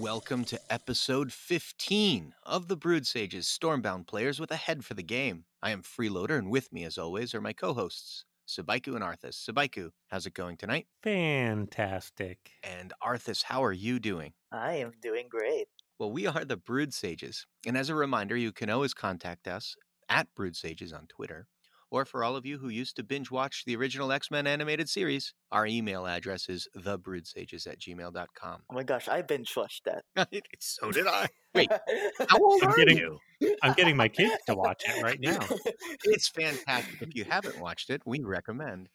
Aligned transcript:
Welcome 0.00 0.44
to 0.46 0.58
episode 0.70 1.30
15 1.30 2.32
of 2.44 2.68
the 2.68 2.76
Brewed 2.76 3.06
Sages 3.06 3.46
Stormbound 3.46 4.06
Players 4.06 4.40
with 4.40 4.50
a 4.50 4.56
Head 4.56 4.82
for 4.82 4.94
the 4.94 5.02
Game. 5.02 5.44
I 5.62 5.72
am 5.72 5.82
Freeloader, 5.82 6.38
and 6.38 6.50
with 6.50 6.72
me, 6.72 6.84
as 6.84 6.96
always, 6.96 7.34
are 7.34 7.40
my 7.42 7.52
co 7.52 7.74
hosts, 7.74 8.24
Sabaiku 8.48 8.94
and 8.94 9.04
Arthas. 9.04 9.34
Sabaiku, 9.46 9.90
how's 10.08 10.24
it 10.24 10.32
going 10.32 10.56
tonight? 10.56 10.86
Fantastic. 11.02 12.38
And 12.62 12.94
Arthas, 13.04 13.42
how 13.44 13.62
are 13.62 13.74
you 13.74 14.00
doing? 14.00 14.32
I 14.50 14.76
am 14.76 14.92
doing 15.02 15.26
great. 15.28 15.68
Well, 15.98 16.10
we 16.10 16.26
are 16.26 16.46
the 16.46 16.56
Brewed 16.56 16.94
Sages. 16.94 17.46
And 17.66 17.76
as 17.76 17.90
a 17.90 17.94
reminder, 17.94 18.38
you 18.38 18.52
can 18.52 18.70
always 18.70 18.94
contact 18.94 19.46
us 19.46 19.76
at 20.08 20.34
Brewed 20.34 20.56
Sages 20.56 20.94
on 20.94 21.08
Twitter 21.08 21.46
or 21.90 22.04
for 22.04 22.22
all 22.24 22.36
of 22.36 22.46
you 22.46 22.58
who 22.58 22.68
used 22.68 22.96
to 22.96 23.02
binge 23.02 23.30
watch 23.30 23.64
the 23.66 23.76
original 23.76 24.12
X 24.12 24.30
Men 24.30 24.46
animated 24.46 24.88
series, 24.88 25.34
our 25.50 25.66
email 25.66 26.06
address 26.06 26.48
is 26.48 26.68
thebroodsages 26.78 27.66
at 27.66 27.78
gmail.com. 27.80 28.62
Oh 28.70 28.74
my 28.74 28.82
gosh, 28.82 29.08
I 29.08 29.22
binge 29.22 29.52
watched 29.56 29.84
that. 29.86 30.04
so 30.60 30.90
did 30.90 31.06
I. 31.06 31.26
Wait, 31.54 31.70
how 32.28 32.38
old 32.42 32.62
I'm 32.62 32.70
are 32.70 32.76
getting- 32.76 32.98
you? 32.98 33.18
I'm 33.62 33.72
getting 33.74 33.96
my 33.96 34.08
kids 34.08 34.34
to 34.46 34.54
watch 34.54 34.82
it 34.86 35.02
right 35.02 35.18
now. 35.20 35.38
It's 36.04 36.28
fantastic. 36.28 37.02
If 37.02 37.14
you 37.14 37.24
haven't 37.24 37.60
watched 37.60 37.90
it, 37.90 38.02
we 38.06 38.20
recommend. 38.20 38.88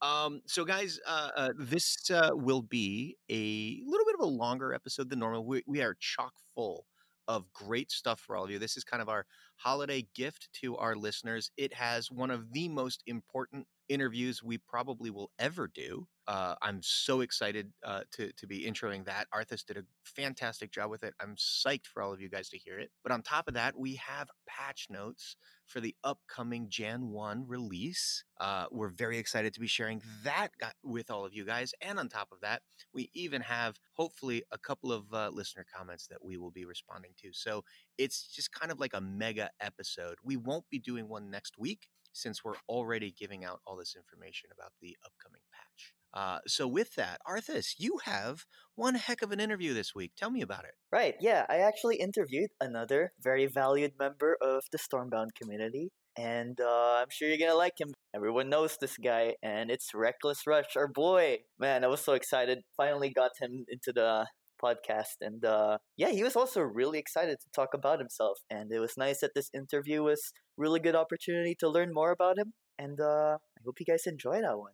Um, 0.00 0.42
so, 0.46 0.64
guys, 0.64 1.00
uh, 1.06 1.30
uh, 1.36 1.48
this 1.58 2.08
uh, 2.10 2.30
will 2.32 2.62
be 2.62 3.16
a 3.28 3.80
little 3.84 4.06
bit 4.06 4.14
of 4.14 4.20
a 4.20 4.26
longer 4.30 4.72
episode 4.72 5.10
than 5.10 5.18
normal. 5.18 5.44
We, 5.44 5.62
we 5.66 5.82
are 5.82 5.96
chock 5.98 6.32
full 6.54 6.86
of 7.28 7.52
great 7.52 7.90
stuff 7.92 8.20
for 8.20 8.36
all 8.36 8.44
of 8.44 8.50
you. 8.50 8.58
This 8.58 8.76
is 8.76 8.84
kind 8.84 9.02
of 9.02 9.08
our 9.08 9.26
holiday 9.56 10.06
gift 10.14 10.48
to 10.62 10.76
our 10.78 10.96
listeners. 10.96 11.50
It 11.56 11.74
has 11.74 12.10
one 12.10 12.30
of 12.30 12.52
the 12.52 12.68
most 12.68 13.02
important 13.06 13.66
interviews 13.88 14.42
we 14.42 14.58
probably 14.58 15.10
will 15.10 15.30
ever 15.38 15.68
do. 15.68 16.06
Uh, 16.26 16.54
I'm 16.60 16.80
so 16.82 17.20
excited 17.22 17.72
uh, 17.84 18.02
to 18.12 18.30
to 18.32 18.46
be 18.46 18.66
introing 18.66 19.04
that. 19.06 19.26
Arthas 19.34 19.64
did 19.64 19.78
a 19.78 19.82
fantastic 20.04 20.70
job 20.70 20.90
with 20.90 21.02
it. 21.02 21.14
I'm 21.20 21.36
psyched 21.36 21.86
for 21.86 22.02
all 22.02 22.12
of 22.12 22.20
you 22.20 22.28
guys 22.28 22.50
to 22.50 22.58
hear 22.58 22.78
it. 22.78 22.90
But 23.02 23.12
on 23.12 23.22
top 23.22 23.48
of 23.48 23.54
that, 23.54 23.78
we 23.78 23.94
have 23.94 24.28
patch 24.46 24.88
notes 24.90 25.36
for 25.66 25.80
the 25.80 25.94
upcoming 26.02 26.66
Jan 26.68 27.08
1 27.08 27.44
release. 27.46 28.24
Uh, 28.40 28.66
we're 28.70 28.88
very 28.88 29.18
excited 29.18 29.52
to 29.54 29.60
be 29.60 29.66
sharing 29.66 30.02
that 30.24 30.50
with 30.82 31.10
all 31.10 31.24
of 31.24 31.34
you 31.34 31.44
guys. 31.44 31.72
And 31.80 31.98
on 31.98 32.08
top 32.08 32.28
of 32.32 32.40
that, 32.40 32.62
we 32.92 33.10
even 33.14 33.42
have 33.42 33.76
hopefully 33.92 34.42
a 34.50 34.58
couple 34.58 34.92
of 34.92 35.12
uh, 35.12 35.30
listener 35.32 35.66
comments 35.74 36.06
that 36.08 36.24
we 36.24 36.36
will 36.38 36.50
be 36.50 36.64
responding 36.64 37.12
to. 37.22 37.32
So 37.32 37.64
it's 37.98 38.28
just 38.34 38.52
kind 38.52 38.72
of 38.72 38.80
like 38.80 38.94
a 38.94 39.00
mega 39.00 39.50
episode. 39.60 40.16
We 40.24 40.36
won't 40.36 40.68
be 40.70 40.78
doing 40.78 41.08
one 41.08 41.30
next 41.30 41.58
week 41.58 41.88
since 42.18 42.44
we're 42.44 42.54
already 42.68 43.14
giving 43.18 43.44
out 43.44 43.60
all 43.66 43.76
this 43.76 43.94
information 43.96 44.50
about 44.56 44.72
the 44.80 44.96
upcoming 45.04 45.42
patch. 45.52 45.94
Uh, 46.14 46.38
so 46.46 46.66
with 46.66 46.94
that, 46.94 47.20
Arthas, 47.28 47.74
you 47.78 47.98
have 48.04 48.44
one 48.74 48.94
heck 48.94 49.22
of 49.22 49.30
an 49.30 49.40
interview 49.40 49.74
this 49.74 49.94
week. 49.94 50.12
Tell 50.16 50.30
me 50.30 50.40
about 50.40 50.64
it. 50.64 50.72
right, 50.90 51.14
yeah, 51.20 51.44
I 51.48 51.58
actually 51.58 51.96
interviewed 51.96 52.50
another 52.60 53.12
very 53.22 53.46
valued 53.46 53.92
member 53.98 54.36
of 54.40 54.62
the 54.72 54.78
Stormbound 54.78 55.34
community, 55.40 55.90
and 56.16 56.58
uh, 56.60 57.00
I'm 57.00 57.08
sure 57.10 57.28
you're 57.28 57.38
gonna 57.38 57.58
like 57.58 57.74
him. 57.78 57.92
Everyone 58.14 58.48
knows 58.48 58.76
this 58.80 58.96
guy, 58.96 59.34
and 59.42 59.70
it's 59.70 59.90
Reckless 59.94 60.46
Rush, 60.46 60.76
our 60.76 60.88
boy. 60.88 61.38
Man, 61.58 61.84
I 61.84 61.88
was 61.88 62.00
so 62.00 62.14
excited. 62.14 62.58
Finally 62.76 63.10
got 63.10 63.32
him 63.40 63.64
into 63.68 63.92
the 63.92 64.26
podcast, 64.62 65.16
and 65.20 65.44
uh, 65.44 65.78
yeah, 65.96 66.10
he 66.10 66.22
was 66.22 66.36
also 66.36 66.60
really 66.60 66.98
excited 66.98 67.38
to 67.40 67.50
talk 67.54 67.74
about 67.74 67.98
himself. 67.98 68.38
And 68.50 68.72
it 68.72 68.80
was 68.80 68.96
nice 68.96 69.20
that 69.20 69.34
this 69.34 69.50
interview 69.54 70.02
was 70.02 70.32
really 70.56 70.80
good 70.80 70.94
opportunity 70.94 71.54
to 71.60 71.68
learn 71.68 71.94
more 71.94 72.10
about 72.10 72.38
him. 72.38 72.52
And 72.78 73.00
uh, 73.00 73.38
I 73.38 73.60
hope 73.64 73.80
you 73.80 73.86
guys 73.86 74.06
enjoy 74.06 74.40
that 74.40 74.58
one. 74.58 74.72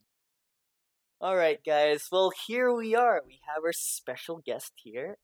All 1.20 1.36
right, 1.36 1.58
guys. 1.64 2.08
Well, 2.12 2.32
here 2.46 2.72
we 2.72 2.94
are. 2.94 3.22
We 3.27 3.40
have 3.46 3.62
our 3.64 3.72
special 3.72 4.42
guest 4.44 4.72
here, 4.77 5.16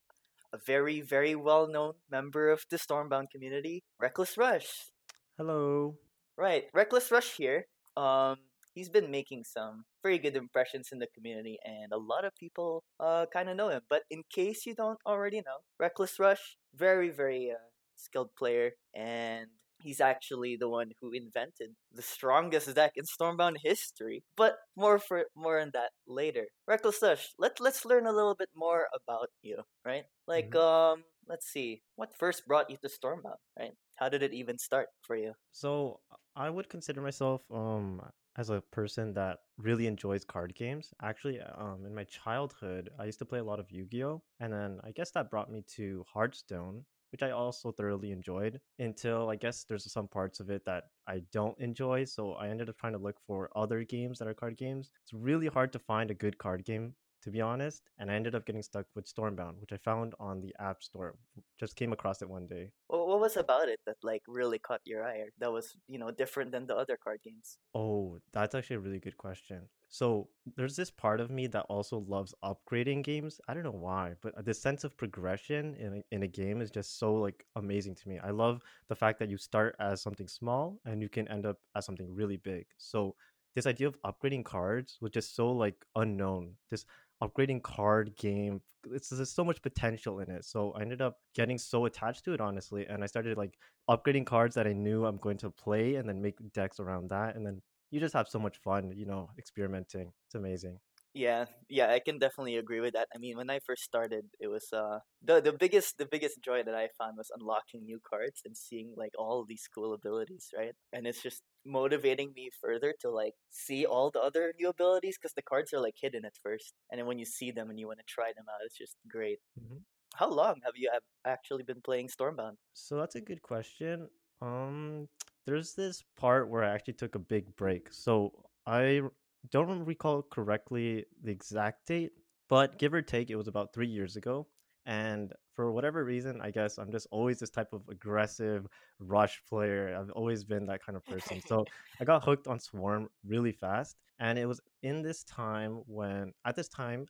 a 0.53 0.58
very, 0.66 1.00
very 1.00 1.34
well-known 1.34 1.94
member 2.11 2.48
of 2.50 2.64
the 2.70 2.78
Stormbound 2.78 3.31
community, 3.31 3.83
Reckless 4.00 4.38
Rush. 4.38 4.91
Hello. 5.36 5.97
Right, 6.38 6.65
Reckless 6.72 7.10
Rush 7.10 7.37
here. 7.37 7.66
Um, 7.97 8.37
he's 8.81 8.89
been 8.89 9.11
making 9.11 9.45
some 9.45 9.85
very 10.03 10.19
good 10.25 10.37
impressions 10.37 10.89
in 10.93 10.99
the 10.99 11.07
community, 11.15 11.59
and 11.65 11.93
a 11.93 11.99
lot 12.13 12.25
of 12.25 12.33
people 12.45 12.83
uh 12.99 13.27
kind 13.37 13.49
of 13.51 13.57
know 13.61 13.69
him. 13.69 13.83
But 13.95 14.03
in 14.11 14.23
case 14.33 14.65
you 14.67 14.75
don't 14.75 14.99
already 15.05 15.41
know, 15.47 15.59
Reckless 15.79 16.19
Rush, 16.19 16.57
very, 16.75 17.11
very 17.11 17.51
uh, 17.53 17.69
skilled 17.97 18.31
player, 18.41 18.73
and 18.95 19.47
he's 19.83 20.01
actually 20.01 20.57
the 20.57 20.69
one 20.69 20.91
who 21.01 21.13
invented 21.13 21.71
the 21.93 22.03
strongest 22.03 22.75
deck 22.75 22.93
in 22.97 23.05
Stormbound 23.05 23.57
history. 23.63 24.23
But 24.37 24.55
more 24.77 24.99
for 24.99 25.19
more 25.37 25.61
on 25.61 25.71
that 25.75 25.91
later. 26.07 26.47
Reckless 26.67 27.01
Rush, 27.03 27.25
let 27.39 27.61
let's 27.61 27.85
learn 27.85 28.07
a 28.07 28.17
little 28.19 28.37
bit 28.43 28.51
more 28.57 28.89
about 29.01 29.29
you, 29.43 29.59
right? 29.85 30.05
Like 30.27 30.55
um, 30.57 31.05
let's 31.29 31.47
see, 31.53 31.83
what 31.97 32.17
first 32.19 32.47
brought 32.49 32.71
you 32.71 32.79
to 32.83 32.89
Stormbound, 32.89 33.41
right? 33.59 33.77
How 34.01 34.09
did 34.09 34.23
it 34.23 34.33
even 34.33 34.57
start 34.57 34.89
for 35.07 35.17
you? 35.17 35.33
So 35.53 36.01
I 36.35 36.49
would 36.49 36.69
consider 36.71 37.01
myself 37.03 37.43
um 37.53 38.01
as 38.41 38.49
a 38.51 38.62
person 38.73 39.12
that 39.15 39.39
really 39.59 39.87
enjoys 39.87 40.25
card 40.25 40.55
games. 40.55 40.95
Actually, 41.03 41.41
um 41.41 41.84
in 41.87 41.95
my 41.95 42.05
childhood, 42.05 42.91
I 42.99 43.05
used 43.05 43.19
to 43.21 43.27
play 43.27 43.41
a 43.41 43.45
lot 43.45 43.61
of 43.61 43.71
Yu-Gi-Oh, 43.71 44.23
and 44.41 44.53
then 44.53 44.81
I 44.83 44.91
guess 44.93 45.11
that 45.12 45.31
brought 45.31 45.51
me 45.53 45.62
to 45.77 46.05
Hearthstone, 46.12 46.84
which 47.12 47.23
I 47.23 47.31
also 47.33 47.71
thoroughly 47.73 48.12
enjoyed 48.12 48.61
until 48.79 49.29
I 49.31 49.37
guess 49.37 49.65
there's 49.65 49.93
some 49.93 50.09
parts 50.09 50.41
of 50.41 50.49
it 50.50 50.65
that 50.65 50.84
I 51.06 51.17
don't 51.33 51.59
enjoy, 51.61 52.05
so 52.05 52.33
I 52.34 52.49
ended 52.49 52.69
up 52.71 52.79
trying 52.79 52.95
to 52.95 53.06
look 53.06 53.21
for 53.27 53.50
other 53.55 53.84
games 53.84 54.19
that 54.19 54.29
are 54.29 54.34
card 54.34 54.56
games. 54.56 54.91
It's 55.03 55.12
really 55.12 55.49
hard 55.49 55.73
to 55.75 55.79
find 55.79 56.11
a 56.11 56.15
good 56.25 56.39
card 56.39 56.65
game 56.65 56.95
to 57.22 57.31
be 57.31 57.41
honest, 57.41 57.82
and 57.98 58.10
I 58.10 58.14
ended 58.14 58.34
up 58.34 58.47
getting 58.47 58.62
stuck 58.62 58.86
with 58.94 59.06
Stormbound, 59.06 59.60
which 59.60 59.72
I 59.72 59.76
found 59.76 60.14
on 60.19 60.41
the 60.41 60.54
App 60.58 60.82
Store. 60.82 61.16
Just 61.58 61.76
came 61.76 61.92
across 61.92 62.22
it 62.22 62.28
one 62.28 62.47
day. 62.47 62.72
What, 62.88 63.08
what 63.08 63.20
was 63.20 63.36
about 63.36 63.69
it 63.69 63.81
that 63.86 63.97
like 64.03 64.22
really 64.26 64.58
caught 64.58 64.81
your 64.84 65.04
eye 65.04 65.25
that 65.38 65.53
was 65.53 65.76
you 65.88 65.98
know 65.98 66.10
different 66.10 66.53
than 66.53 66.66
the 66.66 66.76
other 66.76 66.98
card 67.03 67.20
games? 67.25 67.58
Oh, 67.75 68.19
that's 68.32 68.54
actually 68.54 68.76
a 68.76 68.81
really 68.81 69.00
good 69.00 69.16
question. 69.16 69.69
So 69.92 70.28
there's 70.56 70.76
this 70.76 70.91
part 70.91 71.20
of 71.20 71.32
me 71.32 71.48
that 71.48 71.66
also 71.69 72.04
loves 72.06 72.32
upgrading 72.44 73.03
games. 73.03 73.41
I 73.48 73.54
don't 73.54 73.64
know 73.64 73.72
why, 73.72 74.14
but 74.22 74.38
uh, 74.38 74.42
the 74.42 74.54
sense 74.54 74.84
of 74.84 74.97
progression 74.97 75.75
in 75.75 75.94
a, 75.94 76.14
in 76.14 76.22
a 76.22 76.28
game 76.28 76.60
is 76.60 76.70
just 76.70 77.00
so 77.00 77.14
like 77.14 77.44
amazing 77.56 77.97
to 77.97 78.08
me. 78.08 78.20
I 78.22 78.31
love 78.31 78.62
the 78.88 78.94
fact 78.94 79.19
that 79.19 79.28
you 79.28 79.37
start 79.37 79.75
as 79.81 80.00
something 80.00 80.28
small 80.28 80.78
and 80.84 81.02
you 81.02 81.08
can 81.08 81.26
end 81.26 81.44
up 81.44 81.56
as 81.75 81.87
something 81.87 82.06
really 82.14 82.37
big. 82.37 82.66
So 82.78 83.16
this 83.56 83.66
idea 83.66 83.88
of 83.88 84.00
upgrading 84.02 84.44
cards 84.44 84.98
was 85.00 85.10
just 85.10 85.34
so 85.34 85.50
like 85.50 85.75
unknown. 85.97 86.54
This 86.70 86.84
upgrading 87.22 87.62
card 87.62 88.16
game, 88.16 88.60
it's 88.91 89.10
there's 89.10 89.32
so 89.32 89.44
much 89.44 89.62
potential 89.62 90.20
in 90.20 90.31
it. 90.31 90.44
So 90.44 90.72
I 90.72 90.82
ended 90.82 91.03
up 91.03 91.19
getting 91.34 91.58
so 91.58 91.84
attached 91.86 92.25
to 92.25 92.32
it 92.32 92.41
honestly, 92.41 92.86
and 92.86 93.03
I 93.03 93.06
started 93.06 93.36
like 93.36 93.58
upgrading 93.88 94.26
cards 94.26 94.54
that 94.54 94.66
I 94.66 94.72
knew 94.72 95.04
I'm 95.06 95.19
going 95.19 95.38
to 95.38 95.50
play 95.50 95.97
and 95.97 96.08
then 96.08 96.22
make 96.22 96.36
decks 96.53 96.81
around 96.81 97.10
that 97.10 97.36
and 97.36 97.47
then 97.47 97.60
you 97.91 98.00
just 98.00 98.14
have 98.14 98.28
so 98.28 98.38
much 98.38 98.58
fun, 98.58 98.92
you 98.94 99.04
know, 99.04 99.31
experimenting. 99.38 100.12
It's 100.26 100.34
amazing. 100.34 100.78
Yeah, 101.12 101.47
yeah, 101.69 101.91
I 101.91 101.98
can 101.98 102.19
definitely 102.19 102.56
agree 102.56 102.78
with 102.78 102.94
that. 102.94 103.08
I 103.12 103.19
mean, 103.19 103.37
when 103.37 103.50
I 103.50 103.58
first 103.66 103.82
started, 103.82 104.26
it 104.38 104.47
was 104.47 104.69
uh 104.72 105.00
the 105.22 105.41
the 105.41 105.52
biggest 105.52 105.98
the 105.98 106.06
biggest 106.06 106.41
joy 106.41 106.62
that 106.62 106.75
I 106.75 106.88
found 106.97 107.16
was 107.16 107.32
unlocking 107.37 107.84
new 107.84 107.98
cards 108.08 108.42
and 108.44 108.56
seeing 108.56 108.94
like 108.97 109.10
all 109.19 109.44
these 109.44 109.69
cool 109.75 109.92
abilities, 109.92 110.50
right? 110.56 110.75
And 110.92 111.06
it's 111.08 111.20
just 111.20 111.42
motivating 111.65 112.32
me 112.34 112.50
further 112.60 112.94
to 113.00 113.10
like 113.10 113.34
see 113.50 113.84
all 113.87 114.10
the 114.10 114.21
other 114.21 114.53
new 114.59 114.69
abilities 114.69 115.19
because 115.19 115.34
the 115.34 115.43
cards 115.43 115.72
are 115.72 115.81
like 115.81 115.94
hidden 116.00 116.25
at 116.25 116.34
first, 116.43 116.75
and 116.91 116.98
then 116.98 117.06
when 117.06 117.19
you 117.19 117.25
see 117.25 117.50
them 117.50 117.71
and 117.71 117.78
you 117.78 117.87
want 117.87 117.98
to 117.98 118.04
try 118.06 118.32
them 118.37 118.47
out, 118.48 118.60
it's 118.65 118.76
just 118.78 118.97
great. 119.09 119.38
Mhm. 119.59 119.82
How 120.15 120.28
long 120.28 120.60
have 120.65 120.75
you 120.76 120.91
have 120.93 121.03
actually 121.25 121.62
been 121.62 121.81
playing 121.82 122.09
Stormbound? 122.09 122.56
So 122.75 122.97
that's 122.97 123.15
a 123.15 123.20
good 123.20 123.43
question. 123.43 124.09
Um, 124.41 125.09
there's 125.47 125.75
this 125.75 126.03
part 126.16 126.49
where 126.49 126.65
I 126.65 126.75
actually 126.75 126.94
took 126.94 127.15
a 127.15 127.19
big 127.19 127.54
break. 127.56 127.93
So 127.93 128.32
I 128.66 129.03
don't 129.50 129.84
recall 129.84 130.22
correctly 130.22 131.06
the 131.22 131.31
exact 131.31 131.87
date, 131.87 132.12
but 132.49 132.78
give 132.78 132.93
or 132.94 133.03
take, 133.03 133.31
it 133.31 133.37
was 133.37 133.49
about 133.49 133.72
three 133.72 133.87
years 133.88 134.17
ago. 134.17 134.49
And 134.87 135.32
for 135.55 135.73
whatever 135.73 136.05
reason, 136.05 136.41
I 136.41 136.50
guess 136.50 136.79
I'm 136.79 136.91
just 136.91 137.06
always 137.11 137.38
this 137.38 137.50
type 137.50 137.73
of 137.73 137.82
aggressive 137.88 138.67
rush 138.99 139.43
player. 139.49 139.97
I've 139.99 140.11
always 140.11 140.44
been 140.44 140.67
that 140.67 140.85
kind 140.85 140.97
of 140.97 141.05
person. 141.05 141.41
So 141.47 141.65
I 142.00 142.05
got 142.05 142.25
hooked 142.25 142.47
on 142.47 142.59
Swarm 142.59 143.09
really 143.27 143.53
fast. 143.53 143.97
And 144.19 144.38
it 144.38 144.47
was 144.47 144.61
in 144.82 145.03
this 145.03 145.25
time 145.25 145.82
when, 145.87 146.32
at 146.44 146.56
this 146.56 146.69
time, 146.69 147.06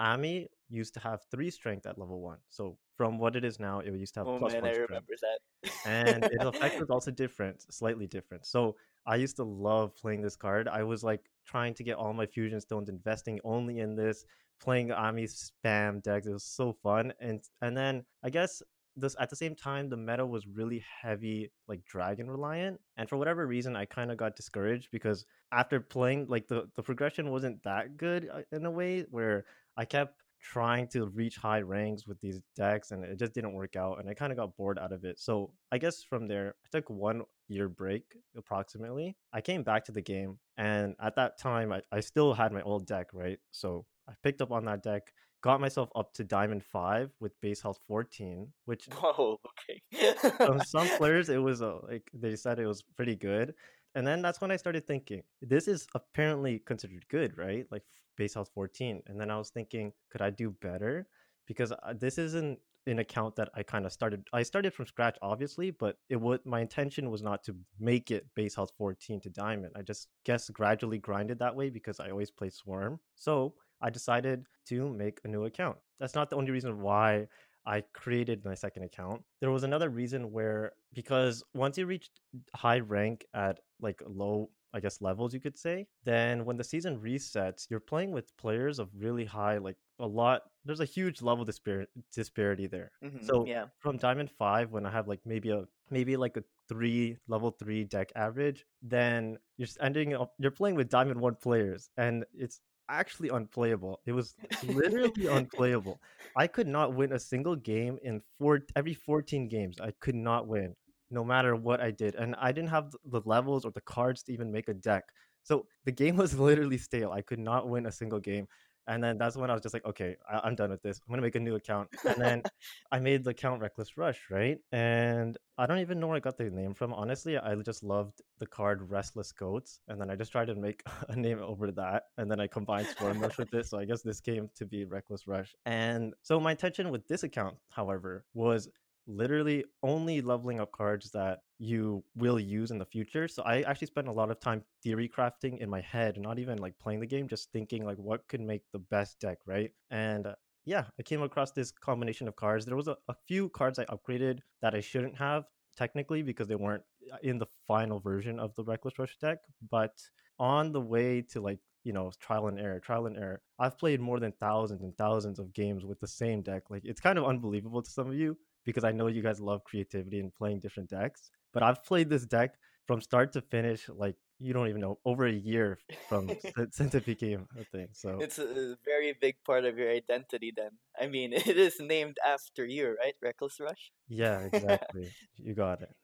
Ami 0.00 0.48
used 0.72 0.94
to 0.94 1.00
have 1.00 1.20
three 1.30 1.50
strength 1.50 1.86
at 1.86 1.98
level 1.98 2.20
one. 2.20 2.38
So 2.48 2.78
from 2.96 3.18
what 3.18 3.36
it 3.36 3.44
is 3.44 3.60
now, 3.60 3.80
it 3.80 3.92
used 3.92 4.14
to 4.14 4.20
have 4.20 4.28
Oh 4.28 4.38
plus 4.38 4.52
man, 4.52 4.62
one 4.62 4.70
I 4.70 4.72
strength 4.72 4.90
remember 4.90 5.14
that. 5.22 5.70
and 5.86 6.24
its 6.24 6.44
effect 6.44 6.80
was 6.80 6.90
also 6.96 7.10
different, 7.10 7.62
slightly 7.72 8.06
different. 8.06 8.46
So 8.46 8.76
I 9.06 9.16
used 9.16 9.36
to 9.36 9.44
love 9.44 9.94
playing 9.96 10.22
this 10.22 10.36
card. 10.36 10.68
I 10.68 10.82
was 10.82 11.02
like 11.04 11.30
trying 11.46 11.74
to 11.74 11.84
get 11.84 11.96
all 11.96 12.12
my 12.12 12.26
fusion 12.26 12.60
stones, 12.60 12.88
investing 12.88 13.40
only 13.44 13.80
in 13.80 13.94
this, 13.96 14.24
playing 14.60 14.92
Ami 14.92 15.24
spam 15.24 16.02
decks. 16.02 16.26
It 16.26 16.32
was 16.32 16.44
so 16.44 16.72
fun, 16.72 17.12
and 17.20 17.40
and 17.60 17.76
then 17.76 18.04
I 18.22 18.30
guess 18.30 18.62
this 18.96 19.16
at 19.18 19.30
the 19.30 19.36
same 19.36 19.54
time 19.54 19.88
the 19.88 19.96
meta 19.96 20.24
was 20.24 20.46
really 20.46 20.84
heavy 21.00 21.50
like 21.66 21.84
dragon 21.84 22.30
reliant 22.30 22.78
and 22.96 23.08
for 23.08 23.16
whatever 23.16 23.46
reason 23.46 23.74
i 23.74 23.84
kind 23.84 24.10
of 24.10 24.16
got 24.16 24.36
discouraged 24.36 24.88
because 24.92 25.24
after 25.50 25.80
playing 25.80 26.26
like 26.28 26.46
the 26.48 26.68
the 26.76 26.82
progression 26.82 27.30
wasn't 27.30 27.62
that 27.62 27.96
good 27.96 28.28
uh, 28.32 28.42
in 28.52 28.66
a 28.66 28.70
way 28.70 29.06
where 29.10 29.44
i 29.76 29.84
kept 29.84 30.22
trying 30.42 30.88
to 30.88 31.06
reach 31.06 31.36
high 31.36 31.60
ranks 31.60 32.06
with 32.06 32.20
these 32.20 32.40
decks 32.56 32.90
and 32.90 33.04
it 33.04 33.18
just 33.18 33.32
didn't 33.32 33.54
work 33.54 33.76
out 33.76 34.00
and 34.00 34.08
I 34.08 34.14
kind 34.14 34.32
of 34.32 34.38
got 34.38 34.56
bored 34.56 34.78
out 34.78 34.92
of 34.92 35.04
it. 35.04 35.18
So 35.18 35.52
I 35.70 35.78
guess 35.78 36.02
from 36.02 36.26
there 36.26 36.54
I 36.64 36.68
took 36.76 36.90
one 36.90 37.22
year 37.48 37.68
break 37.68 38.02
approximately. 38.36 39.16
I 39.32 39.40
came 39.40 39.62
back 39.62 39.84
to 39.84 39.92
the 39.92 40.02
game 40.02 40.38
and 40.56 40.94
at 41.00 41.16
that 41.16 41.38
time 41.38 41.72
I, 41.72 41.82
I 41.92 42.00
still 42.00 42.34
had 42.34 42.52
my 42.52 42.62
old 42.62 42.86
deck, 42.86 43.08
right? 43.12 43.38
So 43.52 43.86
I 44.08 44.14
picked 44.24 44.42
up 44.42 44.50
on 44.50 44.64
that 44.64 44.82
deck, 44.82 45.12
got 45.42 45.60
myself 45.60 45.90
up 45.94 46.12
to 46.14 46.24
Diamond 46.24 46.64
5 46.64 47.10
with 47.20 47.40
base 47.40 47.62
health 47.62 47.78
14, 47.86 48.48
which 48.64 48.88
Whoa, 48.92 49.38
okay. 49.94 50.58
some 50.66 50.88
players 50.98 51.28
it 51.28 51.40
was 51.40 51.62
uh, 51.62 51.78
like 51.88 52.10
they 52.12 52.34
said 52.34 52.58
it 52.58 52.66
was 52.66 52.82
pretty 52.96 53.14
good 53.14 53.54
and 53.94 54.06
then 54.06 54.22
that's 54.22 54.40
when 54.40 54.50
i 54.50 54.56
started 54.56 54.86
thinking 54.86 55.22
this 55.40 55.68
is 55.68 55.86
apparently 55.94 56.58
considered 56.60 57.04
good 57.08 57.36
right? 57.36 57.66
Like 57.70 57.82
base 58.16 58.34
health 58.34 58.50
14 58.54 59.02
and 59.06 59.20
then 59.20 59.30
i 59.30 59.38
was 59.38 59.50
thinking 59.50 59.92
could 60.10 60.22
i 60.22 60.30
do 60.30 60.50
better? 60.60 61.06
Because 61.46 61.72
uh, 61.72 61.94
this 61.98 62.18
isn't 62.18 62.58
an 62.86 62.98
account 62.98 63.36
that 63.36 63.48
i 63.54 63.62
kind 63.62 63.86
of 63.86 63.92
started 63.92 64.26
i 64.32 64.42
started 64.42 64.74
from 64.74 64.86
scratch 64.86 65.16
obviously 65.22 65.70
but 65.70 65.98
it 66.08 66.20
would 66.20 66.44
my 66.44 66.60
intention 66.60 67.10
was 67.10 67.22
not 67.22 67.44
to 67.44 67.54
make 67.78 68.10
it 68.10 68.26
base 68.34 68.56
health 68.56 68.72
14 68.76 69.20
to 69.20 69.30
diamond. 69.30 69.72
I 69.76 69.82
just 69.82 70.08
guess 70.24 70.50
gradually 70.50 70.98
grinded 70.98 71.38
that 71.38 71.54
way 71.54 71.70
because 71.70 72.00
i 72.00 72.10
always 72.10 72.30
play 72.30 72.50
swarm. 72.50 72.98
So 73.14 73.54
i 73.80 73.90
decided 73.90 74.46
to 74.66 74.88
make 74.88 75.20
a 75.24 75.28
new 75.28 75.44
account. 75.44 75.76
That's 76.00 76.14
not 76.14 76.30
the 76.30 76.36
only 76.36 76.50
reason 76.50 76.80
why 76.80 77.28
I 77.66 77.82
created 77.92 78.44
my 78.44 78.54
second 78.54 78.82
account. 78.84 79.22
There 79.40 79.50
was 79.50 79.62
another 79.64 79.88
reason 79.90 80.32
where 80.32 80.72
because 80.92 81.42
once 81.54 81.78
you 81.78 81.86
reach 81.86 82.10
high 82.54 82.80
rank 82.80 83.24
at 83.34 83.60
like 83.80 84.02
low 84.06 84.50
I 84.74 84.80
guess 84.80 85.02
levels 85.02 85.34
you 85.34 85.40
could 85.40 85.58
say, 85.58 85.86
then 86.04 86.46
when 86.46 86.56
the 86.56 86.64
season 86.64 86.98
resets, 86.98 87.68
you're 87.68 87.78
playing 87.78 88.10
with 88.10 88.34
players 88.38 88.78
of 88.78 88.88
really 88.96 89.26
high 89.26 89.58
like 89.58 89.76
a 89.98 90.06
lot 90.06 90.42
there's 90.64 90.80
a 90.80 90.86
huge 90.86 91.20
level 91.20 91.44
dispar- 91.44 91.86
disparity 92.10 92.66
there. 92.66 92.90
Mhm, 93.04 93.22
So 93.22 93.44
yeah. 93.46 93.66
from 93.80 93.98
diamond 93.98 94.30
5 94.30 94.72
when 94.72 94.86
I 94.86 94.90
have 94.90 95.08
like 95.08 95.20
maybe 95.26 95.50
a 95.50 95.64
maybe 95.90 96.16
like 96.16 96.38
a 96.38 96.44
3 96.68 97.18
level 97.28 97.50
3 97.50 97.84
deck 97.84 98.12
average, 98.16 98.64
then 98.80 99.36
you're 99.58 99.68
ending 99.80 100.14
up 100.14 100.32
you're 100.38 100.50
playing 100.50 100.76
with 100.76 100.88
diamond 100.88 101.20
1 101.20 101.34
players 101.36 101.90
and 101.98 102.24
it's 102.32 102.60
actually 102.88 103.28
unplayable. 103.28 104.00
It 104.06 104.12
was 104.12 104.34
literally 104.64 105.26
unplayable. 105.26 106.00
I 106.36 106.46
could 106.46 106.66
not 106.66 106.94
win 106.94 107.12
a 107.12 107.18
single 107.18 107.56
game 107.56 107.98
in 108.02 108.22
four 108.38 108.60
every 108.76 108.94
14 108.94 109.48
games. 109.48 109.80
I 109.80 109.92
could 110.00 110.14
not 110.14 110.46
win 110.48 110.74
no 111.10 111.22
matter 111.22 111.54
what 111.54 111.80
I 111.80 111.90
did. 111.90 112.14
And 112.14 112.34
I 112.40 112.52
didn't 112.52 112.70
have 112.70 112.92
the 113.04 113.20
levels 113.24 113.64
or 113.64 113.70
the 113.70 113.82
cards 113.82 114.22
to 114.24 114.32
even 114.32 114.50
make 114.50 114.68
a 114.68 114.74
deck. 114.74 115.04
So 115.42 115.66
the 115.84 115.92
game 115.92 116.16
was 116.16 116.38
literally 116.38 116.78
stale. 116.78 117.12
I 117.12 117.20
could 117.20 117.38
not 117.38 117.68
win 117.68 117.86
a 117.86 117.92
single 117.92 118.20
game. 118.20 118.48
And 118.86 119.02
then 119.02 119.18
that's 119.18 119.36
when 119.36 119.50
I 119.50 119.54
was 119.54 119.62
just 119.62 119.74
like, 119.74 119.84
okay, 119.84 120.16
I- 120.30 120.40
I'm 120.44 120.54
done 120.54 120.70
with 120.70 120.82
this. 120.82 121.00
I'm 121.00 121.12
gonna 121.12 121.22
make 121.22 121.36
a 121.36 121.40
new 121.40 121.54
account. 121.54 121.88
And 122.04 122.20
then 122.20 122.42
I 122.92 122.98
made 122.98 123.24
the 123.24 123.30
account 123.30 123.60
Reckless 123.60 123.96
Rush, 123.96 124.20
right? 124.30 124.58
And 124.72 125.36
I 125.58 125.66
don't 125.66 125.78
even 125.78 126.00
know 126.00 126.08
where 126.08 126.16
I 126.16 126.20
got 126.20 126.36
the 126.36 126.50
name 126.50 126.74
from. 126.74 126.92
Honestly, 126.92 127.38
I 127.38 127.54
just 127.56 127.82
loved 127.82 128.20
the 128.38 128.46
card 128.46 128.90
Restless 128.90 129.32
Goats, 129.32 129.80
and 129.88 130.00
then 130.00 130.10
I 130.10 130.16
just 130.16 130.32
tried 130.32 130.46
to 130.46 130.54
make 130.54 130.82
a 131.08 131.16
name 131.16 131.38
over 131.40 131.70
that, 131.72 132.04
and 132.18 132.30
then 132.30 132.40
I 132.40 132.46
combined 132.46 132.88
Swarm 132.98 133.20
Rush 133.20 133.38
with 133.38 133.50
this. 133.50 133.70
So 133.70 133.78
I 133.78 133.84
guess 133.84 134.02
this 134.02 134.20
came 134.20 134.48
to 134.56 134.66
be 134.66 134.84
Reckless 134.84 135.26
Rush. 135.26 135.54
And 135.66 136.14
so 136.22 136.40
my 136.40 136.52
intention 136.52 136.90
with 136.90 137.06
this 137.08 137.22
account, 137.22 137.56
however, 137.70 138.24
was 138.34 138.68
literally 139.06 139.64
only 139.82 140.20
leveling 140.20 140.60
up 140.60 140.72
cards 140.72 141.10
that 141.10 141.40
you 141.62 142.02
will 142.16 142.40
use 142.40 142.72
in 142.72 142.78
the 142.78 142.84
future. 142.84 143.28
So 143.28 143.44
I 143.44 143.60
actually 143.60 143.86
spent 143.86 144.08
a 144.08 144.12
lot 144.12 144.32
of 144.32 144.40
time 144.40 144.64
theory 144.82 145.08
crafting 145.08 145.58
in 145.58 145.70
my 145.70 145.80
head, 145.80 146.18
not 146.18 146.40
even 146.40 146.58
like 146.58 146.76
playing 146.80 146.98
the 146.98 147.06
game, 147.06 147.28
just 147.28 147.52
thinking 147.52 147.84
like 147.84 147.98
what 147.98 148.26
could 148.26 148.40
make 148.40 148.62
the 148.72 148.80
best 148.80 149.20
deck, 149.20 149.38
right? 149.46 149.70
And 149.88 150.26
uh, 150.26 150.34
yeah, 150.64 150.86
I 150.98 151.02
came 151.04 151.22
across 151.22 151.52
this 151.52 151.70
combination 151.70 152.26
of 152.26 152.34
cards. 152.34 152.66
There 152.66 152.74
was 152.74 152.88
a, 152.88 152.96
a 153.06 153.14
few 153.28 153.48
cards 153.50 153.78
I 153.78 153.84
upgraded 153.84 154.40
that 154.60 154.74
I 154.74 154.80
shouldn't 154.80 155.16
have 155.18 155.44
technically 155.76 156.22
because 156.22 156.48
they 156.48 156.56
weren't 156.56 156.82
uh, 157.12 157.18
in 157.22 157.38
the 157.38 157.46
final 157.68 158.00
version 158.00 158.40
of 158.40 158.52
the 158.56 158.64
Reckless 158.64 158.98
Rush 158.98 159.16
deck, 159.18 159.38
but 159.70 159.92
on 160.40 160.72
the 160.72 160.80
way 160.80 161.22
to 161.30 161.40
like 161.40 161.60
you 161.84 161.92
know 161.92 162.10
trial 162.18 162.48
and 162.48 162.58
error 162.58 162.78
trial 162.78 163.06
and 163.06 163.16
error 163.16 163.42
i've 163.58 163.76
played 163.76 164.00
more 164.00 164.20
than 164.20 164.32
thousands 164.38 164.82
and 164.82 164.96
thousands 164.96 165.40
of 165.40 165.52
games 165.52 165.84
with 165.84 165.98
the 165.98 166.06
same 166.06 166.40
deck 166.40 166.62
like 166.70 166.82
it's 166.84 167.00
kind 167.00 167.18
of 167.18 167.24
unbelievable 167.24 167.82
to 167.82 167.90
some 167.90 168.08
of 168.08 168.14
you 168.14 168.36
because 168.64 168.84
i 168.84 168.92
know 168.92 169.08
you 169.08 169.20
guys 169.20 169.40
love 169.40 169.64
creativity 169.64 170.20
and 170.20 170.32
playing 170.32 170.60
different 170.60 170.88
decks 170.88 171.30
but 171.52 171.62
i've 171.62 171.82
played 171.84 172.08
this 172.08 172.24
deck 172.26 172.54
from 172.86 173.00
start 173.00 173.32
to 173.32 173.40
finish 173.40 173.88
like 173.88 174.16
you 174.38 174.52
don't 174.52 174.68
even 174.68 174.80
know 174.80 174.98
over 175.04 175.26
a 175.26 175.32
year 175.32 175.78
from 176.08 176.28
since, 176.70 176.94
it 176.94 177.06
became 177.06 177.46
a 177.60 177.64
thing 177.64 177.88
so 177.92 178.18
It's 178.20 178.38
a 178.38 178.44
a 178.44 178.76
very 178.84 179.14
big 179.20 179.36
part 179.46 179.64
of 179.64 179.78
your 179.78 179.90
identity 179.90 180.52
then. 180.56 180.70
I 181.00 181.06
mean, 181.06 181.32
it 181.52 181.56
is 181.56 181.76
named 181.80 182.16
after 182.26 182.66
you, 182.66 182.96
right? 183.00 183.14
Reckless 183.22 183.60
Rush. 183.60 183.92
yeah 184.08 184.40
exactly 184.40 185.10
you 185.36 185.54
got 185.54 185.82
it 185.82 185.94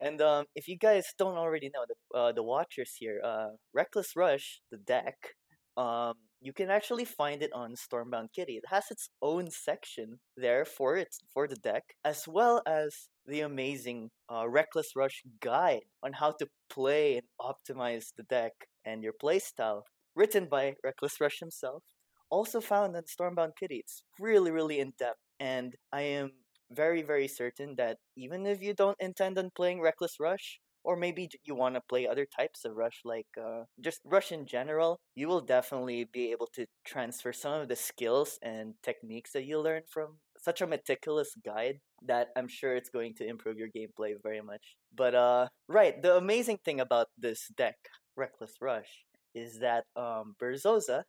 And 0.00 0.20
um, 0.20 0.44
if 0.54 0.68
you 0.68 0.76
guys 0.76 1.06
don't 1.18 1.36
already 1.38 1.70
know, 1.74 1.84
the 1.88 2.18
uh, 2.18 2.32
the 2.32 2.42
watchers 2.42 2.94
here, 2.98 3.20
uh, 3.24 3.48
Reckless 3.72 4.14
Rush, 4.14 4.60
the 4.70 4.76
deck, 4.76 5.16
um, 5.76 6.14
you 6.46 6.52
can 6.52 6.70
actually 6.70 7.04
find 7.04 7.42
it 7.42 7.50
on 7.52 7.74
Stormbound 7.74 8.28
Kitty. 8.32 8.52
It 8.52 8.66
has 8.68 8.84
its 8.92 9.08
own 9.20 9.50
section 9.50 10.20
there 10.36 10.64
for 10.64 10.96
it 10.96 11.12
for 11.34 11.48
the 11.48 11.56
deck, 11.56 11.82
as 12.04 12.28
well 12.28 12.62
as 12.68 13.08
the 13.26 13.40
amazing 13.40 14.10
uh, 14.32 14.48
Reckless 14.48 14.94
Rush 14.94 15.24
guide 15.40 15.86
on 16.04 16.12
how 16.12 16.30
to 16.38 16.46
play 16.70 17.18
and 17.18 17.26
optimize 17.40 18.12
the 18.16 18.22
deck 18.22 18.52
and 18.84 19.02
your 19.02 19.14
playstyle, 19.20 19.82
written 20.14 20.46
by 20.48 20.74
Reckless 20.84 21.20
Rush 21.20 21.40
himself. 21.40 21.82
Also 22.30 22.60
found 22.60 22.94
on 22.94 23.02
Stormbound 23.02 23.54
Kitty. 23.58 23.78
It's 23.78 24.04
really, 24.20 24.52
really 24.52 24.78
in 24.78 24.92
depth, 24.96 25.18
and 25.40 25.74
I 25.92 26.02
am 26.02 26.30
very, 26.70 27.02
very 27.02 27.26
certain 27.26 27.74
that 27.76 27.98
even 28.16 28.46
if 28.46 28.62
you 28.62 28.72
don't 28.72 29.00
intend 29.00 29.36
on 29.36 29.50
playing 29.56 29.80
Reckless 29.80 30.20
Rush, 30.20 30.60
or 30.86 30.96
maybe 30.96 31.28
you 31.44 31.56
want 31.56 31.74
to 31.74 31.80
play 31.80 32.06
other 32.06 32.24
types 32.24 32.64
of 32.64 32.76
Rush, 32.76 33.00
like 33.04 33.26
uh, 33.36 33.64
just 33.80 34.00
Rush 34.04 34.30
in 34.30 34.46
general, 34.46 35.00
you 35.16 35.26
will 35.26 35.40
definitely 35.40 36.04
be 36.04 36.30
able 36.30 36.46
to 36.54 36.64
transfer 36.84 37.32
some 37.32 37.60
of 37.60 37.68
the 37.68 37.74
skills 37.74 38.38
and 38.40 38.74
techniques 38.84 39.32
that 39.32 39.44
you 39.44 39.60
learn 39.60 39.82
from 39.90 40.18
such 40.38 40.60
a 40.60 40.66
meticulous 40.66 41.34
guide 41.44 41.80
that 42.06 42.28
I'm 42.36 42.46
sure 42.46 42.76
it's 42.76 42.88
going 42.88 43.14
to 43.14 43.26
improve 43.26 43.58
your 43.58 43.68
gameplay 43.68 44.14
very 44.22 44.40
much. 44.40 44.76
But 44.94 45.16
uh, 45.16 45.48
right, 45.68 46.00
the 46.00 46.16
amazing 46.16 46.58
thing 46.64 46.78
about 46.78 47.08
this 47.18 47.48
deck, 47.56 47.76
Reckless 48.14 48.54
Rush, 48.60 49.04
is 49.34 49.58
that 49.58 49.84
um, 49.96 50.36
Berzosa. 50.40 51.02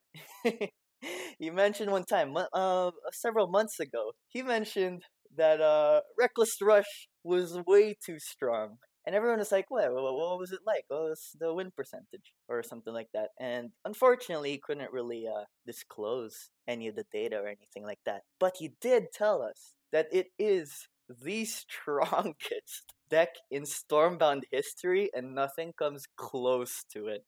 he 1.39 1.50
mentioned 1.51 1.91
one 1.91 2.06
time, 2.06 2.35
uh, 2.35 2.91
several 3.13 3.47
months 3.47 3.80
ago, 3.80 4.13
he 4.27 4.41
mentioned 4.41 5.04
that 5.35 5.61
uh, 5.61 6.02
Reckless 6.18 6.57
Rush 6.63 7.07
was 7.23 7.59
way 7.68 7.95
too 8.04 8.18
strong. 8.18 8.78
And 9.07 9.16
everyone 9.16 9.40
was 9.40 9.54
like, 9.54 9.71
what, 9.71 9.94
what, 9.94 10.04
what 10.18 10.37
was 10.37 10.52
it 10.52 10.59
like? 10.68 10.85
What 10.90 11.04
was 11.04 11.31
the 11.40 11.54
win 11.54 11.71
percentage? 11.71 12.33
Or 12.49 12.61
something 12.61 12.94
like 12.94 13.07
that. 13.14 13.30
And 13.40 13.71
unfortunately, 13.85 14.52
he 14.52 14.59
couldn't 14.59 14.92
really 14.92 15.28
uh, 15.30 15.45
disclose 15.66 16.49
any 16.68 16.90
of 16.90 16.97
the 16.97 17.06
data 17.14 17.37
or 17.37 17.47
anything 17.47 17.85
like 17.85 18.02
that. 18.06 18.23
But 18.40 18.57
he 18.59 18.73
did 18.81 19.14
tell 19.14 19.42
us 19.42 19.76
that 19.94 20.07
it 20.11 20.28
is 20.37 20.90
the 21.23 21.45
strongest 21.47 22.94
deck 23.09 23.30
in 23.49 23.64
Stormbound 23.64 24.44
history, 24.52 25.09
and 25.16 25.33
nothing 25.33 25.73
comes 25.80 26.06
close 26.18 26.83
to 26.92 27.07
it. 27.07 27.26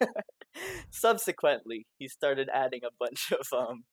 Subsequently, 0.90 1.86
he 1.98 2.08
started 2.08 2.48
adding 2.52 2.80
a 2.84 2.90
bunch 2.98 3.32
of 3.32 3.46
um 3.56 3.84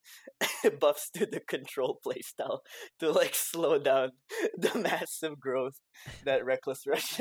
buffs 0.80 1.10
to 1.12 1.26
the 1.26 1.40
control 1.40 2.00
playstyle 2.06 2.60
to 3.00 3.12
like 3.12 3.36
slow 3.36 3.78
down 3.80 4.12
the 4.58 4.78
massive 4.78 5.40
growth 5.40 5.80
that 6.24 6.46
Reckless 6.46 6.86
Rush 6.88 7.20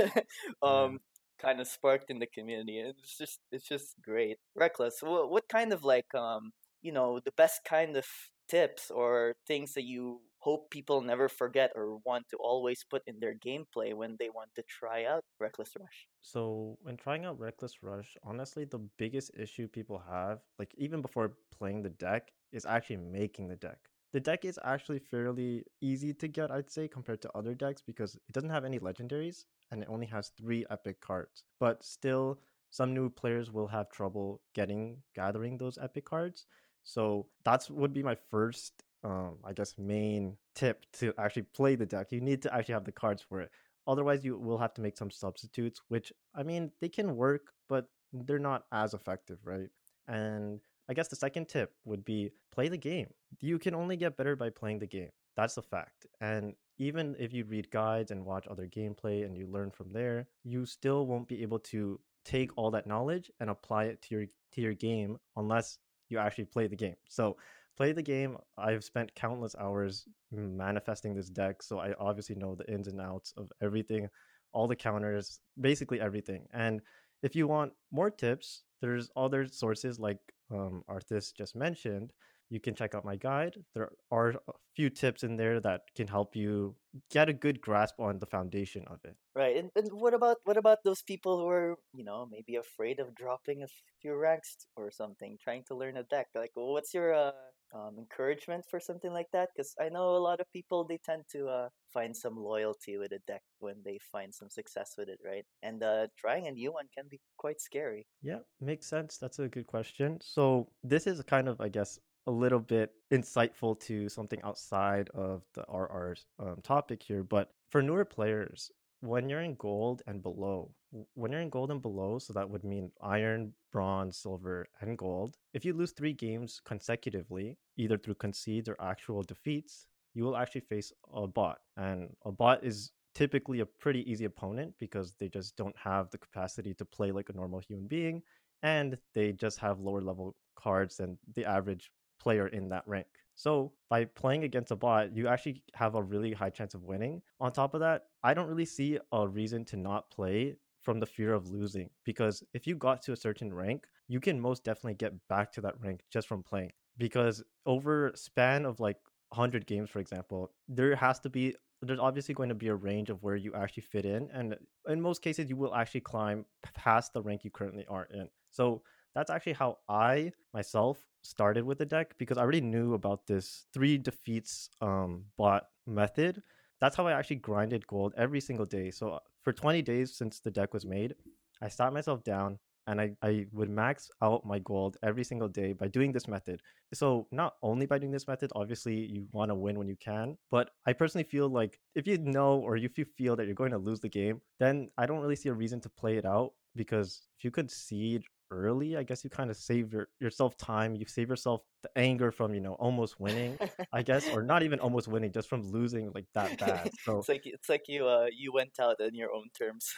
um 0.62 0.98
kind 1.38 1.60
of 1.60 1.66
sparked 1.66 2.10
in 2.10 2.18
the 2.18 2.26
community. 2.26 2.78
And 2.78 2.94
It's 2.98 3.16
just 3.18 3.40
it's 3.50 3.68
just 3.68 3.94
great. 4.02 4.38
Reckless, 4.54 4.98
what 5.02 5.30
what 5.30 5.48
kind 5.48 5.72
of 5.72 5.84
like 5.84 6.12
um 6.14 6.52
you 6.82 6.92
know 6.92 7.20
the 7.24 7.32
best 7.36 7.60
kind 7.64 7.96
of 7.96 8.06
tips 8.48 8.90
or 8.90 9.34
things 9.46 9.72
that 9.74 9.84
you 9.84 10.20
hope 10.44 10.70
people 10.70 11.00
never 11.00 11.28
forget 11.28 11.72
or 11.74 11.96
want 12.04 12.28
to 12.30 12.36
always 12.36 12.84
put 12.84 13.02
in 13.06 13.18
their 13.20 13.34
gameplay 13.34 13.94
when 13.94 14.16
they 14.18 14.28
want 14.28 14.50
to 14.56 14.62
try 14.68 15.04
out 15.04 15.24
Reckless 15.40 15.72
Rush? 15.80 16.06
So 16.20 16.76
when 16.82 16.96
trying 16.96 17.24
out 17.24 17.38
Reckless 17.40 17.82
Rush, 17.82 18.16
honestly, 18.22 18.64
the 18.64 18.78
biggest 18.98 19.30
issue 19.38 19.68
people 19.68 20.02
have, 20.08 20.40
like 20.58 20.74
even 20.76 21.00
before 21.02 21.36
playing 21.58 21.82
the 21.82 21.90
deck, 21.90 22.32
is 22.52 22.66
actually 22.66 22.98
making 22.98 23.48
the 23.48 23.56
deck. 23.56 23.78
The 24.12 24.20
deck 24.20 24.44
is 24.44 24.60
actually 24.62 25.00
fairly 25.00 25.64
easy 25.80 26.14
to 26.14 26.28
get, 26.28 26.50
I'd 26.52 26.70
say, 26.70 26.86
compared 26.86 27.20
to 27.22 27.30
other 27.34 27.54
decks 27.54 27.82
because 27.82 28.14
it 28.14 28.32
doesn't 28.32 28.50
have 28.50 28.64
any 28.64 28.78
legendaries 28.78 29.44
and 29.72 29.82
it 29.82 29.88
only 29.90 30.06
has 30.06 30.28
three 30.38 30.64
epic 30.70 31.00
cards. 31.00 31.42
But 31.58 31.82
still, 31.82 32.38
some 32.70 32.94
new 32.94 33.10
players 33.10 33.50
will 33.50 33.66
have 33.66 33.90
trouble 33.90 34.40
getting 34.54 35.02
gathering 35.14 35.58
those 35.58 35.78
epic 35.78 36.04
cards. 36.04 36.46
So 36.84 37.26
that's 37.44 37.68
would 37.70 37.92
be 37.92 38.02
my 38.04 38.14
first, 38.30 38.83
um, 39.04 39.36
I 39.44 39.52
guess, 39.52 39.74
main 39.78 40.36
tip 40.54 40.84
to 40.94 41.12
actually 41.18 41.42
play 41.42 41.76
the 41.76 41.86
deck. 41.86 42.10
You 42.10 42.20
need 42.20 42.42
to 42.42 42.54
actually 42.54 42.74
have 42.74 42.84
the 42.84 42.92
cards 42.92 43.22
for 43.22 43.40
it 43.40 43.50
otherwise 43.86 44.24
you 44.24 44.38
will 44.38 44.56
have 44.56 44.72
to 44.72 44.80
make 44.80 44.96
some 44.96 45.10
substitutes 45.10 45.82
which 45.88 46.10
i 46.34 46.42
mean 46.42 46.70
they 46.80 46.88
can 46.88 47.16
work 47.16 47.52
but 47.68 47.86
they're 48.14 48.38
not 48.38 48.64
as 48.72 48.94
effective 48.94 49.36
right 49.44 49.68
and 50.08 50.58
I 50.88 50.94
guess 50.94 51.08
the 51.08 51.16
second 51.16 51.48
tip 51.48 51.72
would 51.84 52.04
be 52.04 52.30
play 52.52 52.68
the 52.68 52.76
game. 52.76 53.08
You 53.40 53.58
can 53.58 53.74
only 53.74 53.96
get 53.96 54.16
better 54.16 54.36
by 54.36 54.50
playing 54.50 54.80
the 54.80 54.86
game. 54.86 55.10
That's 55.36 55.56
a 55.56 55.62
fact. 55.62 56.06
And 56.20 56.54
even 56.78 57.16
if 57.18 57.32
you 57.32 57.44
read 57.44 57.70
guides 57.70 58.10
and 58.10 58.24
watch 58.24 58.46
other 58.46 58.66
gameplay 58.66 59.24
and 59.24 59.36
you 59.36 59.46
learn 59.46 59.70
from 59.70 59.92
there, 59.92 60.28
you 60.44 60.66
still 60.66 61.06
won't 61.06 61.28
be 61.28 61.42
able 61.42 61.58
to 61.60 61.98
take 62.24 62.50
all 62.56 62.70
that 62.72 62.86
knowledge 62.86 63.30
and 63.40 63.50
apply 63.50 63.84
it 63.84 64.02
to 64.02 64.14
your 64.14 64.26
to 64.52 64.60
your 64.60 64.74
game 64.74 65.16
unless 65.36 65.78
you 66.08 66.18
actually 66.18 66.44
play 66.44 66.66
the 66.66 66.76
game. 66.76 66.96
So 67.08 67.36
play 67.76 67.92
the 67.92 68.02
game. 68.02 68.36
I've 68.56 68.84
spent 68.84 69.14
countless 69.14 69.54
hours 69.58 70.06
manifesting 70.30 71.14
this 71.14 71.30
deck, 71.30 71.62
so 71.62 71.78
I 71.78 71.94
obviously 71.98 72.36
know 72.36 72.54
the 72.54 72.70
ins 72.72 72.88
and 72.88 73.00
outs 73.00 73.32
of 73.36 73.50
everything, 73.62 74.08
all 74.52 74.68
the 74.68 74.76
counters, 74.76 75.40
basically 75.60 76.00
everything. 76.00 76.46
And 76.52 76.80
if 77.22 77.34
you 77.34 77.48
want 77.48 77.72
more 77.90 78.10
tips, 78.10 78.64
there's 78.80 79.10
other 79.16 79.46
sources 79.46 79.98
like 79.98 80.18
um, 80.50 80.82
Arthas 80.88 81.34
just 81.34 81.56
mentioned 81.56 82.12
you 82.50 82.60
can 82.60 82.74
check 82.74 82.94
out 82.94 83.04
my 83.04 83.16
guide. 83.16 83.56
There 83.74 83.90
are 84.10 84.30
a 84.30 84.52
few 84.76 84.90
tips 84.90 85.24
in 85.24 85.36
there 85.36 85.60
that 85.60 85.82
can 85.96 86.06
help 86.06 86.36
you 86.36 86.76
get 87.10 87.28
a 87.28 87.32
good 87.32 87.60
grasp 87.60 87.98
on 87.98 88.18
the 88.18 88.26
foundation 88.26 88.84
of 88.86 89.00
it. 89.04 89.16
Right. 89.34 89.56
And, 89.56 89.70
and 89.74 89.88
what 89.92 90.14
about 90.14 90.36
what 90.44 90.56
about 90.56 90.78
those 90.84 91.02
people 91.02 91.38
who 91.38 91.48
are, 91.48 91.76
you 91.94 92.04
know, 92.04 92.28
maybe 92.30 92.56
afraid 92.56 93.00
of 93.00 93.14
dropping 93.14 93.62
a 93.62 93.66
few 94.00 94.14
ranks 94.14 94.66
or 94.76 94.90
something, 94.90 95.36
trying 95.42 95.64
to 95.68 95.74
learn 95.74 95.96
a 95.96 96.04
deck? 96.04 96.28
Like, 96.34 96.52
what's 96.54 96.94
your 96.94 97.14
uh, 97.14 97.32
um, 97.74 97.96
encouragement 97.98 98.64
for 98.70 98.80
something 98.80 99.12
like 99.12 99.28
that? 99.32 99.48
Because 99.54 99.74
I 99.80 99.88
know 99.88 100.16
a 100.16 100.18
lot 100.18 100.40
of 100.40 100.50
people 100.52 100.84
they 100.84 100.98
tend 101.04 101.22
to 101.32 101.48
uh, 101.48 101.68
find 101.92 102.16
some 102.16 102.36
loyalty 102.36 102.96
with 102.96 103.12
a 103.12 103.18
deck 103.26 103.42
when 103.58 103.76
they 103.84 103.98
find 104.12 104.32
some 104.34 104.48
success 104.48 104.94
with 104.96 105.08
it, 105.08 105.18
right? 105.24 105.44
And 105.62 105.82
uh, 105.82 106.06
trying 106.16 106.46
a 106.46 106.52
new 106.52 106.72
one 106.72 106.86
can 106.96 107.06
be 107.10 107.20
quite 107.36 107.60
scary. 107.60 108.06
Yeah, 108.22 108.40
makes 108.60 108.86
sense. 108.86 109.18
That's 109.18 109.38
a 109.38 109.48
good 109.48 109.66
question. 109.66 110.18
So 110.22 110.68
this 110.82 111.06
is 111.06 111.20
kind 111.22 111.48
of, 111.48 111.60
I 111.60 111.68
guess, 111.68 111.98
a 112.26 112.30
little 112.30 112.60
bit 112.60 112.90
insightful 113.12 113.78
to 113.80 114.08
something 114.08 114.40
outside 114.44 115.10
of 115.10 115.42
the 115.54 115.62
RR 115.62 116.14
um, 116.38 116.56
topic 116.62 117.02
here. 117.02 117.22
But 117.22 117.50
for 117.70 117.82
newer 117.82 118.04
players, 118.04 118.70
when 119.04 119.28
you're 119.28 119.42
in 119.42 119.54
gold 119.56 120.02
and 120.06 120.22
below, 120.22 120.70
when 121.14 121.32
you're 121.32 121.40
in 121.40 121.50
gold 121.50 121.70
and 121.70 121.82
below, 121.82 122.18
so 122.18 122.32
that 122.32 122.48
would 122.48 122.64
mean 122.64 122.90
iron, 123.00 123.52
bronze, 123.72 124.16
silver, 124.16 124.66
and 124.80 124.96
gold. 124.96 125.36
If 125.52 125.64
you 125.64 125.74
lose 125.74 125.92
three 125.92 126.12
games 126.12 126.60
consecutively, 126.64 127.58
either 127.76 127.98
through 127.98 128.14
concedes 128.14 128.68
or 128.68 128.76
actual 128.80 129.22
defeats, 129.22 129.86
you 130.14 130.24
will 130.24 130.36
actually 130.36 130.62
face 130.62 130.92
a 131.12 131.26
bot. 131.26 131.58
And 131.76 132.10
a 132.24 132.32
bot 132.32 132.64
is 132.64 132.92
typically 133.14 133.60
a 133.60 133.66
pretty 133.66 134.10
easy 134.10 134.24
opponent 134.24 134.74
because 134.78 135.14
they 135.20 135.28
just 135.28 135.56
don't 135.56 135.76
have 135.76 136.10
the 136.10 136.18
capacity 136.18 136.74
to 136.74 136.84
play 136.84 137.12
like 137.12 137.28
a 137.28 137.36
normal 137.36 137.60
human 137.60 137.86
being 137.86 138.22
and 138.62 138.96
they 139.14 139.32
just 139.32 139.58
have 139.58 139.78
lower 139.78 140.00
level 140.00 140.34
cards 140.56 140.96
than 140.96 141.18
the 141.34 141.44
average 141.44 141.90
player 142.18 142.48
in 142.48 142.68
that 142.70 142.82
rank. 142.86 143.06
So 143.34 143.72
by 143.90 144.04
playing 144.04 144.44
against 144.44 144.70
a 144.70 144.76
bot, 144.76 145.16
you 145.16 145.28
actually 145.28 145.62
have 145.74 145.94
a 145.94 146.02
really 146.02 146.32
high 146.32 146.50
chance 146.50 146.74
of 146.74 146.84
winning. 146.84 147.22
On 147.40 147.52
top 147.52 147.74
of 147.74 147.80
that, 147.80 148.02
I 148.22 148.34
don't 148.34 148.48
really 148.48 148.64
see 148.64 148.98
a 149.12 149.26
reason 149.28 149.64
to 149.66 149.76
not 149.76 150.10
play 150.10 150.56
from 150.82 151.00
the 151.00 151.06
fear 151.06 151.32
of 151.32 151.48
losing 151.48 151.88
because 152.04 152.42
if 152.52 152.66
you 152.66 152.76
got 152.76 153.02
to 153.02 153.12
a 153.12 153.16
certain 153.16 153.52
rank, 153.52 153.86
you 154.06 154.20
can 154.20 154.38
most 154.38 154.64
definitely 154.64 154.94
get 154.94 155.12
back 155.28 155.50
to 155.52 155.60
that 155.62 155.80
rank 155.80 156.00
just 156.12 156.28
from 156.28 156.42
playing. 156.42 156.70
Because 156.98 157.42
over 157.66 158.12
span 158.14 158.64
of 158.66 158.78
like 158.78 158.98
100 159.30 159.66
games 159.66 159.90
for 159.90 159.98
example, 159.98 160.52
there 160.68 160.94
has 160.94 161.18
to 161.20 161.30
be 161.30 161.54
there's 161.82 161.98
obviously 161.98 162.34
going 162.34 162.48
to 162.48 162.54
be 162.54 162.68
a 162.68 162.74
range 162.74 163.10
of 163.10 163.22
where 163.22 163.36
you 163.36 163.52
actually 163.54 163.82
fit 163.82 164.06
in 164.06 164.30
and 164.32 164.56
in 164.88 165.00
most 165.00 165.20
cases 165.20 165.50
you 165.50 165.56
will 165.56 165.74
actually 165.74 166.00
climb 166.00 166.46
past 166.74 167.12
the 167.12 167.22
rank 167.22 167.44
you 167.44 167.50
currently 167.50 167.84
are 167.88 168.06
in. 168.12 168.28
So 168.50 168.82
that's 169.14 169.30
actually 169.30 169.54
how 169.54 169.78
I 169.88 170.32
myself 170.52 171.06
started 171.22 171.64
with 171.64 171.78
the 171.78 171.86
deck 171.86 172.14
because 172.18 172.36
I 172.36 172.42
already 172.42 172.60
knew 172.60 172.94
about 172.94 173.26
this 173.26 173.66
three 173.72 173.96
defeats 173.96 174.68
um, 174.80 175.24
bot 175.38 175.64
method. 175.86 176.42
That's 176.80 176.96
how 176.96 177.06
I 177.06 177.12
actually 177.12 177.36
grinded 177.36 177.86
gold 177.86 178.12
every 178.16 178.40
single 178.40 178.66
day. 178.66 178.90
So 178.90 179.18
for 179.42 179.52
20 179.52 179.82
days 179.82 180.14
since 180.14 180.40
the 180.40 180.50
deck 180.50 180.74
was 180.74 180.84
made, 180.84 181.14
I 181.62 181.68
sat 181.68 181.92
myself 181.92 182.24
down 182.24 182.58
and 182.86 183.00
I, 183.00 183.12
I 183.22 183.46
would 183.52 183.70
max 183.70 184.10
out 184.20 184.44
my 184.44 184.58
gold 184.58 184.98
every 185.02 185.24
single 185.24 185.48
day 185.48 185.72
by 185.72 185.88
doing 185.88 186.12
this 186.12 186.28
method. 186.28 186.60
So 186.92 187.26
not 187.32 187.54
only 187.62 187.86
by 187.86 187.98
doing 187.98 188.12
this 188.12 188.28
method, 188.28 188.50
obviously 188.54 188.94
you 188.94 189.26
want 189.32 189.50
to 189.50 189.54
win 189.54 189.78
when 189.78 189.88
you 189.88 189.96
can, 189.96 190.36
but 190.50 190.70
I 190.86 190.92
personally 190.92 191.24
feel 191.24 191.48
like 191.48 191.78
if 191.94 192.06
you 192.06 192.18
know 192.18 192.58
or 192.58 192.76
if 192.76 192.98
you 192.98 193.06
feel 193.16 193.36
that 193.36 193.46
you're 193.46 193.54
going 193.54 193.72
to 193.72 193.78
lose 193.78 194.00
the 194.00 194.08
game, 194.08 194.42
then 194.58 194.90
I 194.98 195.06
don't 195.06 195.20
really 195.20 195.36
see 195.36 195.48
a 195.48 195.54
reason 195.54 195.80
to 195.80 195.88
play 195.88 196.18
it 196.18 196.26
out 196.26 196.52
because 196.76 197.22
if 197.38 197.44
you 197.44 197.50
could 197.50 197.68
concede 197.68 198.24
early, 198.54 198.96
I 198.96 199.02
guess 199.02 199.24
you 199.24 199.30
kind 199.30 199.50
of 199.50 199.56
save 199.56 199.92
your, 199.92 200.08
yourself 200.20 200.56
time. 200.56 200.94
You 200.94 201.06
save 201.06 201.28
yourself 201.28 201.62
the 201.82 201.90
anger 201.96 202.30
from 202.30 202.54
you 202.54 202.60
know 202.60 202.74
almost 202.74 203.20
winning, 203.20 203.58
I 203.92 204.02
guess, 204.02 204.28
or 204.32 204.42
not 204.42 204.62
even 204.62 204.80
almost 204.80 205.08
winning, 205.08 205.32
just 205.32 205.48
from 205.48 205.62
losing 205.70 206.10
like 206.14 206.26
that 206.34 206.58
bad. 206.58 206.90
So 207.04 207.18
it's 207.18 207.28
like 207.28 207.42
it's 207.44 207.68
like 207.68 207.88
you 207.88 208.06
uh 208.06 208.26
you 208.36 208.52
went 208.52 208.78
out 208.80 209.00
on 209.00 209.14
your 209.14 209.32
own 209.32 209.48
terms. 209.58 209.92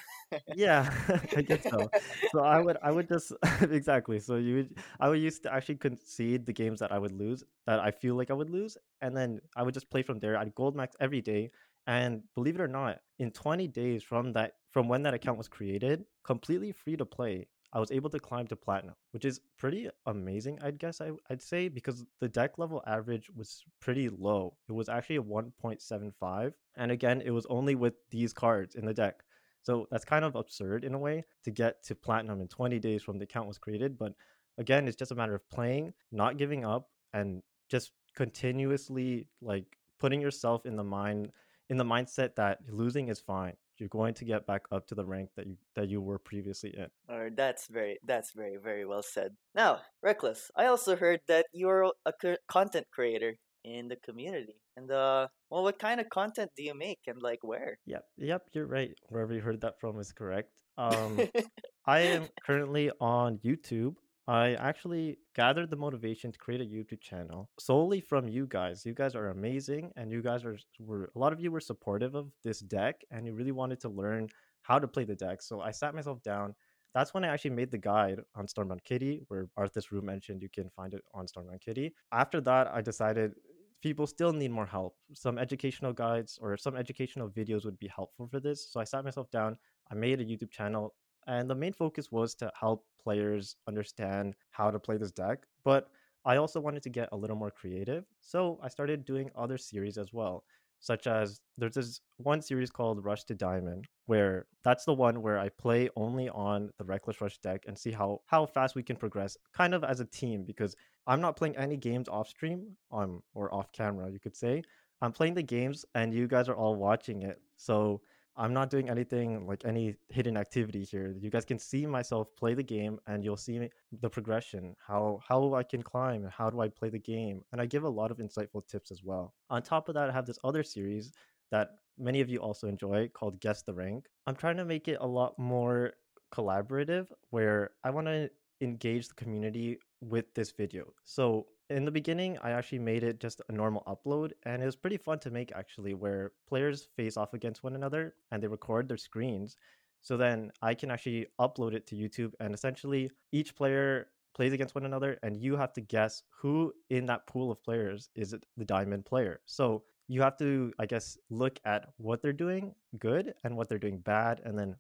yeah, 0.55 0.91
I 1.37 1.43
guess 1.43 1.63
so. 1.69 1.91
So 2.33 2.41
I 2.41 2.61
would 2.61 2.77
I 2.83 2.91
would 2.91 3.09
just 3.09 3.33
exactly. 3.63 4.19
So 4.19 4.37
you 4.37 4.57
would 4.57 4.79
I 5.01 5.09
would 5.09 5.21
used 5.21 5.43
to 5.45 5.53
actually 5.53 5.77
concede 5.77 6.47
the 6.47 6.53
games 6.53 6.81
that 6.81 6.93
I 6.93 6.99
would 6.99 7.13
lose 7.13 7.45
that 7.67 7.81
I 7.81 7.91
feel 7.91 8.15
like 8.15 8.31
I 8.31 8.35
would 8.35 8.51
lose, 8.51 8.77
and 9.01 9.17
then 9.17 9.41
I 9.57 9.63
would 9.63 9.75
just 9.75 9.91
play 9.91 10.03
from 10.03 10.19
there. 10.19 10.37
I'd 10.37 10.55
gold 10.55 10.77
max 10.77 10.97
every 11.01 11.21
day. 11.21 11.51
And 11.89 12.23
believe 12.35 12.57
it 12.57 12.61
or 12.61 12.67
not, 12.67 12.99
in 13.21 13.31
20 13.31 13.69
days 13.69 14.03
from 14.03 14.33
that 14.33 14.55
from 14.73 14.89
when 14.89 15.03
that 15.03 15.15
account 15.15 15.39
was 15.39 15.49
created, 15.49 16.05
completely 16.25 16.73
free 16.73 16.97
to 16.97 17.07
play, 17.07 17.47
I 17.73 17.81
was 17.81 17.91
able 17.91 18.11
to 18.11 18.19
climb 18.19 18.47
to 18.49 18.57
platinum, 18.57 18.95
which 19.11 19.25
is 19.25 19.41
pretty 19.59 19.89
amazing, 20.07 20.59
I'd 20.63 20.79
guess 20.79 21.01
I, 21.01 21.13
would 21.29 21.43
say, 21.43 21.69
because 21.69 22.05
the 22.21 22.29
deck 22.29 22.59
level 22.59 22.83
average 22.87 23.29
was 23.35 23.65
pretty 23.81 24.09
low. 24.09 24.57
It 24.69 24.73
was 24.73 24.89
actually 24.89 25.17
a 25.17 25.23
1.75. 25.23 26.53
And 26.77 26.91
again, 26.91 27.23
it 27.25 27.31
was 27.31 27.47
only 27.47 27.75
with 27.75 27.95
these 28.11 28.33
cards 28.33 28.77
in 28.77 28.87
the 28.87 28.95
deck. 28.95 29.23
So 29.63 29.87
that's 29.91 30.05
kind 30.05 30.25
of 30.25 30.37
absurd 30.37 30.85
in 30.85 30.95
a 30.95 30.99
way 30.99 31.25
to 31.45 31.51
get 31.51 31.83
to 31.85 31.95
platinum 31.95 32.41
in 32.41 32.49
20 32.49 32.79
days 32.79 33.03
from 33.03 33.19
the 33.19 33.25
account 33.25 33.49
was 33.49 33.59
created. 33.59 33.99
But 33.99 34.13
again, 34.59 34.87
it's 34.87 34.97
just 34.97 35.11
a 35.11 35.17
matter 35.17 35.35
of 35.35 35.49
playing, 35.51 35.93
not 36.13 36.39
giving 36.39 36.65
up, 36.65 36.89
and 37.13 37.43
just 37.69 37.93
continuously 38.15 39.27
like 39.43 39.65
putting 39.99 40.21
yourself 40.21 40.67
in 40.67 40.77
the 40.77 40.85
mind 40.85 41.31
in 41.69 41.77
the 41.77 41.85
mindset 41.85 42.37
that 42.37 42.61
losing 42.71 43.09
is 43.09 43.19
fine 43.19 43.55
you're 43.79 43.89
going 43.89 44.15
to 44.15 44.25
get 44.25 44.47
back 44.47 44.63
up 44.73 44.87
to 44.89 44.95
the 44.95 45.05
rank 45.05 45.31
that 45.37 45.47
you 45.47 45.57
that 45.75 45.89
you 45.89 46.01
were 46.01 46.19
previously 46.19 46.75
in. 46.77 46.89
Or 47.09 47.31
that's 47.35 47.67
very 47.69 47.99
that's 48.05 48.33
very 48.33 48.57
very 48.63 48.85
well 48.85 49.03
said. 49.03 49.37
Now, 49.55 49.81
Reckless, 50.03 50.51
I 50.57 50.67
also 50.67 50.97
heard 50.97 51.21
that 51.29 51.47
you're 51.53 51.93
a 52.05 52.13
content 52.49 52.87
creator 52.93 53.37
in 53.65 53.89
the 53.89 53.97
community. 53.97 54.55
And 54.77 54.91
uh 54.91 55.29
well 55.51 55.63
what 55.63 55.79
kind 55.79 56.01
of 56.01 56.09
content 56.11 56.51
do 56.57 56.63
you 56.63 56.75
make 56.75 57.01
and 57.07 57.21
like 57.21 57.41
where? 57.43 57.79
Yep. 57.87 58.05
Yep, 58.19 58.43
you're 58.53 58.67
right. 58.67 58.95
Wherever 59.09 59.35
you 59.35 59.41
heard 59.41 59.61
that 59.63 59.81
from 59.81 59.99
is 59.99 60.13
correct. 60.13 60.51
Um 60.79 61.21
I 61.87 62.01
am 62.01 62.29
currently 62.45 62.91
on 63.01 63.39
YouTube 63.45 63.97
I 64.29 64.55
actually 64.55 65.19
gathered 65.37 65.71
the 65.71 65.77
motivation 65.77 66.33
to 66.33 66.39
create 66.39 66.61
a 66.61 66.65
YouTube 66.65 67.01
channel 67.01 67.49
solely 67.61 68.01
from 68.01 68.29
you 68.29 68.47
guys. 68.49 68.85
You 68.85 68.93
guys 68.93 69.15
are 69.15 69.29
amazing, 69.29 69.93
and 69.97 70.11
you 70.11 70.21
guys 70.21 70.45
are 70.45 70.59
were 70.81 71.11
a 71.15 71.19
lot 71.19 71.33
of 71.33 71.41
you 71.41 71.53
were 71.53 71.61
supportive 71.61 72.17
of 72.17 72.33
this 72.43 72.59
deck, 72.59 73.05
and 73.13 73.25
you 73.25 73.35
really 73.35 73.53
wanted 73.53 73.81
to 73.81 73.89
learn 73.89 74.29
how 74.63 74.81
to 74.81 74.89
play 74.89 75.05
the 75.05 75.15
deck. 75.15 75.43
So 75.43 75.61
I 75.61 75.71
sat 75.71 75.95
myself 75.95 76.23
down. 76.25 76.55
That's 76.93 77.15
when 77.15 77.25
I 77.25 77.29
actually 77.29 77.51
made 77.51 77.71
the 77.71 77.79
guide 77.79 78.21
on 78.35 78.47
Stormbound 78.47 78.83
Kitty, 78.83 79.23
where 79.29 79.49
Arthas 79.57 79.93
Rue 79.93 80.03
mentioned 80.03 80.43
you 80.43 80.49
can 80.49 80.71
find 80.71 80.93
it 80.95 81.03
on 81.15 81.27
Stormbound 81.27 81.61
Kitty. 81.61 81.95
After 82.11 82.41
that, 82.41 82.69
I 82.75 82.81
decided 82.81 83.35
people 83.81 84.07
still 84.09 84.33
need 84.33 84.51
more 84.51 84.67
help. 84.67 84.97
Some 85.13 85.39
educational 85.39 85.93
guides 85.93 86.39
or 86.43 86.57
some 86.57 86.75
educational 86.75 87.29
videos 87.29 87.65
would 87.65 87.79
be 87.79 87.87
helpful 87.95 88.27
for 88.27 88.41
this. 88.41 88.73
So 88.73 88.81
I 88.81 88.85
sat 88.85 89.05
myself 89.05 89.31
down. 89.31 89.57
I 89.93 89.95
made 89.95 90.21
a 90.21 90.25
YouTube 90.25 90.51
channel 90.51 90.95
and 91.27 91.49
the 91.49 91.55
main 91.55 91.73
focus 91.73 92.11
was 92.11 92.35
to 92.37 92.51
help 92.59 92.85
players 93.03 93.57
understand 93.69 94.35
how 94.51 94.71
to 94.71 94.79
play 94.79 94.97
this 94.97 95.13
deck. 95.13 95.47
But 95.65 95.89
I 96.25 96.37
also 96.37 96.61
wanted 96.61 96.83
to 96.83 96.91
get 96.91 97.09
a 97.13 97.17
little 97.17 97.37
more 97.37 97.51
creative. 97.51 98.05
So 98.21 98.59
I 98.63 98.69
started 98.69 99.05
doing 99.05 99.31
other 99.37 99.59
series 99.59 99.97
as 99.97 100.13
well, 100.13 100.45
such 100.81 101.07
as 101.07 101.41
there's 101.57 101.75
this 101.75 102.01
one 102.17 102.43
series 102.43 102.71
called 102.71 103.05
Rush 103.05 103.25
to 103.25 103.35
Diamond, 103.35 103.87
where 104.07 104.47
that's 104.65 104.85
the 104.85 104.95
one 104.95 105.23
where 105.23 105.39
I 105.39 105.49
play 105.51 105.89
only 105.97 106.29
on 106.29 106.71
the 106.79 106.85
Reckless 106.85 107.21
Rush 107.21 107.39
deck 107.39 107.65
and 107.69 107.79
see 107.79 107.93
how, 107.93 108.21
how 108.27 108.45
fast 108.47 108.75
we 108.75 108.83
can 108.83 108.97
progress, 108.97 109.37
kind 109.53 109.73
of 109.73 109.85
as 109.85 110.01
a 110.01 110.05
team, 110.05 110.45
because 110.45 110.75
I'm 111.07 111.21
not 111.21 111.37
playing 111.37 111.57
any 111.57 111.77
games 111.77 112.09
off 112.09 112.29
stream 112.29 112.77
um, 112.91 113.23
or 113.35 113.55
off 113.55 113.71
camera, 113.73 114.11
you 114.11 114.19
could 114.19 114.37
say. 114.37 114.63
I'm 115.01 115.13
playing 115.13 115.35
the 115.35 115.43
games 115.43 115.85
and 115.95 116.13
you 116.13 116.27
guys 116.27 116.49
are 116.49 116.57
all 116.57 116.75
watching 116.75 117.23
it. 117.23 117.41
So 117.57 118.01
I'm 118.37 118.53
not 118.53 118.71
doing 118.71 118.91
anything 118.91 119.47
like 119.47 119.65
any 119.65 119.97
hidden 120.09 120.37
activity 120.37 120.85
here. 120.85 121.15
You 121.19 121.31
guys 121.31 121.45
can 121.45 121.59
see 121.59 121.87
myself 121.87 122.29
play 122.37 122.55
the 122.55 122.63
game 122.63 122.99
and 123.07 123.25
you'll 123.25 123.37
see 123.37 123.69
the 124.01 124.11
progression, 124.11 124.77
how 124.87 125.21
how 125.27 125.55
I 125.55 125.63
can 125.63 125.83
climb 125.83 126.23
and 126.25 126.33
how 126.33 126.51
do 126.51 126.61
I 126.61 126.69
play 126.69 126.91
the 126.91 126.99
game. 126.99 127.43
And 127.53 127.61
I 127.61 127.67
give 127.67 127.85
a 127.85 127.89
lot 127.89 128.11
of 128.11 128.19
insightful 128.19 128.67
tips 128.69 128.91
as 128.91 129.03
well. 129.03 129.35
On 129.49 129.63
top 129.63 129.89
of 129.89 129.95
that, 129.95 130.11
I 130.11 130.13
have 130.13 130.27
this 130.27 130.39
other 130.45 130.63
series 130.63 131.13
that 131.51 131.71
many 131.99 132.21
of 132.21 132.29
you 132.29 132.39
also 132.39 132.69
enjoy 132.69 133.09
called 133.09 133.41
Guess 133.41 133.63
the 133.63 133.73
Rank. 133.73 134.07
I'm 134.27 134.37
trying 134.37 134.59
to 134.59 134.65
make 134.65 134.89
it 134.89 134.99
a 135.01 135.07
lot 135.07 135.39
more 135.39 135.95
collaborative 136.33 137.07
where 137.31 137.71
I 137.85 137.91
want 137.91 138.07
to 138.07 138.31
engage 138.61 139.09
the 139.09 139.15
community 139.15 139.79
with 140.01 140.33
this 140.35 140.51
video. 140.51 140.93
So 141.05 141.47
in 141.71 141.85
the 141.85 141.91
beginning, 141.91 142.39
I 142.43 142.51
actually 142.51 142.79
made 142.79 143.03
it 143.03 143.21
just 143.21 143.43
a 143.49 143.53
normal 143.53 143.83
upload, 143.87 144.33
and 144.45 144.63
it 144.63 144.67
was 144.67 144.77
pretty 144.77 144.97
fun 144.97 145.19
to 145.21 145.31
make 145.31 145.53
actually, 145.53 145.95
where 145.95 146.33
players 146.49 146.89
face 146.97 147.17
off 147.17 147.35
against 147.35 147.63
one 147.63 147.75
another 147.75 148.15
and 148.31 148.43
they 148.43 148.49
record 148.49 148.89
their 148.89 148.97
screens. 148.97 149.57
So 150.03 150.17
then 150.17 150.53
I 150.63 150.75
can 150.75 150.91
actually 150.91 151.27
upload 151.41 151.75
it 151.75 151.87
to 151.89 151.97
YouTube, 151.97 152.33
and 152.41 152.55
essentially 152.55 153.11
each 153.33 153.57
player 153.57 154.09
plays 154.35 154.53
against 154.53 154.75
one 154.75 154.85
another, 154.85 155.19
and 155.23 155.37
you 155.37 155.57
have 155.57 155.73
to 155.73 155.81
guess 155.81 156.23
who 156.31 156.73
in 156.91 157.07
that 157.07 157.27
pool 157.27 157.51
of 157.51 157.63
players 157.63 158.11
is 158.15 158.35
the 158.57 158.65
diamond 158.65 159.05
player. 159.05 159.41
So 159.47 159.83
you 160.09 160.23
have 160.23 160.37
to, 160.39 160.73
I 160.79 160.87
guess, 160.87 161.19
look 161.31 161.59
at 161.65 161.89
what 161.97 162.23
they're 162.23 162.33
doing 162.33 162.75
good 162.99 163.35
and 163.43 163.57
what 163.57 163.69
they're 163.69 163.79
doing 163.79 163.99
bad, 163.99 164.41
and 164.45 164.57
then 164.59 164.77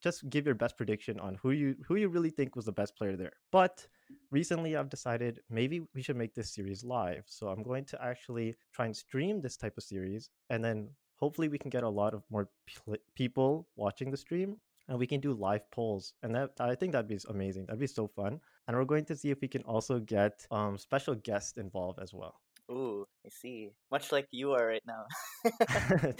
just 0.00 0.28
give 0.30 0.46
your 0.46 0.54
best 0.54 0.76
prediction 0.76 1.18
on 1.20 1.36
who 1.42 1.50
you 1.50 1.76
who 1.86 1.96
you 1.96 2.08
really 2.08 2.30
think 2.30 2.56
was 2.56 2.66
the 2.66 2.72
best 2.72 2.96
player 2.96 3.16
there. 3.16 3.32
But 3.50 3.86
recently 4.30 4.76
I've 4.76 4.88
decided 4.88 5.40
maybe 5.50 5.80
we 5.94 6.02
should 6.02 6.16
make 6.16 6.34
this 6.34 6.54
series 6.54 6.84
live. 6.84 7.24
So 7.26 7.48
I'm 7.48 7.62
going 7.62 7.84
to 7.86 8.02
actually 8.02 8.56
try 8.72 8.86
and 8.86 8.96
stream 8.96 9.40
this 9.40 9.56
type 9.56 9.76
of 9.76 9.84
series 9.84 10.30
and 10.50 10.64
then 10.64 10.90
hopefully 11.16 11.48
we 11.48 11.58
can 11.58 11.70
get 11.70 11.84
a 11.84 11.88
lot 11.88 12.14
of 12.14 12.22
more 12.30 12.48
pl- 12.66 12.96
people 13.14 13.68
watching 13.76 14.10
the 14.10 14.16
stream 14.16 14.56
and 14.88 14.98
we 14.98 15.06
can 15.06 15.20
do 15.20 15.32
live 15.32 15.70
polls 15.70 16.14
and 16.24 16.34
that 16.34 16.50
i 16.58 16.74
think 16.74 16.90
that'd 16.90 17.06
be 17.06 17.18
amazing 17.28 17.64
that'd 17.64 17.78
be 17.78 17.86
so 17.86 18.08
fun 18.08 18.40
and 18.66 18.76
we're 18.76 18.84
going 18.84 19.04
to 19.04 19.14
see 19.14 19.30
if 19.30 19.40
we 19.40 19.46
can 19.46 19.62
also 19.62 20.00
get 20.00 20.44
um, 20.50 20.76
special 20.76 21.14
guests 21.14 21.56
involved 21.56 22.00
as 22.02 22.12
well 22.12 22.34
Ooh, 22.70 23.06
I 23.26 23.28
see. 23.28 23.72
Much 23.90 24.12
like 24.12 24.28
you 24.30 24.52
are 24.52 24.66
right 24.66 24.82
now. 24.86 25.04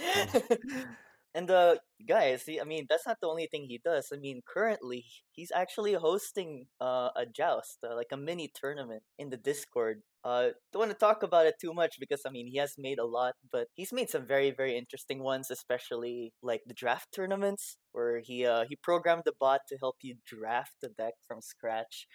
and 1.35 1.49
uh 1.49 1.75
guys, 2.07 2.47
I 2.61 2.63
mean 2.65 2.85
that's 2.89 3.07
not 3.07 3.17
the 3.21 3.27
only 3.27 3.47
thing 3.47 3.65
he 3.65 3.79
does. 3.83 4.09
I 4.13 4.17
mean 4.17 4.41
currently 4.47 5.05
he's 5.31 5.51
actually 5.51 5.93
hosting 5.93 6.67
uh, 6.81 7.09
a 7.15 7.25
joust, 7.25 7.79
uh, 7.83 7.95
like 7.95 8.11
a 8.11 8.17
mini 8.17 8.51
tournament 8.53 9.03
in 9.17 9.29
the 9.29 9.37
Discord. 9.37 10.01
Uh 10.23 10.49
don't 10.71 10.81
want 10.81 10.91
to 10.91 10.97
talk 10.97 11.23
about 11.23 11.45
it 11.47 11.55
too 11.59 11.73
much 11.73 11.95
because 11.99 12.21
I 12.25 12.29
mean 12.29 12.47
he 12.47 12.57
has 12.59 12.75
made 12.77 12.99
a 12.99 13.05
lot, 13.05 13.33
but 13.51 13.67
he's 13.75 13.91
made 13.93 14.09
some 14.09 14.25
very 14.27 14.51
very 14.51 14.77
interesting 14.77 15.23
ones, 15.23 15.49
especially 15.51 16.33
like 16.41 16.61
the 16.67 16.73
draft 16.73 17.09
tournaments 17.13 17.77
where 17.93 18.19
he 18.19 18.45
uh 18.45 18.65
he 18.69 18.75
programmed 18.75 19.23
the 19.25 19.33
bot 19.39 19.61
to 19.69 19.77
help 19.77 19.97
you 20.01 20.15
draft 20.25 20.73
the 20.81 20.89
deck 20.89 21.15
from 21.27 21.41
scratch 21.41 22.07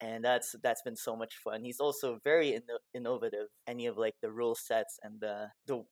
and 0.00 0.24
that's 0.24 0.54
that's 0.62 0.82
been 0.82 0.96
so 0.96 1.16
much 1.16 1.34
fun. 1.42 1.62
He's 1.64 1.80
also 1.80 2.18
very 2.24 2.50
inno- 2.52 2.82
innovative. 2.94 3.46
Any 3.66 3.86
of 3.86 3.96
like 3.96 4.14
the 4.22 4.30
rule 4.32 4.54
sets 4.54 4.98
and 5.02 5.20
the 5.20 5.48
the 5.66 5.84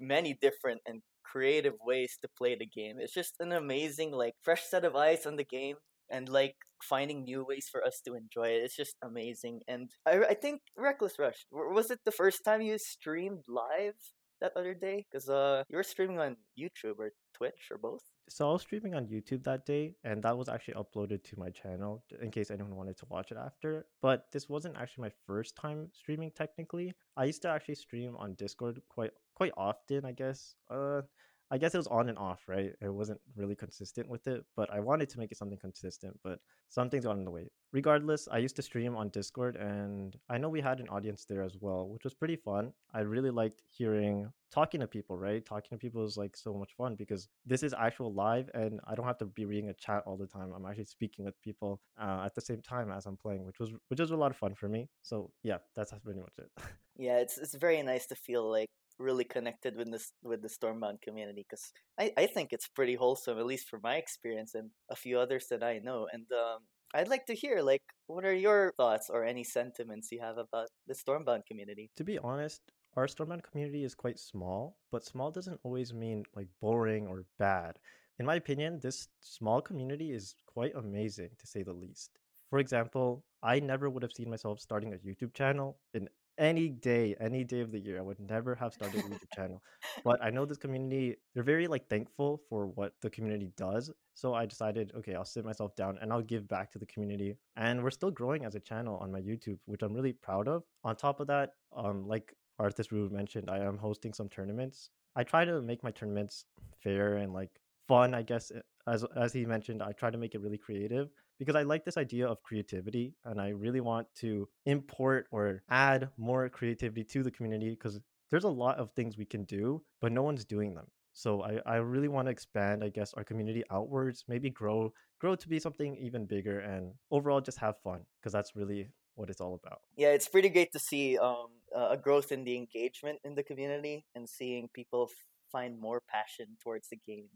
many 0.00 0.34
different 0.40 0.80
and 0.86 1.02
creative 1.30 1.74
ways 1.84 2.18
to 2.22 2.28
play 2.38 2.56
the 2.56 2.66
game. 2.66 2.96
It's 3.00 3.14
just 3.14 3.34
an 3.40 3.52
amazing 3.52 4.12
like 4.12 4.34
fresh 4.42 4.64
set 4.64 4.84
of 4.84 4.96
eyes 4.96 5.26
on 5.26 5.36
the 5.36 5.44
game 5.44 5.76
and 6.10 6.28
like 6.28 6.56
finding 6.82 7.24
new 7.24 7.44
ways 7.46 7.68
for 7.70 7.84
us 7.84 8.00
to 8.06 8.14
enjoy 8.14 8.48
it. 8.48 8.62
It's 8.64 8.76
just 8.76 8.96
amazing. 9.02 9.60
And 9.68 9.90
I 10.06 10.12
I 10.32 10.34
think 10.34 10.62
Reckless 10.76 11.18
Rush 11.18 11.46
was 11.50 11.90
it 11.90 12.00
the 12.04 12.12
first 12.22 12.44
time 12.44 12.62
you 12.62 12.78
streamed 12.78 13.44
live 13.48 13.98
that 14.40 14.52
other 14.56 14.74
day? 14.74 15.06
Because 15.10 15.28
uh 15.28 15.62
you 15.68 15.76
were 15.76 15.82
streaming 15.94 16.18
on 16.20 16.36
YouTube 16.58 16.98
or 16.98 17.10
Twitch 17.34 17.68
or 17.70 17.78
both 17.78 18.02
so 18.28 18.48
I 18.48 18.52
was 18.52 18.62
streaming 18.62 18.94
on 18.94 19.06
YouTube 19.06 19.42
that 19.44 19.66
day, 19.66 19.94
and 20.04 20.22
that 20.22 20.36
was 20.36 20.48
actually 20.48 20.74
uploaded 20.74 21.22
to 21.24 21.38
my 21.38 21.50
channel 21.50 22.04
in 22.20 22.30
case 22.30 22.50
anyone 22.50 22.76
wanted 22.76 22.96
to 22.98 23.06
watch 23.08 23.32
it 23.32 23.38
after. 23.38 23.86
But 24.00 24.26
this 24.32 24.48
wasn't 24.48 24.76
actually 24.76 25.02
my 25.02 25.12
first 25.26 25.56
time 25.56 25.88
streaming. 25.92 26.30
Technically, 26.30 26.94
I 27.16 27.24
used 27.24 27.42
to 27.42 27.48
actually 27.48 27.76
stream 27.76 28.16
on 28.16 28.34
Discord 28.34 28.80
quite 28.88 29.12
quite 29.34 29.52
often. 29.56 30.04
I 30.04 30.12
guess. 30.12 30.54
Uh, 30.70 31.02
I 31.50 31.58
guess 31.58 31.74
it 31.74 31.78
was 31.78 31.86
on 31.86 32.08
and 32.08 32.18
off, 32.18 32.42
right? 32.46 32.72
It 32.80 32.92
wasn't 32.92 33.20
really 33.36 33.54
consistent 33.54 34.08
with 34.08 34.26
it, 34.26 34.44
but 34.54 34.72
I 34.72 34.80
wanted 34.80 35.08
to 35.10 35.18
make 35.18 35.32
it 35.32 35.38
something 35.38 35.58
consistent, 35.58 36.18
but 36.22 36.40
something's 36.68 37.04
got 37.04 37.16
in 37.16 37.24
the 37.24 37.30
way. 37.30 37.50
Regardless, 37.72 38.28
I 38.30 38.38
used 38.38 38.56
to 38.56 38.62
stream 38.62 38.96
on 38.96 39.08
Discord 39.08 39.56
and 39.56 40.16
I 40.28 40.38
know 40.38 40.48
we 40.48 40.60
had 40.60 40.80
an 40.80 40.88
audience 40.88 41.24
there 41.24 41.42
as 41.42 41.56
well, 41.60 41.88
which 41.88 42.04
was 42.04 42.14
pretty 42.14 42.36
fun. 42.36 42.72
I 42.92 43.00
really 43.00 43.30
liked 43.30 43.62
hearing 43.66 44.30
talking 44.50 44.80
to 44.80 44.86
people, 44.86 45.18
right? 45.18 45.44
Talking 45.44 45.70
to 45.70 45.78
people 45.78 46.04
is 46.04 46.16
like 46.16 46.36
so 46.36 46.54
much 46.54 46.74
fun 46.76 46.94
because 46.94 47.28
this 47.46 47.62
is 47.62 47.74
actual 47.74 48.12
live 48.12 48.50
and 48.54 48.80
I 48.86 48.94
don't 48.94 49.06
have 49.06 49.18
to 49.18 49.26
be 49.26 49.44
reading 49.44 49.70
a 49.70 49.74
chat 49.74 50.02
all 50.06 50.16
the 50.16 50.26
time. 50.26 50.52
I'm 50.54 50.66
actually 50.66 50.86
speaking 50.86 51.24
with 51.24 51.40
people 51.42 51.80
uh, 52.00 52.22
at 52.24 52.34
the 52.34 52.40
same 52.40 52.62
time 52.62 52.90
as 52.90 53.06
I'm 53.06 53.16
playing, 53.16 53.44
which 53.44 53.58
was 53.58 53.72
which 53.88 54.00
was 54.00 54.10
a 54.10 54.16
lot 54.16 54.30
of 54.30 54.36
fun 54.36 54.54
for 54.54 54.68
me. 54.68 54.88
So 55.02 55.30
yeah, 55.42 55.58
that's 55.76 55.92
pretty 56.04 56.20
much 56.20 56.32
it. 56.38 56.50
yeah, 56.96 57.18
it's 57.18 57.38
it's 57.38 57.54
very 57.54 57.82
nice 57.82 58.06
to 58.06 58.14
feel 58.14 58.50
like 58.50 58.68
really 58.98 59.24
connected 59.24 59.76
with 59.76 59.90
this 59.90 60.12
with 60.22 60.42
the 60.42 60.48
Stormbound 60.48 61.00
community 61.02 61.46
because 61.48 61.72
I, 61.98 62.12
I 62.16 62.26
think 62.26 62.52
it's 62.52 62.68
pretty 62.68 62.94
wholesome, 62.94 63.38
at 63.38 63.46
least 63.46 63.68
from 63.68 63.80
my 63.82 63.96
experience 63.96 64.54
and 64.54 64.70
a 64.90 64.96
few 64.96 65.18
others 65.18 65.46
that 65.50 65.62
I 65.62 65.78
know. 65.78 66.06
And 66.12 66.26
um, 66.32 66.60
I'd 66.94 67.08
like 67.08 67.26
to 67.26 67.34
hear 67.34 67.60
like 67.60 67.82
what 68.06 68.24
are 68.24 68.34
your 68.34 68.72
thoughts 68.76 69.10
or 69.10 69.24
any 69.24 69.44
sentiments 69.44 70.10
you 70.10 70.20
have 70.20 70.38
about 70.38 70.68
the 70.86 70.94
Stormbound 70.94 71.46
community? 71.46 71.90
To 71.96 72.04
be 72.04 72.18
honest, 72.18 72.60
our 72.96 73.06
Stormbound 73.06 73.42
community 73.42 73.84
is 73.84 73.94
quite 73.94 74.18
small, 74.18 74.76
but 74.90 75.04
small 75.04 75.30
doesn't 75.30 75.60
always 75.62 75.92
mean 75.92 76.24
like 76.34 76.48
boring 76.60 77.06
or 77.06 77.24
bad. 77.38 77.78
In 78.18 78.26
my 78.26 78.34
opinion, 78.34 78.80
this 78.82 79.08
small 79.20 79.60
community 79.60 80.10
is 80.10 80.34
quite 80.46 80.74
amazing 80.74 81.30
to 81.38 81.46
say 81.46 81.62
the 81.62 81.72
least. 81.72 82.18
For 82.50 82.58
example, 82.58 83.24
I 83.42 83.60
never 83.60 83.90
would 83.90 84.02
have 84.02 84.12
seen 84.12 84.30
myself 84.30 84.58
starting 84.58 84.94
a 84.94 84.96
YouTube 84.96 85.34
channel 85.34 85.78
in 85.94 86.08
any 86.38 86.68
day, 86.68 87.14
any 87.20 87.44
day 87.44 87.60
of 87.60 87.72
the 87.72 87.78
year. 87.78 87.98
I 87.98 88.02
would 88.02 88.20
never 88.20 88.54
have 88.54 88.72
started 88.72 89.00
a 89.00 89.08
YouTube 89.08 89.34
channel. 89.34 89.62
But 90.04 90.22
I 90.22 90.30
know 90.30 90.44
this 90.44 90.58
community, 90.58 91.16
they're 91.34 91.42
very 91.42 91.66
like 91.66 91.88
thankful 91.88 92.40
for 92.48 92.66
what 92.66 92.92
the 93.02 93.10
community 93.10 93.50
does. 93.56 93.90
So 94.14 94.34
I 94.34 94.46
decided, 94.46 94.92
okay, 94.96 95.14
I'll 95.14 95.24
sit 95.24 95.44
myself 95.44 95.74
down 95.76 95.98
and 96.00 96.12
I'll 96.12 96.22
give 96.22 96.48
back 96.48 96.72
to 96.72 96.78
the 96.78 96.86
community. 96.86 97.36
And 97.56 97.82
we're 97.82 97.90
still 97.90 98.10
growing 98.10 98.44
as 98.44 98.54
a 98.54 98.60
channel 98.60 98.96
on 98.98 99.12
my 99.12 99.20
YouTube, 99.20 99.58
which 99.66 99.82
I'm 99.82 99.92
really 99.92 100.12
proud 100.12 100.48
of. 100.48 100.62
On 100.84 100.96
top 100.96 101.20
of 101.20 101.26
that, 101.26 101.50
um, 101.76 102.06
like 102.06 102.34
Arthas 102.60 102.90
Rue 102.90 103.08
mentioned, 103.10 103.50
I 103.50 103.58
am 103.58 103.78
hosting 103.78 104.12
some 104.12 104.28
tournaments. 104.28 104.90
I 105.16 105.24
try 105.24 105.44
to 105.44 105.60
make 105.60 105.82
my 105.82 105.90
tournaments 105.90 106.44
fair 106.82 107.16
and 107.16 107.32
like 107.32 107.50
fun, 107.86 108.14
I 108.14 108.22
guess. 108.22 108.50
Eh, 108.54 108.60
as 108.86 109.04
as 109.16 109.32
he 109.34 109.44
mentioned, 109.44 109.82
I 109.82 109.92
try 109.92 110.10
to 110.10 110.16
make 110.16 110.34
it 110.34 110.40
really 110.40 110.56
creative 110.56 111.10
because 111.38 111.56
I 111.56 111.62
like 111.62 111.84
this 111.84 111.96
idea 111.96 112.26
of 112.26 112.42
creativity 112.42 113.14
and 113.24 113.40
I 113.40 113.50
really 113.50 113.80
want 113.80 114.06
to 114.20 114.48
import 114.66 115.26
or 115.30 115.62
add 115.70 116.08
more 116.16 116.48
creativity 116.48 117.04
to 117.04 117.22
the 117.22 117.30
community 117.30 117.70
because 117.70 118.00
there's 118.30 118.44
a 118.44 118.48
lot 118.48 118.78
of 118.78 118.90
things 118.92 119.16
we 119.16 119.24
can 119.24 119.44
do, 119.44 119.82
but 120.00 120.12
no 120.12 120.22
one's 120.22 120.44
doing 120.44 120.74
them. 120.74 120.86
So 121.12 121.42
I, 121.42 121.58
I 121.66 121.76
really 121.76 122.08
want 122.08 122.26
to 122.26 122.32
expand, 122.32 122.84
I 122.84 122.90
guess, 122.90 123.12
our 123.14 123.24
community 123.24 123.64
outwards, 123.70 124.24
maybe 124.28 124.50
grow 124.50 124.92
grow 125.20 125.34
to 125.34 125.48
be 125.48 125.58
something 125.58 125.96
even 125.96 126.26
bigger 126.26 126.60
and 126.60 126.92
overall 127.10 127.40
just 127.40 127.58
have 127.58 127.74
fun 127.82 128.02
because 128.20 128.32
that's 128.32 128.54
really 128.54 128.88
what 129.16 129.28
it's 129.28 129.40
all 129.40 129.60
about. 129.60 129.80
Yeah, 129.96 130.10
it's 130.10 130.28
pretty 130.28 130.48
great 130.48 130.70
to 130.72 130.78
see 130.78 131.18
um, 131.18 131.48
a 131.74 131.96
growth 131.96 132.30
in 132.30 132.44
the 132.44 132.56
engagement 132.56 133.18
in 133.24 133.34
the 133.34 133.42
community 133.42 134.06
and 134.14 134.28
seeing 134.28 134.68
people 134.72 135.10
find 135.50 135.80
more 135.80 136.00
passion 136.08 136.56
towards 136.62 136.88
the 136.88 136.98
game 137.04 137.30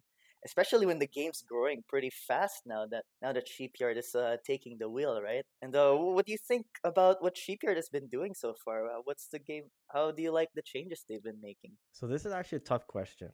especially 0.45 0.87
when 0.87 0.99
the 0.99 1.07
game's 1.07 1.43
growing 1.43 1.83
pretty 1.89 2.11
fast 2.11 2.63
now 2.67 2.87
that 2.87 3.05
now 3.21 3.33
that 3.33 3.49
Sheepyard 3.49 3.97
is 3.97 4.15
uh, 4.15 4.37
taking 4.45 4.79
the 4.79 4.89
wheel, 4.89 5.21
right? 5.23 5.45
And 5.63 5.75
uh, 5.75 5.95
what 5.95 6.27
do 6.27 6.33
you 6.33 6.39
think 6.39 6.67
about 6.85 7.23
what 7.23 7.37
Sheepyard 7.37 7.77
has 7.77 7.89
been 7.89 8.09
doing 8.09 8.35
so 8.35 8.55
far? 8.65 8.87
Uh, 8.87 9.01
what's 9.05 9.29
the 9.29 9.39
game? 9.39 9.65
How 9.89 10.11
do 10.11 10.23
you 10.23 10.33
like 10.33 10.49
the 10.55 10.63
changes 10.63 11.05
they've 11.09 11.23
been 11.23 11.41
making? 11.43 11.73
So 11.93 12.07
this 12.07 12.27
is 12.27 12.33
actually 12.33 12.59
a 12.59 12.69
tough 12.73 12.87
question, 12.87 13.29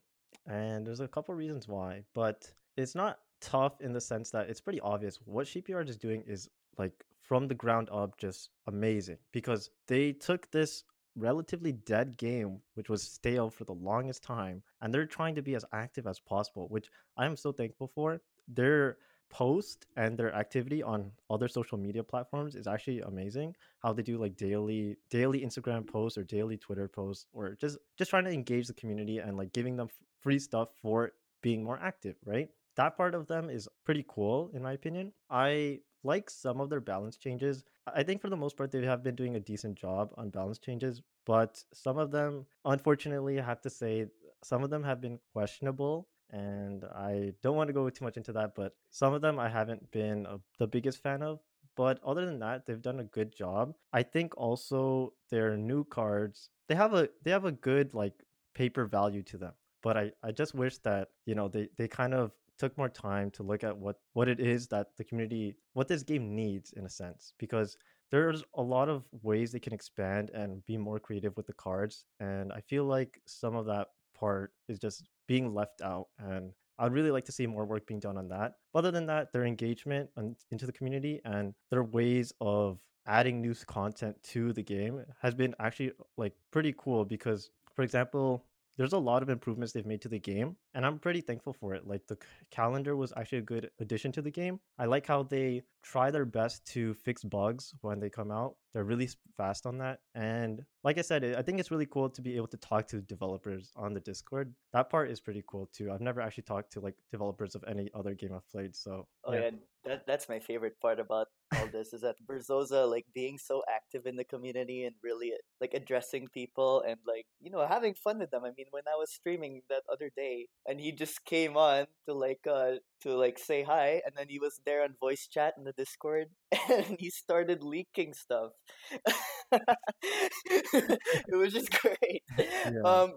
and 0.47 0.87
there's 0.87 1.01
a 1.01 1.09
couple 1.09 1.35
reasons 1.35 1.68
why, 1.68 2.03
but 2.14 2.51
it's 2.77 2.94
not 2.94 3.18
tough 3.40 3.81
in 3.81 3.92
the 3.92 4.01
sense 4.01 4.31
that 4.31 4.49
it's 4.49 4.61
pretty 4.61 4.81
obvious 4.81 5.21
what 5.25 5.47
Sheepyard 5.47 5.88
is 5.88 5.97
doing 5.97 6.23
is 6.27 6.49
like 6.77 6.92
from 7.23 7.47
the 7.47 7.55
ground 7.55 7.88
up 7.92 8.16
just 8.18 8.51
amazing 8.66 9.18
because 9.33 9.71
they 9.87 10.12
took 10.12 10.51
this 10.51 10.85
relatively 11.18 11.72
dead 11.72 12.16
game, 12.16 12.61
which 12.74 12.88
was 12.88 13.02
stale 13.02 13.50
for 13.50 13.64
the 13.64 13.74
longest 13.74 14.22
time, 14.22 14.62
and 14.81 14.92
they're 14.92 15.07
trying 15.07 15.35
to 15.35 15.42
be 15.42 15.54
as 15.54 15.64
active 15.72 16.07
as 16.07 16.20
possible, 16.20 16.68
which 16.68 16.90
I 17.16 17.26
am 17.26 17.37
so 17.37 17.52
thankful 17.52 17.88
for. 17.88 18.20
Their 18.48 18.98
post 19.31 19.87
and 19.96 20.18
their 20.18 20.35
activity 20.35 20.83
on 20.83 21.12
other 21.28 21.48
social 21.48 21.76
media 21.78 22.02
platforms 22.02 22.54
is 22.54 22.66
actually 22.66 23.00
amazing. 23.00 23.54
How 23.81 23.92
they 23.92 24.02
do 24.02 24.18
like 24.18 24.37
daily 24.37 24.96
daily 25.11 25.40
Instagram 25.40 25.87
posts 25.87 26.16
or 26.16 26.24
daily 26.24 26.57
Twitter 26.57 26.88
posts 26.88 27.26
or 27.33 27.57
just 27.61 27.78
just 27.96 28.11
trying 28.11 28.24
to 28.24 28.31
engage 28.33 28.66
the 28.66 28.74
community 28.74 29.18
and 29.18 29.37
like 29.37 29.52
giving 29.52 29.76
them 29.76 29.88
free 30.20 30.38
stuff 30.38 30.70
for 30.81 31.12
being 31.42 31.62
more 31.62 31.78
active, 31.81 32.16
right? 32.24 32.48
That 32.76 32.96
part 32.96 33.14
of 33.14 33.26
them 33.26 33.50
is 33.50 33.68
pretty 33.85 34.04
cool 34.09 34.50
in 34.54 34.62
my 34.62 34.72
opinion. 34.72 35.12
I 35.31 35.81
like 36.04 36.30
some 36.30 36.61
of 36.61 36.70
their 36.70 36.80
balance 36.80 37.16
changes. 37.16 37.64
I 37.92 38.02
think 38.02 38.20
for 38.20 38.30
the 38.30 38.37
most 38.37 38.56
part, 38.56 38.70
they 38.70 38.84
have 38.84 39.02
been 39.02 39.16
doing 39.16 39.37
a 39.37 39.40
decent 39.40 39.76
job 39.76 40.12
on 40.16 40.30
balance 40.30 40.58
changes, 40.58 41.02
but 41.26 41.62
some 41.72 41.98
of 41.98 42.11
them, 42.11 42.46
unfortunately, 42.64 43.40
I 43.40 43.44
have 43.44 43.61
to 43.62 43.70
say, 43.70 44.06
some 44.42 44.62
of 44.62 44.70
them 44.70 44.84
have 44.84 45.00
been 45.00 45.18
questionable. 45.32 46.08
And 46.30 46.84
I 46.84 47.32
don't 47.42 47.56
want 47.56 47.68
to 47.68 47.72
go 47.72 47.88
too 47.88 48.04
much 48.04 48.18
into 48.18 48.34
that, 48.34 48.54
but 48.54 48.74
some 48.90 49.14
of 49.14 49.22
them 49.22 49.38
I 49.38 49.48
haven't 49.48 49.90
been 49.90 50.26
a, 50.26 50.38
the 50.58 50.66
biggest 50.66 51.02
fan 51.02 51.22
of. 51.22 51.40
But 51.74 52.00
other 52.04 52.26
than 52.26 52.38
that, 52.40 52.66
they've 52.66 52.82
done 52.82 53.00
a 53.00 53.04
good 53.04 53.34
job. 53.34 53.74
I 53.94 54.02
think 54.02 54.37
also 54.37 55.14
their 55.30 55.56
new 55.56 55.84
cards, 55.84 56.50
they 56.68 56.74
have 56.74 56.92
a 56.92 57.08
they 57.22 57.30
have 57.30 57.46
a 57.46 57.52
good 57.52 57.94
like 57.94 58.12
paper 58.54 58.84
value 58.84 59.22
to 59.22 59.38
them. 59.38 59.52
But 59.82 59.96
I, 59.96 60.12
I 60.22 60.32
just 60.32 60.54
wish 60.54 60.76
that, 60.78 61.08
you 61.24 61.34
know, 61.34 61.48
they, 61.48 61.68
they 61.76 61.88
kind 61.88 62.12
of 62.12 62.32
took 62.59 62.77
more 62.77 62.88
time 62.88 63.31
to 63.33 63.42
look 63.42 63.64
at 63.64 63.77
what 63.77 63.97
what 64.14 64.29
it 64.29 64.40
is 64.40 64.66
that 64.68 64.88
the 64.97 65.05
community 65.05 65.57
what 65.75 65.88
this 65.88 66.03
game 66.03 66.35
needs 66.35 66.73
in 66.73 66.85
a 66.87 66.90
sense 66.90 67.33
because 67.38 67.77
there's 68.11 68.42
a 68.55 68.62
lot 68.62 68.88
of 68.88 69.05
ways 69.23 69.53
they 69.53 69.61
can 69.61 69.73
expand 69.73 70.31
and 70.31 70.64
be 70.66 70.77
more 70.77 70.99
creative 70.99 71.37
with 71.37 71.47
the 71.47 71.53
cards, 71.53 72.07
and 72.21 72.53
I 72.53 72.61
feel 72.61 72.85
like 72.85 73.21
some 73.27 73.55
of 73.55 73.66
that 73.66 73.88
part 74.18 74.53
is 74.68 74.79
just 74.79 75.09
being 75.27 75.55
left 75.55 75.83
out 75.83 76.09
and 76.18 76.53
I'd 76.79 76.92
really 76.92 77.11
like 77.11 77.25
to 77.25 77.33
see 77.33 77.47
more 77.47 77.66
work 77.66 77.87
being 77.87 78.01
done 78.01 78.16
on 78.16 78.29
that. 78.29 78.55
But 78.73 78.81
other 78.81 78.92
than 78.92 79.07
that, 79.07 79.33
their 79.33 79.44
engagement 79.44 80.11
into 80.51 80.64
the 80.64 80.73
community 80.73 81.21
and 81.25 81.53
their 81.71 81.83
ways 81.83 82.33
of 82.40 82.79
adding 83.07 83.40
new 83.40 83.55
content 83.66 84.16
to 84.23 84.53
the 84.53 84.62
game 84.62 85.05
has 85.21 85.35
been 85.35 85.55
actually 85.59 85.92
like 86.16 86.35
pretty 86.53 86.75
cool 86.79 87.05
because 87.05 87.51
for 87.75 87.83
example 87.83 88.44
there's 88.78 88.92
a 88.92 88.98
lot 88.98 89.22
of 89.22 89.28
improvements 89.28 89.72
they've 89.72 89.84
made 89.84 90.00
to 90.00 90.08
the 90.08 90.18
game 90.18 90.56
and 90.74 90.86
i'm 90.86 90.98
pretty 90.98 91.20
thankful 91.20 91.52
for 91.52 91.74
it 91.74 91.86
like 91.86 92.06
the 92.06 92.16
calendar 92.50 92.96
was 92.96 93.12
actually 93.16 93.38
a 93.38 93.42
good 93.42 93.70
addition 93.80 94.12
to 94.12 94.22
the 94.22 94.30
game. 94.30 94.60
I 94.78 94.86
like 94.86 95.06
how 95.06 95.24
they 95.24 95.62
try 95.82 96.10
their 96.10 96.24
best 96.24 96.64
to 96.66 96.94
fix 96.94 97.22
bugs 97.24 97.74
when 97.82 97.98
they 98.00 98.08
come 98.08 98.30
out 98.30 98.54
they're 98.72 98.84
really 98.84 99.08
fast 99.36 99.66
on 99.66 99.78
that 99.78 100.00
and 100.14 100.62
like 100.84 100.98
i 100.98 101.02
said 101.02 101.24
i 101.36 101.42
think 101.42 101.58
it's 101.58 101.70
really 101.70 101.86
cool 101.86 102.08
to 102.08 102.22
be 102.22 102.36
able 102.36 102.46
to 102.46 102.56
talk 102.58 102.86
to 102.88 103.00
developers 103.00 103.72
on 103.76 103.92
the 103.92 104.00
discord. 104.00 104.54
That 104.72 104.90
part 104.90 105.10
is 105.10 105.20
pretty 105.20 105.42
cool 105.46 105.68
too 105.72 105.90
i've 105.90 106.00
never 106.00 106.20
actually 106.20 106.44
talked 106.44 106.72
to 106.72 106.80
like 106.80 106.94
developers 107.10 107.54
of 107.54 107.64
any 107.66 107.90
other 107.94 108.14
game 108.14 108.32
i've 108.34 108.48
played 108.50 108.76
so 108.76 109.06
oh 109.24 109.32
yeah, 109.32 109.40
yeah 109.40 109.50
that, 109.84 110.06
that's 110.06 110.28
my 110.28 110.38
favorite 110.38 110.78
part 110.80 111.00
about 111.00 111.28
all 111.56 111.68
this 111.72 111.92
is 111.92 112.02
that 112.02 112.16
Berzosa 112.26 112.88
like 112.88 113.06
being 113.14 113.38
so 113.38 113.62
active 113.68 114.06
in 114.06 114.16
the 114.16 114.24
community 114.24 114.84
and 114.84 114.94
really 115.02 115.32
like 115.61 115.74
addressing 115.74 116.28
people 116.32 116.82
and 116.87 116.96
like 117.06 117.26
you 117.40 117.50
know 117.50 117.66
having 117.66 117.94
fun 117.94 118.18
with 118.18 118.30
them. 118.30 118.44
I 118.44 118.50
mean, 118.56 118.66
when 118.70 118.84
I 118.87 118.96
was 118.96 119.11
streaming 119.11 119.62
that 119.68 119.82
other 119.90 120.11
day 120.16 120.46
and 120.66 120.80
he 120.80 120.92
just 120.92 121.24
came 121.24 121.56
on 121.56 121.87
to 122.06 122.14
like 122.14 122.46
uh 122.50 122.72
to 123.02 123.16
like 123.16 123.38
say 123.38 123.62
hi 123.62 124.02
and 124.04 124.14
then 124.16 124.26
he 124.28 124.38
was 124.38 124.61
there 124.66 124.82
on 124.82 124.94
voice 125.00 125.26
chat 125.30 125.54
in 125.56 125.64
the 125.64 125.72
Discord 125.72 126.28
and 126.70 126.96
he 126.98 127.11
started 127.11 127.62
leaking 127.62 128.14
stuff. 128.14 128.52
it 129.52 131.37
was 131.37 131.52
just 131.52 131.70
great. 131.80 132.22
Yeah. 132.38 132.82
Um 132.84 133.12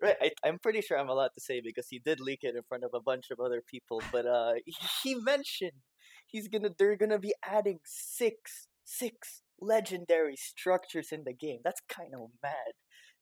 Right, 0.00 0.16
I, 0.20 0.30
I'm 0.44 0.58
pretty 0.58 0.82
sure 0.82 0.98
I'm 0.98 1.08
allowed 1.08 1.30
to 1.36 1.40
say 1.40 1.62
because 1.64 1.86
he 1.88 1.98
did 1.98 2.20
leak 2.20 2.40
it 2.42 2.54
in 2.54 2.60
front 2.68 2.84
of 2.84 2.90
a 2.92 3.00
bunch 3.00 3.30
of 3.30 3.40
other 3.40 3.62
people. 3.66 4.02
But 4.12 4.26
uh, 4.26 4.52
he 5.02 5.14
mentioned 5.14 5.72
he's 6.26 6.48
gonna 6.48 6.70
they're 6.78 6.96
gonna 6.96 7.18
be 7.18 7.34
adding 7.44 7.78
six 7.84 8.68
six 8.84 9.42
legendary 9.60 10.36
structures 10.36 11.08
in 11.12 11.24
the 11.24 11.32
game. 11.32 11.60
That's 11.64 11.80
kind 11.88 12.14
of 12.14 12.30
mad. 12.42 12.72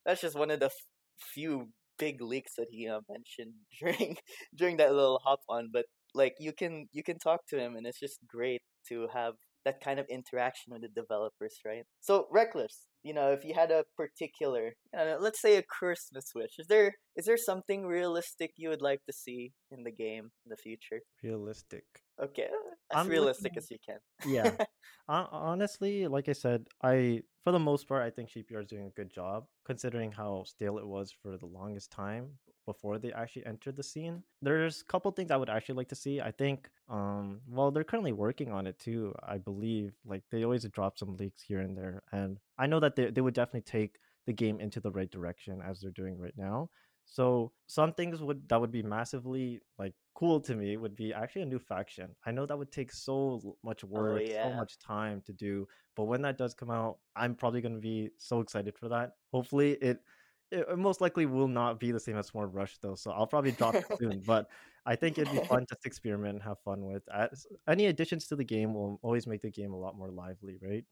That's 0.05 0.21
just 0.21 0.39
one 0.39 0.51
of 0.51 0.61
the 0.61 0.67
f- 0.67 0.73
few 1.19 1.69
big 1.99 2.21
leaks 2.21 2.55
that 2.57 2.67
he 2.71 2.89
uh, 2.89 3.01
mentioned 3.09 3.55
during 3.81 4.17
during 4.55 4.77
that 4.79 4.95
little 4.95 5.21
hop 5.25 5.41
on. 5.49 5.71
But 5.73 5.87
like 6.15 6.35
you 6.39 6.53
can 6.53 6.89
you 6.93 7.03
can 7.03 7.19
talk 7.19 7.41
to 7.49 7.59
him, 7.59 7.77
and 7.77 7.87
it's 7.87 8.01
just 8.01 8.19
great 8.29 8.63
to 8.89 9.09
have 9.15 9.35
that 9.65 9.81
kind 9.81 9.99
of 9.99 10.07
interaction 10.11 10.73
with 10.73 10.83
the 10.83 10.89
developers, 10.89 11.59
right? 11.65 11.85
So 12.01 12.27
reckless, 12.31 12.87
you 13.03 13.15
know, 13.15 13.33
if 13.33 13.45
you 13.45 13.55
had 13.55 13.71
a 13.71 13.85
particular, 13.97 14.75
let's 14.93 15.41
say 15.41 15.57
a 15.57 15.63
Christmas 15.63 16.33
wish, 16.35 16.59
is 16.59 16.67
there 16.67 16.93
is 17.17 17.25
there 17.25 17.37
something 17.37 17.87
realistic 17.87 18.53
you 18.57 18.69
would 18.69 18.83
like 18.83 19.01
to 19.07 19.13
see 19.13 19.53
in 19.71 19.85
the 19.85 19.93
game 19.93 20.31
in 20.45 20.51
the 20.51 20.57
future? 20.57 21.01
Realistic. 21.23 21.85
Okay, 22.23 22.49
as 22.93 22.97
I'm 22.97 23.09
realistic 23.09 23.57
looking... 23.57 23.59
as 23.59 23.71
you 23.71 23.79
can. 23.85 23.99
yeah, 24.27 24.65
uh, 25.09 25.27
honestly, 25.31 26.07
like 26.07 26.29
I 26.29 26.33
said, 26.33 26.67
I 26.83 27.23
for 27.45 27.53
the 27.53 27.59
most 27.59 27.89
part, 27.89 28.03
I 28.03 28.11
think 28.11 28.31
Sheepyard 28.31 28.65
is 28.65 28.71
doing 28.71 28.87
a 28.87 28.91
good 28.91 29.11
job 29.11 29.47
considering 29.67 30.13
how 30.13 30.45
stale 30.47 30.79
it 30.79 30.87
was 30.87 31.13
for 31.23 31.37
the 31.37 31.47
longest 31.47 31.91
time 31.91 32.29
before 32.67 32.99
they 32.99 33.13
actually 33.13 33.45
entered 33.45 33.77
the 33.77 33.83
scene. 33.83 34.23
There's 34.41 34.81
a 34.81 34.85
couple 34.85 35.11
things 35.11 35.31
I 35.31 35.37
would 35.37 35.51
actually 35.51 35.75
like 35.75 35.89
to 35.89 35.95
see. 35.95 36.21
I 36.21 36.31
think, 36.31 36.71
um, 36.89 37.41
well, 37.47 37.71
they're 37.71 37.85
currently 37.85 38.13
working 38.13 38.51
on 38.51 38.67
it 38.67 38.79
too. 38.79 39.15
I 39.23 39.39
believe, 39.39 39.93
like 40.07 40.23
they 40.31 40.45
always 40.45 40.65
drop 40.65 40.99
some 40.99 41.17
leaks 41.17 41.43
here 41.43 41.61
and 41.61 41.77
there, 41.77 42.03
and 42.13 42.39
I 42.59 42.67
know 42.67 42.81
that 42.81 42.97
they 42.97 43.11
they 43.11 43.21
would 43.21 43.35
definitely 43.35 43.63
take 43.63 43.97
the 44.27 44.33
game 44.33 44.61
into 44.61 44.81
the 44.81 44.91
right 44.91 45.11
direction 45.11 45.61
as 45.63 45.81
they're 45.81 45.91
doing 45.91 46.19
right 46.19 46.37
now. 46.37 46.71
So 47.05 47.53
some 47.67 47.93
things 47.93 48.23
would 48.23 48.49
that 48.49 48.61
would 48.61 48.73
be 48.73 48.83
massively 48.83 49.61
like 49.79 49.95
cool 50.15 50.41
to 50.41 50.55
me 50.55 50.77
would 50.77 50.97
be 50.97 51.13
actually 51.13 51.43
a 51.43 51.47
new 51.47 51.59
faction. 51.59 52.11
I 52.25 52.31
know 52.31 52.47
that 52.47 52.57
would 52.57 52.73
take 52.73 52.93
so 52.93 53.57
much 53.63 53.85
oh, 53.85 53.89
work, 53.89 54.23
oh, 54.23 54.25
yeah. 54.25 54.49
so 54.49 54.57
much 54.57 54.79
time 54.79 55.23
to 55.27 55.33
do, 55.33 55.67
but 55.97 56.05
when 56.05 56.23
that 56.23 56.39
does 56.39 56.55
come 56.55 56.71
out, 56.71 56.99
I'm 57.17 57.35
probably 57.35 57.61
going 57.61 57.75
to 57.75 57.81
be 57.81 58.11
so 58.19 58.41
excited 58.41 58.77
for 58.77 58.89
that. 58.89 59.13
Hopefully 59.33 59.73
it 59.73 60.01
it 60.51 60.79
most 60.79 61.01
likely 61.01 61.27
will 61.27 61.49
not 61.49 61.81
be 61.81 61.91
the 61.91 61.99
same 61.99 62.17
as 62.17 62.27
Swarm 62.27 62.53
Rush 62.53 62.79
though, 62.79 62.95
so 62.95 63.11
I'll 63.11 63.27
probably 63.27 63.53
drop 63.53 63.75
it 63.75 63.87
soon. 63.99 64.23
But 64.27 64.49
I 64.87 64.95
think 64.95 65.19
it'd 65.19 65.33
be 65.33 65.45
fun 65.49 65.67
to 65.67 65.77
experiment 65.85 66.35
and 66.35 66.43
have 66.43 66.61
fun 66.65 66.85
with. 66.85 67.03
As, 67.13 67.47
any 67.69 67.87
additions 67.87 68.27
to 68.29 68.37
the 68.37 68.45
game 68.45 68.75
will 68.75 69.01
always 69.03 69.27
make 69.27 69.43
the 69.43 69.51
game 69.51 69.73
a 69.73 69.79
lot 69.79 69.97
more 69.97 70.11
lively, 70.11 70.59
right? 70.63 70.85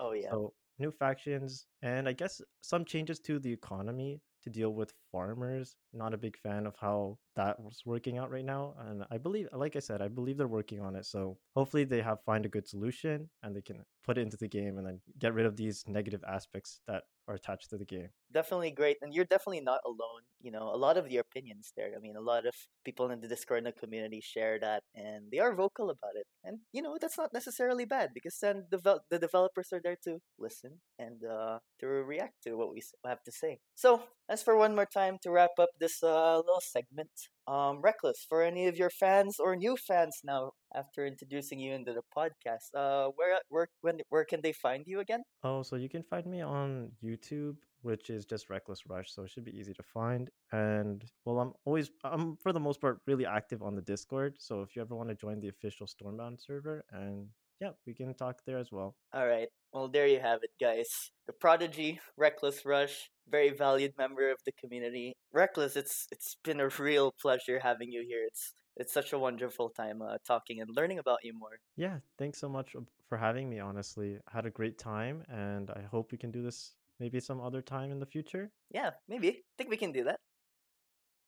Oh 0.00 0.12
yeah. 0.12 0.30
So 0.30 0.54
new 0.78 0.90
factions 0.90 1.66
and 1.82 2.08
I 2.08 2.12
guess 2.12 2.40
some 2.60 2.84
changes 2.84 3.20
to 3.20 3.38
the 3.38 3.52
economy 3.52 4.20
to 4.44 4.50
deal 4.50 4.70
with 4.70 4.92
farmers. 5.10 5.76
Not 5.92 6.14
a 6.14 6.18
big 6.18 6.36
fan 6.38 6.66
of 6.66 6.74
how 6.80 7.18
that 7.36 7.60
was 7.60 7.82
working 7.84 8.18
out 8.18 8.30
right 8.30 8.44
now. 8.44 8.74
And 8.86 9.04
I 9.10 9.18
believe, 9.18 9.48
like 9.52 9.76
I 9.76 9.80
said, 9.80 10.00
I 10.00 10.08
believe 10.08 10.36
they're 10.36 10.46
working 10.46 10.80
on 10.80 10.96
it. 10.96 11.06
So 11.06 11.38
hopefully 11.54 11.84
they 11.84 12.02
have 12.02 12.18
find 12.24 12.44
a 12.46 12.48
good 12.50 12.68
solution 12.68 13.28
and 13.42 13.54
they 13.56 13.62
can 13.62 13.84
put 14.04 14.18
it 14.18 14.22
into 14.22 14.36
the 14.36 14.48
game 14.48 14.78
and 14.78 14.86
then 14.86 15.00
get 15.18 15.34
rid 15.34 15.46
of 15.46 15.56
these 15.56 15.84
negative 15.86 16.22
aspects 16.26 16.80
that 16.86 17.04
are 17.28 17.34
attached 17.34 17.70
to 17.70 17.78
the 17.78 17.84
game. 17.84 18.08
Definitely 18.32 18.70
great. 18.72 18.98
And 19.02 19.14
you're 19.14 19.24
definitely 19.24 19.60
not 19.60 19.80
alone. 19.86 20.22
You 20.40 20.50
know, 20.50 20.70
a 20.74 20.76
lot 20.76 20.96
of 20.96 21.10
your 21.10 21.22
opinions 21.22 21.72
there. 21.76 21.92
I 21.96 22.00
mean, 22.00 22.16
a 22.16 22.20
lot 22.20 22.46
of 22.46 22.54
people 22.84 23.10
in 23.10 23.20
the 23.20 23.28
Discord 23.28 23.66
community 23.80 24.20
share 24.20 24.58
that 24.60 24.82
and 24.94 25.30
they 25.32 25.38
are 25.38 25.54
vocal 25.54 25.90
about 25.90 26.16
it. 26.16 26.26
And, 26.42 26.58
you 26.72 26.82
know, 26.82 26.96
that's 27.00 27.16
not 27.16 27.32
necessarily 27.32 27.84
bad 27.84 28.10
because 28.12 28.36
then 28.40 28.64
the, 28.70 29.00
the 29.10 29.18
developers 29.18 29.68
are 29.72 29.80
there 29.82 29.96
to 30.04 30.18
listen 30.38 30.80
and 30.98 31.24
uh, 31.24 31.58
to 31.80 31.86
react 31.86 32.42
to 32.44 32.56
what 32.56 32.72
we 32.72 32.82
have 33.06 33.22
to 33.24 33.32
say. 33.32 33.58
So, 33.74 34.02
as 34.28 34.42
for 34.42 34.56
one 34.56 34.74
more 34.74 34.86
time 34.86 35.18
to 35.22 35.30
wrap 35.30 35.58
up 35.58 35.70
this 35.78 36.02
uh, 36.02 36.36
little 36.38 36.60
segment, 36.60 37.10
um, 37.46 37.80
Reckless, 37.80 38.24
for 38.28 38.42
any 38.42 38.66
of 38.66 38.76
your 38.76 38.90
fans 38.90 39.36
or 39.38 39.56
new 39.56 39.76
fans 39.76 40.20
now 40.24 40.52
after 40.74 41.06
introducing 41.06 41.58
you 41.58 41.74
into 41.74 41.92
the 41.92 42.02
podcast, 42.16 42.74
uh, 42.74 43.10
where 43.16 43.38
where 43.48 43.68
when 43.82 43.98
where 44.08 44.24
can 44.24 44.40
they 44.42 44.52
find 44.52 44.84
you 44.86 45.00
again? 45.00 45.22
Oh, 45.42 45.62
so 45.62 45.76
you 45.76 45.88
can 45.88 46.02
find 46.02 46.26
me 46.26 46.40
on 46.40 46.90
YouTube, 47.02 47.56
which 47.82 48.10
is 48.10 48.24
just 48.24 48.50
Reckless 48.50 48.86
Rush, 48.86 49.12
so 49.12 49.22
it 49.24 49.30
should 49.30 49.44
be 49.44 49.56
easy 49.58 49.74
to 49.74 49.82
find. 49.82 50.30
And 50.52 51.04
well, 51.24 51.40
I'm 51.40 51.52
always 51.64 51.90
I'm 52.02 52.36
for 52.36 52.52
the 52.52 52.60
most 52.60 52.80
part 52.80 53.00
really 53.06 53.26
active 53.26 53.62
on 53.62 53.74
the 53.74 53.82
Discord, 53.82 54.36
so 54.38 54.62
if 54.62 54.74
you 54.74 54.82
ever 54.82 54.96
want 54.96 55.10
to 55.10 55.14
join 55.14 55.40
the 55.40 55.48
official 55.48 55.86
Stormbound 55.86 56.40
server 56.40 56.84
and 56.92 57.28
yeah, 57.60 57.70
we 57.86 57.94
can 57.94 58.14
talk 58.14 58.40
there 58.46 58.58
as 58.58 58.70
well. 58.72 58.96
All 59.12 59.26
right. 59.26 59.48
Well, 59.72 59.88
there 59.88 60.06
you 60.06 60.20
have 60.20 60.40
it, 60.42 60.50
guys. 60.60 61.10
The 61.26 61.32
prodigy, 61.32 62.00
Reckless 62.16 62.64
Rush, 62.64 63.10
very 63.28 63.50
valued 63.50 63.92
member 63.98 64.30
of 64.30 64.38
the 64.46 64.52
community. 64.52 65.14
Reckless, 65.32 65.76
it's 65.76 66.06
it's 66.12 66.36
been 66.44 66.60
a 66.60 66.68
real 66.78 67.12
pleasure 67.20 67.58
having 67.60 67.90
you 67.90 68.04
here. 68.06 68.24
It's 68.26 68.52
it's 68.76 68.92
such 68.92 69.12
a 69.12 69.18
wonderful 69.18 69.70
time 69.70 70.02
uh, 70.02 70.16
talking 70.26 70.60
and 70.60 70.70
learning 70.76 70.98
about 70.98 71.18
you 71.22 71.32
more. 71.36 71.58
Yeah, 71.76 71.98
thanks 72.18 72.38
so 72.38 72.48
much 72.48 72.74
for 73.08 73.18
having 73.18 73.48
me. 73.48 73.60
Honestly, 73.60 74.18
I 74.28 74.36
had 74.36 74.46
a 74.46 74.50
great 74.50 74.78
time, 74.78 75.22
and 75.28 75.70
I 75.70 75.82
hope 75.82 76.12
we 76.12 76.18
can 76.18 76.30
do 76.30 76.42
this 76.42 76.74
maybe 77.00 77.20
some 77.20 77.40
other 77.40 77.62
time 77.62 77.90
in 77.90 77.98
the 77.98 78.06
future. 78.06 78.50
Yeah, 78.70 78.90
maybe. 79.08 79.28
I 79.28 79.42
think 79.58 79.70
we 79.70 79.76
can 79.76 79.92
do 79.92 80.04
that. 80.04 80.20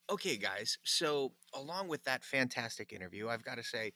Okay, 0.09 0.37
guys. 0.37 0.79
So 0.85 1.33
along 1.53 1.89
with 1.89 2.05
that 2.05 2.25
fantastic 2.25 2.93
interview, 2.93 3.29
I've 3.29 3.43
got 3.43 3.57
to 3.57 3.65
say, 3.65 3.93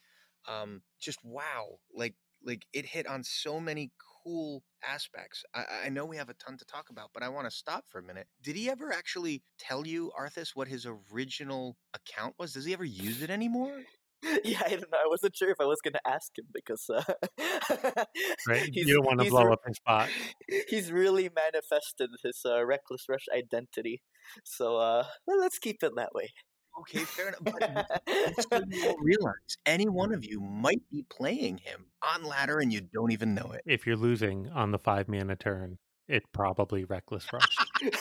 um, 0.48 0.82
just 1.00 1.18
wow! 1.24 1.78
Like 1.94 2.14
like 2.44 2.64
it 2.72 2.86
hit 2.86 3.06
on 3.06 3.22
so 3.24 3.60
many 3.60 3.90
cool 4.24 4.62
aspects. 4.86 5.42
I, 5.54 5.64
I 5.86 5.88
know 5.88 6.04
we 6.04 6.16
have 6.16 6.28
a 6.28 6.34
ton 6.34 6.56
to 6.58 6.64
talk 6.64 6.90
about, 6.90 7.10
but 7.12 7.22
I 7.22 7.28
want 7.28 7.46
to 7.48 7.50
stop 7.50 7.84
for 7.88 7.98
a 7.98 8.02
minute. 8.02 8.26
Did 8.42 8.56
he 8.56 8.70
ever 8.70 8.92
actually 8.92 9.42
tell 9.58 9.86
you, 9.86 10.10
Arthas, 10.18 10.50
what 10.54 10.68
his 10.68 10.86
original 11.12 11.76
account 11.94 12.34
was? 12.38 12.52
Does 12.52 12.64
he 12.64 12.72
ever 12.72 12.84
use 12.84 13.22
it 13.22 13.30
anymore? 13.30 13.80
yeah, 14.44 14.60
I 14.64 14.70
don't 14.70 14.90
know. 14.92 14.98
I 15.02 15.08
wasn't 15.08 15.34
sure 15.34 15.50
if 15.50 15.56
I 15.60 15.64
was 15.64 15.78
going 15.82 15.94
to 15.94 16.06
ask 16.06 16.36
him 16.36 16.44
because 16.52 16.84
uh, 16.90 17.02
right? 18.46 18.68
you 18.72 18.94
don't 18.94 19.06
want 19.06 19.20
to 19.20 19.30
blow 19.30 19.50
up 19.50 19.60
his 19.66 19.76
spot. 19.76 20.10
He's 20.68 20.92
really 20.92 21.30
manifested 21.34 22.10
his 22.22 22.42
uh, 22.44 22.64
reckless 22.64 23.06
rush 23.08 23.24
identity, 23.34 24.02
so 24.44 24.76
uh, 24.76 25.04
well, 25.26 25.40
let's 25.40 25.58
keep 25.58 25.82
it 25.82 25.92
that 25.96 26.10
way. 26.14 26.28
Okay, 26.78 27.00
fair 27.00 27.28
enough. 27.28 27.40
But 27.42 28.68
you 28.70 28.82
don't 28.82 29.02
realize 29.02 29.34
any 29.66 29.88
one 29.88 30.14
of 30.14 30.24
you 30.24 30.40
might 30.40 30.82
be 30.90 31.04
playing 31.10 31.58
him 31.58 31.86
on 32.02 32.22
ladder 32.24 32.58
and 32.60 32.72
you 32.72 32.80
don't 32.80 33.12
even 33.12 33.34
know 33.34 33.52
it. 33.52 33.62
If 33.66 33.86
you're 33.86 33.96
losing 33.96 34.48
on 34.48 34.70
the 34.70 34.78
five 34.78 35.08
mana 35.08 35.36
turn, 35.36 35.78
it 36.08 36.22
probably 36.32 36.84
reckless 36.84 37.26
rush. 37.32 37.56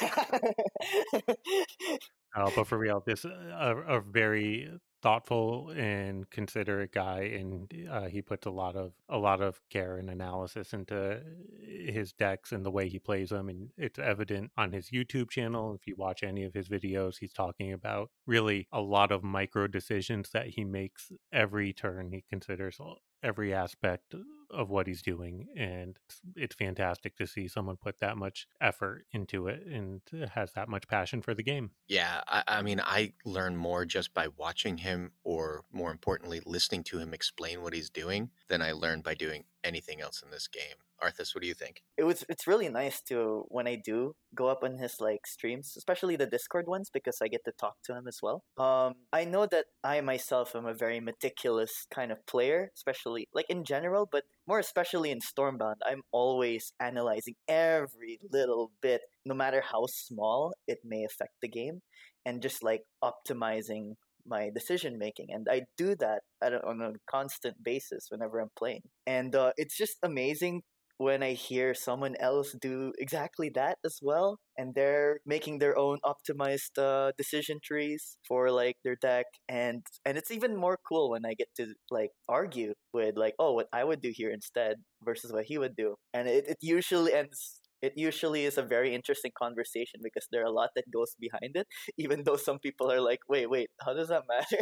oh, 2.35 2.51
but 2.55 2.67
for 2.67 2.77
real, 2.77 3.03
this 3.05 3.25
uh, 3.25 3.29
a, 3.29 3.97
a 3.97 4.01
very 4.01 4.71
thoughtful 5.01 5.71
and 5.75 6.29
considerate 6.29 6.91
guy 6.91 7.21
and 7.21 7.73
uh, 7.89 8.07
he 8.07 8.21
puts 8.21 8.45
a 8.45 8.51
lot 8.51 8.75
of 8.75 8.93
a 9.09 9.17
lot 9.17 9.41
of 9.41 9.59
care 9.69 9.97
and 9.97 10.09
analysis 10.09 10.73
into 10.73 11.21
his 11.65 12.13
decks 12.13 12.51
and 12.51 12.65
the 12.65 12.71
way 12.71 12.87
he 12.89 12.99
plays 12.99 13.29
them 13.29 13.49
and 13.49 13.69
it's 13.77 13.99
evident 13.99 14.51
on 14.57 14.71
his 14.71 14.89
YouTube 14.89 15.29
channel. 15.29 15.73
If 15.73 15.87
you 15.87 15.95
watch 15.97 16.23
any 16.23 16.43
of 16.43 16.53
his 16.53 16.69
videos 16.69 17.17
he's 17.19 17.33
talking 17.33 17.73
about 17.73 18.09
really 18.25 18.67
a 18.71 18.81
lot 18.81 19.11
of 19.11 19.23
micro 19.23 19.67
decisions 19.67 20.29
that 20.31 20.47
he 20.47 20.63
makes 20.63 21.11
every 21.31 21.73
turn 21.73 22.11
he 22.11 22.23
considers 22.29 22.79
every 23.23 23.53
aspect 23.53 24.15
of 24.51 24.69
what 24.69 24.87
he's 24.87 25.01
doing 25.01 25.47
and 25.55 25.97
it's, 26.35 26.55
fantastic 26.55 27.15
to 27.15 27.27
see 27.27 27.47
someone 27.47 27.77
put 27.77 27.99
that 27.99 28.17
much 28.17 28.47
effort 28.59 29.05
into 29.11 29.47
it 29.47 29.63
and 29.65 30.01
has 30.33 30.51
that 30.53 30.67
much 30.67 30.87
passion 30.87 31.21
for 31.21 31.33
the 31.33 31.43
game 31.43 31.69
Yeah, 31.87 32.21
I, 32.27 32.43
I 32.47 32.61
mean, 32.63 32.81
I 32.83 33.13
learn 33.23 33.55
more 33.55 33.85
just 33.85 34.13
by 34.13 34.27
watching 34.35 34.79
him, 34.79 35.11
or 35.23 35.63
more 35.71 35.91
importantly, 35.91 36.41
listening 36.45 36.83
to 36.85 36.97
him 36.97 37.13
explain 37.13 37.61
what 37.61 37.73
he's 37.73 37.89
doing, 37.89 38.31
than 38.47 38.61
I 38.61 38.71
learn 38.71 39.01
by 39.01 39.13
doing 39.13 39.45
anything 39.63 40.01
else 40.01 40.21
in 40.21 40.31
this 40.31 40.47
game. 40.47 40.75
Arthas, 41.03 41.33
what 41.33 41.41
do 41.41 41.47
you 41.47 41.53
think? 41.53 41.81
it 41.99 42.05
was 42.05 42.23
it's 42.29 42.47
really 42.47 42.69
nice 42.69 43.01
to 43.01 43.43
when 43.49 43.67
I 43.67 43.75
do 43.83 44.15
go 44.33 44.47
up 44.47 44.63
on 44.63 44.77
his 44.77 44.95
like 45.01 45.27
streams, 45.27 45.73
especially 45.77 46.15
the 46.15 46.25
Discord 46.25 46.65
ones, 46.67 46.89
because 46.91 47.17
I 47.21 47.27
get 47.27 47.43
to 47.43 47.51
talk 47.51 47.75
to 47.85 47.95
him 47.95 48.07
as 48.07 48.19
well. 48.23 48.43
Um, 48.57 48.93
I 49.11 49.25
know 49.25 49.45
that 49.47 49.65
I 49.83 49.99
myself 49.99 50.55
am 50.55 50.65
a 50.65 50.73
very 50.73 51.01
meticulous 51.01 51.85
kind 51.93 52.11
of 52.11 52.25
player, 52.25 52.71
especially 52.75 53.27
like 53.33 53.47
in 53.49 53.65
general, 53.65 54.07
but 54.09 54.23
more 54.47 54.59
especially 54.59 55.11
in 55.11 55.19
Stormbound. 55.19 55.81
I'm 55.85 56.03
always 56.11 56.71
analyzing 56.79 57.35
every 57.49 58.19
little 58.31 58.71
bit, 58.81 59.01
no 59.25 59.35
matter 59.35 59.61
how 59.61 59.87
small 59.87 60.53
it 60.67 60.79
may 60.85 61.03
affect 61.03 61.33
the 61.41 61.49
game, 61.49 61.81
and 62.25 62.41
just 62.41 62.63
like 62.63 62.83
optimizing 63.03 63.95
my 64.25 64.49
decision 64.53 64.99
making 64.99 65.27
and 65.29 65.47
i 65.49 65.61
do 65.77 65.95
that 65.95 66.21
at 66.43 66.53
a, 66.53 66.63
on 66.67 66.81
a 66.81 66.91
constant 67.09 67.55
basis 67.63 68.07
whenever 68.09 68.39
i'm 68.39 68.49
playing 68.55 68.81
and 69.07 69.33
uh, 69.33 69.51
it's 69.57 69.75
just 69.75 69.97
amazing 70.03 70.61
when 70.99 71.23
I 71.23 71.31
hear 71.33 71.73
someone 71.73 72.15
else 72.19 72.53
do 72.61 72.91
exactly 72.99 73.49
that 73.55 73.77
as 73.85 73.99
well, 74.03 74.37
and 74.57 74.75
they're 74.75 75.21
making 75.25 75.59
their 75.59 75.77
own 75.79 75.99
optimized 76.05 76.75
uh, 76.77 77.13
decision 77.17 77.59
trees 77.63 78.17
for 78.27 78.51
like 78.51 78.75
their 78.83 78.97
deck, 79.01 79.25
and 79.47 79.81
and 80.05 80.17
it's 80.17 80.29
even 80.31 80.57
more 80.57 80.77
cool 80.87 81.09
when 81.11 81.25
I 81.25 81.33
get 81.35 81.47
to 81.57 81.67
like 81.89 82.11
argue 82.27 82.73
with 82.93 83.15
like, 83.17 83.33
oh, 83.39 83.53
what 83.53 83.67
I 83.73 83.83
would 83.85 84.01
do 84.01 84.11
here 84.13 84.29
instead 84.31 84.75
versus 85.03 85.31
what 85.33 85.45
he 85.45 85.57
would 85.57 85.75
do, 85.77 85.95
and 86.13 86.27
it, 86.27 86.45
it 86.49 86.57
usually 86.61 87.13
ends. 87.13 87.61
It 87.81 87.93
usually 87.95 88.43
is 88.43 88.57
a 88.57 88.61
very 88.61 88.93
interesting 88.93 89.31
conversation 89.39 90.01
because 90.03 90.27
there 90.33 90.41
are 90.43 90.51
a 90.51 90.51
lot 90.51 90.71
that 90.75 90.91
goes 90.91 91.15
behind 91.17 91.55
it, 91.55 91.65
even 91.97 92.23
though 92.25 92.35
some 92.35 92.59
people 92.59 92.91
are 92.91 92.99
like, 93.01 93.19
"Wait, 93.29 93.49
wait, 93.49 93.69
how 93.85 93.93
does 93.93 94.09
that 94.09 94.23
matter?" 94.27 94.61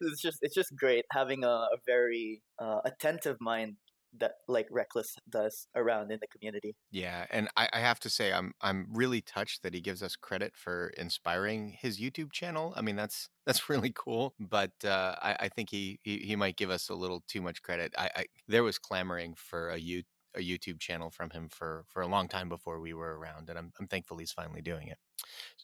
it's 0.00 0.20
just 0.20 0.38
it's 0.42 0.54
just 0.54 0.76
great 0.76 1.04
having 1.12 1.44
a, 1.44 1.48
a 1.72 1.78
very 1.86 2.42
uh, 2.60 2.80
attentive 2.84 3.36
mind 3.40 3.76
that 4.18 4.32
like 4.48 4.66
reckless 4.70 5.16
does 5.28 5.66
around 5.74 6.10
in 6.10 6.18
the 6.20 6.26
community 6.26 6.76
Yeah, 6.90 7.26
and 7.30 7.48
I, 7.56 7.68
I 7.72 7.80
have 7.80 8.00
to 8.00 8.10
say, 8.10 8.32
I'm 8.32 8.52
I'm 8.60 8.88
really 8.92 9.20
touched 9.20 9.62
that 9.62 9.74
he 9.74 9.80
gives 9.80 10.02
us 10.02 10.16
credit 10.16 10.52
for 10.54 10.88
inspiring 10.98 11.76
his 11.80 11.98
YouTube 11.98 12.32
channel. 12.32 12.72
I 12.76 12.82
mean, 12.82 12.96
that's 12.96 13.28
that's 13.46 13.68
really 13.68 13.92
cool, 13.94 14.34
but 14.38 14.72
uh, 14.84 15.16
I, 15.20 15.36
I 15.40 15.48
think 15.48 15.70
he, 15.70 15.98
he 16.02 16.18
he 16.18 16.36
might 16.36 16.56
give 16.56 16.70
us 16.70 16.88
a 16.88 16.94
little 16.94 17.22
too 17.28 17.42
much 17.42 17.62
credit. 17.62 17.94
I, 17.98 18.10
I 18.14 18.24
there 18.48 18.62
was 18.62 18.78
clamoring 18.78 19.34
for 19.36 19.70
a 19.70 19.78
you 19.78 20.02
a 20.34 20.40
YouTube 20.40 20.80
channel 20.80 21.10
from 21.10 21.30
him 21.30 21.48
for 21.48 21.84
for 21.88 22.02
a 22.02 22.06
long 22.08 22.28
time 22.28 22.48
before 22.48 22.80
we 22.80 22.94
were 22.94 23.18
around, 23.18 23.48
and 23.48 23.58
I'm 23.58 23.72
I'm 23.78 23.86
thankful 23.86 24.18
he's 24.18 24.32
finally 24.32 24.62
doing 24.62 24.88
it. 24.88 24.98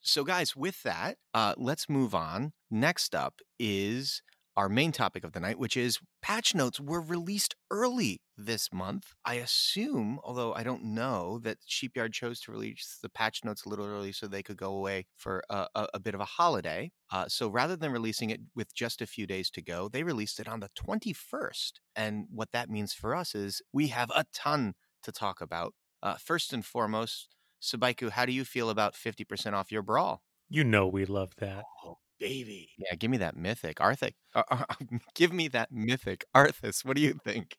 So, 0.03 0.25
guys, 0.25 0.55
with 0.55 0.83
that, 0.85 1.17
uh, 1.35 1.55
let's 1.57 1.89
move 1.89 2.15
on. 2.15 2.53
Next 2.71 3.15
up 3.15 3.41
is 3.59 4.23
our 4.59 4.69
main 4.69 4.91
topic 4.91 5.23
of 5.23 5.31
the 5.31 5.39
night, 5.39 5.57
which 5.57 5.77
is 5.77 6.01
patch 6.21 6.53
notes 6.53 6.81
were 6.81 7.01
released 7.01 7.55
early 7.71 8.21
this 8.37 8.73
month. 8.73 9.13
I 9.25 9.35
assume, 9.35 10.19
although 10.25 10.53
I 10.53 10.65
don't 10.65 10.83
know, 10.83 11.39
that 11.45 11.59
Sheepyard 11.65 12.13
chose 12.13 12.41
to 12.41 12.51
release 12.51 12.99
the 13.01 13.09
patch 13.09 13.45
notes 13.45 13.65
a 13.65 13.69
little 13.69 13.87
early 13.87 14.11
so 14.11 14.27
they 14.27 14.43
could 14.43 14.57
go 14.57 14.73
away 14.73 15.07
for 15.17 15.45
a, 15.49 15.69
a, 15.77 15.87
a 15.95 16.01
bit 16.01 16.17
of 16.17 16.21
a 16.21 16.25
holiday. 16.25 16.91
Uh, 17.13 17.27
so 17.29 17.49
rather 17.49 17.77
than 17.77 17.93
releasing 17.93 18.31
it 18.31 18.41
with 18.57 18.75
just 18.75 19.01
a 19.01 19.07
few 19.07 19.29
days 19.29 19.49
to 19.51 19.63
go, 19.63 19.89
they 19.89 20.03
released 20.03 20.41
it 20.41 20.49
on 20.49 20.59
the 20.59 20.71
21st. 20.77 21.75
And 21.95 22.27
what 22.29 22.51
that 22.51 22.69
means 22.69 22.93
for 22.93 23.15
us 23.15 23.37
is 23.37 23.63
we 23.73 23.89
have 23.89 24.11
a 24.13 24.25
ton 24.35 24.75
to 25.05 25.13
talk 25.13 25.41
about. 25.41 25.73
Uh, 26.03 26.17
first 26.17 26.53
and 26.53 26.67
foremost, 26.67 27.29
Sabaiku, 27.63 28.11
how 28.11 28.27
do 28.27 28.33
you 28.33 28.45
feel 28.45 28.71
about 28.71 28.95
50% 28.95 29.53
off 29.53 29.71
your 29.71 29.83
brawl? 29.83 30.23
you 30.51 30.65
know 30.65 30.87
we 30.89 31.05
love 31.05 31.35
that 31.37 31.65
Oh, 31.85 31.99
baby. 32.19 32.71
Yeah, 32.79 32.95
give 32.97 33.11
me 33.11 33.19
that 33.19 33.37
mythic. 33.37 33.79
Arthic. 33.79 34.15
Uh, 34.35 34.43
uh, 34.51 34.65
give 35.15 35.33
me 35.33 35.49
that 35.49 35.71
mythic. 35.73 36.25
Arthas, 36.35 36.85
what 36.85 36.97
do 36.97 37.03
you 37.03 37.19
think? 37.25 37.57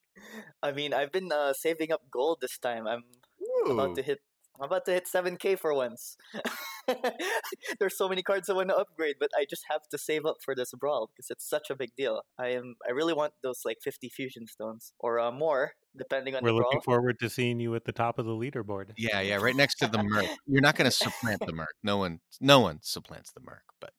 i 0.63 0.72
mean 0.72 0.93
i've 0.93 1.12
been 1.12 1.32
uh, 1.32 1.54
saving 1.54 1.91
up 1.91 2.02
gold 2.12 2.39
this 2.41 2.58
time 2.58 2.88
i'm 2.88 3.04
about 3.69 3.95
to 3.95 4.02
hit 4.02 4.19
i'm 4.60 4.65
about 4.65 4.86
to 4.86 4.91
hit 4.91 5.06
7k 5.06 5.58
for 5.58 5.74
once 5.74 6.17
there's 7.80 7.98
so 7.98 8.10
many 8.10 8.22
cards 8.22 8.50
i 8.50 8.54
want 8.54 8.69
to 8.69 8.76
upgrade 8.76 9.15
but 9.19 9.30
i 9.38 9.45
just 9.50 9.63
have 9.69 9.88
to 9.89 9.98
save 9.98 10.26
up 10.26 10.38
for 10.43 10.56
this 10.56 10.72
brawl 10.74 11.10
because 11.12 11.30
it's 11.30 11.48
such 11.48 11.69
a 11.69 11.76
big 11.76 11.91
deal 11.95 12.22
i 12.38 12.48
am 12.48 12.76
i 12.88 12.91
really 12.91 13.13
want 13.13 13.34
those 13.43 13.62
like 13.65 13.78
50 13.82 14.10
fusion 14.10 14.48
stones 14.48 14.93
or 15.00 15.19
uh, 15.19 15.32
more 15.32 15.74
depending 15.98 16.36
on 16.36 16.43
we're 16.43 16.50
the 16.50 16.58
brawl 16.58 16.69
looking 16.69 16.82
forward 16.82 17.19
to 17.19 17.30
seeing 17.30 17.60
you 17.60 17.76
at 17.76 17.86
the 17.86 17.91
top 17.91 18.19
of 18.19 18.26
the 18.26 18.32
leaderboard 18.32 18.91
Yeah, 18.98 19.22
yeah, 19.22 19.36
right 19.36 19.56
next 19.56 19.76
to 19.76 19.88
the 19.88 20.04
Merc. 20.04 20.26
You're 20.45 20.62
not 20.62 20.76
going 20.76 20.89
to 20.89 20.95
supplant 20.95 21.45
the 21.45 21.54
Merc. 21.54 21.74
No 21.84 21.98
one, 21.98 22.19
no 22.41 22.60
one 22.60 22.80
supplants 22.82 23.32
the 23.32 23.39
Merc, 23.41 23.63
but 23.80 23.91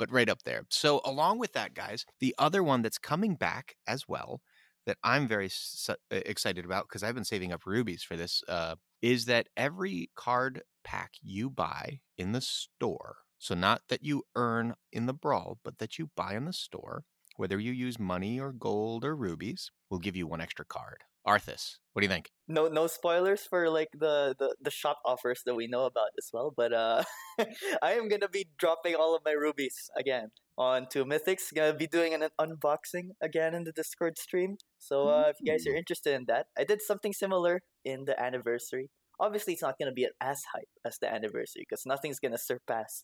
but 0.00 0.10
right 0.12 0.30
up 0.30 0.42
there. 0.44 0.64
So 0.70 1.02
along 1.06 1.38
with 1.40 1.54
that, 1.54 1.74
guys, 1.74 2.06
the 2.20 2.34
other 2.40 2.64
one 2.64 2.82
that's 2.82 2.98
coming 2.98 3.36
back 3.36 3.76
as 3.88 4.08
well 4.08 4.42
that 4.86 4.98
I'm 5.04 5.28
very 5.28 5.46
s- 5.46 5.90
excited 6.10 6.64
about 6.64 6.86
because 6.88 7.04
I've 7.04 7.14
been 7.14 7.24
saving 7.24 7.52
up 7.52 7.66
rubies 7.66 8.02
for 8.02 8.16
this 8.16 8.42
uh, 8.48 8.76
is 9.02 9.26
that 9.26 9.48
every 9.56 10.10
card 10.16 10.62
pack 10.84 11.12
you 11.22 11.50
buy 11.50 12.00
in 12.18 12.32
the 12.32 12.40
store, 12.40 13.18
so 13.38 13.54
not 13.54 13.82
that 13.88 14.02
you 14.04 14.24
earn 14.34 14.74
in 14.92 15.06
the 15.06 15.14
brawl, 15.14 15.58
but 15.64 15.78
that 15.78 15.98
you 15.98 16.10
buy 16.16 16.34
in 16.34 16.46
the 16.46 16.52
store, 16.52 17.04
whether 17.36 17.58
you 17.60 17.72
use 17.72 17.98
money 17.98 18.40
or 18.40 18.52
gold 18.52 19.04
or 19.04 19.16
rubies, 19.16 19.70
will 19.90 19.98
give 19.98 20.16
you 20.16 20.26
one 20.26 20.40
extra 20.40 20.64
card. 20.64 21.04
Arthas, 21.26 21.78
what 21.92 22.00
do 22.00 22.06
you 22.06 22.12
think? 22.12 22.30
no 22.50 22.66
no 22.66 22.86
spoilers 22.88 23.42
for 23.48 23.70
like 23.70 23.88
the, 23.94 24.34
the 24.38 24.54
the 24.60 24.70
shop 24.70 24.98
offers 25.06 25.42
that 25.46 25.54
we 25.54 25.68
know 25.68 25.84
about 25.84 26.10
as 26.18 26.28
well 26.32 26.52
but 26.54 26.72
uh 26.72 27.02
i 27.82 27.92
am 27.92 28.08
gonna 28.08 28.28
be 28.28 28.48
dropping 28.58 28.96
all 28.96 29.14
of 29.14 29.22
my 29.24 29.30
rubies 29.30 29.88
again 29.96 30.28
onto 30.60 31.06
mythics. 31.06 31.54
Gonna 31.54 31.72
be 31.72 31.86
doing 31.86 32.12
an 32.12 32.28
unboxing 32.38 33.08
again 33.22 33.54
in 33.54 33.64
the 33.64 33.72
discord 33.72 34.18
stream. 34.18 34.58
So 34.78 35.08
uh, 35.08 35.24
if 35.30 35.36
you 35.40 35.50
guys 35.50 35.66
are 35.66 35.74
interested 35.74 36.14
in 36.14 36.26
that 36.26 36.46
i 36.58 36.64
did 36.64 36.82
something 36.82 37.14
similar 37.14 37.62
in 37.84 38.04
the 38.04 38.20
anniversary. 38.20 38.90
Obviously 39.18 39.54
it's 39.54 39.62
not 39.62 39.76
gonna 39.78 39.92
be 39.92 40.06
as 40.20 40.42
hype 40.52 40.68
as 40.84 40.98
the 41.00 41.10
anniversary 41.12 41.64
because 41.68 41.86
nothing's 41.86 42.18
gonna 42.18 42.38
surpass 42.38 43.02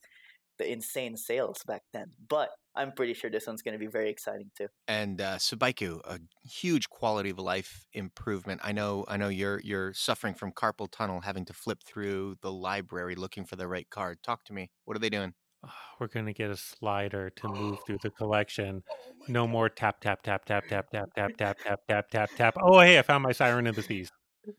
the 0.59 0.71
insane 0.71 1.17
sales 1.17 1.59
back 1.67 1.83
then 1.93 2.13
but 2.29 2.51
i'm 2.77 2.93
pretty 2.93 3.15
sure 3.15 3.31
this 3.31 3.47
one's 3.47 3.63
gonna 3.63 3.79
be 3.79 3.87
very 3.87 4.11
exciting 4.11 4.51
too 4.57 4.69
and 4.89 5.21
uh, 5.21 5.37
Sabaiku, 5.37 6.01
a 6.05 6.21
huge 6.49 6.89
quality 6.89 7.31
of 7.31 7.39
life 7.39 7.87
improvement. 7.93 8.61
I 8.63 8.73
know, 8.73 9.05
I 9.09 9.17
know 9.17 9.29
you're 9.29 9.61
you're 9.61 9.93
suffering 9.95 10.35
from 10.35 10.53
carpal 10.53 10.89
tunnel, 10.91 11.21
having 11.21 11.45
to 11.47 11.53
flip 11.53 11.83
through 11.85 12.37
the 12.41 12.53
library 12.53 13.15
looking 13.17 13.45
for 13.45 13.57
the 13.57 13.67
right 13.67 13.89
card. 13.91 14.23
Talk 14.23 14.45
to 14.45 14.53
me. 14.53 14.71
What 14.85 14.97
are 14.97 15.01
they 15.01 15.11
doing? 15.11 15.35
Ah, 15.65 15.75
we're 15.99 16.07
gonna 16.07 16.33
get 16.33 16.51
a 16.51 16.57
slider 16.57 17.31
to 17.31 17.49
move 17.49 17.79
through 17.87 17.99
the 18.03 18.11
collection. 18.11 18.83
No 19.29 19.47
more 19.47 19.69
tap 19.69 20.01
tap 20.01 20.23
tap 20.23 20.45
tap 20.45 20.69
tap 20.69 20.91
tap 20.91 21.09
tap 21.17 21.37
tap 21.37 21.59
tap 21.65 21.81
tap 21.89 22.11
tap 22.11 22.31
tap. 22.37 22.55
Oh 22.63 22.81
hey, 22.81 22.99
I 22.99 23.03
found 23.03 23.25
my 23.25 23.33
siren 23.33 23.67
of 23.67 23.75
the 23.75 23.83
seas. 23.83 24.11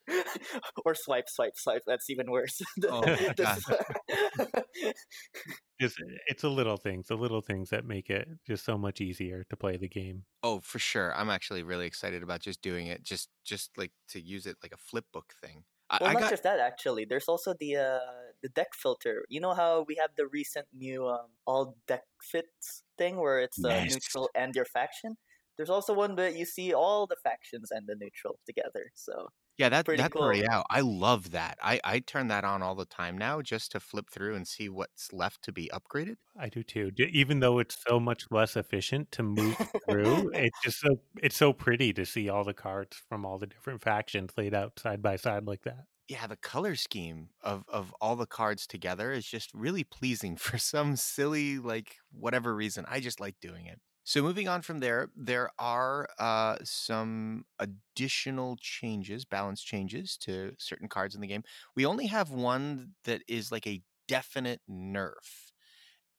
or 0.86 0.96
swipe 0.96 1.30
swipe 1.30 1.54
swipe 1.56 1.84
that's 1.88 2.10
even 2.10 2.30
worse 2.30 2.62
Oh 2.90 3.02
my 3.02 3.34
This- 3.38 3.66
Just 5.80 6.02
it's 6.28 6.42
the 6.42 6.50
little 6.50 6.78
things, 6.78 7.08
the 7.08 7.16
little 7.16 7.42
things 7.42 7.70
that 7.70 7.86
make 7.86 8.10
it 8.10 8.28
just 8.48 8.66
so 8.66 8.80
much 8.80 9.00
easier 9.00 9.44
to 9.52 9.56
play 9.56 9.78
the 9.78 9.88
game. 9.88 10.24
Oh, 10.42 10.60
for 10.62 10.80
sure. 10.80 11.14
I'm 11.16 11.30
actually 11.30 11.62
really 11.62 11.86
excited 11.86 12.24
about 12.24 12.42
just 12.42 12.64
doing 12.64 12.88
it, 12.88 13.04
just 13.04 13.30
just 13.46 13.78
like 13.78 13.92
to 14.10 14.20
use 14.20 14.48
it 14.48 14.58
like 14.64 14.72
a 14.72 14.78
flip 14.78 15.06
book 15.14 15.34
thing. 15.40 15.64
I, 15.92 16.00
well, 16.02 16.10
I 16.10 16.14
not 16.14 16.22
got 16.22 16.30
just 16.32 16.44
that. 16.44 16.60
Actually, 16.60 17.06
there's 17.06 17.28
also 17.28 17.54
the 17.60 17.76
uh, 17.78 18.00
the 18.42 18.50
deck 18.50 18.74
filter. 18.74 19.24
You 19.30 19.40
know 19.40 19.54
how 19.54 19.84
we 19.88 19.96
have 20.02 20.10
the 20.18 20.26
recent 20.28 20.68
new 20.74 21.08
um, 21.08 21.28
all 21.46 21.78
deck 21.88 22.04
fits 22.24 22.82
thing, 22.98 23.18
where 23.18 23.40
it's 23.40 23.64
uh, 23.64 23.70
Yes. 23.70 23.94
neutral 23.94 24.30
and 24.34 24.56
your 24.56 24.66
faction. 24.66 25.18
There's 25.58 25.70
also 25.70 25.94
one 25.94 26.16
that 26.16 26.36
you 26.36 26.46
see 26.46 26.74
all 26.74 27.06
the 27.06 27.16
factions 27.24 27.70
and 27.72 27.86
the 27.88 27.96
neutral 27.96 28.40
together. 28.48 28.92
So 28.96 29.30
yeah, 29.58 29.70
that 29.70 29.86
pretty 29.86 29.98
that's 29.98 30.16
already 30.16 30.46
out. 30.48 30.66
I 30.70 30.82
love 30.82 31.32
that. 31.32 31.58
I 31.62 31.80
I 31.84 32.00
turn 32.00 32.28
that 32.30 32.44
on 32.44 32.62
all 32.62 32.76
the 32.76 32.86
time 32.86 33.18
now 33.18 33.42
just 33.42 33.72
to 33.72 33.80
flip 33.80 34.10
through 34.10 34.36
and 34.36 34.48
see 34.48 34.70
what's 34.70 35.12
left 35.14 35.42
to 35.44 35.52
be 35.52 35.70
upgraded. 35.74 36.18
I 36.40 36.50
do 36.50 36.64
too. 36.64 36.92
D- 36.92 37.10
Even 37.14 37.40
though 37.40 37.60
it's 37.60 37.78
so 37.88 38.00
much 38.00 38.26
less 38.32 38.56
efficient 38.56 39.12
to 39.14 39.24
move 39.24 39.58
through, 39.90 40.30
it's 40.34 40.60
just 40.62 40.80
so 40.80 41.00
it's 41.22 41.36
so 41.38 41.54
pretty 41.54 41.94
to 41.94 42.06
see 42.06 42.30
all 42.30 42.44
the 42.44 42.54
cards 42.54 42.98
from 43.10 43.26
all 43.26 43.38
the 43.40 43.48
different 43.48 43.82
factions 43.82 44.32
laid 44.38 44.54
out 44.54 44.80
side 44.80 45.02
by 45.02 45.16
side 45.16 45.46
like 45.46 45.64
that. 45.64 45.86
yeah, 46.08 46.28
the 46.28 46.38
color 46.38 46.76
scheme 46.76 47.30
of 47.42 47.64
of 47.68 47.94
all 48.02 48.16
the 48.16 48.26
cards 48.26 48.66
together 48.68 49.12
is 49.12 49.26
just 49.26 49.54
really 49.54 49.84
pleasing 49.84 50.36
for 50.38 50.58
some 50.58 50.96
silly 50.96 51.58
like 51.60 51.98
whatever 52.12 52.56
reason. 52.56 52.86
I 52.88 53.00
just 53.00 53.20
like 53.20 53.36
doing 53.42 53.66
it. 53.66 53.80
So 54.08 54.24
moving 54.24 54.48
on 54.48 54.62
from 54.62 54.80
there, 54.80 55.10
there 55.18 55.50
are 55.60 56.08
uh, 56.18 56.60
some 56.64 57.44
additional 57.60 58.56
changes, 58.56 59.26
balance 59.26 59.62
changes 59.62 60.16
to 60.20 60.54
certain 60.58 60.88
cards 60.88 61.14
in 61.14 61.20
the 61.20 61.28
game. 61.28 61.44
We 61.76 61.86
only 61.86 62.08
have 62.08 62.30
one 62.30 62.94
that 63.04 63.22
is 63.28 63.52
like 63.52 63.68
a 63.68 63.82
definite 64.08 64.62
nerf, 64.72 65.52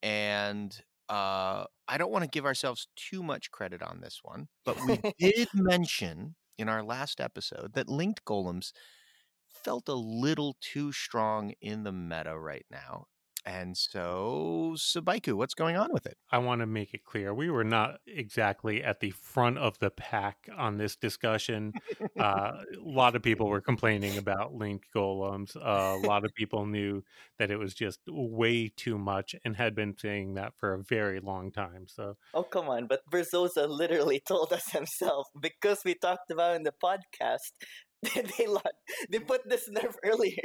and 0.02 0.78
uh, 1.08 1.64
I 1.88 1.96
don't 1.96 2.12
want 2.12 2.24
to 2.24 2.30
give 2.30 2.44
ourselves 2.44 2.88
too 2.94 3.22
much 3.22 3.50
credit 3.50 3.82
on 3.82 4.00
this 4.02 4.20
one, 4.22 4.48
but 4.66 4.78
we 4.84 5.00
did 5.18 5.48
mention 5.54 6.36
in 6.58 6.68
our 6.68 6.82
last 6.82 7.22
episode 7.22 7.72
that 7.72 7.88
linked 7.88 8.22
golems 8.26 8.72
felt 9.48 9.88
a 9.88 9.94
little 9.94 10.56
too 10.60 10.92
strong 10.92 11.54
in 11.62 11.84
the 11.84 11.92
meta 11.92 12.38
right 12.38 12.66
now. 12.70 13.06
And 13.48 13.78
so, 13.78 14.74
Sabaiku, 14.76 15.32
what's 15.32 15.54
going 15.54 15.78
on 15.78 15.88
with 15.90 16.04
it? 16.04 16.18
I 16.30 16.36
want 16.36 16.60
to 16.60 16.66
make 16.66 16.92
it 16.92 17.06
clear 17.06 17.32
we 17.32 17.48
were 17.48 17.64
not 17.64 18.00
exactly 18.06 18.84
at 18.84 19.00
the 19.00 19.10
front 19.12 19.56
of 19.56 19.78
the 19.78 19.88
pack 19.88 20.50
on 20.54 20.76
this 20.76 20.96
discussion. 20.96 21.72
uh, 22.20 22.22
a 22.22 22.62
lot 22.78 23.16
of 23.16 23.22
people 23.22 23.48
were 23.48 23.62
complaining 23.62 24.18
about 24.18 24.52
linked 24.52 24.88
golems. 24.94 25.56
Uh, 25.56 25.96
a 25.96 26.04
lot 26.06 26.26
of 26.26 26.34
people 26.34 26.66
knew 26.66 27.02
that 27.38 27.50
it 27.50 27.56
was 27.56 27.72
just 27.72 28.00
way 28.06 28.70
too 28.76 28.98
much 28.98 29.34
and 29.46 29.56
had 29.56 29.74
been 29.74 29.96
saying 29.96 30.34
that 30.34 30.52
for 30.58 30.74
a 30.74 30.82
very 30.82 31.18
long 31.18 31.50
time. 31.50 31.86
So, 31.88 32.18
oh 32.34 32.42
come 32.42 32.68
on! 32.68 32.86
But 32.86 33.00
Berzosa 33.10 33.66
literally 33.66 34.20
told 34.28 34.52
us 34.52 34.70
himself 34.72 35.26
because 35.40 35.78
we 35.86 35.94
talked 35.94 36.30
about 36.30 36.56
in 36.56 36.64
the 36.64 36.74
podcast. 36.84 37.38
they 38.14 38.46
they 39.08 39.18
put 39.18 39.48
this 39.48 39.70
nerf 39.70 39.94
earlier 40.04 40.44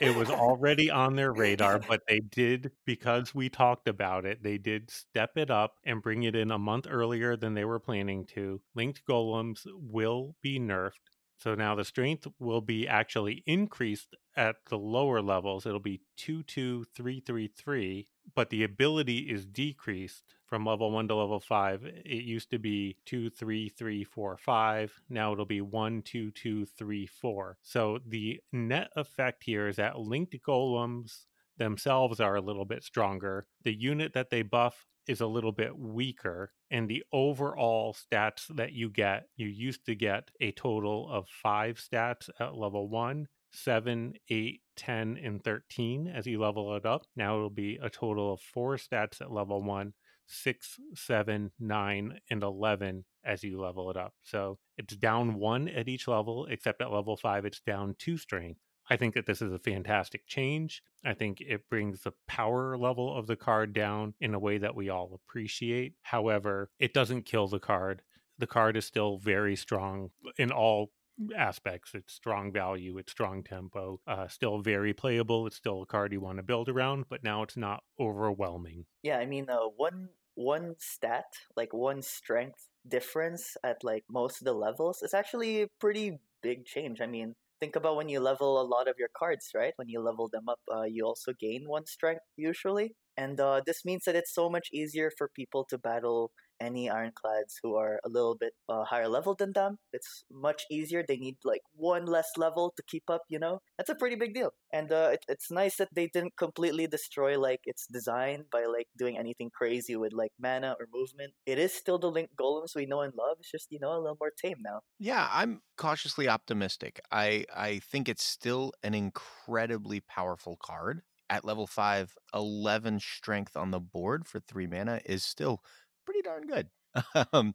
it 0.00 0.14
was 0.16 0.30
already 0.30 0.90
on 0.90 1.16
their 1.16 1.32
radar, 1.32 1.78
but 1.88 2.02
they 2.08 2.20
did 2.20 2.72
because 2.86 3.34
we 3.34 3.48
talked 3.48 3.88
about 3.88 4.24
it. 4.24 4.42
They 4.42 4.58
did 4.58 4.90
step 4.90 5.36
it 5.36 5.50
up 5.50 5.74
and 5.84 6.02
bring 6.02 6.22
it 6.22 6.36
in 6.36 6.50
a 6.50 6.58
month 6.58 6.86
earlier 6.88 7.36
than 7.36 7.54
they 7.54 7.64
were 7.64 7.80
planning 7.80 8.26
to. 8.34 8.60
Linked 8.74 9.02
golems 9.08 9.66
will 9.74 10.36
be 10.42 10.58
nerfed. 10.58 10.92
So 11.38 11.54
now 11.54 11.76
the 11.76 11.84
strength 11.84 12.26
will 12.40 12.60
be 12.60 12.88
actually 12.88 13.44
increased 13.46 14.16
at 14.36 14.56
the 14.68 14.78
lower 14.78 15.22
levels. 15.22 15.66
It'll 15.66 15.78
be 15.78 16.00
22333, 16.16 18.08
but 18.34 18.50
the 18.50 18.64
ability 18.64 19.18
is 19.18 19.46
decreased 19.46 20.34
from 20.46 20.64
level 20.64 20.90
1 20.90 21.08
to 21.08 21.14
level 21.14 21.40
5. 21.40 21.84
It 21.84 22.24
used 22.24 22.50
to 22.50 22.58
be 22.58 22.96
23345. 23.06 25.02
Now 25.08 25.32
it'll 25.32 25.44
be 25.44 25.60
12234. 25.60 27.58
So 27.62 27.98
the 28.06 28.40
net 28.52 28.90
effect 28.96 29.44
here 29.44 29.68
is 29.68 29.76
that 29.76 29.98
linked 29.98 30.36
golems 30.46 31.26
themselves 31.58 32.20
are 32.20 32.36
a 32.36 32.40
little 32.40 32.64
bit 32.64 32.82
stronger. 32.82 33.46
The 33.64 33.74
unit 33.74 34.14
that 34.14 34.30
they 34.30 34.42
buff 34.42 34.86
is 35.06 35.20
a 35.20 35.26
little 35.26 35.52
bit 35.52 35.76
weaker 35.76 36.52
and 36.70 36.88
the 36.88 37.02
overall 37.12 37.94
stats 37.94 38.46
that 38.54 38.72
you 38.72 38.90
get 38.90 39.26
you 39.36 39.48
used 39.48 39.86
to 39.86 39.94
get 39.94 40.30
a 40.40 40.52
total 40.52 41.08
of 41.10 41.26
five 41.28 41.78
stats 41.78 42.28
at 42.38 42.54
level 42.54 42.88
one 42.88 43.26
7 43.50 44.14
8 44.28 44.60
10 44.76 45.18
and 45.22 45.42
13 45.42 46.08
as 46.08 46.26
you 46.26 46.40
level 46.40 46.74
it 46.76 46.86
up 46.86 47.06
now 47.16 47.36
it'll 47.36 47.50
be 47.50 47.78
a 47.82 47.90
total 47.90 48.32
of 48.32 48.40
four 48.40 48.76
stats 48.76 49.20
at 49.20 49.32
level 49.32 49.58
one. 49.58 49.66
one 49.66 49.92
six, 50.28 50.78
seven, 50.94 51.50
nine, 51.58 52.20
and 52.30 52.42
11 52.42 53.04
as 53.24 53.42
you 53.42 53.60
level 53.60 53.90
it 53.90 53.96
up. 53.96 54.14
So 54.22 54.58
it's 54.76 54.94
down 54.94 55.34
one 55.34 55.68
at 55.68 55.88
each 55.88 56.06
level, 56.06 56.46
except 56.48 56.80
at 56.80 56.92
level 56.92 57.16
five, 57.16 57.44
it's 57.44 57.60
down 57.60 57.96
two 57.98 58.16
strength. 58.16 58.60
I 58.90 58.96
think 58.96 59.14
that 59.14 59.26
this 59.26 59.42
is 59.42 59.52
a 59.52 59.58
fantastic 59.58 60.26
change. 60.26 60.82
I 61.04 61.14
think 61.14 61.40
it 61.40 61.68
brings 61.68 62.02
the 62.02 62.12
power 62.26 62.76
level 62.78 63.16
of 63.16 63.26
the 63.26 63.36
card 63.36 63.72
down 63.74 64.14
in 64.20 64.34
a 64.34 64.38
way 64.38 64.58
that 64.58 64.74
we 64.74 64.88
all 64.88 65.20
appreciate. 65.28 65.94
However, 66.02 66.70
it 66.78 66.94
doesn't 66.94 67.26
kill 67.26 67.48
the 67.48 67.58
card. 67.58 68.02
The 68.38 68.46
card 68.46 68.76
is 68.76 68.86
still 68.86 69.18
very 69.18 69.56
strong 69.56 70.10
in 70.38 70.50
all 70.50 70.90
aspects. 71.36 71.94
It's 71.94 72.12
strong 72.12 72.52
value, 72.52 72.98
it's 72.98 73.12
strong 73.12 73.42
tempo, 73.42 74.00
uh, 74.06 74.28
still 74.28 74.60
very 74.60 74.92
playable. 74.94 75.46
It's 75.46 75.56
still 75.56 75.82
a 75.82 75.86
card 75.86 76.12
you 76.12 76.20
want 76.20 76.38
to 76.38 76.42
build 76.42 76.68
around, 76.68 77.06
but 77.08 77.22
now 77.24 77.42
it's 77.42 77.56
not 77.56 77.82
overwhelming. 77.98 78.86
Yeah, 79.02 79.18
I 79.18 79.26
mean, 79.26 79.48
uh, 79.48 79.66
one 79.76 80.10
one 80.34 80.76
stat, 80.78 81.26
like 81.56 81.72
one 81.72 82.02
strength 82.02 82.68
difference 82.86 83.56
at 83.64 83.82
like 83.84 84.04
most 84.08 84.40
of 84.40 84.44
the 84.44 84.52
levels, 84.52 85.02
is 85.02 85.14
actually 85.14 85.62
a 85.62 85.68
pretty 85.80 86.18
big 86.42 86.64
change. 86.64 87.00
I 87.00 87.06
mean, 87.06 87.34
think 87.60 87.76
about 87.76 87.96
when 87.96 88.08
you 88.08 88.20
level 88.20 88.60
a 88.60 88.62
lot 88.66 88.88
of 88.88 88.96
your 88.98 89.08
cards, 89.16 89.50
right? 89.54 89.72
When 89.76 89.88
you 89.88 90.00
level 90.00 90.28
them 90.28 90.48
up, 90.48 90.60
uh, 90.72 90.82
you 90.84 91.04
also 91.04 91.32
gain 91.32 91.68
one 91.68 91.86
strength 91.86 92.24
usually. 92.36 92.94
And 93.18 93.40
uh, 93.40 93.60
this 93.66 93.84
means 93.84 94.04
that 94.06 94.14
it's 94.14 94.32
so 94.32 94.48
much 94.48 94.68
easier 94.72 95.10
for 95.18 95.28
people 95.34 95.66
to 95.70 95.76
battle 95.76 96.30
any 96.60 96.90
ironclads 96.90 97.58
who 97.62 97.76
are 97.76 98.00
a 98.04 98.08
little 98.08 98.36
bit 98.38 98.52
uh, 98.68 98.84
higher 98.84 99.08
level 99.08 99.34
than 99.34 99.52
them. 99.52 99.78
It's 99.92 100.24
much 100.30 100.64
easier. 100.70 101.04
They 101.06 101.16
need 101.16 101.36
like 101.44 101.62
one 101.74 102.06
less 102.06 102.30
level 102.36 102.72
to 102.76 102.82
keep 102.88 103.04
up, 103.08 103.22
you 103.28 103.38
know? 103.38 103.60
That's 103.76 103.90
a 103.90 103.94
pretty 103.94 104.16
big 104.16 104.34
deal. 104.34 104.50
And 104.72 104.92
uh, 104.92 105.10
it, 105.14 105.24
it's 105.28 105.50
nice 105.50 105.76
that 105.76 105.88
they 105.94 106.08
didn't 106.12 106.36
completely 106.36 106.86
destroy 106.86 107.38
like 107.38 107.60
its 107.64 107.86
design 107.86 108.44
by 108.52 108.64
like 108.66 108.86
doing 108.96 109.18
anything 109.18 109.50
crazy 109.56 109.96
with 109.96 110.12
like 110.12 110.32
mana 110.40 110.74
or 110.78 110.86
movement. 110.92 111.32
It 111.46 111.58
is 111.58 111.72
still 111.72 111.98
the 111.98 112.10
Link 112.10 112.30
Golems 112.40 112.74
we 112.74 112.86
know 112.86 113.02
and 113.02 113.12
love. 113.16 113.36
It's 113.40 113.50
just, 113.50 113.68
you 113.70 113.78
know, 113.80 113.92
a 113.92 114.00
little 114.00 114.18
more 114.20 114.32
tame 114.40 114.58
now. 114.64 114.80
Yeah, 114.98 115.28
I'm 115.30 115.62
cautiously 115.76 116.28
optimistic. 116.28 117.00
I, 117.10 117.44
I 117.54 117.80
think 117.80 118.08
it's 118.08 118.24
still 118.24 118.72
an 118.82 118.94
incredibly 118.94 120.00
powerful 120.00 120.56
card. 120.60 121.02
At 121.30 121.44
level 121.44 121.66
5, 121.66 122.14
11 122.34 123.00
strength 123.00 123.56
on 123.56 123.70
the 123.70 123.80
board 123.80 124.26
for 124.26 124.40
3 124.40 124.66
mana 124.66 125.00
is 125.04 125.24
still 125.24 125.62
pretty 126.04 126.22
darn 126.22 126.46
good. 126.46 126.68
um, 127.32 127.54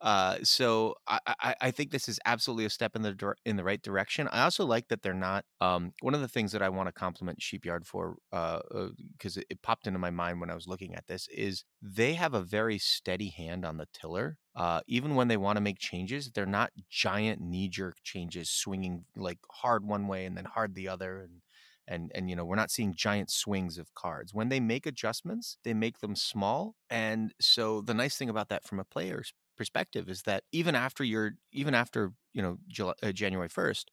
uh, 0.00 0.38
so 0.42 0.94
I, 1.06 1.18
I, 1.26 1.54
I, 1.60 1.70
think 1.70 1.90
this 1.90 2.08
is 2.08 2.18
absolutely 2.24 2.64
a 2.64 2.70
step 2.70 2.96
in 2.96 3.02
the 3.02 3.34
in 3.44 3.56
the 3.56 3.64
right 3.64 3.82
direction. 3.82 4.28
I 4.28 4.42
also 4.44 4.64
like 4.64 4.88
that 4.88 5.02
they're 5.02 5.12
not. 5.12 5.44
Um, 5.60 5.92
one 6.00 6.14
of 6.14 6.22
the 6.22 6.28
things 6.28 6.52
that 6.52 6.62
I 6.62 6.70
want 6.70 6.88
to 6.88 6.92
compliment 6.92 7.42
Sheepyard 7.42 7.86
for, 7.86 8.16
because 8.30 8.62
uh, 8.74 8.78
uh, 8.78 8.88
it, 9.24 9.46
it, 9.50 9.62
popped 9.62 9.86
into 9.86 9.98
my 9.98 10.08
mind 10.08 10.40
when 10.40 10.50
I 10.50 10.54
was 10.54 10.66
looking 10.66 10.94
at 10.94 11.06
this, 11.06 11.28
is 11.30 11.64
they 11.82 12.14
have 12.14 12.32
a 12.32 12.40
very 12.40 12.78
steady 12.78 13.28
hand 13.28 13.66
on 13.66 13.76
the 13.76 13.88
tiller. 13.92 14.38
Uh, 14.56 14.80
even 14.86 15.16
when 15.16 15.28
they 15.28 15.36
want 15.36 15.56
to 15.58 15.60
make 15.60 15.78
changes, 15.78 16.30
they're 16.30 16.46
not 16.46 16.72
giant 16.88 17.42
knee 17.42 17.68
jerk 17.68 17.96
changes, 18.02 18.48
swinging 18.48 19.04
like 19.14 19.38
hard 19.50 19.84
one 19.84 20.06
way 20.06 20.24
and 20.24 20.34
then 20.34 20.46
hard 20.46 20.74
the 20.74 20.88
other, 20.88 21.20
and 21.20 21.42
and 21.90 22.12
and 22.14 22.30
you 22.30 22.36
know 22.36 22.44
we're 22.44 22.56
not 22.56 22.70
seeing 22.70 22.94
giant 22.94 23.30
swings 23.30 23.78
of 23.78 23.94
cards 23.94 24.34
when 24.34 24.48
they 24.48 24.60
make 24.60 24.86
adjustments 24.86 25.58
they 25.64 25.74
make 25.74 26.00
them 26.00 26.16
small 26.16 26.76
and 26.90 27.34
so 27.40 27.82
the 27.82 27.94
nice 27.94 28.16
thing 28.16 28.30
about 28.30 28.48
that 28.48 28.64
from 28.64 28.80
a 28.80 28.84
player's 28.84 29.34
perspective 29.58 30.08
is 30.08 30.22
that 30.22 30.44
even 30.52 30.74
after 30.74 31.04
you're 31.04 31.32
even 31.52 31.74
after 31.74 32.12
you 32.32 32.42
know 32.42 32.58
July, 32.68 32.94
uh, 33.02 33.12
january 33.12 33.48
1st 33.48 33.90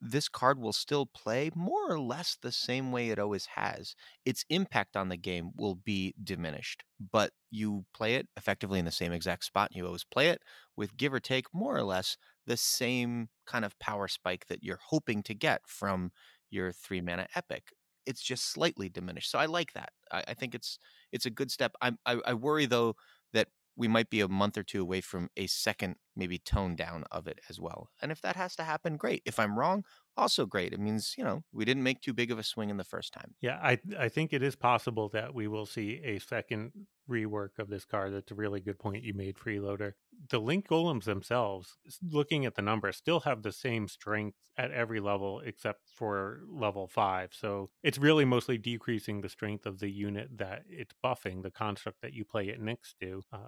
this 0.00 0.28
card 0.28 0.58
will 0.58 0.72
still 0.72 1.06
play 1.06 1.50
more 1.54 1.90
or 1.90 2.00
less 2.00 2.36
the 2.42 2.50
same 2.50 2.90
way 2.90 3.10
it 3.10 3.20
always 3.20 3.46
has. 3.46 3.94
Its 4.24 4.44
impact 4.50 4.96
on 4.96 5.08
the 5.08 5.16
game 5.16 5.52
will 5.56 5.76
be 5.76 6.12
diminished, 6.24 6.82
but 7.12 7.32
you 7.50 7.84
play 7.94 8.16
it 8.16 8.26
effectively 8.36 8.80
in 8.80 8.84
the 8.84 8.90
same 8.90 9.12
exact 9.12 9.44
spot 9.44 9.70
you 9.74 9.86
always 9.86 10.04
play 10.04 10.28
it 10.30 10.42
with 10.76 10.96
give 10.96 11.12
or 11.14 11.20
take 11.20 11.46
more 11.54 11.76
or 11.76 11.82
less 11.84 12.16
the 12.46 12.56
same 12.56 13.28
kind 13.46 13.64
of 13.64 13.78
power 13.78 14.08
spike 14.08 14.46
that 14.48 14.62
you're 14.64 14.80
hoping 14.88 15.22
to 15.22 15.34
get 15.34 15.60
from 15.66 16.10
your 16.52 16.72
three 16.72 17.00
mana 17.00 17.26
epic. 17.34 17.72
It's 18.06 18.22
just 18.22 18.50
slightly 18.50 18.88
diminished. 18.88 19.30
So 19.30 19.38
I 19.38 19.46
like 19.46 19.72
that. 19.74 19.90
I, 20.10 20.24
I 20.28 20.34
think 20.34 20.54
it's 20.54 20.78
it's 21.12 21.26
a 21.26 21.30
good 21.30 21.50
step. 21.50 21.72
I, 21.80 21.92
I 22.06 22.20
I 22.26 22.34
worry 22.34 22.66
though 22.66 22.96
that 23.32 23.48
we 23.76 23.88
might 23.88 24.10
be 24.10 24.20
a 24.20 24.28
month 24.28 24.58
or 24.58 24.62
two 24.62 24.82
away 24.82 25.00
from 25.00 25.28
a 25.36 25.46
second 25.46 25.96
maybe 26.14 26.38
tone 26.38 26.76
down 26.76 27.04
of 27.10 27.26
it 27.26 27.38
as 27.48 27.58
well. 27.58 27.88
And 28.02 28.12
if 28.12 28.20
that 28.20 28.36
has 28.36 28.54
to 28.56 28.64
happen, 28.64 28.96
great. 28.96 29.22
If 29.24 29.38
I'm 29.38 29.58
wrong, 29.58 29.84
also 30.16 30.46
great. 30.46 30.72
It 30.72 30.80
means, 30.80 31.14
you 31.16 31.24
know, 31.24 31.44
we 31.52 31.64
didn't 31.64 31.82
make 31.82 32.00
too 32.00 32.12
big 32.12 32.30
of 32.30 32.38
a 32.38 32.42
swing 32.42 32.70
in 32.70 32.76
the 32.76 32.84
first 32.84 33.12
time. 33.12 33.34
Yeah, 33.40 33.58
I 33.62 33.78
I 33.98 34.08
think 34.08 34.32
it 34.32 34.42
is 34.42 34.56
possible 34.56 35.08
that 35.10 35.34
we 35.34 35.48
will 35.48 35.66
see 35.66 36.00
a 36.04 36.18
second 36.18 36.72
rework 37.10 37.58
of 37.58 37.68
this 37.68 37.84
card. 37.84 38.14
That's 38.14 38.30
a 38.30 38.34
really 38.34 38.60
good 38.60 38.78
point 38.78 39.02
you 39.04 39.14
made, 39.14 39.36
Freeloader. 39.36 39.92
The 40.30 40.40
Link 40.40 40.68
Golems 40.68 41.04
themselves, 41.04 41.76
looking 42.00 42.46
at 42.46 42.54
the 42.54 42.62
numbers, 42.62 42.96
still 42.96 43.20
have 43.20 43.42
the 43.42 43.50
same 43.52 43.88
strength 43.88 44.36
at 44.56 44.70
every 44.70 45.00
level 45.00 45.40
except 45.40 45.88
for 45.88 46.42
level 46.48 46.86
five. 46.86 47.30
So 47.34 47.70
it's 47.82 47.98
really 47.98 48.24
mostly 48.24 48.58
decreasing 48.58 49.20
the 49.20 49.28
strength 49.28 49.66
of 49.66 49.80
the 49.80 49.90
unit 49.90 50.38
that 50.38 50.62
it's 50.68 50.94
buffing, 51.04 51.42
the 51.42 51.50
construct 51.50 52.02
that 52.02 52.12
you 52.12 52.24
play 52.24 52.48
it 52.48 52.60
next 52.60 52.94
to, 53.00 53.22
uh, 53.32 53.38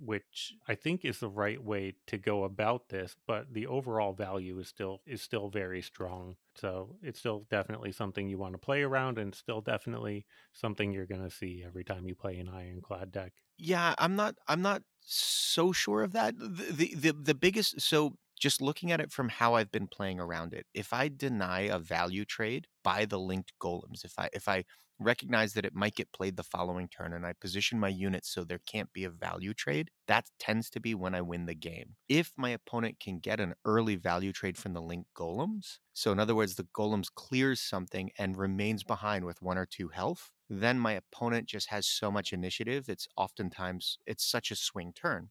which 0.00 0.54
I 0.66 0.74
think 0.74 1.04
is 1.04 1.20
the 1.20 1.28
right 1.28 1.62
way 1.62 1.94
to 2.06 2.18
go 2.18 2.44
about 2.44 2.88
this. 2.88 3.14
But 3.26 3.52
the 3.52 3.66
overall 3.66 4.12
value 4.12 4.58
is 4.58 4.68
still 4.68 5.02
is 5.06 5.22
still 5.22 5.48
very 5.48 5.82
strong. 5.82 6.05
So 6.54 6.98
it's 7.02 7.18
still 7.18 7.46
definitely 7.50 7.92
something 7.92 8.28
you 8.28 8.38
want 8.38 8.54
to 8.54 8.58
play 8.58 8.82
around, 8.82 9.18
and 9.18 9.34
still 9.34 9.60
definitely 9.60 10.26
something 10.52 10.92
you're 10.92 11.06
going 11.06 11.22
to 11.24 11.30
see 11.30 11.62
every 11.64 11.84
time 11.84 12.06
you 12.06 12.14
play 12.14 12.38
an 12.38 12.48
Ironclad 12.48 13.10
deck. 13.12 13.34
Yeah, 13.58 13.94
I'm 13.98 14.16
not. 14.16 14.36
I'm 14.48 14.60
not 14.62 14.82
so 15.00 15.72
sure 15.72 16.02
of 16.02 16.12
that. 16.12 16.38
The, 16.38 16.46
the 16.72 16.94
the 16.94 17.12
the 17.12 17.34
biggest. 17.34 17.80
So 17.80 18.16
just 18.38 18.60
looking 18.60 18.92
at 18.92 19.00
it 19.00 19.12
from 19.12 19.30
how 19.30 19.54
I've 19.54 19.70
been 19.72 19.88
playing 19.88 20.20
around 20.20 20.52
it, 20.52 20.66
if 20.74 20.92
I 20.92 21.08
deny 21.08 21.60
a 21.60 21.78
value 21.78 22.24
trade 22.26 22.66
by 22.84 23.06
the 23.06 23.18
linked 23.18 23.52
golems, 23.60 24.04
if 24.04 24.18
I 24.18 24.28
if 24.34 24.46
I 24.48 24.64
recognize 24.98 25.52
that 25.54 25.64
it 25.64 25.74
might 25.74 25.94
get 25.94 26.12
played 26.12 26.36
the 26.36 26.42
following 26.42 26.88
turn 26.88 27.12
and 27.12 27.26
I 27.26 27.32
position 27.32 27.78
my 27.78 27.88
units 27.88 28.28
so 28.28 28.44
there 28.44 28.60
can't 28.66 28.92
be 28.92 29.04
a 29.04 29.10
value 29.10 29.54
trade, 29.54 29.90
that 30.06 30.26
tends 30.38 30.70
to 30.70 30.80
be 30.80 30.94
when 30.94 31.14
I 31.14 31.20
win 31.20 31.46
the 31.46 31.54
game. 31.54 31.96
If 32.08 32.32
my 32.36 32.50
opponent 32.50 33.00
can 33.00 33.18
get 33.18 33.40
an 33.40 33.54
early 33.64 33.96
value 33.96 34.32
trade 34.32 34.56
from 34.56 34.72
the 34.72 34.82
link 34.82 35.06
golems, 35.16 35.78
so 35.92 36.12
in 36.12 36.18
other 36.18 36.34
words, 36.34 36.54
the 36.56 36.64
golems 36.64 37.08
clears 37.14 37.60
something 37.60 38.10
and 38.18 38.36
remains 38.36 38.84
behind 38.84 39.24
with 39.24 39.42
one 39.42 39.58
or 39.58 39.66
two 39.66 39.88
health, 39.88 40.30
then 40.48 40.78
my 40.78 40.92
opponent 40.92 41.46
just 41.46 41.70
has 41.70 41.86
so 41.86 42.10
much 42.10 42.32
initiative. 42.32 42.88
It's 42.88 43.08
oftentimes 43.16 43.98
it's 44.06 44.24
such 44.24 44.50
a 44.50 44.56
swing 44.56 44.92
turn. 44.94 45.30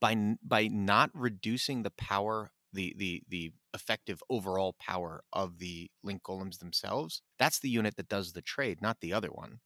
By 0.00 0.36
by 0.42 0.68
not 0.68 1.10
reducing 1.14 1.82
the 1.82 1.90
power, 1.90 2.52
the 2.72 2.94
the 2.96 3.22
the 3.28 3.52
effective 3.74 4.22
overall 4.30 4.74
power 4.78 5.22
of 5.32 5.58
the 5.58 5.90
link 6.02 6.22
golems 6.22 6.58
themselves, 6.58 7.22
that's 7.38 7.58
the 7.58 7.68
unit 7.68 7.96
that 7.96 8.08
does 8.08 8.32
the 8.32 8.42
trade, 8.42 8.80
not 8.80 9.00
the 9.00 9.12
other 9.12 9.28
one. 9.28 9.58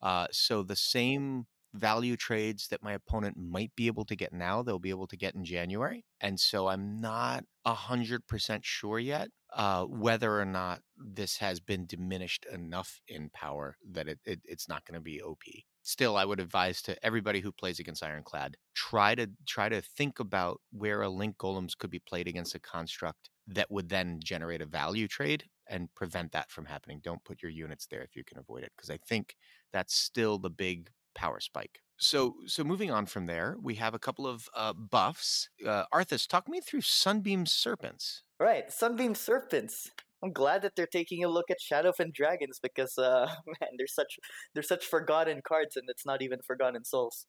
Uh, 0.00 0.26
so 0.30 0.62
the 0.62 0.76
same 0.76 1.46
value 1.74 2.16
trades 2.16 2.68
that 2.68 2.82
my 2.82 2.92
opponent 2.92 3.36
might 3.36 3.72
be 3.76 3.86
able 3.86 4.04
to 4.04 4.16
get 4.16 4.32
now, 4.32 4.62
they'll 4.62 4.78
be 4.78 4.90
able 4.90 5.06
to 5.06 5.16
get 5.16 5.34
in 5.34 5.44
January. 5.44 6.04
And 6.20 6.40
so 6.40 6.68
I'm 6.68 7.00
not 7.00 7.44
100% 7.66 8.60
sure 8.62 8.98
yet 8.98 9.28
uh, 9.52 9.84
whether 9.84 10.40
or 10.40 10.44
not 10.44 10.80
this 10.96 11.36
has 11.38 11.60
been 11.60 11.86
diminished 11.86 12.46
enough 12.52 13.00
in 13.08 13.30
power 13.30 13.76
that 13.92 14.08
it, 14.08 14.18
it 14.24 14.40
it's 14.44 14.68
not 14.68 14.84
going 14.84 14.94
to 14.94 15.00
be 15.00 15.22
OP. 15.22 15.42
Still, 15.82 16.16
I 16.16 16.24
would 16.24 16.40
advise 16.40 16.82
to 16.82 17.04
everybody 17.04 17.40
who 17.40 17.50
plays 17.50 17.78
against 17.78 18.02
Ironclad 18.02 18.56
try 18.74 19.14
to 19.14 19.28
try 19.46 19.68
to 19.68 19.80
think 19.80 20.18
about 20.20 20.60
where 20.70 21.00
a 21.00 21.08
link 21.08 21.36
golems 21.38 21.76
could 21.76 21.90
be 21.90 22.00
played 22.00 22.28
against 22.28 22.54
a 22.54 22.60
construct 22.60 23.30
that 23.48 23.70
would 23.70 23.88
then 23.88 24.20
generate 24.22 24.62
a 24.62 24.66
value 24.66 25.08
trade 25.08 25.44
and 25.68 25.92
prevent 25.94 26.32
that 26.32 26.50
from 26.50 26.66
happening. 26.66 27.00
Don't 27.02 27.24
put 27.24 27.42
your 27.42 27.50
units 27.50 27.86
there 27.86 28.02
if 28.02 28.14
you 28.14 28.24
can 28.24 28.38
avoid 28.38 28.62
it, 28.62 28.72
because 28.76 28.90
I 28.90 28.98
think 29.08 29.36
that's 29.72 29.94
still 29.94 30.38
the 30.38 30.50
big 30.50 30.90
power 31.14 31.40
spike. 31.40 31.80
So, 31.98 32.36
so 32.46 32.62
moving 32.62 32.90
on 32.90 33.06
from 33.06 33.26
there, 33.26 33.56
we 33.60 33.74
have 33.74 33.92
a 33.92 33.98
couple 33.98 34.26
of 34.26 34.48
uh, 34.54 34.72
buffs. 34.72 35.48
Uh, 35.66 35.84
Arthas, 35.92 36.28
talk 36.28 36.48
me 36.48 36.60
through 36.60 36.82
Sunbeam 36.82 37.44
Serpents. 37.44 38.22
Right, 38.38 38.70
Sunbeam 38.70 39.14
Serpents. 39.14 39.90
I'm 40.22 40.32
glad 40.32 40.62
that 40.62 40.72
they're 40.76 40.86
taking 40.86 41.24
a 41.24 41.28
look 41.28 41.50
at 41.50 41.58
Shadowfen 41.60 42.12
Dragons 42.12 42.60
because, 42.62 42.96
uh, 42.98 43.28
man, 43.46 43.70
they're 43.76 43.86
such 43.86 44.18
they're 44.54 44.62
such 44.62 44.84
forgotten 44.84 45.42
cards, 45.46 45.76
and 45.76 45.86
it's 45.88 46.06
not 46.06 46.22
even 46.22 46.38
Forgotten 46.46 46.84
Souls. 46.84 47.26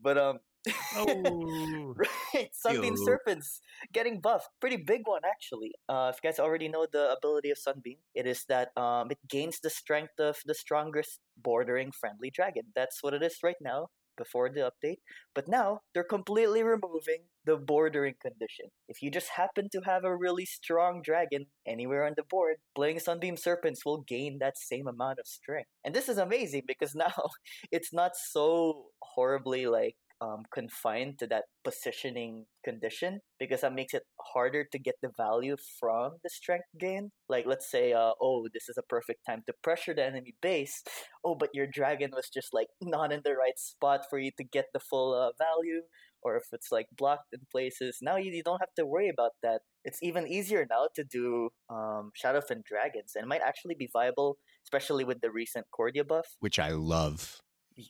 But 0.00 0.18
um, 0.18 0.38
Oh, 0.94 1.94
right, 2.34 2.48
Sunbeam 2.52 2.94
Yo. 2.96 3.04
Serpents 3.04 3.60
getting 3.92 4.20
buffed. 4.20 4.48
Pretty 4.60 4.76
big 4.76 5.02
one, 5.06 5.22
actually. 5.24 5.72
Uh, 5.88 6.10
if 6.12 6.20
you 6.22 6.28
guys 6.28 6.38
already 6.38 6.68
know 6.68 6.86
the 6.90 7.12
ability 7.12 7.50
of 7.50 7.58
Sunbeam, 7.58 7.98
it 8.14 8.26
is 8.26 8.44
that 8.48 8.76
um, 8.76 9.10
it 9.10 9.18
gains 9.28 9.60
the 9.60 9.70
strength 9.70 10.18
of 10.18 10.36
the 10.46 10.54
strongest 10.54 11.20
bordering 11.36 11.92
friendly 11.92 12.30
dragon. 12.30 12.64
That's 12.74 13.02
what 13.02 13.14
it 13.14 13.22
is 13.22 13.38
right 13.42 13.56
now 13.60 13.88
before 14.16 14.50
the 14.50 14.70
update. 14.70 14.98
But 15.34 15.48
now 15.48 15.80
they're 15.94 16.02
completely 16.04 16.62
removing 16.62 17.24
the 17.44 17.56
bordering 17.56 18.14
condition. 18.20 18.66
If 18.88 19.00
you 19.02 19.10
just 19.10 19.28
happen 19.30 19.68
to 19.72 19.80
have 19.86 20.04
a 20.04 20.14
really 20.16 20.44
strong 20.44 21.02
dragon 21.02 21.46
anywhere 21.66 22.04
on 22.04 22.14
the 22.16 22.24
board, 22.24 22.56
playing 22.74 22.98
Sunbeam 22.98 23.36
Serpents 23.36 23.84
will 23.84 24.02
gain 24.02 24.38
that 24.40 24.58
same 24.58 24.88
amount 24.88 25.18
of 25.20 25.26
strength. 25.26 25.70
And 25.84 25.94
this 25.94 26.08
is 26.08 26.18
amazing 26.18 26.62
because 26.66 26.94
now 26.96 27.14
it's 27.70 27.92
not 27.92 28.16
so 28.16 28.86
horribly 29.00 29.66
like 29.66 29.96
um, 30.20 30.42
confined 30.52 31.18
to 31.18 31.26
that 31.28 31.44
positioning 31.64 32.46
condition 32.64 33.20
because 33.38 33.60
that 33.60 33.74
makes 33.74 33.94
it 33.94 34.02
harder 34.34 34.64
to 34.70 34.78
get 34.78 34.94
the 35.02 35.10
value 35.16 35.56
from 35.78 36.12
the 36.22 36.30
strength 36.30 36.66
gain. 36.78 37.10
Like, 37.28 37.46
let's 37.46 37.70
say, 37.70 37.92
uh, 37.92 38.12
oh, 38.20 38.46
this 38.52 38.68
is 38.68 38.76
a 38.78 38.82
perfect 38.82 39.20
time 39.26 39.42
to 39.46 39.54
pressure 39.62 39.94
the 39.94 40.04
enemy 40.04 40.34
base. 40.42 40.82
Oh, 41.24 41.34
but 41.34 41.50
your 41.52 41.66
dragon 41.66 42.10
was 42.14 42.28
just 42.32 42.52
like 42.52 42.68
not 42.80 43.12
in 43.12 43.20
the 43.24 43.34
right 43.34 43.58
spot 43.58 44.02
for 44.08 44.18
you 44.18 44.30
to 44.38 44.44
get 44.44 44.66
the 44.72 44.80
full 44.80 45.14
uh, 45.14 45.30
value. 45.38 45.82
Or 46.20 46.36
if 46.36 46.44
it's 46.52 46.72
like 46.72 46.86
blocked 46.96 47.32
in 47.32 47.40
places, 47.52 47.98
now 48.02 48.16
you, 48.16 48.32
you 48.32 48.42
don't 48.42 48.60
have 48.60 48.74
to 48.76 48.84
worry 48.84 49.08
about 49.08 49.32
that. 49.42 49.60
It's 49.84 50.02
even 50.02 50.26
easier 50.26 50.66
now 50.68 50.88
to 50.96 51.04
do 51.04 51.50
um, 51.70 52.10
Shadowfen 52.20 52.64
Dragons, 52.64 53.12
and 53.14 53.22
it 53.22 53.28
might 53.28 53.40
actually 53.40 53.76
be 53.78 53.88
viable, 53.92 54.38
especially 54.64 55.04
with 55.04 55.20
the 55.20 55.30
recent 55.30 55.66
Cordia 55.72 56.06
buff. 56.06 56.26
Which 56.40 56.58
I 56.58 56.70
love. 56.70 57.40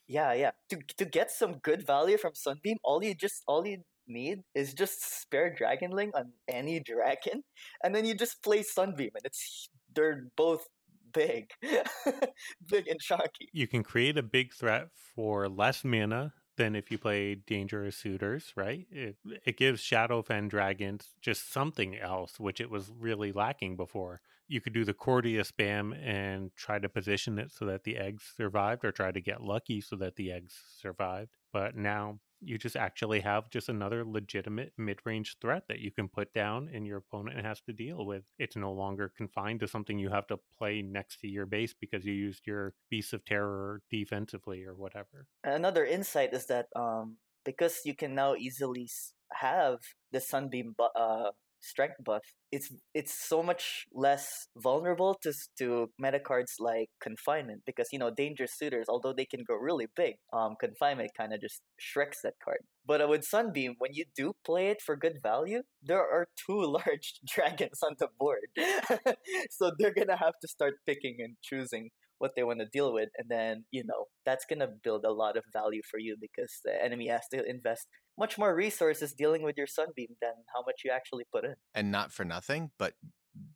Yeah, 0.06 0.32
yeah. 0.34 0.50
To 0.70 0.78
to 0.98 1.04
get 1.04 1.30
some 1.30 1.58
good 1.58 1.86
value 1.86 2.18
from 2.18 2.34
Sunbeam, 2.34 2.76
all 2.84 3.02
you 3.02 3.14
just 3.14 3.42
all 3.46 3.66
you 3.66 3.78
need 4.06 4.40
is 4.54 4.74
just 4.74 5.20
spare 5.22 5.54
Dragonling 5.54 6.10
on 6.14 6.32
any 6.48 6.80
dragon, 6.84 7.42
and 7.82 7.94
then 7.94 8.04
you 8.04 8.14
just 8.14 8.42
play 8.42 8.62
Sunbeam, 8.62 9.10
and 9.14 9.24
it's 9.24 9.68
they're 9.94 10.28
both 10.36 10.66
big, 11.12 11.50
big 12.68 12.86
and 12.88 13.00
chunky. 13.00 13.48
you 13.52 13.66
can 13.66 13.82
create 13.82 14.18
a 14.18 14.22
big 14.22 14.52
threat 14.54 14.88
for 15.14 15.48
less 15.48 15.84
mana 15.84 16.32
than 16.56 16.74
if 16.74 16.90
you 16.90 16.98
play 16.98 17.34
dangerous 17.34 17.96
suitors, 17.96 18.52
right? 18.56 18.86
It 18.90 19.16
it 19.46 19.56
gives 19.56 19.80
Shadowfen 19.82 20.48
dragons 20.48 21.14
just 21.20 21.52
something 21.52 21.96
else, 21.96 22.38
which 22.38 22.60
it 22.60 22.70
was 22.70 22.90
really 22.98 23.32
lacking 23.32 23.76
before. 23.76 24.20
You 24.48 24.60
could 24.60 24.72
do 24.72 24.84
the 24.84 24.94
Cordia 24.94 25.46
spam 25.46 25.94
and 26.02 26.50
try 26.56 26.78
to 26.78 26.88
position 26.88 27.38
it 27.38 27.52
so 27.52 27.66
that 27.66 27.84
the 27.84 27.96
eggs 27.96 28.24
survived, 28.36 28.84
or 28.84 28.92
try 28.92 29.12
to 29.12 29.20
get 29.20 29.42
lucky 29.42 29.80
so 29.80 29.96
that 29.96 30.16
the 30.16 30.32
eggs 30.32 30.54
survived. 30.80 31.36
But 31.52 31.76
now 31.76 32.18
you 32.40 32.56
just 32.56 32.76
actually 32.76 33.20
have 33.20 33.50
just 33.50 33.68
another 33.68 34.04
legitimate 34.04 34.72
mid-range 34.78 35.36
threat 35.40 35.64
that 35.68 35.80
you 35.80 35.90
can 35.90 36.08
put 36.08 36.32
down 36.32 36.70
and 36.72 36.86
your 36.86 36.98
opponent 36.98 37.44
has 37.44 37.60
to 37.62 37.72
deal 37.72 38.06
with. 38.06 38.22
It's 38.38 38.56
no 38.56 38.72
longer 38.72 39.12
confined 39.16 39.60
to 39.60 39.68
something 39.68 39.98
you 39.98 40.10
have 40.10 40.26
to 40.28 40.38
play 40.56 40.82
next 40.82 41.20
to 41.20 41.28
your 41.28 41.46
base 41.46 41.74
because 41.78 42.04
you 42.04 42.12
used 42.12 42.46
your 42.46 42.74
Beasts 42.90 43.12
of 43.12 43.24
Terror 43.24 43.82
defensively 43.90 44.64
or 44.64 44.74
whatever. 44.74 45.26
Another 45.44 45.84
insight 45.84 46.32
is 46.32 46.46
that 46.46 46.66
um 46.76 47.16
because 47.44 47.80
you 47.84 47.94
can 47.94 48.14
now 48.14 48.34
easily 48.34 48.88
have 49.32 49.78
the 50.12 50.20
Sunbeam 50.20 50.74
uh 50.94 51.30
strength 51.60 51.96
buff, 52.04 52.22
it's 52.52 52.72
it's 52.94 53.12
so 53.28 53.42
much 53.42 53.86
less 53.92 54.48
vulnerable 54.56 55.18
to 55.22 55.32
to 55.58 55.90
meta 55.98 56.20
cards 56.20 56.54
like 56.60 56.88
confinement 57.00 57.62
because 57.66 57.88
you 57.92 57.98
know 57.98 58.10
dangerous 58.10 58.52
suitors, 58.56 58.86
although 58.88 59.12
they 59.12 59.26
can 59.26 59.44
go 59.46 59.54
really 59.54 59.86
big, 59.96 60.14
um 60.32 60.56
confinement 60.60 61.10
kind 61.16 61.32
of 61.32 61.40
just 61.40 61.62
shreks 61.80 62.20
that 62.22 62.34
card. 62.44 62.58
But 62.86 63.02
uh, 63.02 63.08
with 63.08 63.24
Sunbeam, 63.24 63.74
when 63.78 63.92
you 63.92 64.04
do 64.16 64.34
play 64.44 64.68
it 64.68 64.80
for 64.80 64.96
good 64.96 65.18
value, 65.22 65.62
there 65.82 66.00
are 66.00 66.28
two 66.46 66.62
large 66.78 67.20
dragons 67.26 67.80
on 67.82 67.96
the 67.98 68.08
board, 68.18 68.48
so 69.50 69.72
they're 69.78 69.94
gonna 69.94 70.16
have 70.16 70.34
to 70.42 70.48
start 70.48 70.74
picking 70.86 71.16
and 71.20 71.36
choosing 71.42 71.90
what 72.18 72.32
they 72.34 72.42
want 72.42 72.60
to 72.60 72.66
deal 72.66 72.92
with 72.92 73.08
and 73.16 73.28
then 73.28 73.64
you 73.70 73.84
know 73.84 74.06
that's 74.24 74.44
going 74.44 74.58
to 74.58 74.68
build 74.82 75.04
a 75.04 75.12
lot 75.12 75.36
of 75.36 75.44
value 75.52 75.82
for 75.90 75.98
you 75.98 76.16
because 76.20 76.60
the 76.64 76.84
enemy 76.84 77.08
has 77.08 77.22
to 77.32 77.44
invest 77.48 77.86
much 78.18 78.36
more 78.36 78.54
resources 78.54 79.12
dealing 79.12 79.42
with 79.42 79.56
your 79.56 79.66
sunbeam 79.66 80.08
than 80.20 80.32
how 80.54 80.62
much 80.66 80.82
you 80.84 80.90
actually 80.90 81.24
put 81.32 81.44
in 81.44 81.54
and 81.74 81.90
not 81.90 82.12
for 82.12 82.24
nothing, 82.24 82.70
but 82.78 82.94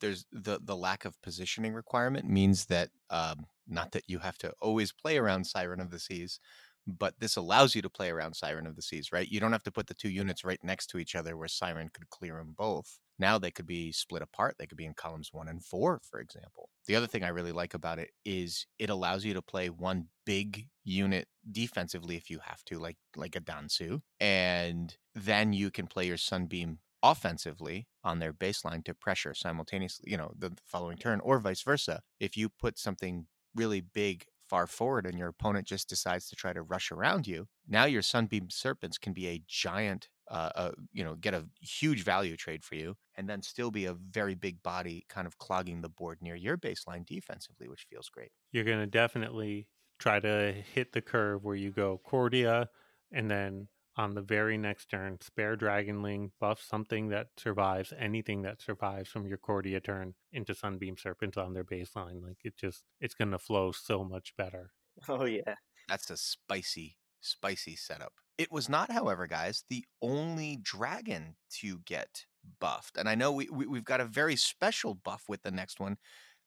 there's 0.00 0.26
the 0.32 0.60
the 0.62 0.76
lack 0.76 1.04
of 1.04 1.20
positioning 1.22 1.74
requirement 1.74 2.28
means 2.28 2.66
that 2.66 2.90
um, 3.10 3.46
not 3.66 3.92
that 3.92 4.04
you 4.06 4.18
have 4.18 4.38
to 4.38 4.52
always 4.60 4.92
play 4.92 5.18
around 5.18 5.44
Siren 5.44 5.80
of 5.80 5.90
the 5.90 5.98
Seas, 5.98 6.40
but 6.86 7.14
this 7.20 7.36
allows 7.36 7.74
you 7.74 7.82
to 7.82 7.90
play 7.90 8.10
around 8.10 8.34
Siren 8.34 8.66
of 8.66 8.76
the 8.76 8.82
Seas, 8.82 9.12
right? 9.12 9.28
You 9.28 9.40
don't 9.40 9.52
have 9.52 9.62
to 9.64 9.72
put 9.72 9.86
the 9.86 9.94
two 9.94 10.10
units 10.10 10.44
right 10.44 10.60
next 10.62 10.88
to 10.88 10.98
each 10.98 11.14
other 11.14 11.36
where 11.36 11.48
Siren 11.48 11.90
could 11.92 12.10
clear 12.10 12.36
them 12.36 12.54
both. 12.56 12.98
Now 13.22 13.38
they 13.38 13.52
could 13.52 13.68
be 13.68 13.92
split 13.92 14.20
apart. 14.20 14.56
They 14.58 14.66
could 14.66 14.76
be 14.76 14.84
in 14.84 14.94
columns 14.94 15.32
one 15.32 15.46
and 15.46 15.64
four, 15.64 16.00
for 16.10 16.18
example. 16.18 16.70
The 16.88 16.96
other 16.96 17.06
thing 17.06 17.22
I 17.22 17.28
really 17.28 17.52
like 17.52 17.72
about 17.72 18.00
it 18.00 18.10
is 18.24 18.66
it 18.80 18.90
allows 18.90 19.24
you 19.24 19.32
to 19.34 19.40
play 19.40 19.68
one 19.70 20.08
big 20.26 20.66
unit 20.82 21.28
defensively 21.50 22.16
if 22.16 22.30
you 22.30 22.40
have 22.40 22.64
to, 22.64 22.80
like 22.80 22.96
like 23.14 23.36
a 23.36 23.40
Dansu, 23.40 24.00
and 24.18 24.96
then 25.14 25.52
you 25.52 25.70
can 25.70 25.86
play 25.86 26.08
your 26.08 26.16
Sunbeam 26.16 26.80
offensively 27.00 27.86
on 28.02 28.18
their 28.18 28.32
baseline 28.32 28.84
to 28.86 28.92
pressure 28.92 29.34
simultaneously, 29.34 30.10
you 30.10 30.16
know, 30.16 30.32
the, 30.36 30.48
the 30.48 30.56
following 30.64 30.98
turn, 30.98 31.20
or 31.20 31.38
vice 31.38 31.62
versa. 31.62 32.02
If 32.18 32.36
you 32.36 32.48
put 32.48 32.76
something 32.76 33.26
really 33.54 33.80
big 33.80 34.24
far 34.48 34.66
forward 34.66 35.06
and 35.06 35.16
your 35.16 35.28
opponent 35.28 35.66
just 35.66 35.88
decides 35.88 36.28
to 36.28 36.36
try 36.36 36.52
to 36.52 36.62
rush 36.62 36.90
around 36.90 37.28
you, 37.28 37.46
now 37.68 37.84
your 37.84 38.02
Sunbeam 38.02 38.50
Serpents 38.50 38.98
can 38.98 39.12
be 39.12 39.28
a 39.28 39.42
giant, 39.46 40.08
uh, 40.32 40.50
uh, 40.54 40.70
you 40.92 41.04
know, 41.04 41.14
get 41.14 41.34
a 41.34 41.46
huge 41.60 42.02
value 42.02 42.36
trade 42.36 42.64
for 42.64 42.74
you, 42.74 42.96
and 43.16 43.28
then 43.28 43.42
still 43.42 43.70
be 43.70 43.84
a 43.84 43.94
very 43.94 44.34
big 44.34 44.62
body 44.62 45.04
kind 45.08 45.26
of 45.26 45.36
clogging 45.38 45.82
the 45.82 45.88
board 45.90 46.18
near 46.22 46.34
your 46.34 46.56
baseline 46.56 47.06
defensively, 47.06 47.68
which 47.68 47.86
feels 47.88 48.08
great. 48.08 48.30
You're 48.50 48.64
going 48.64 48.80
to 48.80 48.86
definitely 48.86 49.68
try 49.98 50.18
to 50.18 50.54
hit 50.74 50.92
the 50.92 51.02
curve 51.02 51.44
where 51.44 51.54
you 51.54 51.70
go 51.70 52.00
Cordia 52.04 52.66
and 53.12 53.30
then 53.30 53.68
on 53.96 54.14
the 54.14 54.22
very 54.22 54.56
next 54.56 54.86
turn, 54.86 55.18
spare 55.20 55.54
Dragonling, 55.54 56.30
buff 56.40 56.62
something 56.62 57.08
that 57.10 57.28
survives, 57.36 57.92
anything 57.98 58.40
that 58.42 58.62
survives 58.62 59.10
from 59.10 59.26
your 59.26 59.36
Cordia 59.36 59.84
turn 59.84 60.14
into 60.32 60.54
Sunbeam 60.54 60.96
Serpents 60.96 61.36
on 61.36 61.52
their 61.52 61.64
baseline. 61.64 62.22
Like 62.22 62.38
it 62.42 62.56
just, 62.56 62.84
it's 63.00 63.14
going 63.14 63.32
to 63.32 63.38
flow 63.38 63.70
so 63.70 64.02
much 64.02 64.34
better. 64.36 64.70
oh 65.08 65.26
yeah 65.26 65.56
That's 65.88 66.10
a 66.10 66.16
spicy, 66.16 66.96
spicy 67.20 67.76
setup. 67.76 68.14
It 68.43 68.51
was 68.51 68.68
not, 68.68 68.90
however, 68.90 69.28
guys, 69.28 69.62
the 69.70 69.84
only 70.01 70.59
dragon 70.61 71.36
to 71.61 71.78
get 71.86 72.24
buffed. 72.59 72.97
And 72.99 73.09
I 73.09 73.14
know 73.14 73.30
we, 73.30 73.49
we, 73.53 73.66
we've 73.66 73.84
got 73.84 74.01
a 74.01 74.05
very 74.05 74.34
special 74.34 74.95
buff 74.95 75.22
with 75.28 75.43
the 75.43 75.53
next 75.53 75.78
one. 75.78 75.97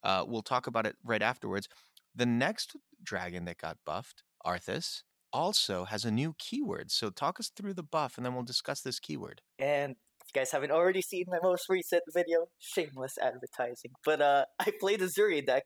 Uh, 0.03 0.25
we'll 0.27 0.41
talk 0.41 0.67
about 0.67 0.85
it 0.85 0.97
right 1.05 1.21
afterwards. 1.21 1.69
The 2.13 2.25
next 2.25 2.75
dragon 3.01 3.45
that 3.45 3.59
got 3.59 3.77
buffed, 3.85 4.23
Arthas, 4.45 5.03
also 5.31 5.85
has 5.85 6.03
a 6.03 6.11
new 6.11 6.35
keyword. 6.37 6.91
So 6.91 7.09
talk 7.09 7.39
us 7.39 7.49
through 7.55 7.75
the 7.75 7.83
buff 7.83 8.17
and 8.17 8.25
then 8.25 8.33
we'll 8.33 8.43
discuss 8.43 8.81
this 8.81 8.99
keyword. 8.99 9.41
and 9.57 9.95
if 10.21 10.33
you 10.33 10.41
guys 10.41 10.51
haven't 10.51 10.71
already 10.71 11.01
seen 11.01 11.25
my 11.27 11.37
most 11.43 11.65
recent 11.69 12.01
video 12.13 12.47
shameless 12.57 13.15
advertising 13.21 13.91
but 14.03 14.19
uh 14.21 14.43
i 14.59 14.71
played 14.79 15.01
a 15.01 15.07
zuri 15.07 15.45
deck 15.45 15.63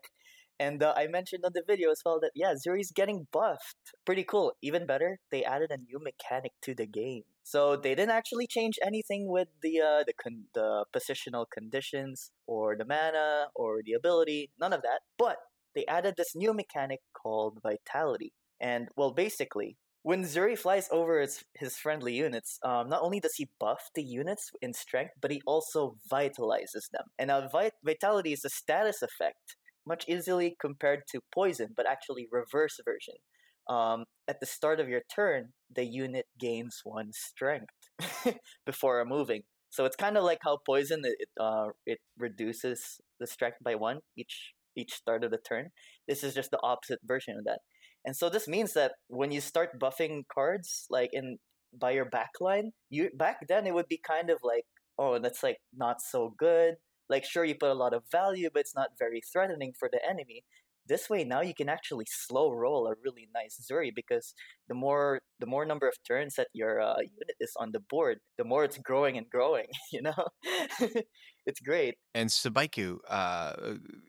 And 0.60 0.84
uh, 0.84 0.94
I 0.98 1.08
mentioned 1.08 1.46
on 1.46 1.52
the 1.54 1.64
video 1.66 1.92
as 1.92 2.02
well 2.06 2.20
that 2.22 2.32
yeah, 2.36 2.54
Zuri's 2.54 2.92
getting 2.92 3.28
buffed. 3.32 3.78
Pretty 4.06 4.24
cool. 4.24 4.54
Even 4.62 4.86
better, 4.86 5.20
they 5.32 5.44
added 5.44 5.72
a 5.72 5.78
new 5.78 6.00
mechanic 6.00 6.52
to 6.64 6.76
the 6.76 6.86
game. 6.86 7.24
So 7.44 7.76
they 7.76 7.96
didn't 7.96 8.12
actually 8.12 8.48
change 8.48 8.78
anything 8.86 9.28
with 9.28 9.48
the 9.64 9.82
uh, 9.82 10.04
the 10.06 10.14
con- 10.22 10.46
the 10.54 10.86
positional 10.96 11.46
conditions 11.52 12.32
or 12.46 12.76
the 12.76 12.86
mana 12.86 13.48
or 13.56 13.82
the 13.84 13.94
ability, 13.94 14.52
none 14.60 14.74
of 14.74 14.82
that. 14.84 15.00
But 15.18 15.38
they 15.76 15.86
added 15.86 16.16
this 16.18 16.36
new 16.36 16.54
mechanic 16.54 17.00
called 17.14 17.60
Vitality. 17.64 18.34
And 18.60 18.90
well, 18.98 19.12
basically, 19.12 19.78
when 20.04 20.24
Zuri 20.24 20.58
flies 20.58 20.88
over 20.92 21.20
his, 21.22 21.44
his 21.56 21.78
friendly 21.78 22.14
units, 22.14 22.60
um, 22.64 22.90
not 22.90 23.02
only 23.02 23.20
does 23.20 23.36
he 23.36 23.50
buff 23.60 23.90
the 23.96 24.04
units 24.04 24.52
in 24.62 24.74
strength, 24.74 25.14
but 25.22 25.32
he 25.32 25.42
also 25.46 25.96
vitalizes 26.12 26.90
them. 26.92 27.04
And 27.18 27.28
now, 27.28 27.48
vit- 27.48 27.74
Vitality 27.84 28.34
is 28.34 28.46
a 28.46 28.50
status 28.50 29.02
effect, 29.02 29.56
much 29.90 30.06
easily 30.08 30.56
compared 30.62 31.02
to 31.12 31.22
Poison, 31.34 31.70
but 31.76 31.90
actually 31.90 32.28
reverse 32.32 32.80
version. 32.86 33.16
Um, 33.70 34.06
at 34.28 34.40
the 34.40 34.46
start 34.48 34.80
of 34.80 34.90
your 34.90 35.02
turn, 35.14 35.50
the 35.76 35.86
unit 35.86 36.26
gains 36.40 36.82
one 36.84 37.12
strength 37.14 37.74
before 38.66 39.04
moving. 39.06 39.44
So 39.70 39.86
it's 39.86 39.96
kind 39.96 40.18
of 40.18 40.24
like 40.24 40.40
how 40.44 40.60
Poison 40.66 41.02
it 41.04 41.30
uh, 41.40 41.68
it 41.86 42.00
reduces 42.18 43.02
the 43.20 43.28
strength 43.28 43.58
by 43.64 43.76
one 43.76 44.00
each 44.18 44.54
each 44.76 44.94
start 44.94 45.24
of 45.24 45.32
the 45.32 45.38
turn. 45.38 45.70
This 46.08 46.24
is 46.24 46.34
just 46.34 46.52
the 46.52 46.60
opposite 46.64 47.00
version 47.04 47.36
of 47.38 47.46
that. 47.46 47.60
And 48.06 48.16
so 48.16 48.30
this 48.30 48.48
means 48.48 48.74
that 48.74 48.94
when 49.08 49.32
you 49.32 49.42
start 49.42 49.80
buffing 49.80 50.24
cards 50.34 50.86
like 50.90 51.12
in 51.14 51.38
by 51.78 51.92
your 51.92 52.10
backline, 52.10 52.72
you 52.90 53.10
back 53.16 53.48
then 53.48 53.68
it 53.68 53.74
would 53.74 53.88
be 53.90 54.00
kind 54.02 54.30
of 54.30 54.40
like, 54.44 54.66
oh, 54.98 55.20
that's 55.20 55.44
like 55.44 55.58
not 55.76 55.98
so 56.02 56.34
good. 56.38 56.76
Like 57.10 57.26
sure 57.26 57.44
you 57.44 57.56
put 57.56 57.72
a 57.72 57.74
lot 57.74 57.94
of 57.94 58.04
value, 58.12 58.50
but 58.54 58.62
it's 58.62 58.76
not 58.76 58.98
very 58.98 59.22
threatening 59.22 59.74
for 59.78 59.90
the 59.92 60.00
enemy. 60.08 60.44
This 60.90 61.10
way 61.10 61.24
now 61.24 61.42
you 61.42 61.54
can 61.54 61.70
actually 61.70 62.08
slow 62.10 62.52
roll 62.52 62.88
a 62.88 62.96
really 63.04 63.30
nice 63.34 63.56
Zuri 63.72 63.92
because 63.96 64.34
the 64.68 64.76
more 64.76 65.22
the 65.40 65.46
more 65.46 65.66
number 65.66 65.88
of 65.88 65.94
turns 66.06 66.36
that 66.36 66.48
your 66.54 66.82
uh, 66.82 66.98
unit 66.98 67.36
is 67.40 67.54
on 67.58 67.72
the 67.72 67.80
board, 67.80 68.20
the 68.38 68.44
more 68.44 68.64
it's 68.66 68.78
growing 68.78 69.18
and 69.18 69.30
growing. 69.30 69.68
You 69.92 70.04
know, 70.04 70.28
it's 71.46 71.60
great. 71.60 71.96
And 72.14 72.30
Sabaiku, 72.30 72.98
uh, 73.08 73.54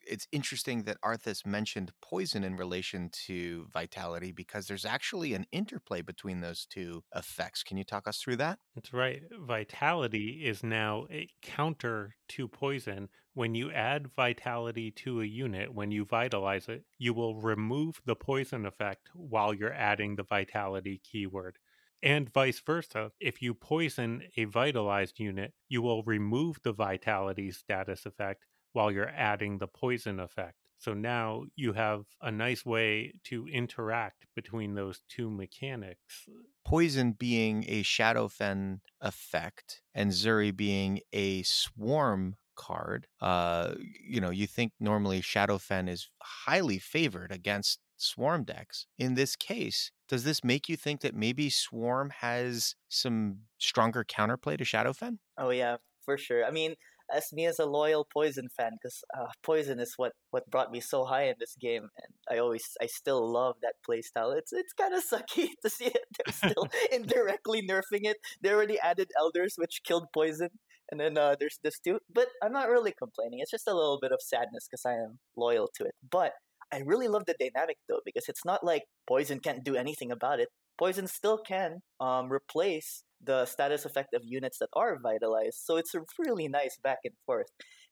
it's 0.06 0.26
interesting 0.30 0.82
that 0.82 1.00
Arthas 1.02 1.46
mentioned 1.46 1.92
poison 2.02 2.44
in 2.44 2.56
relation 2.56 3.10
to 3.26 3.66
vitality 3.72 4.30
because 4.30 4.66
there's 4.66 4.84
actually 4.84 5.32
an 5.34 5.46
interplay 5.50 6.02
between 6.02 6.40
those 6.40 6.66
two 6.66 7.02
effects. 7.16 7.62
Can 7.62 7.78
you 7.78 7.84
talk 7.84 8.06
us 8.06 8.18
through 8.18 8.36
that? 8.36 8.58
That's 8.74 8.92
right. 8.92 9.22
Vitality 9.38 10.42
is 10.44 10.62
now 10.62 11.06
a 11.10 11.28
counter 11.42 12.16
to 12.30 12.46
poison. 12.46 13.08
When 13.40 13.54
you 13.54 13.72
add 13.72 14.10
vitality 14.14 14.90
to 14.96 15.22
a 15.22 15.24
unit, 15.24 15.72
when 15.72 15.90
you 15.90 16.04
vitalize 16.04 16.68
it, 16.68 16.84
you 16.98 17.14
will 17.14 17.40
remove 17.40 17.98
the 18.04 18.14
poison 18.14 18.66
effect 18.66 19.08
while 19.14 19.54
you're 19.54 19.72
adding 19.72 20.16
the 20.16 20.24
vitality 20.24 21.00
keyword. 21.02 21.56
And 22.02 22.30
vice 22.30 22.60
versa, 22.60 23.12
if 23.18 23.40
you 23.40 23.54
poison 23.54 24.24
a 24.36 24.44
vitalized 24.44 25.18
unit, 25.18 25.54
you 25.70 25.80
will 25.80 26.02
remove 26.02 26.58
the 26.62 26.74
vitality 26.74 27.50
status 27.50 28.04
effect 28.04 28.44
while 28.74 28.92
you're 28.92 29.08
adding 29.08 29.56
the 29.56 29.68
poison 29.68 30.20
effect. 30.20 30.56
So 30.76 30.92
now 30.92 31.44
you 31.56 31.72
have 31.72 32.02
a 32.20 32.30
nice 32.30 32.66
way 32.66 33.14
to 33.24 33.46
interact 33.48 34.26
between 34.36 34.74
those 34.74 35.00
two 35.08 35.30
mechanics. 35.30 36.26
Poison 36.66 37.12
being 37.12 37.64
a 37.68 37.82
Shadowfen 37.84 38.80
effect, 39.00 39.80
and 39.94 40.10
Zuri 40.10 40.54
being 40.54 41.00
a 41.14 41.42
swarm 41.42 42.36
card. 42.60 43.06
Uh, 43.22 43.72
you 44.06 44.20
know, 44.20 44.30
you 44.30 44.46
think 44.46 44.72
normally 44.78 45.22
Shadowfen 45.22 45.88
is 45.88 46.10
highly 46.22 46.78
favored 46.78 47.32
against 47.32 47.80
Swarm 47.96 48.44
decks. 48.44 48.86
In 48.98 49.14
this 49.14 49.34
case, 49.34 49.92
does 50.08 50.24
this 50.24 50.44
make 50.44 50.68
you 50.68 50.76
think 50.76 51.00
that 51.00 51.14
maybe 51.14 51.48
Swarm 51.48 52.10
has 52.20 52.74
some 52.88 53.38
stronger 53.58 54.04
counterplay 54.04 54.58
to 54.58 54.64
Shadowfen? 54.64 55.18
Oh 55.38 55.50
yeah, 55.50 55.76
for 56.04 56.18
sure. 56.18 56.44
I 56.44 56.50
mean, 56.50 56.74
as 57.14 57.32
me 57.32 57.46
as 57.46 57.58
a 57.58 57.66
loyal 57.66 58.06
Poison 58.12 58.48
fan, 58.56 58.72
because 58.80 59.02
uh, 59.18 59.26
Poison 59.42 59.80
is 59.80 59.94
what 59.96 60.12
what 60.30 60.50
brought 60.50 60.70
me 60.70 60.80
so 60.80 61.04
high 61.04 61.24
in 61.24 61.34
this 61.38 61.56
game, 61.60 61.88
and 61.96 62.12
I 62.30 62.38
always 62.38 62.64
I 62.80 62.86
still 62.86 63.26
love 63.26 63.56
that 63.62 63.74
playstyle. 63.88 64.36
It's 64.36 64.52
it's 64.52 64.72
kind 64.72 64.94
of 64.94 65.02
sucky 65.12 65.48
to 65.62 65.70
see 65.70 65.86
it. 65.86 66.04
They're 66.18 66.50
still 66.50 66.68
indirectly 66.92 67.66
nerfing 67.66 68.04
it. 68.04 68.18
They 68.42 68.50
already 68.50 68.78
added 68.78 69.10
Elders, 69.18 69.54
which 69.56 69.80
killed 69.84 70.06
Poison, 70.12 70.50
and 70.90 71.00
then 71.00 71.16
uh, 71.16 71.36
there's 71.38 71.58
this 71.62 71.78
too. 71.78 71.98
But 72.12 72.28
I'm 72.42 72.52
not 72.52 72.68
really 72.68 72.92
complaining. 72.96 73.40
It's 73.40 73.50
just 73.50 73.68
a 73.68 73.74
little 73.74 73.98
bit 74.00 74.12
of 74.12 74.20
sadness 74.20 74.66
because 74.70 74.84
I 74.86 74.94
am 74.94 75.18
loyal 75.36 75.68
to 75.76 75.84
it. 75.84 75.94
But 76.10 76.32
I 76.72 76.82
really 76.84 77.08
love 77.08 77.24
the 77.26 77.34
dynamic 77.38 77.76
though 77.88 78.00
because 78.04 78.28
it's 78.28 78.44
not 78.44 78.64
like 78.64 78.84
Poison 79.08 79.40
can't 79.40 79.64
do 79.64 79.76
anything 79.76 80.10
about 80.10 80.40
it. 80.40 80.48
Poison 80.78 81.06
still 81.06 81.38
can 81.38 81.80
um, 82.00 82.32
replace 82.32 83.04
the 83.22 83.44
status 83.44 83.84
effect 83.84 84.14
of 84.14 84.22
units 84.24 84.58
that 84.58 84.70
are 84.74 84.98
vitalized. 85.02 85.58
So 85.62 85.76
it's 85.76 85.94
a 85.94 86.00
really 86.18 86.48
nice 86.48 86.78
back 86.82 86.98
and 87.04 87.14
forth. 87.26 87.48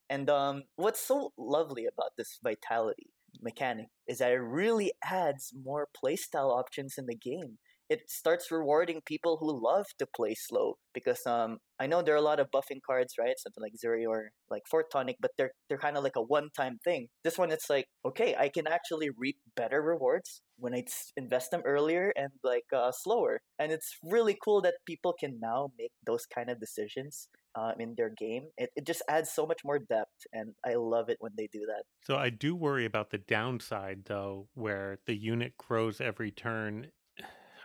And 0.09 0.29
um, 0.29 0.63
what's 0.75 0.99
so 0.99 1.31
lovely 1.37 1.85
about 1.85 2.11
this 2.17 2.39
vitality 2.43 3.11
mechanic 3.41 3.87
is 4.07 4.17
that 4.17 4.31
it 4.31 4.37
really 4.39 4.91
adds 5.03 5.53
more 5.63 5.87
playstyle 6.03 6.57
options 6.57 6.95
in 6.97 7.05
the 7.05 7.15
game 7.15 7.59
it 7.89 8.09
starts 8.09 8.51
rewarding 8.51 9.01
people 9.05 9.37
who 9.37 9.51
love 9.51 9.85
to 9.97 10.07
play 10.15 10.35
slow 10.35 10.77
because 10.93 11.25
um 11.25 11.57
I 11.81 11.87
know 11.87 12.01
there 12.01 12.13
are 12.13 12.17
a 12.17 12.21
lot 12.21 12.41
of 12.41 12.51
buffing 12.51 12.81
cards, 12.85 13.13
right? 13.17 13.39
Something 13.39 13.63
like 13.63 13.73
Zuri 13.83 14.05
or 14.05 14.31
like 14.49 14.63
Fort 14.69 14.91
Tonic, 14.91 15.15
but 15.21 15.31
they're 15.37 15.51
they're 15.67 15.77
kind 15.77 15.97
of 15.97 16.03
like 16.03 16.17
a 16.17 16.21
one-time 16.21 16.77
thing. 16.83 17.07
This 17.23 17.37
one, 17.37 17.51
it's 17.51 17.69
like 17.69 17.87
okay, 18.05 18.35
I 18.37 18.49
can 18.49 18.67
actually 18.67 19.09
reap 19.17 19.37
better 19.55 19.81
rewards 19.81 20.41
when 20.57 20.73
I 20.75 20.83
invest 21.15 21.51
them 21.51 21.61
earlier 21.65 22.11
and 22.17 22.29
like 22.43 22.65
uh, 22.75 22.91
slower, 22.91 23.41
and 23.57 23.71
it's 23.71 23.95
really 24.03 24.37
cool 24.43 24.61
that 24.61 24.75
people 24.85 25.13
can 25.17 25.39
now 25.41 25.71
make 25.77 25.91
those 26.05 26.25
kind 26.25 26.49
of 26.49 26.59
decisions 26.59 27.29
uh, 27.55 27.71
in 27.79 27.95
their 27.97 28.09
game. 28.09 28.43
It 28.57 28.69
it 28.75 28.85
just 28.85 29.01
adds 29.09 29.31
so 29.31 29.45
much 29.45 29.61
more 29.63 29.79
depth, 29.79 30.27
and 30.33 30.53
I 30.65 30.73
love 30.75 31.09
it 31.09 31.17
when 31.19 31.31
they 31.37 31.47
do 31.51 31.65
that. 31.67 31.83
So 32.03 32.17
I 32.17 32.29
do 32.29 32.55
worry 32.55 32.85
about 32.85 33.09
the 33.09 33.19
downside 33.19 34.05
though, 34.05 34.47
where 34.53 34.99
the 35.05 35.15
unit 35.15 35.53
grows 35.57 36.01
every 36.01 36.31
turn 36.31 36.87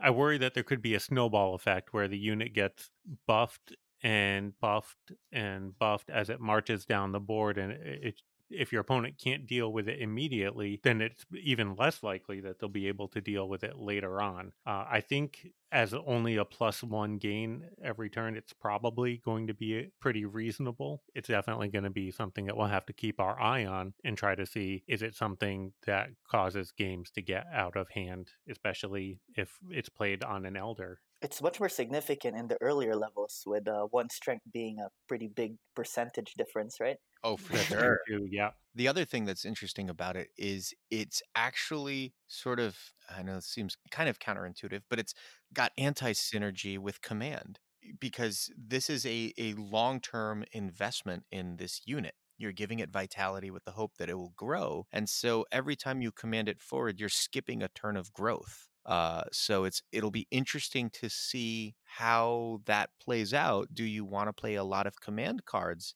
I 0.01 0.11
worry 0.11 0.39
that 0.39 0.55
there 0.55 0.63
could 0.63 0.83
be 0.83 0.95
a 0.95 1.01
snowball 1.01 1.55
effect 1.55 1.93
where 1.93 2.09
the 2.09 2.19
unit 2.19 2.55
gets 2.55 2.91
buffed 3.27 3.75
and 4.03 4.53
buffed 4.61 5.13
and 5.33 5.79
buffed 5.79 6.11
as 6.11 6.31
it 6.31 6.41
marches 6.41 6.85
down 6.85 7.13
the 7.13 7.21
board 7.21 7.59
and 7.59 7.73
it 7.73 8.21
if 8.57 8.73
your 8.73 8.81
opponent 8.81 9.17
can't 9.23 9.47
deal 9.47 9.73
with 9.73 9.89
it 9.89 10.01
immediately, 10.01 10.81
then 10.83 11.01
it's 11.01 11.25
even 11.43 11.77
less 11.77 12.03
likely 12.03 12.41
that 12.41 12.59
they'll 12.59 12.69
be 12.69 12.89
able 12.89 13.09
to 13.09 13.21
deal 13.21 13.49
with 13.49 13.65
it 13.65 13.79
later 13.79 14.21
on. 14.21 14.53
Uh, 14.67 14.85
I 14.91 15.01
think 15.01 15.49
as 15.73 15.93
only 16.07 16.37
a 16.37 16.45
plus 16.45 16.83
one 16.83 17.19
gain 17.19 17.65
every 17.83 18.09
turn, 18.09 18.37
it's 18.37 18.53
probably 18.53 19.21
going 19.25 19.49
to 19.49 19.55
be 19.55 19.89
pretty 20.01 20.25
reasonable. 20.25 21.03
It's 21.15 21.29
definitely 21.29 21.69
going 21.69 21.85
to 21.85 21.91
be 21.91 22.13
something 22.13 22.47
that 22.47 22.57
we'll 22.57 22.69
have 22.69 22.87
to 22.87 22.93
keep 22.93 23.19
our 23.19 23.41
eye 23.41 23.67
on 23.67 23.95
and 24.05 24.17
try 24.17 24.37
to 24.37 24.47
see 24.47 24.85
is 24.87 25.03
it 25.03 25.17
something 25.17 25.73
that 25.87 26.11
causes 26.31 26.73
games 26.73 27.11
to 27.13 27.23
get 27.23 27.47
out 27.53 27.77
of 27.77 27.89
hand, 27.91 28.31
especially 28.49 29.19
if 29.37 29.59
it's 29.69 29.89
played 29.89 30.23
on 30.23 30.47
an 30.47 30.57
elder 30.57 31.01
it's 31.25 31.41
much 31.41 31.59
more 31.59 31.71
significant 31.71 32.37
in 32.37 32.49
the 32.49 32.59
earlier 32.61 32.95
levels 32.95 33.45
with 33.47 33.67
uh, 33.67 33.85
one 33.91 34.11
strength 34.11 34.45
being 34.53 34.79
a 34.79 34.89
pretty 35.09 35.27
big 35.27 35.57
percentage 35.75 36.35
difference 36.35 36.79
right? 36.79 36.99
Oh 37.25 37.37
for 37.39 37.57
sure. 37.57 37.99
yeah. 38.31 38.51
The 38.75 38.89
other 38.89 39.07
thing 39.07 39.25
that's 39.25 39.47
interesting 39.47 39.89
about 39.89 40.17
it 40.17 40.29
is 40.37 40.75
it's 40.91 41.23
actually 41.35 42.13
sort 42.27 42.61
of 42.61 42.77
i 43.09 43.23
know 43.23 43.37
it 43.37 43.45
seems 43.45 43.77
kind 43.91 44.09
of 44.09 44.19
counterintuitive 44.19 44.83
but 44.91 44.99
it's 44.99 45.15
got 45.53 45.73
anti-synergy 45.79 46.79
with 46.79 47.01
command 47.01 47.59
because 47.99 48.51
this 48.57 48.91
is 48.91 49.07
a, 49.07 49.33
a 49.39 49.53
long-term 49.55 50.43
investment 50.53 51.25
in 51.31 51.57
this 51.57 51.83
unit. 51.85 52.15
You're 52.39 52.53
giving 52.53 52.79
it 52.79 52.91
vitality 52.91 53.51
with 53.51 53.65
the 53.65 53.73
hope 53.73 53.93
that 53.99 54.11
it 54.11 54.15
will 54.15 54.35
grow 54.37 54.87
and 54.93 55.09
so 55.09 55.47
every 55.51 55.77
time 55.77 56.03
you 56.03 56.13
command 56.13 56.49
it 56.51 56.61
forward 56.61 57.01
you're 57.01 57.09
skipping 57.09 57.63
a 57.63 57.69
turn 57.69 57.97
of 57.97 58.13
growth 58.13 58.69
uh, 58.87 59.23
so 59.33 59.65
it's 59.65 59.83
it'll 59.93 60.11
be 60.11 60.27
interesting 60.31 60.91
to 60.91 61.09
see 61.09 61.75
how 61.85 62.61
that 62.67 62.91
plays 63.03 63.33
out. 63.33 63.69
Do 63.73 63.85
you 63.85 64.05
want 64.05 64.29
to 64.29 64.33
play 64.33 64.55
a 64.55 64.65
lot 64.65 64.87
of 64.87 65.01
command 65.01 65.45
cards 65.45 65.95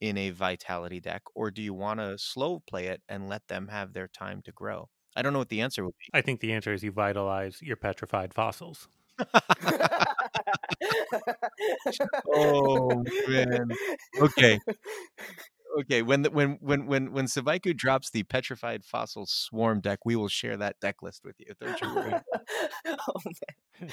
in 0.00 0.16
a 0.16 0.30
vitality 0.30 1.00
deck, 1.00 1.22
or 1.34 1.50
do 1.50 1.60
you 1.62 1.74
want 1.74 2.00
to 2.00 2.16
slow 2.18 2.62
play 2.66 2.86
it 2.86 3.02
and 3.08 3.28
let 3.28 3.46
them 3.48 3.68
have 3.68 3.92
their 3.92 4.08
time 4.08 4.40
to 4.42 4.52
grow? 4.52 4.88
I 5.16 5.22
don't 5.22 5.32
know 5.32 5.40
what 5.40 5.48
the 5.48 5.60
answer 5.60 5.84
would 5.84 5.94
be. 5.98 6.18
I 6.18 6.22
think 6.22 6.40
the 6.40 6.52
answer 6.52 6.72
is 6.72 6.82
you 6.82 6.92
vitalize 6.92 7.58
your 7.60 7.76
petrified 7.76 8.32
fossils. 8.32 8.88
oh 12.34 13.04
man. 13.28 13.68
Okay 14.18 14.58
okay, 15.80 16.02
when 16.02 16.22
the, 16.22 16.30
when 16.30 16.58
when 16.60 16.86
when 16.86 17.12
when 17.12 17.26
Sabaiku 17.26 17.76
drops 17.76 18.10
the 18.10 18.22
petrified 18.24 18.84
fossil 18.84 19.26
swarm 19.26 19.80
deck, 19.80 20.00
we 20.04 20.16
will 20.16 20.28
share 20.28 20.56
that 20.56 20.80
deck 20.80 21.02
list 21.02 21.24
with 21.24 21.36
you. 21.38 21.54
Don't 21.60 21.80
you 21.80 21.94
worry. 21.94 22.14
oh, 22.86 23.86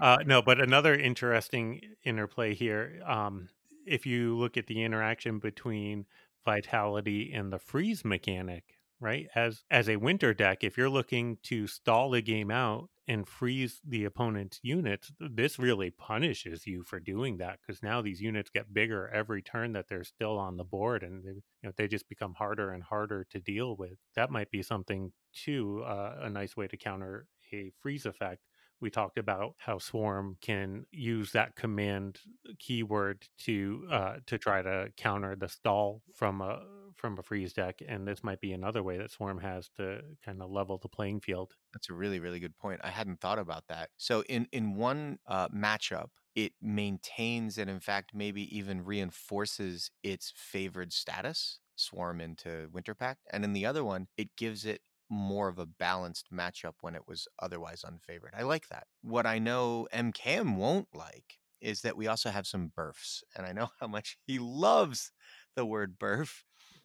uh, 0.00 0.18
no, 0.26 0.42
but 0.42 0.60
another 0.60 0.94
interesting 0.94 1.80
interplay 2.04 2.54
here. 2.54 3.00
Um, 3.06 3.48
if 3.86 4.06
you 4.06 4.36
look 4.36 4.56
at 4.56 4.66
the 4.66 4.82
interaction 4.82 5.38
between 5.38 6.06
vitality 6.44 7.32
and 7.34 7.52
the 7.52 7.58
freeze 7.58 8.04
mechanic, 8.04 8.77
right? 9.00 9.26
As 9.34 9.64
as 9.70 9.88
a 9.88 9.96
winter 9.96 10.34
deck, 10.34 10.64
if 10.64 10.76
you're 10.76 10.90
looking 10.90 11.38
to 11.44 11.66
stall 11.66 12.10
the 12.10 12.22
game 12.22 12.50
out 12.50 12.88
and 13.06 13.26
freeze 13.26 13.80
the 13.86 14.04
opponent's 14.04 14.60
units, 14.62 15.12
this 15.18 15.58
really 15.58 15.90
punishes 15.90 16.66
you 16.66 16.82
for 16.82 17.00
doing 17.00 17.38
that 17.38 17.58
because 17.60 17.82
now 17.82 18.02
these 18.02 18.20
units 18.20 18.50
get 18.50 18.74
bigger 18.74 19.08
every 19.08 19.42
turn 19.42 19.72
that 19.72 19.88
they're 19.88 20.04
still 20.04 20.38
on 20.38 20.56
the 20.56 20.64
board, 20.64 21.02
and 21.02 21.24
they, 21.24 21.30
you 21.30 21.42
know 21.64 21.72
they 21.76 21.88
just 21.88 22.08
become 22.08 22.34
harder 22.34 22.70
and 22.72 22.82
harder 22.82 23.24
to 23.30 23.40
deal 23.40 23.76
with. 23.76 23.98
That 24.16 24.30
might 24.30 24.50
be 24.50 24.62
something 24.62 25.12
too, 25.32 25.82
uh, 25.86 26.16
a 26.22 26.30
nice 26.30 26.56
way 26.56 26.68
to 26.68 26.76
counter 26.76 27.26
a 27.52 27.72
freeze 27.80 28.06
effect 28.06 28.42
we 28.80 28.90
talked 28.90 29.18
about 29.18 29.54
how 29.58 29.78
Swarm 29.78 30.36
can 30.40 30.86
use 30.90 31.32
that 31.32 31.56
command 31.56 32.20
keyword 32.58 33.26
to 33.40 33.86
uh, 33.90 34.14
to 34.26 34.38
try 34.38 34.62
to 34.62 34.88
counter 34.96 35.36
the 35.36 35.48
stall 35.48 36.02
from 36.14 36.40
a 36.40 36.62
from 36.96 37.16
a 37.18 37.22
freeze 37.22 37.52
deck, 37.52 37.80
and 37.86 38.06
this 38.06 38.24
might 38.24 38.40
be 38.40 38.52
another 38.52 38.82
way 38.82 38.98
that 38.98 39.10
Swarm 39.10 39.38
has 39.38 39.68
to 39.76 40.00
kind 40.24 40.42
of 40.42 40.50
level 40.50 40.78
the 40.78 40.88
playing 40.88 41.20
field. 41.20 41.52
That's 41.72 41.90
a 41.90 41.94
really 41.94 42.20
really 42.20 42.40
good 42.40 42.56
point. 42.58 42.80
I 42.84 42.90
hadn't 42.90 43.20
thought 43.20 43.38
about 43.38 43.64
that. 43.68 43.90
So 43.96 44.22
in 44.28 44.46
in 44.52 44.74
one 44.74 45.18
uh, 45.26 45.48
matchup, 45.48 46.08
it 46.34 46.52
maintains 46.62 47.58
and 47.58 47.68
in 47.68 47.80
fact 47.80 48.12
maybe 48.14 48.56
even 48.56 48.84
reinforces 48.84 49.90
its 50.04 50.32
favored 50.36 50.92
status 50.92 51.58
swarm 51.74 52.20
into 52.20 52.68
winter 52.72 52.94
pact 52.94 53.20
and 53.32 53.44
in 53.44 53.52
the 53.52 53.64
other 53.66 53.84
one 53.84 54.06
it 54.16 54.28
gives 54.36 54.64
it 54.64 54.80
more 55.10 55.48
of 55.48 55.58
a 55.58 55.66
balanced 55.66 56.28
matchup 56.32 56.74
when 56.80 56.94
it 56.94 57.02
was 57.06 57.26
otherwise 57.38 57.84
unfavored. 57.84 58.38
I 58.38 58.42
like 58.42 58.68
that. 58.68 58.86
What 59.02 59.26
I 59.26 59.38
know 59.38 59.88
MKM 59.92 60.56
won't 60.56 60.88
like 60.94 61.38
is 61.60 61.82
that 61.82 61.96
we 61.96 62.06
also 62.06 62.30
have 62.30 62.46
some 62.46 62.72
burfs, 62.74 63.22
and 63.36 63.46
I 63.46 63.52
know 63.52 63.68
how 63.80 63.86
much 63.86 64.18
he 64.26 64.38
loves 64.38 65.12
the 65.56 65.64
word 65.64 65.98
burf, 65.98 66.42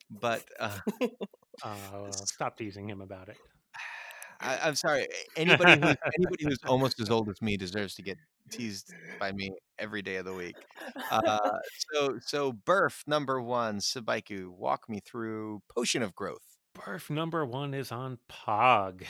but 0.09 0.43
uh, 0.59 0.79
uh, 1.63 2.11
stop 2.11 2.57
teasing 2.57 2.89
him 2.89 3.01
about 3.01 3.29
it. 3.29 3.37
I, 4.41 4.67
am 4.67 4.75
sorry. 4.75 5.07
Anybody 5.37 5.73
who's 5.73 5.95
anybody 6.17 6.43
who's 6.43 6.59
almost 6.65 6.99
as 6.99 7.09
old 7.09 7.29
as 7.29 7.41
me 7.41 7.57
deserves 7.57 7.95
to 7.95 8.01
get 8.01 8.17
teased 8.49 8.93
by 9.19 9.31
me 9.31 9.51
every 9.79 10.01
day 10.01 10.17
of 10.17 10.25
the 10.25 10.33
week. 10.33 10.55
Uh, 11.11 11.51
so 11.93 12.17
so 12.21 12.51
burf 12.51 13.03
number 13.07 13.41
one, 13.41 13.77
Sabaiku, 13.77 14.49
walk 14.49 14.89
me 14.89 14.99
through 15.05 15.61
potion 15.73 16.01
of 16.01 16.15
growth. 16.15 16.52
Barf 16.77 17.09
number 17.09 17.45
one 17.45 17.73
is 17.73 17.91
on 17.91 18.17
Pog. 18.29 19.03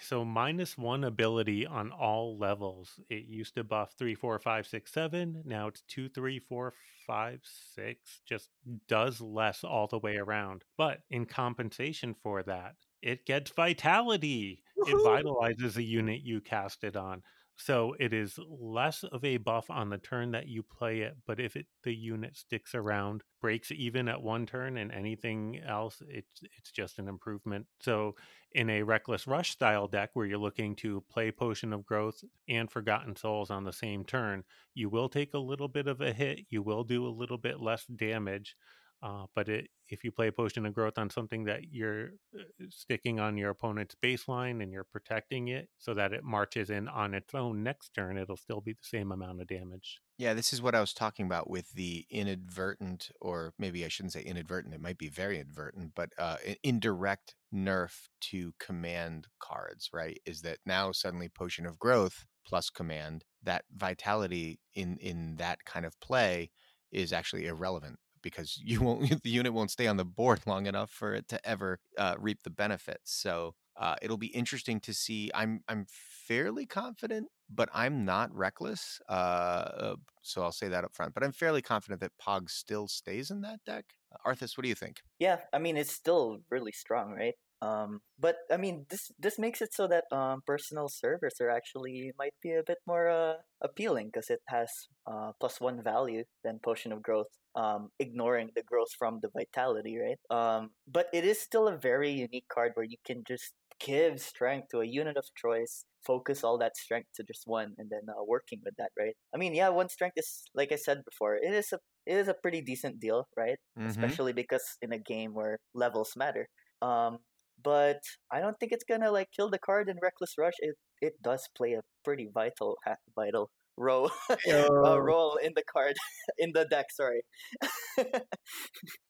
So 0.00 0.24
minus 0.24 0.76
one 0.76 1.04
ability 1.04 1.66
on 1.66 1.90
all 1.90 2.36
levels. 2.36 3.00
It 3.08 3.24
used 3.24 3.54
to 3.54 3.64
buff 3.64 3.94
three, 3.98 4.14
four, 4.14 4.38
five, 4.38 4.66
six, 4.66 4.92
seven. 4.92 5.42
Now 5.44 5.68
it's 5.68 5.82
two, 5.82 6.08
three, 6.08 6.38
four, 6.38 6.74
five, 7.06 7.40
six. 7.74 8.20
Just 8.26 8.48
does 8.88 9.20
less 9.20 9.64
all 9.64 9.86
the 9.86 9.98
way 9.98 10.16
around. 10.16 10.64
But 10.76 11.00
in 11.10 11.24
compensation 11.24 12.14
for 12.22 12.42
that, 12.42 12.74
it 13.00 13.26
gets 13.26 13.50
vitality. 13.50 14.62
Woo-hoo! 14.76 14.98
It 14.98 15.24
vitalizes 15.24 15.74
the 15.74 15.84
unit 15.84 16.22
you 16.22 16.40
cast 16.40 16.84
it 16.84 16.96
on. 16.96 17.22
So 17.56 17.94
it 18.00 18.12
is 18.12 18.38
less 18.48 19.04
of 19.04 19.24
a 19.24 19.36
buff 19.36 19.70
on 19.70 19.88
the 19.88 19.98
turn 19.98 20.32
that 20.32 20.48
you 20.48 20.62
play 20.62 21.00
it, 21.02 21.16
but 21.24 21.38
if 21.38 21.54
it 21.54 21.66
the 21.84 21.94
unit 21.94 22.36
sticks 22.36 22.74
around, 22.74 23.22
breaks 23.40 23.70
even 23.70 24.08
at 24.08 24.22
one 24.22 24.44
turn, 24.44 24.76
and 24.76 24.90
anything 24.90 25.60
else, 25.66 26.02
it's 26.08 26.42
it's 26.58 26.72
just 26.72 26.98
an 26.98 27.06
improvement. 27.06 27.66
So 27.80 28.16
in 28.52 28.70
a 28.70 28.82
reckless 28.82 29.26
rush 29.26 29.50
style 29.50 29.86
deck 29.86 30.10
where 30.14 30.26
you're 30.26 30.38
looking 30.38 30.74
to 30.76 31.04
play 31.08 31.30
Potion 31.30 31.72
of 31.72 31.86
Growth 31.86 32.24
and 32.48 32.70
Forgotten 32.70 33.14
Souls 33.14 33.50
on 33.50 33.64
the 33.64 33.72
same 33.72 34.04
turn, 34.04 34.42
you 34.74 34.88
will 34.88 35.08
take 35.08 35.34
a 35.34 35.38
little 35.38 35.68
bit 35.68 35.86
of 35.86 36.00
a 36.00 36.12
hit. 36.12 36.46
You 36.50 36.62
will 36.62 36.82
do 36.82 37.06
a 37.06 37.08
little 37.08 37.38
bit 37.38 37.60
less 37.60 37.84
damage, 37.86 38.56
uh, 39.02 39.26
but 39.34 39.48
it, 39.48 39.68
if 39.88 40.02
you 40.04 40.10
play 40.10 40.28
a 40.28 40.32
Potion 40.32 40.66
of 40.66 40.74
Growth 40.74 40.98
on 40.98 41.10
something 41.10 41.44
that 41.44 41.72
you're 41.72 42.10
uh, 42.34 42.42
sticking 42.70 43.20
on 43.20 43.36
your 43.36 43.50
opponent's 43.50 43.94
baseline 44.02 44.62
and 44.62 44.72
you're 44.72 44.84
protecting 44.84 45.48
it 45.48 45.68
so 45.78 45.94
that 45.94 46.12
it 46.12 46.24
marches 46.24 46.70
in 46.70 46.88
on 46.88 47.14
its 47.14 47.34
own 47.34 47.62
next 47.62 47.94
turn, 47.94 48.16
it'll 48.16 48.36
still 48.36 48.60
be 48.60 48.72
the 48.72 48.78
same 48.82 49.12
amount 49.12 49.40
of 49.40 49.46
damage. 49.46 50.00
Yeah, 50.16 50.32
this 50.32 50.52
is 50.52 50.62
what 50.62 50.74
I 50.74 50.80
was 50.80 50.94
talking 50.94 51.26
about 51.26 51.50
with 51.50 51.72
the 51.72 52.06
inadvertent, 52.10 53.10
or 53.20 53.52
maybe 53.58 53.84
I 53.84 53.88
shouldn't 53.88 54.12
say 54.12 54.22
inadvertent, 54.22 54.74
it 54.74 54.80
might 54.80 54.98
be 54.98 55.08
very 55.08 55.40
advertent, 55.40 55.92
but 55.94 56.10
uh, 56.18 56.36
indirect 56.62 57.34
nerf 57.52 58.08
to 58.30 58.54
command 58.58 59.26
cards, 59.40 59.90
right? 59.92 60.18
Is 60.24 60.42
that 60.42 60.58
now 60.64 60.92
suddenly 60.92 61.28
Potion 61.28 61.66
of 61.66 61.78
Growth 61.78 62.26
plus 62.46 62.70
command, 62.70 63.24
that 63.42 63.64
vitality 63.74 64.60
in 64.74 64.98
in 64.98 65.36
that 65.36 65.64
kind 65.64 65.86
of 65.86 65.98
play 66.00 66.50
is 66.92 67.12
actually 67.12 67.46
irrelevant 67.46 67.98
because 68.24 68.60
you 68.64 68.80
won't 68.80 69.22
the 69.22 69.30
unit 69.30 69.52
won't 69.52 69.70
stay 69.70 69.86
on 69.86 69.96
the 69.96 70.04
board 70.04 70.40
long 70.46 70.66
enough 70.66 70.90
for 70.90 71.14
it 71.14 71.28
to 71.28 71.48
ever 71.48 71.78
uh, 71.96 72.16
reap 72.18 72.42
the 72.42 72.50
benefits. 72.50 73.14
So 73.14 73.54
uh, 73.76 73.94
it'll 74.02 74.16
be 74.16 74.28
interesting 74.28 74.80
to 74.80 74.92
see. 74.92 75.30
I'm 75.32 75.62
I'm 75.68 75.86
fairly 75.88 76.66
confident, 76.66 77.28
but 77.48 77.68
I'm 77.72 78.04
not 78.04 78.34
reckless. 78.34 79.00
Uh, 79.08 79.94
so 80.22 80.42
I'll 80.42 80.52
say 80.52 80.68
that 80.68 80.84
up 80.84 80.94
front. 80.94 81.14
But 81.14 81.22
I'm 81.22 81.32
fairly 81.32 81.62
confident 81.62 82.00
that 82.00 82.12
Pog 82.20 82.50
still 82.50 82.88
stays 82.88 83.30
in 83.30 83.42
that 83.42 83.60
deck. 83.64 83.84
Arthas, 84.26 84.56
what 84.56 84.62
do 84.62 84.68
you 84.68 84.74
think? 84.74 85.02
Yeah, 85.20 85.38
I 85.52 85.58
mean 85.58 85.76
it's 85.76 85.92
still 85.92 86.38
really 86.50 86.72
strong, 86.72 87.12
right? 87.12 87.34
Um, 87.64 88.00
but 88.18 88.36
I 88.50 88.56
mean, 88.56 88.84
this 88.90 89.10
this 89.18 89.38
makes 89.38 89.62
it 89.62 89.72
so 89.72 89.86
that 89.88 90.04
um, 90.12 90.42
personal 90.46 90.88
servers 90.88 91.36
are 91.40 91.50
actually 91.50 92.12
might 92.18 92.34
be 92.42 92.52
a 92.52 92.62
bit 92.66 92.78
more 92.86 93.08
uh, 93.08 93.34
appealing 93.62 94.10
because 94.12 94.28
it 94.28 94.40
has 94.48 94.70
uh, 95.06 95.32
plus 95.40 95.60
one 95.60 95.82
value 95.82 96.24
than 96.42 96.60
Potion 96.62 96.92
of 96.92 97.02
Growth, 97.02 97.32
um, 97.54 97.88
ignoring 97.98 98.50
the 98.54 98.62
growth 98.62 98.92
from 98.98 99.20
the 99.22 99.30
vitality, 99.34 99.96
right? 99.96 100.20
Um, 100.30 100.70
but 100.86 101.06
it 101.12 101.24
is 101.24 101.40
still 101.40 101.66
a 101.68 101.76
very 101.76 102.10
unique 102.10 102.48
card 102.52 102.72
where 102.74 102.86
you 102.86 102.98
can 103.06 103.22
just 103.26 103.54
give 103.80 104.20
strength 104.20 104.68
to 104.70 104.80
a 104.80 104.86
unit 104.86 105.16
of 105.16 105.24
choice, 105.34 105.84
focus 106.04 106.44
all 106.44 106.58
that 106.58 106.76
strength 106.76 107.08
to 107.16 107.24
just 107.24 107.42
one, 107.46 107.74
and 107.78 107.88
then 107.90 108.02
uh, 108.08 108.24
working 108.26 108.60
with 108.64 108.74
that, 108.76 108.90
right? 108.98 109.16
I 109.34 109.38
mean, 109.38 109.54
yeah, 109.54 109.70
one 109.70 109.88
strength 109.88 110.18
is 110.18 110.44
like 110.54 110.72
I 110.72 110.76
said 110.76 111.02
before, 111.04 111.36
it 111.36 111.54
is 111.54 111.72
a 111.72 111.78
it 112.06 112.16
is 112.16 112.28
a 112.28 112.34
pretty 112.34 112.60
decent 112.60 113.00
deal, 113.00 113.26
right? 113.36 113.58
Mm-hmm. 113.78 113.88
Especially 113.88 114.32
because 114.34 114.64
in 114.82 114.92
a 114.92 114.98
game 114.98 115.32
where 115.32 115.58
levels 115.72 116.12
matter. 116.16 116.48
Um, 116.82 117.18
but 117.64 118.00
I 118.30 118.40
don't 118.40 118.58
think 118.60 118.72
it's 118.72 118.84
gonna 118.84 119.10
like 119.10 119.30
kill 119.34 119.50
the 119.50 119.58
card 119.58 119.88
in 119.88 119.96
Reckless 120.02 120.34
Rush. 120.38 120.54
It 120.60 120.76
it 121.00 121.14
does 121.22 121.48
play 121.56 121.72
a 121.72 121.80
pretty 122.04 122.28
vital 122.32 122.76
vital 123.16 123.50
role 123.76 124.10
uh, 124.48 125.00
role 125.00 125.36
in 125.36 125.52
the 125.56 125.64
card 125.64 125.96
in 126.38 126.52
the 126.52 126.66
deck. 126.66 126.86
Sorry. 126.92 127.22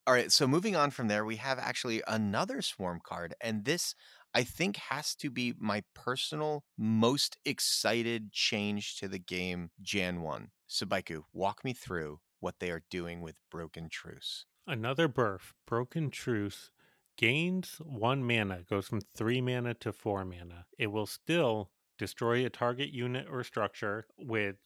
All 0.07 0.14
right. 0.14 0.32
So 0.32 0.46
moving 0.46 0.76
on 0.76 0.90
from 0.90 1.09
there, 1.09 1.24
we 1.24 1.36
have 1.36 1.59
actually 1.59 2.02
another 2.07 2.62
Swarm 2.62 3.00
card, 3.05 3.34
and 3.40 3.64
this 3.64 3.94
I 4.34 4.42
think 4.42 4.76
has 4.76 5.14
to 5.16 5.30
be 5.30 5.55
my 5.59 5.82
personal 5.94 6.64
most 6.76 7.38
excited 7.44 8.32
change 8.32 8.96
to 8.96 9.09
the 9.09 9.18
game 9.18 9.70
Jan 9.80 10.22
1. 10.22 10.48
Sabaiku, 10.68 11.22
walk 11.32 11.64
me 11.64 11.72
through 11.72 12.18
what 12.40 12.57
they 12.59 12.70
are 12.70 12.82
doing 12.90 13.20
with 13.20 13.36
Broken 13.50 13.88
Truce. 13.88 14.44
Another 14.66 15.09
burf, 15.09 15.52
Broken 15.66 16.11
Truce 16.11 16.70
gains 17.16 17.80
one 17.84 18.24
mana, 18.24 18.62
goes 18.68 18.88
from 18.88 19.00
three 19.00 19.40
mana 19.40 19.74
to 19.74 19.92
four 19.92 20.24
mana. 20.24 20.66
It 20.78 20.88
will 20.88 21.06
still 21.06 21.70
destroy 21.96 22.44
a 22.44 22.50
target 22.50 22.90
unit 22.90 23.26
or 23.30 23.44
structure 23.44 24.06
with 24.18 24.56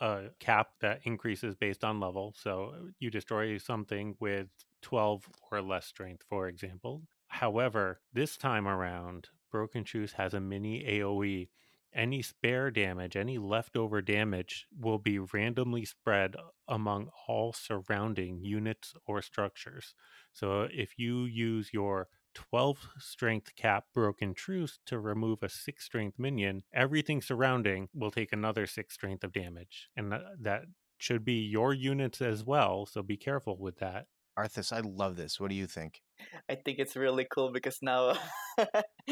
uh, 0.00 0.06
a 0.06 0.28
cap 0.38 0.70
that 0.80 1.00
increases 1.04 1.54
based 1.54 1.84
on 1.84 2.00
level. 2.00 2.34
So 2.36 2.74
you 2.98 3.10
destroy 3.10 3.58
something 3.58 4.16
with 4.18 4.48
12 4.82 5.28
or 5.50 5.62
less 5.62 5.86
strength, 5.86 6.24
for 6.28 6.48
example. 6.48 7.02
However, 7.28 8.00
this 8.12 8.36
time 8.36 8.66
around, 8.66 9.28
Broken 9.50 9.84
Truce 9.84 10.12
has 10.12 10.34
a 10.34 10.40
mini 10.40 10.84
AoE 10.84 11.48
any 11.94 12.22
spare 12.22 12.70
damage, 12.70 13.16
any 13.16 13.38
leftover 13.38 14.00
damage 14.00 14.66
will 14.78 14.98
be 14.98 15.18
randomly 15.18 15.84
spread 15.84 16.36
among 16.68 17.10
all 17.26 17.52
surrounding 17.52 18.44
units 18.44 18.94
or 19.06 19.20
structures. 19.22 19.94
So 20.32 20.68
if 20.72 20.98
you 20.98 21.24
use 21.24 21.70
your 21.72 22.08
12 22.34 22.90
strength 22.98 23.56
cap 23.56 23.86
broken 23.92 24.34
truce 24.34 24.78
to 24.86 24.98
remove 25.00 25.42
a 25.42 25.48
6 25.48 25.84
strength 25.84 26.18
minion, 26.18 26.62
everything 26.72 27.20
surrounding 27.20 27.88
will 27.92 28.10
take 28.10 28.32
another 28.32 28.66
6 28.66 28.94
strength 28.94 29.24
of 29.24 29.32
damage. 29.32 29.88
And 29.96 30.12
that, 30.12 30.22
that 30.40 30.62
should 30.98 31.24
be 31.24 31.40
your 31.40 31.74
units 31.74 32.20
as 32.20 32.44
well, 32.44 32.86
so 32.86 33.02
be 33.02 33.16
careful 33.16 33.56
with 33.58 33.78
that. 33.78 34.06
Arthas, 34.38 34.72
I 34.72 34.80
love 34.80 35.16
this. 35.16 35.40
What 35.40 35.50
do 35.50 35.56
you 35.56 35.66
think? 35.66 36.02
I 36.48 36.54
think 36.54 36.78
it's 36.78 36.96
really 36.96 37.26
cool 37.30 37.50
because 37.52 37.78
now 37.82 38.14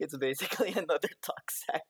it's 0.00 0.16
basically 0.16 0.68
another 0.76 1.08
Toxac. 1.22 1.82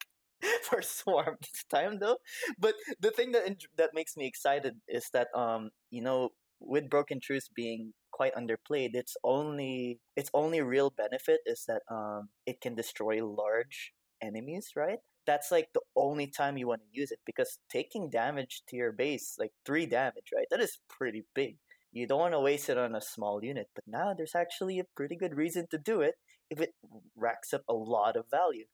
for 0.63 0.83
Swarm 0.83 1.37
this 1.41 1.65
time 1.71 1.99
though. 1.99 2.19
But 2.59 2.75
the 3.01 3.11
thing 3.11 3.33
that 3.33 3.45
that 3.77 3.91
makes 3.95 4.17
me 4.17 4.27
excited 4.27 4.77
is 4.89 5.09
that 5.13 5.29
um 5.35 5.71
you 5.91 6.03
know 6.03 6.31
with 6.61 6.89
Broken 6.91 7.21
Truce 7.21 7.49
being 7.55 7.93
quite 8.13 8.35
underplayed, 8.35 8.95
its 8.95 9.17
only 9.25 10.01
its 10.17 10.31
only 10.35 10.61
real 10.63 10.91
benefit 10.91 11.41
is 11.47 11.65
that 11.69 11.83
um 11.91 12.29
it 12.47 12.61
can 12.61 12.75
destroy 12.75 13.25
large 13.25 13.93
enemies, 14.23 14.71
right? 14.77 14.99
That's 15.27 15.51
like 15.51 15.69
the 15.75 15.81
only 15.97 16.29
time 16.29 16.57
you 16.57 16.69
want 16.69 16.83
to 16.83 17.01
use 17.01 17.11
it 17.11 17.19
because 17.27 17.59
taking 17.71 18.11
damage 18.11 18.63
to 18.69 18.77
your 18.77 18.93
base, 18.93 19.35
like 19.39 19.53
three 19.65 19.87
damage, 19.87 20.31
right? 20.35 20.47
That 20.51 20.61
is 20.61 20.79
pretty 20.89 21.25
big 21.35 21.57
You 21.93 22.07
don't 22.07 22.21
want 22.21 22.35
to 22.35 22.41
waste 22.41 22.69
it 22.69 22.79
on 22.79 22.95
a 22.95 23.01
small 23.01 23.43
unit, 23.43 23.69
but 23.75 23.85
now 23.87 24.15
there's 24.15 24.35
actually 24.35 24.79
a 24.79 24.85
pretty 24.97 25.17
good 25.17 25.35
reason 25.35 25.67
to 25.71 25.79
do 25.79 26.01
it 26.03 26.15
if 26.51 26.61
it 26.61 26.75
racks 27.17 27.53
up 27.55 27.63
a 27.69 27.75
lot 27.75 28.17
of 28.17 28.27
value. 28.31 28.67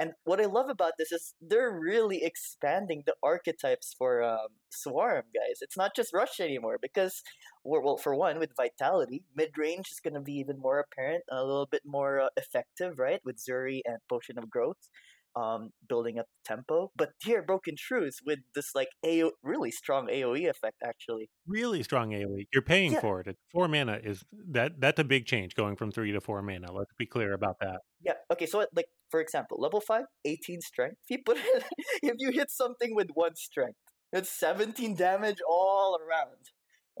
And 0.00 0.12
what 0.24 0.40
I 0.40 0.46
love 0.46 0.70
about 0.70 0.94
this 0.98 1.12
is 1.12 1.34
they're 1.42 1.78
really 1.78 2.24
expanding 2.24 3.02
the 3.04 3.14
archetypes 3.22 3.94
for 3.98 4.22
um, 4.22 4.48
Swarm, 4.70 5.24
guys. 5.34 5.58
It's 5.60 5.76
not 5.76 5.94
just 5.94 6.14
Rush 6.14 6.40
anymore 6.40 6.78
because, 6.80 7.22
well, 7.64 7.98
for 7.98 8.14
one, 8.14 8.38
with 8.38 8.56
Vitality, 8.56 9.22
mid 9.36 9.50
range 9.58 9.88
is 9.92 10.00
going 10.00 10.14
to 10.14 10.20
be 10.20 10.32
even 10.32 10.58
more 10.58 10.80
apparent, 10.80 11.24
a 11.30 11.44
little 11.44 11.68
bit 11.70 11.82
more 11.84 12.20
uh, 12.20 12.28
effective, 12.38 12.98
right? 12.98 13.20
With 13.26 13.36
Zuri 13.36 13.82
and 13.84 13.98
Potion 14.08 14.38
of 14.38 14.48
Growth 14.48 14.88
um, 15.36 15.70
building 15.88 16.18
up 16.18 16.26
tempo. 16.44 16.90
But 16.96 17.10
here, 17.22 17.42
Broken 17.42 17.74
Truce 17.78 18.18
with 18.24 18.40
this 18.54 18.74
like 18.74 18.88
AO, 19.04 19.32
really 19.42 19.70
strong 19.70 20.08
AOE 20.08 20.48
effect, 20.48 20.76
actually. 20.84 21.30
Really 21.46 21.82
strong 21.82 22.10
AOE. 22.10 22.46
You're 22.52 22.62
paying 22.62 22.92
Yeah. 22.92 23.00
for 23.00 23.20
it. 23.20 23.36
Four 23.52 23.68
mana 23.68 24.00
is 24.02 24.24
that 24.50 24.80
that's 24.80 24.98
a 25.00 25.04
big 25.04 25.26
change 25.26 25.54
going 25.54 25.76
from 25.76 25.90
three 25.92 26.12
to 26.12 26.20
four 26.20 26.42
mana. 26.42 26.72
Let's 26.72 26.92
be 26.98 27.06
clear 27.06 27.32
about 27.32 27.56
that. 27.60 27.80
Yeah. 28.02 28.14
Okay. 28.30 28.46
So, 28.46 28.66
like 28.74 28.88
for 29.10 29.20
example, 29.20 29.58
level 29.60 29.80
five, 29.80 30.04
18 30.24 30.60
strength. 30.60 30.96
If 31.08 31.18
you 31.18 31.22
put 31.24 31.38
it, 31.38 31.64
if 32.02 32.14
you 32.18 32.30
hit 32.30 32.50
something 32.50 32.94
with 32.94 33.08
one 33.14 33.34
strength, 33.36 33.78
it's 34.12 34.30
17 34.30 34.94
damage 34.94 35.38
all 35.48 35.98
around. 36.00 36.38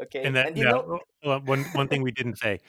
Okay. 0.02 0.22
And 0.22 0.36
that 0.36 0.56
you 0.56 0.64
yeah, 0.64 0.70
know, 0.70 1.00
well, 1.24 1.40
one 1.40 1.64
one 1.74 1.88
thing 1.88 2.02
we 2.02 2.12
didn't 2.12 2.36
say. 2.38 2.60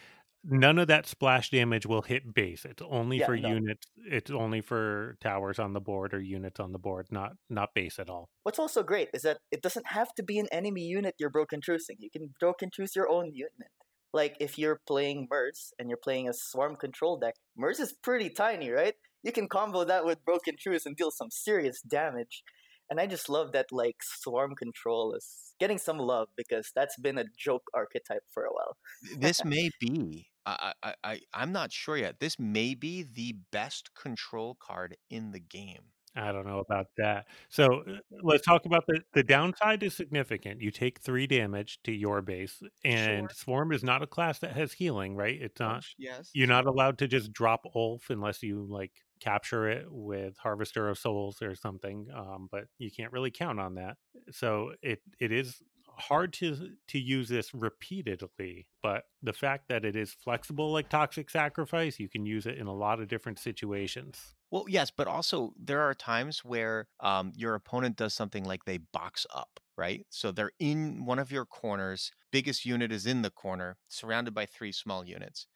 None 0.44 0.80
of 0.80 0.88
that 0.88 1.06
splash 1.06 1.52
damage 1.52 1.86
will 1.86 2.02
hit 2.02 2.34
base. 2.34 2.66
It's 2.66 2.82
only 2.82 3.20
Yeah, 3.20 3.28
for 3.28 3.38
no. 3.38 3.50
units. 3.50 3.86
It's 3.98 4.32
only 4.32 4.62
for 4.62 5.18
towers 5.22 5.60
on 5.60 5.74
the 5.74 5.80
board 5.82 6.14
or 6.16 6.20
units 6.22 6.60
on 6.60 6.72
the 6.72 6.80
board, 6.80 7.08
not 7.12 7.34
not 7.50 7.74
base 7.76 8.00
at 8.00 8.10
all. 8.10 8.30
what's 8.44 8.58
also 8.58 8.82
great 8.82 9.10
is 9.14 9.22
that 9.22 9.38
it 9.52 9.62
doesn't 9.62 9.88
have 9.88 10.14
to 10.16 10.24
be 10.24 10.40
an 10.40 10.48
enemy 10.52 10.82
unit 10.82 11.14
you're 11.20 11.30
broken 11.30 11.62
trucing. 11.62 11.98
You 12.00 12.10
can 12.10 12.34
broken 12.40 12.70
truce 12.74 12.96
your 12.96 13.08
own 13.10 13.32
unit. 13.34 13.72
Like 14.14 14.36
if 14.40 14.58
you're 14.58 14.82
playing 14.88 15.28
Merz 15.30 15.74
and 15.78 15.88
you're 15.90 15.98
playing 16.04 16.28
a 16.28 16.34
swarm 16.34 16.76
control 16.76 17.18
deck, 17.18 17.36
Merz 17.56 17.80
is 17.80 17.94
pretty 17.94 18.30
tiny, 18.32 18.72
right? 18.72 18.96
You 19.24 19.32
can 19.32 19.48
combo 19.48 19.84
that 19.86 20.06
with 20.06 20.26
broken 20.26 20.56
truce 20.60 20.86
and 20.88 20.96
deal 20.98 21.12
some 21.12 21.30
serious 21.30 21.82
damage. 21.82 22.44
And 22.92 23.00
I 23.00 23.08
just 23.08 23.30
love 23.30 23.54
that 23.54 23.72
like 23.72 23.96
swarm 24.04 24.54
control 24.54 25.16
is 25.16 25.54
getting 25.62 25.78
some 25.78 25.98
love 25.98 26.28
because 26.36 26.72
that's 26.76 26.98
been 27.00 27.18
a 27.18 27.24
joke 27.38 27.64
archetype 27.74 28.24
for 28.30 28.44
a 28.44 28.52
while. 28.52 28.76
this 29.18 29.46
may 29.46 29.70
be 29.80 30.28
I, 30.46 30.74
I 30.84 30.94
i 31.04 31.20
i'm 31.36 31.52
not 31.52 31.72
sure 31.72 31.98
yet 31.98 32.20
this 32.20 32.40
may 32.40 32.74
be 32.74 33.04
the 33.04 33.36
best 33.52 33.94
control 33.94 34.58
card 34.60 34.98
in 35.12 35.32
the 35.32 35.40
game 35.40 35.92
I 36.16 36.34
don't 36.34 36.46
know 36.46 36.60
about 36.60 36.88
that. 36.98 37.26
So 37.50 37.84
uh, 37.88 38.00
let's 38.22 38.46
talk 38.46 38.66
about 38.66 38.84
the 38.86 39.00
the 39.14 39.24
downside 39.24 39.82
is 39.82 39.96
significant. 39.96 40.62
You 40.62 40.70
take 40.70 41.00
three 41.00 41.26
damage 41.26 41.80
to 41.86 41.94
your 41.94 42.22
base, 42.22 42.62
and 42.84 43.32
Swarm 43.32 43.72
is 43.72 43.82
not 43.82 44.04
a 44.04 44.08
class 44.08 44.40
that 44.40 44.52
has 44.58 44.74
healing, 44.74 45.16
right? 45.16 45.42
It's 45.42 45.60
not. 45.60 45.86
yes 45.98 46.30
You're 46.34 46.48
not 46.48 46.66
allowed 46.66 46.98
to 46.98 47.08
just 47.08 47.32
drop 47.32 47.66
Ulf 47.74 48.10
unless 48.10 48.44
you 48.44 48.68
like 48.70 48.92
capture 49.22 49.70
it 49.70 49.86
with 49.90 50.38
Harvester 50.38 50.90
of 50.90 50.98
Souls 50.98 51.42
or 51.42 51.56
something. 51.56 52.08
Um, 52.16 52.50
but 52.52 52.66
you 52.78 52.92
can't 52.92 53.12
really 53.12 53.32
count 53.32 53.60
on 53.60 53.76
that. 53.76 53.98
So 54.32 54.74
it 54.82 55.02
it 55.20 55.32
is 55.32 55.62
hard 55.98 56.34
to 56.34 56.72
to 56.88 57.00
use 57.00 57.30
this 57.30 57.54
repeatedly. 57.54 58.68
But 58.82 59.04
the 59.22 59.34
fact 59.34 59.70
that 59.70 59.86
it 59.86 59.96
is 59.96 60.12
flexible 60.12 60.72
like 60.72 60.90
Toxic 60.90 61.30
Sacrifice, 61.30 62.00
you 62.00 62.10
can 62.10 62.26
use 62.26 62.46
it 62.46 62.58
in 62.58 62.68
a 62.68 62.74
lot 62.74 63.00
of 63.00 63.08
different 63.08 63.40
situations. 63.40 64.34
Well, 64.50 64.66
yes, 64.68 64.92
but 64.92 65.08
also 65.08 65.54
there 65.58 65.82
are 65.82 65.94
times 65.94 66.44
where 66.44 66.88
um, 67.00 67.32
your 67.36 67.56
opponent 67.56 67.96
does 67.96 68.14
something 68.14 68.44
like 68.44 68.66
they 68.66 68.80
box 68.80 69.26
up, 69.34 69.62
right? 69.78 70.06
So 70.10 70.32
they're 70.32 70.52
in 70.60 71.06
one 71.06 71.20
of 71.20 71.32
your 71.32 71.46
corners, 71.46 72.12
biggest 72.32 72.66
unit 72.66 72.92
is 72.92 73.06
in 73.06 73.22
the 73.22 73.30
corner, 73.30 73.78
surrounded 73.88 74.34
by 74.34 74.46
three 74.46 74.74
small 74.74 75.06
units. 75.06 75.48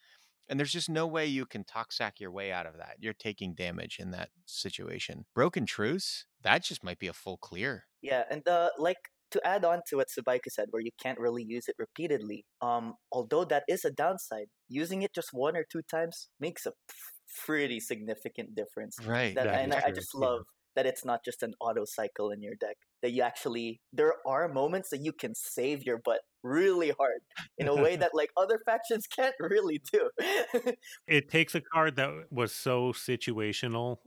And 0.48 0.60
there's 0.60 0.72
just 0.72 0.90
no 0.90 1.08
way 1.08 1.26
you 1.26 1.46
can 1.46 1.64
toxac 1.64 2.20
your 2.20 2.32
way 2.32 2.52
out 2.52 2.66
of 2.66 2.78
that. 2.78 2.98
You're 3.00 3.14
taking 3.14 3.54
damage 3.56 3.98
in 4.00 4.12
that 4.12 4.30
situation. 4.46 5.26
Broken 5.34 5.66
Truce, 5.66 6.26
that 6.44 6.64
just 6.64 6.84
might 6.84 7.00
be 7.00 7.08
a 7.08 7.14
full 7.14 7.38
clear. 7.38 7.86
Yeah, 8.02 8.24
and 8.30 8.44
the 8.46 8.72
like 8.78 8.98
to 9.32 9.46
add 9.46 9.66
on 9.66 9.82
to 9.88 9.98
what 9.98 10.08
Sabaiku 10.08 10.50
said, 10.50 10.68
where 10.70 10.82
you 10.82 10.92
can't 11.02 11.20
really 11.20 11.44
use 11.44 11.68
it 11.68 11.76
repeatedly. 11.80 12.46
Um, 12.62 12.94
although 13.12 13.44
that 13.46 13.64
is 13.68 13.84
a 13.84 13.92
downside, 13.92 14.48
using 14.70 15.02
it 15.02 15.14
just 15.14 15.30
one 15.32 15.58
or 15.58 15.66
two 15.70 15.82
times 15.90 16.30
makes 16.40 16.66
a 16.66 16.72
pretty 17.46 17.80
significant 17.80 18.56
difference. 18.56 18.98
Right. 19.06 19.36
That, 19.36 19.46
that 19.46 19.62
and 19.62 19.74
I, 19.74 19.84
I 19.88 19.92
just 19.92 20.14
love 20.16 20.42
that 20.76 20.86
it's 20.86 21.06
not 21.06 21.24
just 21.24 21.44
an 21.44 21.54
auto 21.60 21.86
cycle 21.86 22.32
in 22.32 22.42
your 22.42 22.56
deck. 22.56 22.78
That 23.02 23.12
you 23.12 23.22
actually 23.22 23.82
there 23.94 24.16
are 24.26 24.48
moments 24.48 24.90
that 24.90 25.02
you 25.02 25.12
can 25.14 25.36
save 25.36 25.84
your 25.84 26.00
butt 26.04 26.22
really 26.44 26.92
hard 26.92 27.22
in 27.58 27.68
a 27.68 27.76
way 27.76 27.96
that 27.96 28.12
like 28.14 28.30
other 28.38 28.60
factions 28.66 29.08
can't 29.08 29.36
really 29.40 29.82
do. 29.92 30.10
it 31.08 31.30
takes 31.30 31.56
a 31.56 31.62
card 31.62 31.96
that 31.98 32.12
was 32.32 32.54
so 32.54 32.92
situational 32.92 33.98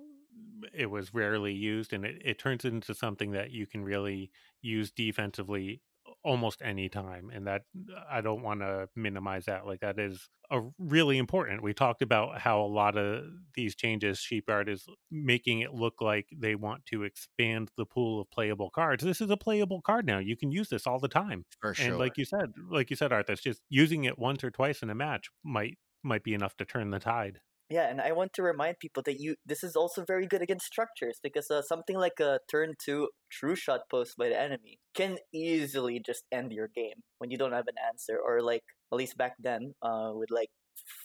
it 0.74 0.90
was 0.90 1.14
rarely 1.14 1.52
used 1.52 1.92
and 1.92 2.04
it, 2.04 2.20
it 2.24 2.38
turns 2.38 2.64
into 2.64 2.94
something 2.94 3.30
that 3.32 3.50
you 3.50 3.66
can 3.66 3.84
really 3.84 4.30
use 4.60 4.90
defensively 4.90 5.80
almost 6.28 6.60
any 6.62 6.88
time 6.88 7.30
and 7.34 7.46
that 7.46 7.62
i 8.10 8.20
don't 8.20 8.42
want 8.42 8.60
to 8.60 8.88
minimize 8.94 9.46
that 9.46 9.66
like 9.66 9.80
that 9.80 9.98
is 9.98 10.28
a 10.50 10.62
really 10.78 11.18
important. 11.18 11.62
We 11.62 11.74
talked 11.74 12.02
about 12.02 12.40
how 12.40 12.62
a 12.62 12.66
lot 12.66 12.96
of 12.96 13.24
these 13.54 13.74
changes 13.74 14.18
sheepyard 14.18 14.68
is 14.68 14.86
making 15.10 15.60
it 15.60 15.74
look 15.74 16.00
like 16.00 16.26
they 16.34 16.54
want 16.54 16.86
to 16.86 17.02
expand 17.02 17.70
the 17.76 17.84
pool 17.84 18.20
of 18.20 18.30
playable 18.30 18.70
cards. 18.70 19.04
This 19.04 19.20
is 19.20 19.30
a 19.30 19.36
playable 19.36 19.82
card 19.82 20.06
now. 20.06 20.18
You 20.18 20.36
can 20.36 20.50
use 20.50 20.68
this 20.68 20.86
all 20.86 20.98
the 20.98 21.08
time. 21.08 21.44
For 21.60 21.74
sure. 21.74 21.86
and 21.86 21.98
like 21.98 22.16
you 22.16 22.24
said 22.24 22.52
like 22.70 22.90
you 22.90 22.96
said 22.96 23.10
Arthas 23.10 23.28
it's 23.30 23.42
just 23.42 23.62
using 23.68 24.04
it 24.04 24.18
once 24.18 24.42
or 24.42 24.50
twice 24.50 24.82
in 24.82 24.90
a 24.90 24.94
match 24.94 25.28
might 25.44 25.78
might 26.02 26.22
be 26.22 26.34
enough 26.34 26.56
to 26.56 26.64
turn 26.64 26.90
the 26.90 26.98
tide 26.98 27.40
Yeah, 27.70 27.90
and 27.90 28.00
I 28.00 28.12
want 28.12 28.32
to 28.34 28.42
remind 28.42 28.78
people 28.78 29.02
that 29.04 29.20
you 29.20 29.36
this 29.44 29.62
is 29.62 29.76
also 29.76 30.02
very 30.06 30.26
good 30.26 30.40
against 30.40 30.66
structures 30.66 31.18
because 31.22 31.50
uh, 31.50 31.60
something 31.60 31.98
like 31.98 32.18
a 32.18 32.40
turn 32.50 32.74
two 32.82 33.08
true 33.30 33.54
shot 33.54 33.80
post 33.90 34.16
by 34.16 34.28
the 34.30 34.40
enemy 34.40 34.78
can 34.94 35.18
easily 35.34 36.00
just 36.04 36.24
end 36.32 36.50
your 36.52 36.68
game 36.74 37.02
when 37.18 37.30
you 37.30 37.36
don't 37.36 37.52
have 37.52 37.68
an 37.68 37.76
answer, 37.86 38.18
or 38.18 38.40
like 38.40 38.62
at 38.92 38.96
least 38.96 39.18
back 39.18 39.34
then 39.38 39.74
uh, 39.82 40.12
with 40.14 40.30
like 40.30 40.48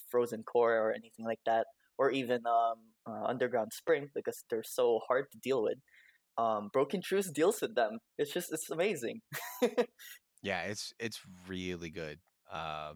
frozen 0.10 0.44
core 0.44 0.78
or 0.78 0.92
anything 0.92 1.26
like 1.26 1.42
that, 1.46 1.66
or 1.98 2.12
even 2.12 2.42
um, 2.48 2.80
uh, 3.06 3.26
underground 3.28 3.72
spring 3.74 4.08
because 4.16 4.46
they're 4.50 4.64
so 4.64 5.00
hard 5.08 5.26
to 5.34 5.38
deal 5.40 5.62
with. 5.64 5.80
Um, 6.38 6.70
Broken 6.72 7.02
Truce 7.04 7.30
deals 7.30 7.62
with 7.62 7.76
them. 7.76 8.00
It's 8.18 8.34
just 8.34 8.54
it's 8.54 8.70
amazing. 8.70 9.20
Yeah, 10.44 10.64
it's 10.64 10.94
it's 11.00 11.22
really 11.48 11.90
good. 11.90 12.20
Uh, 12.52 12.94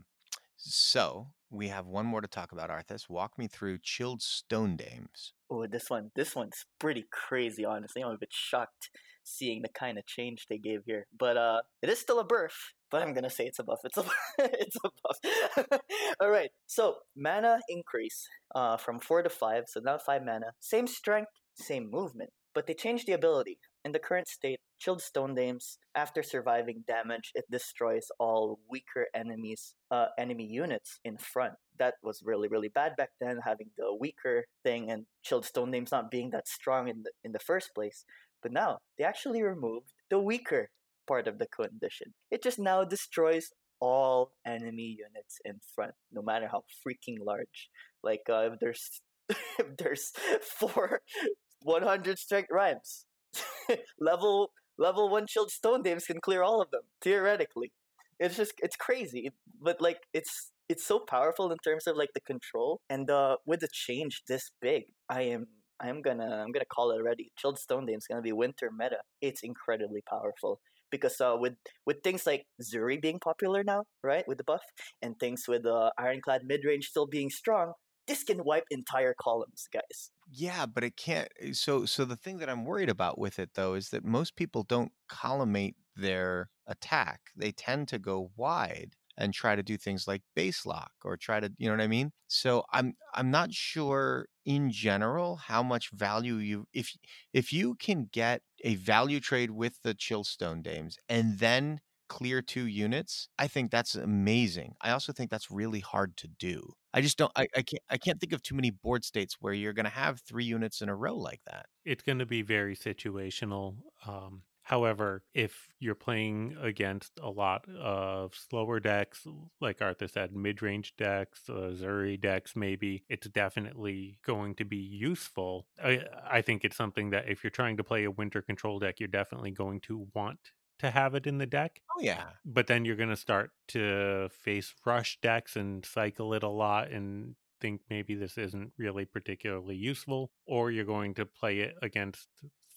so 0.57 1.30
we 1.49 1.69
have 1.69 1.87
one 1.87 2.05
more 2.05 2.21
to 2.21 2.27
talk 2.27 2.51
about, 2.51 2.69
Arthas. 2.69 3.09
Walk 3.09 3.37
me 3.37 3.47
through 3.47 3.79
Chilled 3.81 4.21
Stone 4.21 4.77
Dames. 4.77 5.33
Oh, 5.49 5.65
this 5.65 5.89
one, 5.89 6.11
this 6.15 6.35
one's 6.35 6.65
pretty 6.79 7.05
crazy. 7.11 7.63
Honestly, 7.63 8.03
I'm 8.03 8.11
a 8.11 8.17
bit 8.17 8.31
shocked 8.31 8.89
seeing 9.23 9.61
the 9.61 9.69
kind 9.69 9.97
of 9.97 10.05
change 10.05 10.47
they 10.49 10.57
gave 10.57 10.81
here. 10.85 11.05
But 11.17 11.37
uh, 11.37 11.61
it 11.81 11.89
is 11.89 11.99
still 11.99 12.19
a 12.19 12.25
burf. 12.25 12.73
But 12.89 13.01
I'm 13.01 13.13
gonna 13.13 13.29
say 13.29 13.45
it's 13.45 13.59
a 13.59 13.63
buff. 13.63 13.79
It's 13.83 13.97
a 13.97 14.05
it's 14.39 14.77
a 14.83 14.89
buff. 15.03 15.79
All 16.21 16.29
right. 16.29 16.51
So 16.67 16.95
mana 17.17 17.59
increase 17.67 18.27
uh 18.55 18.77
from 18.77 18.99
four 18.99 19.21
to 19.23 19.29
five. 19.29 19.65
So 19.67 19.81
now 19.83 19.97
five 19.97 20.23
mana. 20.23 20.53
Same 20.61 20.87
strength, 20.87 21.31
same 21.55 21.91
movement. 21.91 22.29
But 22.55 22.65
they 22.65 22.73
changed 22.73 23.05
the 23.05 23.11
ability. 23.11 23.59
In 23.88 23.93
the 23.93 23.99
current 23.99 24.27
state, 24.27 24.59
Chilled 24.79 25.01
Stone 25.01 25.35
Dames, 25.35 25.77
after 25.95 26.21
surviving 26.21 26.83
damage, 26.85 27.31
it 27.33 27.45
destroys 27.49 28.07
all 28.19 28.59
weaker 28.69 29.07
enemies, 29.15 29.75
uh, 29.91 30.07
enemy 30.19 30.43
units 30.43 30.99
in 31.05 31.17
front. 31.17 31.53
That 31.79 31.93
was 32.03 32.21
really, 32.21 32.49
really 32.49 32.67
bad 32.67 32.97
back 32.97 33.11
then, 33.21 33.39
having 33.45 33.69
the 33.77 33.95
weaker 33.97 34.43
thing 34.61 34.91
and 34.91 35.05
Chilled 35.23 35.45
Stone 35.45 35.71
Dames 35.71 35.93
not 35.93 36.11
being 36.11 36.31
that 36.31 36.49
strong 36.49 36.89
in 36.89 37.03
the, 37.03 37.11
in 37.23 37.31
the 37.31 37.39
first 37.39 37.73
place. 37.73 38.03
But 38.43 38.51
now, 38.51 38.79
they 38.97 39.05
actually 39.05 39.41
removed 39.41 39.93
the 40.09 40.19
weaker 40.19 40.69
part 41.07 41.25
of 41.29 41.39
the 41.39 41.47
condition. 41.47 42.13
It 42.29 42.43
just 42.43 42.59
now 42.59 42.83
destroys 42.83 43.51
all 43.79 44.33
enemy 44.45 44.97
units 44.99 45.39
in 45.45 45.61
front, 45.73 45.93
no 46.11 46.21
matter 46.21 46.49
how 46.51 46.63
freaking 46.85 47.19
large. 47.25 47.69
Like, 48.03 48.23
uh, 48.29 48.49
if 48.51 48.59
there's 48.59 48.99
if 49.29 49.77
there's 49.77 50.11
four 50.41 50.99
100 51.63 52.19
strength 52.19 52.49
rhymes, 52.51 53.06
level 53.99 54.51
level 54.78 55.09
one 55.09 55.28
chilled 55.28 55.51
stone 55.51 55.82
dames 55.84 56.05
can 56.05 56.19
clear 56.21 56.43
all 56.43 56.61
of 56.61 56.71
them 56.71 56.82
theoretically. 57.01 57.71
It's 58.19 58.38
just 58.38 58.53
it's 58.59 58.75
crazy, 58.75 59.32
but 59.61 59.82
like 59.82 59.99
it's 60.13 60.51
it's 60.69 60.86
so 60.86 60.99
powerful 60.99 61.51
in 61.51 61.57
terms 61.59 61.88
of 61.88 61.95
like 61.95 62.09
the 62.13 62.21
control 62.21 62.82
and 62.89 63.09
uh 63.09 63.38
with 63.45 63.61
the 63.61 63.69
change 63.71 64.23
this 64.28 64.51
big, 64.61 64.86
I 65.09 65.21
am 65.23 65.47
I 65.80 65.89
am 65.89 66.01
gonna 66.01 66.43
I'm 66.43 66.51
gonna 66.51 66.65
call 66.65 66.91
it 66.91 66.95
already. 66.95 67.32
Chilled 67.38 67.59
Stone 67.59 67.86
Dame 67.88 67.99
gonna 68.09 68.21
be 68.21 68.32
winter 68.34 68.71
meta. 68.75 68.97
It's 69.21 69.41
incredibly 69.43 70.01
powerful 70.09 70.59
because 70.91 71.19
uh 71.21 71.36
with 71.39 71.53
with 71.86 71.97
things 72.03 72.25
like 72.25 72.45
Zuri 72.61 73.01
being 73.01 73.19
popular 73.19 73.63
now, 73.63 73.84
right, 74.03 74.28
with 74.28 74.38
the 74.39 74.43
buff, 74.43 74.63
and 75.01 75.19
things 75.19 75.43
with 75.47 75.65
uh, 75.65 75.91
Ironclad 75.97 76.41
mid 76.45 76.61
range 76.65 76.88
still 76.89 77.07
being 77.07 77.30
strong, 77.30 77.73
this 78.07 78.23
can 78.23 78.43
wipe 78.43 78.65
entire 78.71 79.13
columns, 79.19 79.67
guys. 79.71 80.11
Yeah, 80.29 80.65
but 80.65 80.83
it 80.83 80.97
can't. 80.97 81.29
eh, 81.39 81.53
So, 81.53 81.85
so 81.85 82.03
the 82.05 82.15
thing 82.17 82.37
that 82.39 82.49
I'm 82.49 82.65
worried 82.65 82.89
about 82.89 83.17
with 83.17 83.39
it 83.39 83.53
though 83.53 83.73
is 83.75 83.89
that 83.89 84.03
most 84.03 84.35
people 84.35 84.63
don't 84.63 84.91
collimate 85.07 85.75
their 85.95 86.49
attack. 86.65 87.31
They 87.35 87.51
tend 87.51 87.87
to 87.89 87.99
go 87.99 88.31
wide, 88.35 88.95
and 89.19 89.33
try 89.33 89.55
to 89.55 89.63
do 89.63 89.77
things 89.77 90.07
like 90.07 90.21
base 90.35 90.63
lock 90.63 90.91
or 91.03 91.17
try 91.17 91.39
to, 91.39 91.51
you 91.57 91.67
know 91.67 91.73
what 91.73 91.81
I 91.83 91.87
mean? 91.87 92.11
So 92.27 92.63
I'm 92.71 92.93
I'm 93.15 93.31
not 93.31 93.51
sure 93.51 94.27
in 94.45 94.69
general 94.71 95.37
how 95.37 95.63
much 95.63 95.89
value 95.91 96.35
you 96.35 96.67
if 96.71 96.95
if 97.33 97.51
you 97.51 97.73
can 97.75 98.05
get 98.11 98.43
a 98.63 98.75
value 98.75 99.19
trade 99.19 99.49
with 99.51 99.81
the 99.81 99.95
Chillstone 99.95 100.61
Dames 100.61 100.99
and 101.09 101.39
then 101.39 101.79
clear 102.07 102.41
two 102.41 102.65
units, 102.67 103.29
I 103.37 103.47
think 103.47 103.71
that's 103.71 103.95
amazing. 103.95 104.75
I 104.81 104.91
also 104.91 105.13
think 105.13 105.29
that's 105.31 105.51
really 105.51 105.79
hard 105.79 106.17
to 106.17 106.27
do. 106.27 106.73
I 106.93 107.01
just 107.01 107.17
don't 107.17 107.31
I, 107.35 107.47
I 107.55 107.61
can't 107.61 107.83
I 107.89 107.97
can't 107.97 108.19
think 108.19 108.33
of 108.33 108.41
too 108.41 108.55
many 108.55 108.71
board 108.71 109.03
states 109.05 109.37
where 109.39 109.53
you're 109.53 109.73
gonna 109.73 109.89
have 109.89 110.21
three 110.21 110.45
units 110.45 110.81
in 110.81 110.89
a 110.89 110.95
row 110.95 111.15
like 111.15 111.41
that. 111.45 111.67
It's 111.85 112.03
going 112.03 112.19
to 112.19 112.25
be 112.25 112.41
very 112.41 112.75
situational. 112.75 113.75
Um, 114.05 114.43
however, 114.63 115.23
if 115.33 115.67
you're 115.79 115.95
playing 115.95 116.57
against 116.61 117.13
a 117.21 117.29
lot 117.29 117.67
of 117.69 118.33
slower 118.35 118.79
decks, 118.79 119.25
like 119.61 119.79
Arthas 119.79 120.11
said, 120.11 120.35
mid-range 120.35 120.95
decks, 120.97 121.49
uh, 121.49 121.71
Zuri 121.73 122.19
decks, 122.19 122.55
maybe 122.55 123.03
it's 123.07 123.27
definitely 123.29 124.19
going 124.25 124.55
to 124.55 124.65
be 124.65 124.77
useful. 124.77 125.67
I, 125.81 126.03
I 126.29 126.41
think 126.41 126.65
it's 126.65 126.75
something 126.75 127.11
that 127.11 127.29
if 127.29 127.43
you're 127.43 127.51
trying 127.51 127.77
to 127.77 127.83
play 127.83 128.03
a 128.03 128.11
winter 128.11 128.41
control 128.41 128.79
deck, 128.79 128.99
you're 128.99 129.07
definitely 129.07 129.51
going 129.51 129.79
to 129.81 130.07
want 130.13 130.39
to 130.80 130.91
have 130.91 131.15
it 131.15 131.28
in 131.28 131.38
the 131.38 131.45
deck. 131.45 131.82
Oh 131.95 132.01
yeah. 132.01 132.25
But 132.45 132.67
then 132.67 132.86
you're 132.86 132.95
going 132.95 133.09
to 133.09 133.15
start 133.15 133.51
to 133.69 134.30
face 134.30 134.73
rush 134.86 135.19
decks 135.21 135.55
and 135.55 135.86
cycle 135.86 136.34
it 136.34 136.43
a 136.43 136.49
lot 136.49 136.91
and 136.91 137.36
think 137.59 137.82
maybe 137.89 138.15
this 138.15 138.38
isn't 138.38 138.71
really 138.78 139.05
particularly 139.05 139.75
useful. 139.75 140.32
Or 140.45 140.71
you're 140.71 140.86
going 140.86 141.13
to 141.15 141.25
play 141.25 141.59
it 141.59 141.75
against 141.82 142.28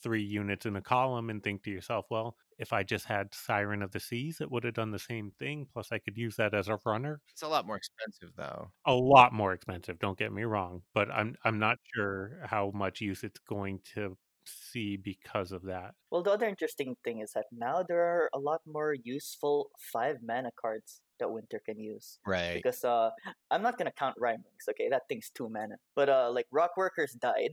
three 0.03 0.22
units 0.22 0.66
in 0.66 0.76
a 0.76 0.80
column 0.80 1.30
and 1.30 1.42
think 1.42 1.62
to 1.62 1.70
yourself, 1.70 2.07
well, 2.11 2.36
if 2.59 2.72
I 2.72 2.82
just 2.82 3.07
had 3.07 3.34
Siren 3.34 3.82
of 3.82 3.92
the 3.92 4.01
Seas, 4.01 4.40
it 4.40 4.51
would 4.51 4.64
have 4.64 4.74
done 4.74 4.90
the 4.90 4.98
same 4.98 5.32
thing. 5.38 5.66
Plus, 5.72 5.88
I 5.92 5.98
could 5.98 6.16
use 6.16 6.36
that 6.36 6.55
as 6.55 6.68
a 6.68 6.78
runner. 6.84 7.20
It's 7.32 7.42
a 7.42 7.48
lot 7.48 7.66
more 7.66 7.76
expensive 7.76 8.34
though. 8.36 8.70
A 8.86 8.94
lot 8.94 9.32
more 9.32 9.53
expensive, 9.53 9.98
don't 9.98 10.18
get 10.18 10.32
me 10.32 10.44
wrong, 10.44 10.82
but 10.94 11.11
I'm 11.11 11.36
I'm 11.44 11.59
not 11.59 11.78
sure 11.94 12.38
how 12.44 12.70
much 12.74 13.01
use 13.01 13.24
it's 13.24 13.40
going 13.48 13.80
to 13.94 14.16
see 14.45 14.97
because 14.97 15.53
of 15.53 15.62
that. 15.64 15.95
Well, 16.11 16.22
the 16.22 16.32
other 16.32 16.49
interesting 16.49 16.97
thing 17.05 17.20
is 17.20 17.32
that 17.34 17.47
now 17.53 17.82
there 17.86 18.03
are 18.03 18.30
a 18.34 18.38
lot 18.38 18.61
more 18.66 18.95
useful 18.95 19.70
five 19.93 20.16
mana 20.22 20.51
cards 20.61 21.01
that 21.18 21.30
Winter 21.30 21.61
can 21.64 21.78
use. 21.78 22.18
Right. 22.26 22.55
Because 22.55 22.84
uh, 22.84 23.11
I'm 23.51 23.62
not 23.62 23.78
gonna 23.78 23.93
count 23.97 24.16
Rhyme 24.18 24.43
Wings, 24.45 24.64
okay? 24.70 24.88
That 24.91 25.03
thing's 25.09 25.30
two 25.34 25.49
mana. 25.49 25.76
But 25.95 26.09
uh, 26.09 26.30
like 26.32 26.47
Rock 26.51 26.72
Workers 26.76 27.16
died, 27.20 27.53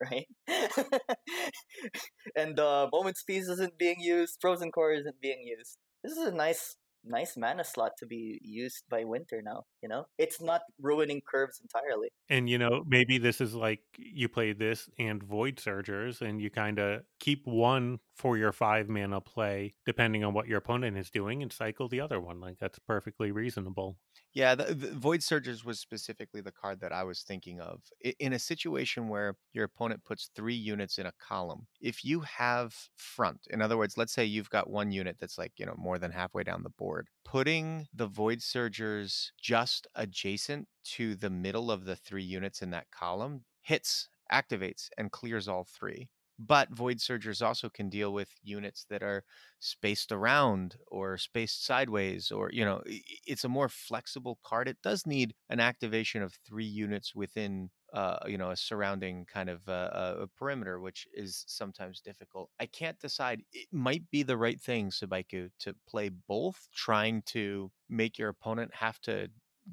right? 0.10 0.26
and 2.36 2.58
uh, 2.58 2.88
Moment's 2.92 3.22
Peace 3.22 3.48
isn't 3.48 3.78
being 3.78 4.00
used. 4.00 4.38
Frozen 4.40 4.72
Core 4.72 4.92
isn't 4.92 5.20
being 5.20 5.42
used. 5.44 5.76
This 6.02 6.12
is 6.12 6.26
a 6.26 6.32
nice, 6.32 6.76
nice 7.04 7.36
mana 7.36 7.64
slot 7.64 7.92
to 7.98 8.06
be 8.06 8.40
used 8.42 8.84
by 8.90 9.04
Winter 9.04 9.42
now. 9.44 9.64
You 9.82 9.88
know, 9.88 10.06
it's 10.16 10.40
not 10.40 10.62
ruining 10.80 11.20
curves 11.20 11.60
entirely. 11.60 12.08
And 12.28 12.48
you 12.48 12.58
know, 12.58 12.84
maybe 12.86 13.18
this 13.18 13.40
is 13.40 13.54
like 13.54 13.80
you 13.96 14.28
play 14.28 14.52
this 14.52 14.88
and 14.98 15.22
Void 15.22 15.56
Surgers, 15.56 16.20
and 16.20 16.40
you 16.40 16.50
kind 16.50 16.78
of 16.78 17.02
keep 17.18 17.46
one 17.46 17.98
for 18.14 18.36
your 18.36 18.52
five 18.52 18.88
mana 18.88 19.20
play, 19.20 19.74
depending 19.84 20.22
on 20.24 20.34
what 20.34 20.46
your 20.46 20.58
opponent 20.58 20.96
is 20.96 21.10
doing, 21.10 21.42
and 21.42 21.52
cycle 21.52 21.88
the 21.88 22.00
other 22.00 22.20
one. 22.20 22.40
Like 22.40 22.58
that's 22.58 22.78
perfectly 22.78 23.32
reasonable. 23.32 23.96
Yeah, 24.34 24.54
the, 24.54 24.74
the 24.74 24.92
Void 24.92 25.20
Surgers 25.20 25.62
was 25.62 25.78
specifically 25.78 26.40
the 26.40 26.52
card 26.52 26.80
that 26.80 26.92
I 26.92 27.04
was 27.04 27.22
thinking 27.22 27.60
of. 27.60 27.80
In 28.18 28.32
a 28.32 28.38
situation 28.38 29.08
where 29.08 29.36
your 29.52 29.64
opponent 29.64 30.04
puts 30.04 30.30
three 30.34 30.54
units 30.54 30.96
in 30.96 31.04
a 31.04 31.12
column, 31.20 31.66
if 31.80 32.02
you 32.02 32.20
have 32.20 32.74
front, 32.96 33.40
in 33.50 33.60
other 33.60 33.76
words, 33.76 33.98
let's 33.98 34.12
say 34.12 34.24
you've 34.24 34.48
got 34.48 34.70
one 34.70 34.90
unit 34.90 35.16
that's 35.20 35.36
like, 35.36 35.52
you 35.58 35.66
know, 35.66 35.74
more 35.76 35.98
than 35.98 36.12
halfway 36.12 36.44
down 36.44 36.62
the 36.62 36.70
board, 36.70 37.08
putting 37.24 37.88
the 37.94 38.06
Void 38.06 38.42
Surgers 38.42 39.32
just 39.40 39.86
adjacent 39.94 40.68
to 40.84 41.14
the 41.14 41.30
middle 41.30 41.70
of 41.70 41.84
the 41.84 41.96
three 41.96 42.22
units 42.24 42.62
in 42.62 42.70
that 42.70 42.90
column 42.90 43.44
hits, 43.60 44.08
activates, 44.30 44.88
and 44.98 45.12
clears 45.12 45.48
all 45.48 45.64
three. 45.64 46.08
But 46.38 46.70
Void 46.70 47.00
Surgers 47.00 47.40
also 47.42 47.68
can 47.68 47.88
deal 47.88 48.12
with 48.12 48.30
units 48.42 48.84
that 48.90 49.02
are 49.02 49.24
spaced 49.60 50.10
around 50.10 50.76
or 50.88 51.16
spaced 51.18 51.64
sideways, 51.64 52.30
or, 52.32 52.50
you 52.52 52.64
know, 52.64 52.82
it's 53.26 53.44
a 53.44 53.48
more 53.48 53.68
flexible 53.68 54.38
card. 54.44 54.66
It 54.66 54.78
does 54.82 55.06
need 55.06 55.34
an 55.48 55.60
activation 55.60 56.22
of 56.22 56.34
three 56.44 56.64
units 56.64 57.14
within, 57.14 57.70
uh, 57.92 58.18
you 58.26 58.38
know, 58.38 58.50
a 58.50 58.56
surrounding 58.56 59.26
kind 59.26 59.50
of 59.50 59.68
uh, 59.68 59.72
uh, 59.72 60.16
a 60.20 60.26
perimeter, 60.26 60.80
which 60.80 61.06
is 61.12 61.44
sometimes 61.46 62.00
difficult. 62.00 62.50
I 62.58 62.66
can't 62.66 62.98
decide. 62.98 63.42
It 63.52 63.68
might 63.70 64.10
be 64.10 64.22
the 64.22 64.36
right 64.36 64.60
thing, 64.60 64.90
Sabaiku, 64.90 65.50
to 65.60 65.74
play 65.88 66.08
both, 66.08 66.68
trying 66.74 67.22
to 67.26 67.70
make 67.88 68.18
your 68.18 68.30
opponent 68.30 68.74
have 68.74 69.00
to 69.02 69.28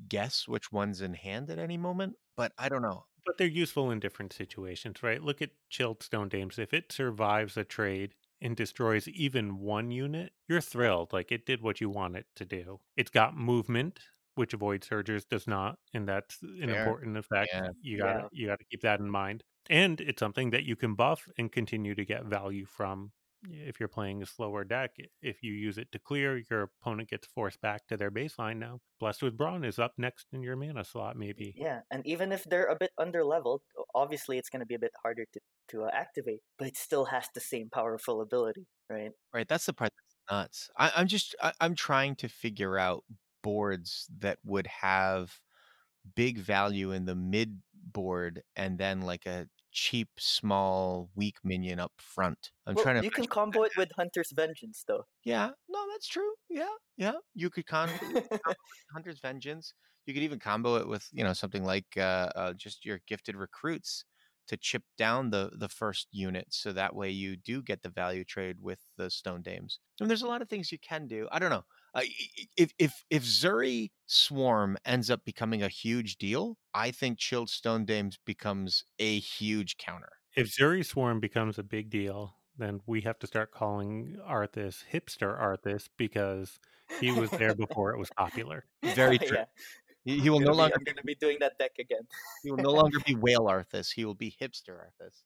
guess 0.07 0.47
which 0.47 0.71
one's 0.71 1.01
in 1.01 1.13
hand 1.13 1.49
at 1.49 1.59
any 1.59 1.77
moment. 1.77 2.15
But 2.35 2.51
I 2.57 2.69
don't 2.69 2.81
know. 2.81 3.05
But 3.25 3.37
they're 3.37 3.47
useful 3.47 3.91
in 3.91 3.99
different 3.99 4.33
situations, 4.33 5.03
right? 5.03 5.21
Look 5.21 5.41
at 5.41 5.51
Chilled 5.69 6.03
Stone 6.03 6.29
Dames. 6.29 6.57
If 6.57 6.73
it 6.73 6.91
survives 6.91 7.57
a 7.57 7.63
trade 7.63 8.15
and 8.41 8.55
destroys 8.55 9.07
even 9.07 9.59
one 9.59 9.91
unit, 9.91 10.31
you're 10.47 10.61
thrilled. 10.61 11.13
Like 11.13 11.31
it 11.31 11.45
did 11.45 11.61
what 11.61 11.81
you 11.81 11.89
want 11.89 12.15
it 12.15 12.25
to 12.37 12.45
do. 12.45 12.79
It's 12.95 13.11
got 13.11 13.35
movement, 13.35 13.99
which 14.39 14.53
Void 14.53 14.83
Surgers 14.83 15.25
does 15.25 15.47
not, 15.47 15.77
and 15.93 16.07
that's 16.07 16.41
an 16.41 16.69
Fair. 16.69 16.79
important 16.79 17.17
effect. 17.17 17.51
Yeah. 17.53 17.69
You 17.81 17.97
gotta 17.99 18.23
Yeah. 18.23 18.27
you 18.31 18.47
gotta 18.47 18.63
keep 18.71 18.81
that 18.81 18.99
in 18.99 19.09
mind. 19.09 19.43
And 19.69 20.01
it's 20.01 20.19
something 20.19 20.49
that 20.51 20.63
you 20.63 20.75
can 20.75 20.95
buff 20.95 21.27
and 21.37 21.51
continue 21.51 21.93
to 21.95 22.05
get 22.05 22.25
value 22.25 22.65
from. 22.65 23.11
If 23.49 23.79
you're 23.79 23.89
playing 23.89 24.21
a 24.21 24.25
slower 24.25 24.63
deck, 24.65 24.95
if 25.21 25.43
you 25.43 25.53
use 25.53 25.77
it 25.77 25.91
to 25.93 25.99
clear, 25.99 26.37
your 26.49 26.63
opponent 26.63 27.09
gets 27.09 27.27
forced 27.27 27.61
back 27.61 27.87
to 27.87 27.95
their 27.97 28.11
baseline 28.11 28.57
now. 28.57 28.79
Blessed 28.99 29.21
with 29.23 29.37
Brawn 29.37 29.63
is 29.63 29.79
up 29.79 29.93
next 29.97 30.27
in 30.33 30.43
your 30.43 30.55
mana 30.57 30.83
slot, 30.83 31.15
maybe. 31.15 31.55
Yeah, 31.55 31.81
and 31.91 32.05
even 32.05 32.31
if 32.31 32.43
they're 32.45 32.65
a 32.67 32.75
bit 32.75 32.91
under 32.97 33.23
leveled, 33.23 33.61
obviously 33.95 34.37
it's 34.37 34.49
going 34.49 34.61
to 34.61 34.65
be 34.65 34.75
a 34.75 34.79
bit 34.79 34.91
harder 35.03 35.25
to, 35.33 35.39
to 35.69 35.83
uh, 35.83 35.89
activate, 35.93 36.41
but 36.57 36.67
it 36.67 36.77
still 36.77 37.05
has 37.05 37.27
the 37.33 37.39
same 37.41 37.69
powerful 37.69 38.21
ability, 38.21 38.65
right? 38.89 39.11
Right. 39.33 39.47
That's 39.47 39.65
the 39.67 39.73
part 39.73 39.91
that's 39.95 40.15
nuts. 40.31 40.69
I, 40.77 40.91
I'm 40.95 41.07
just 41.07 41.35
I, 41.41 41.53
I'm 41.61 41.75
trying 41.75 42.15
to 42.17 42.27
figure 42.29 42.77
out 42.77 43.03
boards 43.41 44.07
that 44.19 44.39
would 44.43 44.67
have 44.67 45.39
big 46.15 46.37
value 46.39 46.91
in 46.91 47.05
the 47.05 47.15
mid 47.15 47.61
board 47.73 48.43
and 48.55 48.77
then 48.77 49.01
like 49.01 49.25
a 49.25 49.47
cheap, 49.71 50.09
small, 50.17 51.09
weak 51.15 51.35
minion 51.43 51.79
up 51.79 51.93
front. 51.97 52.51
I'm 52.65 52.75
well, 52.75 52.83
trying 52.83 52.97
to 52.97 53.03
you 53.03 53.11
can 53.11 53.25
combo 53.25 53.63
it 53.63 53.71
with 53.77 53.89
Hunter's 53.95 54.31
Vengeance, 54.31 54.83
though. 54.87 55.05
Yeah, 55.23 55.51
no, 55.67 55.79
that's 55.91 56.07
true. 56.07 56.31
Yeah, 56.49 56.73
yeah. 56.97 57.13
You 57.35 57.49
could 57.49 57.65
con 57.65 57.89
combo 57.89 58.21
with 58.47 58.57
Hunter's 58.93 59.19
Vengeance. 59.19 59.73
You 60.05 60.13
could 60.13 60.23
even 60.23 60.39
combo 60.39 60.77
it 60.77 60.87
with 60.87 61.07
you 61.11 61.23
know 61.23 61.33
something 61.33 61.63
like 61.63 61.85
uh, 61.97 62.29
uh, 62.35 62.53
just 62.53 62.85
your 62.85 62.99
gifted 63.07 63.35
recruits 63.35 64.05
to 64.47 64.57
chip 64.57 64.83
down 64.97 65.29
the 65.29 65.51
the 65.53 65.69
first 65.69 66.07
unit, 66.11 66.47
so 66.49 66.73
that 66.73 66.95
way 66.95 67.09
you 67.09 67.35
do 67.37 67.61
get 67.61 67.83
the 67.83 67.89
value 67.89 68.23
trade 68.23 68.57
with 68.59 68.79
the 68.97 69.09
Stone 69.09 69.43
Dames. 69.43 69.79
And 69.99 70.09
there's 70.09 70.23
a 70.23 70.27
lot 70.27 70.41
of 70.41 70.49
things 70.49 70.71
you 70.71 70.79
can 70.79 71.07
do. 71.07 71.27
I 71.31 71.39
don't 71.39 71.51
know. 71.51 71.65
Uh, 71.95 71.99
i- 71.99 72.29
i- 72.39 72.47
if 72.57 72.73
if 72.77 73.05
if 73.09 73.23
Zuri 73.23 73.91
Swarm 74.05 74.77
ends 74.85 75.09
up 75.09 75.23
becoming 75.25 75.63
a 75.63 75.67
huge 75.69 76.17
deal, 76.17 76.57
I 76.73 76.91
think 76.91 77.17
Chilled 77.19 77.49
Stone 77.49 77.85
Dames 77.85 78.17
becomes 78.25 78.83
a 78.99 79.19
huge 79.19 79.77
counter. 79.77 80.11
If 80.35 80.47
Zuri 80.47 80.85
Swarm 80.85 81.19
becomes 81.19 81.57
a 81.57 81.63
big 81.63 81.89
deal, 81.89 82.35
then 82.57 82.81
we 82.85 83.01
have 83.01 83.17
to 83.19 83.27
start 83.27 83.51
calling 83.51 84.17
Arthas 84.27 84.83
hipster 84.91 85.39
Arthas 85.39 85.87
because 85.97 86.59
he 86.99 87.11
was 87.11 87.29
there 87.31 87.55
before 87.55 87.91
it 87.93 87.97
was 87.99 88.09
popular. 88.17 88.65
Very 88.95 89.17
true. 89.19 89.37
yeah, 89.37 89.45
He, 90.05 90.19
he 90.19 90.29
will 90.29 90.39
no 90.39 90.51
be- 90.51 90.57
longer 90.57 90.75
I'm 90.77 90.83
going 90.83 90.97
to 90.97 91.03
be 91.03 91.15
doing 91.15 91.37
that 91.39 91.57
deck 91.57 91.71
again. 91.79 92.01
he 92.43 92.51
will 92.51 92.57
no 92.57 92.71
longer 92.71 92.99
be 93.05 93.15
Whale 93.15 93.45
Arthas. 93.47 93.91
He 93.91 94.05
will 94.05 94.15
be 94.15 94.35
Hipster 94.41 94.77
Arthas. 94.85 95.23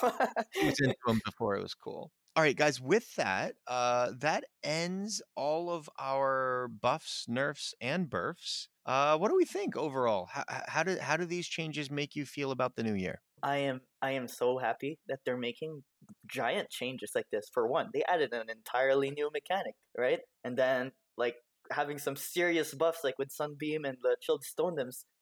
He 0.54 0.66
was 0.66 0.78
into 0.80 0.96
him 1.06 1.20
before 1.24 1.56
it 1.56 1.62
was 1.62 1.74
cool. 1.74 2.12
All 2.36 2.42
right, 2.42 2.56
guys. 2.56 2.80
With 2.80 3.14
that, 3.14 3.54
uh, 3.68 4.10
that 4.18 4.44
ends 4.64 5.22
all 5.36 5.70
of 5.70 5.88
our 6.00 6.68
buffs, 6.68 7.26
nerfs, 7.28 7.74
and 7.80 8.10
burfs. 8.10 8.68
Uh, 8.86 9.16
what 9.18 9.28
do 9.28 9.36
we 9.36 9.44
think 9.44 9.76
overall? 9.76 10.26
How, 10.32 10.44
how 10.66 10.82
do 10.82 10.98
how 11.00 11.16
do 11.16 11.26
these 11.26 11.46
changes 11.46 11.92
make 11.92 12.16
you 12.16 12.26
feel 12.26 12.50
about 12.50 12.74
the 12.74 12.82
new 12.82 12.94
year? 12.94 13.20
I 13.42 13.58
am 13.58 13.82
I 14.02 14.12
am 14.12 14.26
so 14.26 14.58
happy 14.58 14.98
that 15.06 15.20
they're 15.24 15.36
making 15.36 15.84
giant 16.26 16.70
changes 16.70 17.12
like 17.14 17.26
this. 17.30 17.48
For 17.54 17.68
one, 17.68 17.90
they 17.94 18.02
added 18.08 18.32
an 18.32 18.50
entirely 18.50 19.10
new 19.10 19.30
mechanic, 19.32 19.74
right? 19.96 20.18
And 20.42 20.56
then 20.56 20.90
like 21.16 21.36
having 21.70 21.98
some 21.98 22.16
serious 22.16 22.74
buffs 22.74 23.04
like 23.04 23.18
with 23.18 23.30
Sunbeam 23.30 23.84
and 23.84 23.96
the 24.02 24.16
Chilled 24.20 24.44
Stone. 24.44 24.76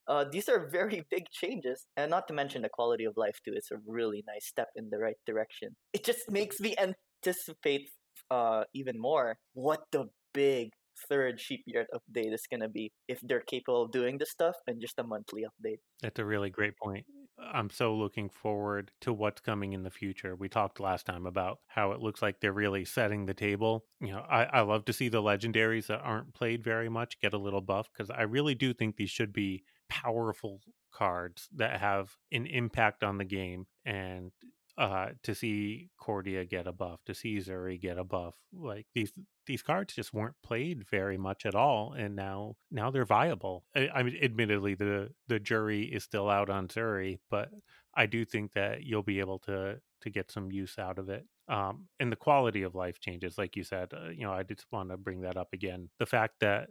Uh, 0.08 0.24
these 0.30 0.48
are 0.48 0.68
very 0.68 1.04
big 1.10 1.28
changes, 1.30 1.86
and 1.96 2.10
not 2.10 2.28
to 2.28 2.34
mention 2.34 2.62
the 2.62 2.68
quality 2.68 3.04
of 3.04 3.16
life 3.16 3.38
too. 3.44 3.52
It's 3.54 3.70
a 3.70 3.78
really 3.86 4.24
nice 4.26 4.46
step 4.46 4.68
in 4.76 4.90
the 4.90 4.98
right 4.98 5.18
direction. 5.26 5.76
It 5.92 6.04
just 6.04 6.30
makes 6.30 6.60
me 6.60 6.74
anticipate 6.78 7.90
uh 8.30 8.64
even 8.74 8.98
more 8.98 9.38
what 9.54 9.84
the 9.90 10.04
big 10.34 10.70
third 11.08 11.40
Sheepyard 11.40 11.86
update 11.94 12.32
is 12.32 12.46
gonna 12.50 12.68
be 12.68 12.92
if 13.08 13.20
they're 13.22 13.40
capable 13.40 13.82
of 13.82 13.90
doing 13.90 14.18
this 14.18 14.30
stuff 14.30 14.54
and 14.66 14.80
just 14.80 14.98
a 14.98 15.04
monthly 15.04 15.42
update. 15.42 15.78
That's 16.02 16.18
a 16.18 16.24
really 16.24 16.50
great 16.50 16.76
point. 16.76 17.06
I'm 17.52 17.70
so 17.70 17.94
looking 17.94 18.28
forward 18.28 18.92
to 19.00 19.12
what's 19.12 19.40
coming 19.40 19.72
in 19.72 19.82
the 19.82 19.90
future. 19.90 20.36
We 20.36 20.48
talked 20.48 20.80
last 20.80 21.06
time 21.06 21.26
about 21.26 21.58
how 21.66 21.92
it 21.92 22.00
looks 22.00 22.22
like 22.22 22.40
they're 22.40 22.52
really 22.52 22.84
setting 22.84 23.26
the 23.26 23.34
table. 23.34 23.84
You 24.00 24.12
know, 24.12 24.24
I, 24.28 24.44
I 24.44 24.60
love 24.60 24.84
to 24.84 24.92
see 24.92 25.08
the 25.08 25.22
legendaries 25.22 25.86
that 25.86 26.00
aren't 26.00 26.34
played 26.34 26.62
very 26.62 26.88
much 26.88 27.20
get 27.20 27.34
a 27.34 27.38
little 27.38 27.60
buff 27.60 27.88
because 27.92 28.10
I 28.10 28.22
really 28.22 28.54
do 28.54 28.72
think 28.72 28.96
these 28.96 29.10
should 29.10 29.32
be 29.32 29.64
powerful 29.92 30.60
cards 30.90 31.48
that 31.54 31.78
have 31.78 32.16
an 32.32 32.46
impact 32.46 33.04
on 33.04 33.18
the 33.18 33.26
game 33.26 33.66
and 33.84 34.32
uh 34.78 35.08
to 35.22 35.34
see 35.34 35.90
Cordia 36.00 36.48
get 36.48 36.66
a 36.66 36.72
buff, 36.72 37.00
to 37.04 37.14
see 37.14 37.36
Zuri 37.36 37.78
get 37.78 37.98
a 37.98 38.04
buff. 38.04 38.34
Like 38.54 38.86
these 38.94 39.12
these 39.46 39.60
cards 39.60 39.94
just 39.94 40.14
weren't 40.14 40.36
played 40.42 40.88
very 40.88 41.18
much 41.18 41.44
at 41.44 41.54
all 41.54 41.92
and 41.92 42.16
now 42.16 42.56
now 42.70 42.90
they're 42.90 43.04
viable. 43.04 43.64
I, 43.76 43.90
I 43.94 44.02
mean 44.02 44.16
admittedly 44.22 44.74
the 44.74 45.10
the 45.28 45.38
jury 45.38 45.82
is 45.84 46.04
still 46.04 46.30
out 46.30 46.48
on 46.48 46.68
Zuri, 46.68 47.18
but 47.30 47.50
I 47.94 48.06
do 48.06 48.24
think 48.24 48.54
that 48.54 48.84
you'll 48.84 49.02
be 49.02 49.20
able 49.20 49.40
to 49.40 49.78
to 50.00 50.10
get 50.10 50.30
some 50.30 50.50
use 50.50 50.78
out 50.78 50.98
of 50.98 51.10
it. 51.10 51.26
Um, 51.48 51.88
and 52.00 52.10
the 52.10 52.16
quality 52.16 52.62
of 52.62 52.74
life 52.74 52.98
changes, 52.98 53.36
like 53.36 53.56
you 53.56 53.64
said. 53.64 53.92
Uh, 53.92 54.08
you 54.08 54.22
know, 54.22 54.32
I 54.32 54.42
just 54.42 54.66
want 54.72 54.88
to 54.90 54.96
bring 54.96 55.20
that 55.20 55.36
up 55.36 55.48
again. 55.52 55.90
The 55.98 56.06
fact 56.06 56.36
that 56.40 56.70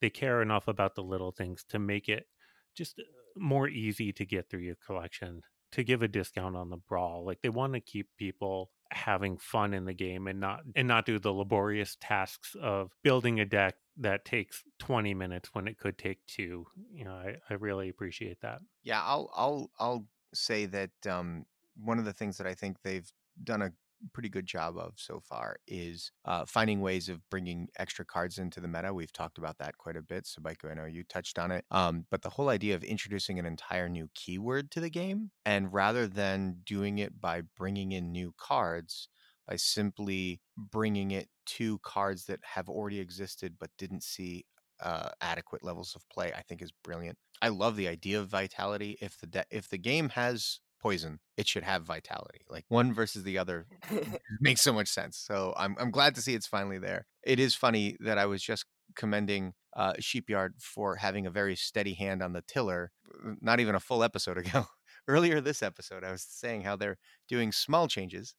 they 0.00 0.10
care 0.10 0.42
enough 0.42 0.68
about 0.68 0.94
the 0.94 1.02
little 1.02 1.32
things 1.32 1.64
to 1.70 1.78
make 1.78 2.08
it 2.08 2.26
just 2.74 2.98
uh, 2.98 3.02
more 3.36 3.68
easy 3.68 4.12
to 4.12 4.24
get 4.24 4.48
through 4.48 4.60
your 4.60 4.76
collection 4.86 5.42
to 5.72 5.82
give 5.82 6.02
a 6.02 6.08
discount 6.08 6.56
on 6.56 6.70
the 6.70 6.76
brawl 6.76 7.24
like 7.24 7.40
they 7.42 7.48
want 7.48 7.72
to 7.72 7.80
keep 7.80 8.08
people 8.16 8.70
having 8.92 9.36
fun 9.38 9.74
in 9.74 9.84
the 9.84 9.94
game 9.94 10.28
and 10.28 10.38
not 10.38 10.60
and 10.76 10.86
not 10.86 11.04
do 11.04 11.18
the 11.18 11.32
laborious 11.32 11.96
tasks 12.00 12.54
of 12.62 12.92
building 13.02 13.40
a 13.40 13.44
deck 13.44 13.74
that 13.96 14.24
takes 14.24 14.62
20 14.78 15.14
minutes 15.14 15.50
when 15.52 15.66
it 15.66 15.78
could 15.78 15.98
take 15.98 16.24
two 16.26 16.64
you 16.92 17.04
know 17.04 17.14
i, 17.14 17.34
I 17.50 17.54
really 17.54 17.88
appreciate 17.88 18.40
that. 18.42 18.60
Yeah, 18.82 19.02
I'll 19.02 19.30
I'll 19.34 19.70
I'll 19.78 20.06
say 20.34 20.66
that 20.66 20.90
um, 21.08 21.46
one 21.76 21.98
of 21.98 22.04
the 22.04 22.12
things 22.12 22.36
that 22.38 22.46
I 22.46 22.54
think 22.54 22.82
they've 22.82 23.10
done 23.42 23.62
a 23.62 23.72
pretty 24.12 24.28
good 24.28 24.46
job 24.46 24.76
of 24.78 24.94
so 24.96 25.20
far 25.20 25.56
is 25.66 26.12
uh, 26.24 26.44
finding 26.46 26.80
ways 26.80 27.08
of 27.08 27.28
bringing 27.30 27.68
extra 27.78 28.04
cards 28.04 28.38
into 28.38 28.60
the 28.60 28.68
meta. 28.68 28.92
We've 28.92 29.12
talked 29.12 29.38
about 29.38 29.58
that 29.58 29.78
quite 29.78 29.96
a 29.96 30.02
bit. 30.02 30.26
So, 30.26 30.42
I 30.44 30.74
know 30.74 30.84
you 30.84 31.04
touched 31.04 31.38
on 31.38 31.50
it. 31.50 31.64
Um, 31.70 32.06
but 32.10 32.22
the 32.22 32.30
whole 32.30 32.48
idea 32.48 32.74
of 32.74 32.84
introducing 32.84 33.38
an 33.38 33.46
entire 33.46 33.88
new 33.88 34.08
keyword 34.14 34.70
to 34.72 34.80
the 34.80 34.90
game, 34.90 35.30
and 35.44 35.72
rather 35.72 36.06
than 36.06 36.60
doing 36.64 36.98
it 36.98 37.20
by 37.20 37.42
bringing 37.56 37.92
in 37.92 38.12
new 38.12 38.34
cards, 38.38 39.08
by 39.46 39.56
simply 39.56 40.40
bringing 40.56 41.10
it 41.10 41.28
to 41.46 41.78
cards 41.80 42.24
that 42.26 42.40
have 42.42 42.68
already 42.68 43.00
existed 43.00 43.56
but 43.58 43.70
didn't 43.78 44.02
see 44.02 44.44
uh, 44.80 45.10
adequate 45.20 45.62
levels 45.62 45.94
of 45.94 46.08
play, 46.08 46.32
I 46.32 46.42
think 46.42 46.62
is 46.62 46.72
brilliant. 46.82 47.18
I 47.42 47.48
love 47.48 47.76
the 47.76 47.88
idea 47.88 48.20
of 48.20 48.28
vitality. 48.28 48.96
If 49.00 49.18
the 49.18 49.26
de- 49.26 49.44
if 49.50 49.68
the 49.68 49.78
game 49.78 50.10
has 50.10 50.60
poison, 50.84 51.18
it 51.38 51.48
should 51.48 51.62
have 51.62 51.82
vitality. 51.82 52.42
Like 52.50 52.66
one 52.68 52.92
versus 52.92 53.24
the 53.24 53.38
other 53.38 53.66
makes 54.40 54.60
so 54.60 54.72
much 54.72 54.88
sense. 54.88 55.16
So 55.16 55.54
I'm 55.56 55.74
I'm 55.80 55.90
glad 55.90 56.14
to 56.16 56.22
see 56.22 56.34
it's 56.34 56.46
finally 56.46 56.78
there. 56.78 57.06
It 57.24 57.40
is 57.40 57.54
funny 57.54 57.96
that 58.00 58.18
I 58.18 58.26
was 58.26 58.42
just 58.42 58.66
commending 58.94 59.54
uh, 59.74 59.94
Sheepyard 59.98 60.54
for 60.58 60.96
having 60.96 61.26
a 61.26 61.30
very 61.30 61.56
steady 61.56 61.94
hand 61.94 62.22
on 62.22 62.34
the 62.34 62.42
tiller, 62.42 62.92
uh, 63.08 63.32
not 63.40 63.60
even 63.60 63.74
a 63.74 63.80
full 63.80 64.04
episode 64.04 64.38
ago. 64.44 64.66
Earlier 65.08 65.40
this 65.40 65.62
episode, 65.62 66.04
I 66.04 66.12
was 66.12 66.22
saying 66.22 66.62
how 66.62 66.76
they're 66.76 66.98
doing 67.28 67.52
small 67.52 67.88
changes, 67.88 68.34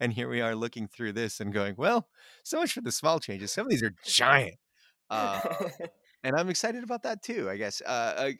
and 0.00 0.12
here 0.12 0.28
we 0.28 0.40
are 0.40 0.54
looking 0.54 0.86
through 0.88 1.12
this 1.12 1.40
and 1.40 1.52
going, 1.52 1.74
"Well, 1.78 2.08
so 2.44 2.60
much 2.60 2.72
for 2.72 2.80
the 2.80 2.92
small 2.92 3.18
changes. 3.18 3.52
Some 3.52 3.66
of 3.66 3.70
these 3.70 3.82
are 3.82 3.94
giant." 4.04 4.56
Uh, 5.10 5.40
and 6.22 6.36
I'm 6.36 6.48
excited 6.48 6.84
about 6.84 7.02
that 7.02 7.22
too. 7.22 7.50
I 7.50 7.56
guess. 7.56 7.82
Uh, 7.84 8.14
uh, 8.16 8.30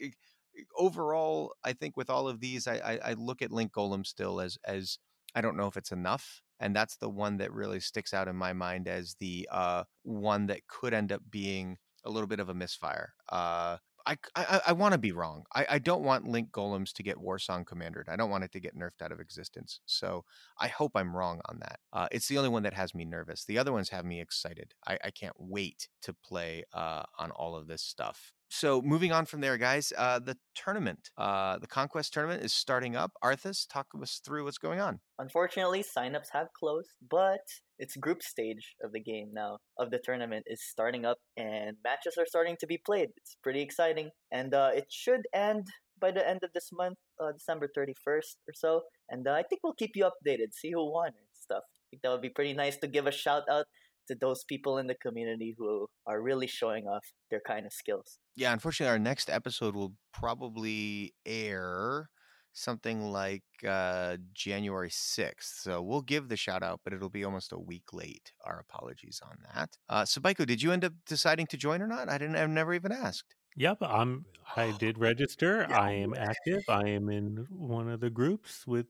overall, 0.76 1.54
I 1.64 1.72
think 1.72 1.96
with 1.96 2.10
all 2.10 2.28
of 2.28 2.40
these, 2.40 2.66
I, 2.66 2.76
I, 2.76 3.10
I 3.10 3.12
look 3.14 3.42
at 3.42 3.52
Link 3.52 3.72
Golem 3.72 4.06
still 4.06 4.40
as 4.40 4.58
as 4.64 4.98
I 5.34 5.40
don't 5.40 5.56
know 5.56 5.66
if 5.66 5.76
it's 5.76 5.92
enough, 5.92 6.42
and 6.60 6.74
that's 6.74 6.96
the 6.96 7.10
one 7.10 7.36
that 7.38 7.52
really 7.52 7.80
sticks 7.80 8.14
out 8.14 8.28
in 8.28 8.36
my 8.36 8.52
mind 8.52 8.88
as 8.88 9.16
the 9.20 9.48
uh, 9.50 9.84
one 10.02 10.46
that 10.46 10.66
could 10.66 10.94
end 10.94 11.12
up 11.12 11.22
being 11.30 11.78
a 12.04 12.10
little 12.10 12.28
bit 12.28 12.40
of 12.40 12.48
a 12.48 12.54
misfire. 12.54 13.12
Uh, 13.30 13.78
I 14.06 14.16
I, 14.36 14.60
I 14.68 14.72
want 14.72 14.92
to 14.92 14.98
be 14.98 15.12
wrong. 15.12 15.44
I, 15.54 15.66
I 15.68 15.78
don't 15.78 16.04
want 16.04 16.28
Link 16.28 16.52
Golems 16.52 16.92
to 16.94 17.02
get 17.02 17.16
Warsong 17.18 17.66
Commandered. 17.66 18.08
I 18.08 18.16
don't 18.16 18.30
want 18.30 18.44
it 18.44 18.52
to 18.52 18.60
get 18.60 18.78
nerfed 18.78 19.02
out 19.02 19.12
of 19.12 19.20
existence. 19.20 19.80
So 19.84 20.24
I 20.58 20.68
hope 20.68 20.92
I'm 20.94 21.14
wrong 21.14 21.40
on 21.46 21.58
that. 21.60 21.80
Uh, 21.92 22.08
it's 22.12 22.28
the 22.28 22.38
only 22.38 22.50
one 22.50 22.62
that 22.62 22.74
has 22.74 22.94
me 22.94 23.04
nervous. 23.04 23.44
The 23.44 23.58
other 23.58 23.72
ones 23.72 23.88
have 23.90 24.04
me 24.04 24.20
excited. 24.20 24.74
I, 24.86 24.98
I 25.04 25.10
can't 25.10 25.34
wait 25.38 25.88
to 26.02 26.14
play 26.14 26.64
uh, 26.72 27.02
on 27.18 27.32
all 27.32 27.56
of 27.56 27.66
this 27.66 27.82
stuff. 27.82 28.32
So 28.48 28.80
moving 28.80 29.12
on 29.12 29.26
from 29.26 29.40
there, 29.40 29.58
guys, 29.58 29.92
uh, 29.98 30.18
the 30.18 30.36
tournament, 30.54 31.10
uh, 31.18 31.58
the 31.58 31.66
conquest 31.66 32.12
tournament 32.12 32.44
is 32.44 32.54
starting 32.54 32.96
up. 32.96 33.12
Arthas, 33.22 33.66
talk 33.68 33.88
us 34.00 34.20
through 34.24 34.44
what's 34.44 34.58
going 34.58 34.80
on. 34.80 35.00
Unfortunately, 35.18 35.82
signups 35.82 36.28
have 36.32 36.46
closed, 36.58 36.90
but 37.10 37.40
its 37.78 37.96
group 37.96 38.22
stage 38.22 38.74
of 38.82 38.92
the 38.92 39.00
game 39.00 39.30
now 39.32 39.58
of 39.78 39.90
the 39.90 39.98
tournament 40.02 40.44
is 40.46 40.62
starting 40.62 41.04
up, 41.04 41.18
and 41.36 41.76
matches 41.84 42.14
are 42.18 42.26
starting 42.26 42.56
to 42.60 42.66
be 42.66 42.78
played. 42.86 43.08
It's 43.16 43.36
pretty 43.42 43.60
exciting, 43.62 44.10
and 44.30 44.54
uh, 44.54 44.70
it 44.74 44.86
should 44.90 45.22
end 45.34 45.66
by 46.00 46.10
the 46.10 46.26
end 46.26 46.40
of 46.42 46.50
this 46.54 46.70
month, 46.72 46.98
uh, 47.20 47.32
December 47.32 47.68
thirty 47.74 47.94
first 48.04 48.38
or 48.48 48.54
so. 48.54 48.82
And 49.08 49.26
uh, 49.26 49.32
I 49.32 49.42
think 49.42 49.60
we'll 49.62 49.74
keep 49.74 49.92
you 49.94 50.04
updated, 50.04 50.52
see 50.52 50.70
who 50.70 50.92
won 50.92 51.08
and 51.08 51.26
stuff. 51.34 51.62
I 51.64 51.84
think 51.90 52.02
that 52.02 52.10
would 52.10 52.22
be 52.22 52.30
pretty 52.30 52.52
nice 52.52 52.76
to 52.78 52.86
give 52.86 53.06
a 53.06 53.12
shout 53.12 53.44
out 53.50 53.66
to 54.08 54.14
those 54.14 54.44
people 54.44 54.78
in 54.78 54.86
the 54.86 54.94
community 54.94 55.54
who 55.58 55.86
are 56.06 56.20
really 56.20 56.46
showing 56.46 56.86
off 56.86 57.04
their 57.30 57.42
kind 57.46 57.66
of 57.66 57.72
skills. 57.72 58.18
Yeah, 58.34 58.52
unfortunately, 58.52 58.90
our 58.90 58.98
next 58.98 59.30
episode 59.30 59.74
will 59.74 59.94
probably 60.12 61.14
air 61.24 62.08
something 62.56 63.02
like 63.12 63.42
uh, 63.68 64.16
January 64.32 64.88
6th. 64.88 65.60
So 65.60 65.82
we'll 65.82 66.00
give 66.02 66.28
the 66.28 66.36
shout 66.36 66.62
out, 66.62 66.80
but 66.84 66.92
it'll 66.94 67.10
be 67.10 67.24
almost 67.24 67.52
a 67.52 67.58
week 67.58 67.92
late. 67.92 68.32
Our 68.44 68.58
apologies 68.58 69.20
on 69.22 69.36
that. 69.54 69.76
Uh, 69.88 70.04
so, 70.04 70.20
Baiko, 70.20 70.46
did 70.46 70.62
you 70.62 70.72
end 70.72 70.84
up 70.84 70.94
deciding 71.06 71.46
to 71.48 71.56
join 71.56 71.82
or 71.82 71.86
not? 71.86 72.08
I 72.08 72.18
didn't, 72.18 72.36
I've 72.36 72.48
never 72.48 72.72
even 72.72 72.92
asked. 72.92 73.34
Yep, 73.56 73.78
I'm. 73.82 74.26
I 74.54 74.70
did 74.78 74.98
register. 74.98 75.66
yeah. 75.68 75.80
I 75.80 75.92
am 75.92 76.14
active. 76.14 76.64
I 76.68 76.88
am 76.88 77.08
in 77.08 77.46
one 77.50 77.88
of 77.90 78.00
the 78.00 78.10
groups 78.10 78.66
with 78.66 78.86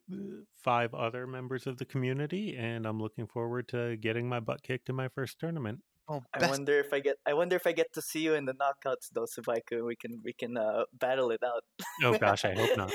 five 0.57 0.93
other 0.95 1.27
members 1.27 1.67
of 1.67 1.79
the 1.79 1.85
community, 1.85 2.57
and 2.57 2.87
I'm 2.87 3.01
looking 3.01 3.27
forward 3.27 3.69
to 3.69 3.97
getting 3.97 4.29
my 4.29 4.41
butt 4.41 4.63
kicked 4.63 4.89
in 4.89 4.97
my 4.97 5.09
first 5.09 5.39
tournament. 5.39 5.81
Oh, 6.09 6.23
I 6.33 6.49
wonder 6.49 6.79
if 6.79 6.93
I 6.93 7.01
get 7.01 7.17
I 7.27 7.35
wonder 7.35 7.57
if 7.57 7.67
I 7.67 7.73
get 7.73 7.93
to 7.95 8.01
see 8.03 8.21
you 8.21 8.35
in 8.35 8.45
the 8.45 8.55
knockouts 8.55 9.09
though, 9.13 9.27
Sabaiku. 9.27 9.85
We 9.85 9.97
can 9.97 10.21
we 10.25 10.33
can 10.33 10.57
uh, 10.57 10.85
battle 10.93 11.31
it 11.33 11.41
out. 11.45 11.65
Oh 12.05 12.17
gosh, 12.17 12.45
I 12.45 12.55
hope 12.55 12.77
not. 12.77 12.93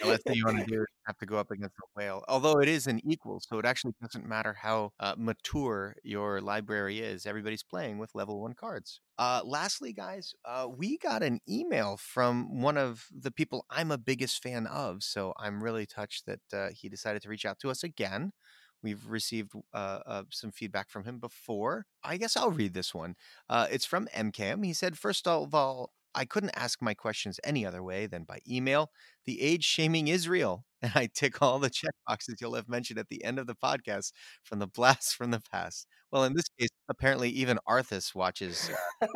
The 0.00 0.08
last 0.08 0.22
thing 0.24 0.36
you 0.36 0.44
want 0.46 0.58
to 0.58 0.64
do 0.64 0.80
is 0.82 0.86
have 1.06 1.18
to 1.18 1.26
go 1.26 1.38
up 1.38 1.50
against 1.50 1.74
a 1.78 1.86
whale. 1.98 2.24
Although 2.28 2.60
it 2.60 2.68
is 2.68 2.86
an 2.86 3.00
equal, 3.04 3.40
so 3.40 3.58
it 3.58 3.64
actually 3.66 3.94
doesn't 4.00 4.26
matter 4.26 4.54
how 4.62 4.92
uh, 5.00 5.14
mature 5.18 5.96
your 6.04 6.40
library 6.40 7.00
is. 7.00 7.26
Everybody's 7.26 7.62
playing 7.62 7.98
with 7.98 8.14
level 8.14 8.40
one 8.40 8.54
cards. 8.54 9.00
Uh, 9.18 9.42
lastly, 9.44 9.92
guys, 9.92 10.32
uh, 10.44 10.68
we 10.74 10.98
got 10.98 11.22
an 11.22 11.40
email 11.48 11.96
from 11.98 12.62
one 12.62 12.78
of 12.78 13.06
the 13.12 13.30
people 13.30 13.66
I'm 13.70 13.90
a 13.90 13.98
biggest 13.98 14.42
fan 14.42 14.66
of. 14.66 15.02
So 15.02 15.34
I'm 15.38 15.62
really 15.62 15.86
touched 15.86 16.26
that 16.26 16.40
uh, 16.52 16.68
he 16.72 16.88
decided 16.88 17.22
to 17.22 17.28
reach 17.28 17.44
out 17.44 17.58
to 17.60 17.70
us 17.70 17.82
again. 17.82 18.32
We've 18.82 19.06
received 19.06 19.52
uh, 19.74 19.98
uh, 20.06 20.22
some 20.30 20.52
feedback 20.52 20.88
from 20.90 21.04
him 21.04 21.18
before. 21.18 21.86
I 22.02 22.16
guess 22.16 22.36
I'll 22.36 22.50
read 22.50 22.74
this 22.74 22.94
one. 22.94 23.14
Uh, 23.48 23.66
it's 23.70 23.84
from 23.86 24.08
MCAM. 24.14 24.64
He 24.64 24.72
said, 24.72 24.98
First 24.98 25.26
of 25.26 25.54
all, 25.54 25.92
I 26.14 26.24
couldn't 26.24 26.56
ask 26.56 26.82
my 26.82 26.94
questions 26.94 27.38
any 27.44 27.64
other 27.64 27.82
way 27.82 28.06
than 28.06 28.24
by 28.24 28.40
email. 28.48 28.90
The 29.26 29.40
age 29.40 29.64
shaming 29.64 30.08
is 30.08 30.28
real, 30.28 30.64
and 30.82 30.92
I 30.94 31.08
tick 31.12 31.40
all 31.42 31.58
the 31.58 31.70
check 31.70 31.94
boxes 32.06 32.36
you'll 32.40 32.54
have 32.54 32.68
mentioned 32.68 32.98
at 32.98 33.08
the 33.08 33.24
end 33.24 33.38
of 33.38 33.46
the 33.46 33.54
podcast 33.54 34.12
from 34.42 34.58
the 34.58 34.66
blast 34.66 35.14
from 35.14 35.30
the 35.30 35.40
past. 35.40 35.86
Well, 36.10 36.24
in 36.24 36.34
this 36.34 36.48
case, 36.58 36.70
apparently 36.88 37.30
even 37.30 37.58
Arthas 37.68 38.14
watches. 38.14 38.70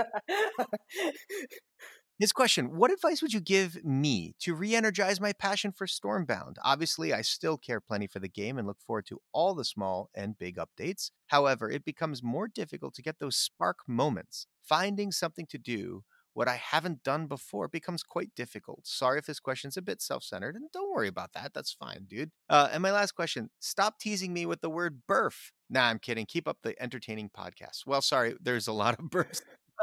His 2.18 2.32
question 2.32 2.76
What 2.76 2.92
advice 2.92 3.22
would 3.22 3.32
you 3.32 3.40
give 3.40 3.84
me 3.84 4.34
to 4.40 4.54
re 4.54 4.74
energize 4.74 5.20
my 5.20 5.32
passion 5.32 5.72
for 5.72 5.86
Stormbound? 5.86 6.56
Obviously, 6.62 7.12
I 7.12 7.22
still 7.22 7.58
care 7.58 7.80
plenty 7.80 8.06
for 8.06 8.20
the 8.20 8.28
game 8.28 8.56
and 8.56 8.68
look 8.68 8.80
forward 8.80 9.06
to 9.06 9.20
all 9.32 9.54
the 9.54 9.64
small 9.64 10.10
and 10.14 10.38
big 10.38 10.56
updates. 10.56 11.10
However, 11.28 11.68
it 11.68 11.84
becomes 11.84 12.22
more 12.22 12.46
difficult 12.46 12.94
to 12.94 13.02
get 13.02 13.18
those 13.18 13.36
spark 13.36 13.78
moments. 13.88 14.46
Finding 14.62 15.10
something 15.10 15.46
to 15.46 15.58
do 15.58 16.04
what 16.34 16.48
I 16.48 16.56
haven't 16.56 17.02
done 17.02 17.26
before 17.26 17.68
becomes 17.68 18.02
quite 18.02 18.30
difficult. 18.36 18.86
Sorry 18.86 19.18
if 19.18 19.26
this 19.26 19.40
question's 19.40 19.76
a 19.76 19.82
bit 19.82 20.00
self 20.00 20.22
centered, 20.22 20.54
and 20.54 20.70
don't 20.72 20.94
worry 20.94 21.08
about 21.08 21.32
that. 21.32 21.52
That's 21.52 21.72
fine, 21.72 22.06
dude. 22.08 22.30
Uh, 22.48 22.68
and 22.72 22.80
my 22.80 22.92
last 22.92 23.12
question 23.12 23.50
stop 23.58 23.98
teasing 23.98 24.32
me 24.32 24.46
with 24.46 24.60
the 24.60 24.70
word 24.70 25.02
burf. 25.08 25.50
Nah, 25.68 25.88
I'm 25.88 25.98
kidding. 25.98 26.26
Keep 26.26 26.46
up 26.46 26.58
the 26.62 26.80
entertaining 26.80 27.30
podcast. 27.36 27.86
Well, 27.86 28.02
sorry, 28.02 28.36
there's 28.40 28.68
a 28.68 28.72
lot 28.72 28.98
of 29.00 29.10
burfs. 29.10 29.42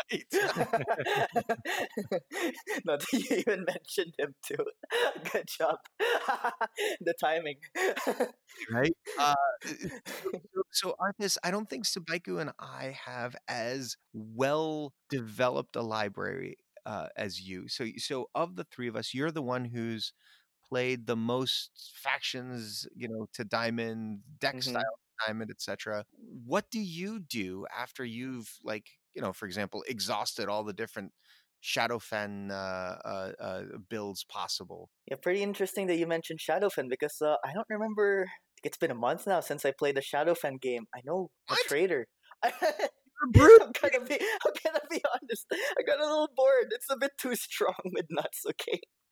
Not 2.86 3.00
that 3.02 3.14
you 3.14 3.38
even 3.38 3.66
mentioned 3.66 4.14
him 4.18 4.34
too. 4.46 4.66
Good 5.32 5.48
job. 5.48 5.78
the 7.02 7.14
timing. 7.20 7.58
right? 8.72 8.96
Uh, 9.18 9.34
so, 9.66 10.62
so 10.72 10.96
Arthas, 11.00 11.38
I 11.44 11.52
don't 11.52 11.70
think 11.70 11.86
Sabaiku 11.86 12.40
and 12.42 12.52
I 12.60 12.96
have 13.06 13.36
as 13.48 13.96
well 14.14 14.94
developed 15.10 15.76
a 15.76 15.82
library 15.82 16.58
uh, 16.86 17.08
as 17.16 17.42
you. 17.42 17.68
So 17.68 17.86
so 17.98 18.30
of 18.36 18.56
the 18.56 18.64
three 18.66 18.88
of 18.88 18.96
us, 18.96 19.14
you're 19.14 19.32
the 19.32 19.42
one 19.42 19.66
who's 19.66 20.14
played 20.68 21.06
the 21.08 21.16
most 21.16 21.72
factions, 22.02 22.88
you 22.96 23.08
know, 23.08 23.28
to 23.34 23.44
diamond, 23.44 24.22
deck 24.40 24.58
Mhm. 24.58 24.64
style 24.64 25.00
diamond, 25.26 25.52
etc. 25.52 26.06
What 26.46 26.66
do 26.72 26.80
you 26.80 27.20
do 27.20 27.66
after 27.78 28.04
you've 28.04 28.50
like, 28.64 28.86
you 29.14 29.22
know, 29.22 29.34
for 29.34 29.46
example, 29.46 29.84
exhausted 29.88 30.48
all 30.48 30.64
the 30.64 30.74
different 30.74 31.12
Shadowfen 31.64 32.52
uh, 32.52 32.54
uh, 32.54 33.32
uh, 33.40 33.62
builds 33.90 34.24
possible? 34.24 34.90
Yeah, 35.08 35.18
pretty 35.22 35.44
interesting 35.44 35.88
that 35.88 35.98
you 35.98 36.08
mentioned 36.08 36.40
Shadowfen 36.40 36.90
because 36.90 37.18
uh, 37.22 37.36
I 37.46 37.54
don't 37.54 37.68
remember. 37.70 38.28
It's 38.64 38.78
been 38.78 38.92
a 38.92 38.96
month 38.96 39.26
now 39.26 39.40
since 39.40 39.66
I 39.66 39.72
played 39.78 39.96
the 39.96 40.02
Shadowfen 40.02 40.62
game. 40.62 40.86
I 40.94 41.00
know 41.04 41.30
a 41.50 41.56
What? 41.56 41.64
brute. 43.32 43.62
I'm 43.84 43.90
gonna 43.92 44.06
be. 44.06 44.20
I'm 44.46 44.54
gonna 44.64 44.80
be 44.90 45.02
honest. 45.14 45.46
I 45.52 45.84
got 45.84 46.00
a 46.00 46.04
little 46.04 46.30
bored. 46.36 46.68
It's 46.72 46.88
a 46.90 46.98
bit 46.98 47.12
too 47.18 47.36
strong 47.36 47.76
with 47.86 48.06
nuts. 48.10 48.42
Okay, 48.50 48.80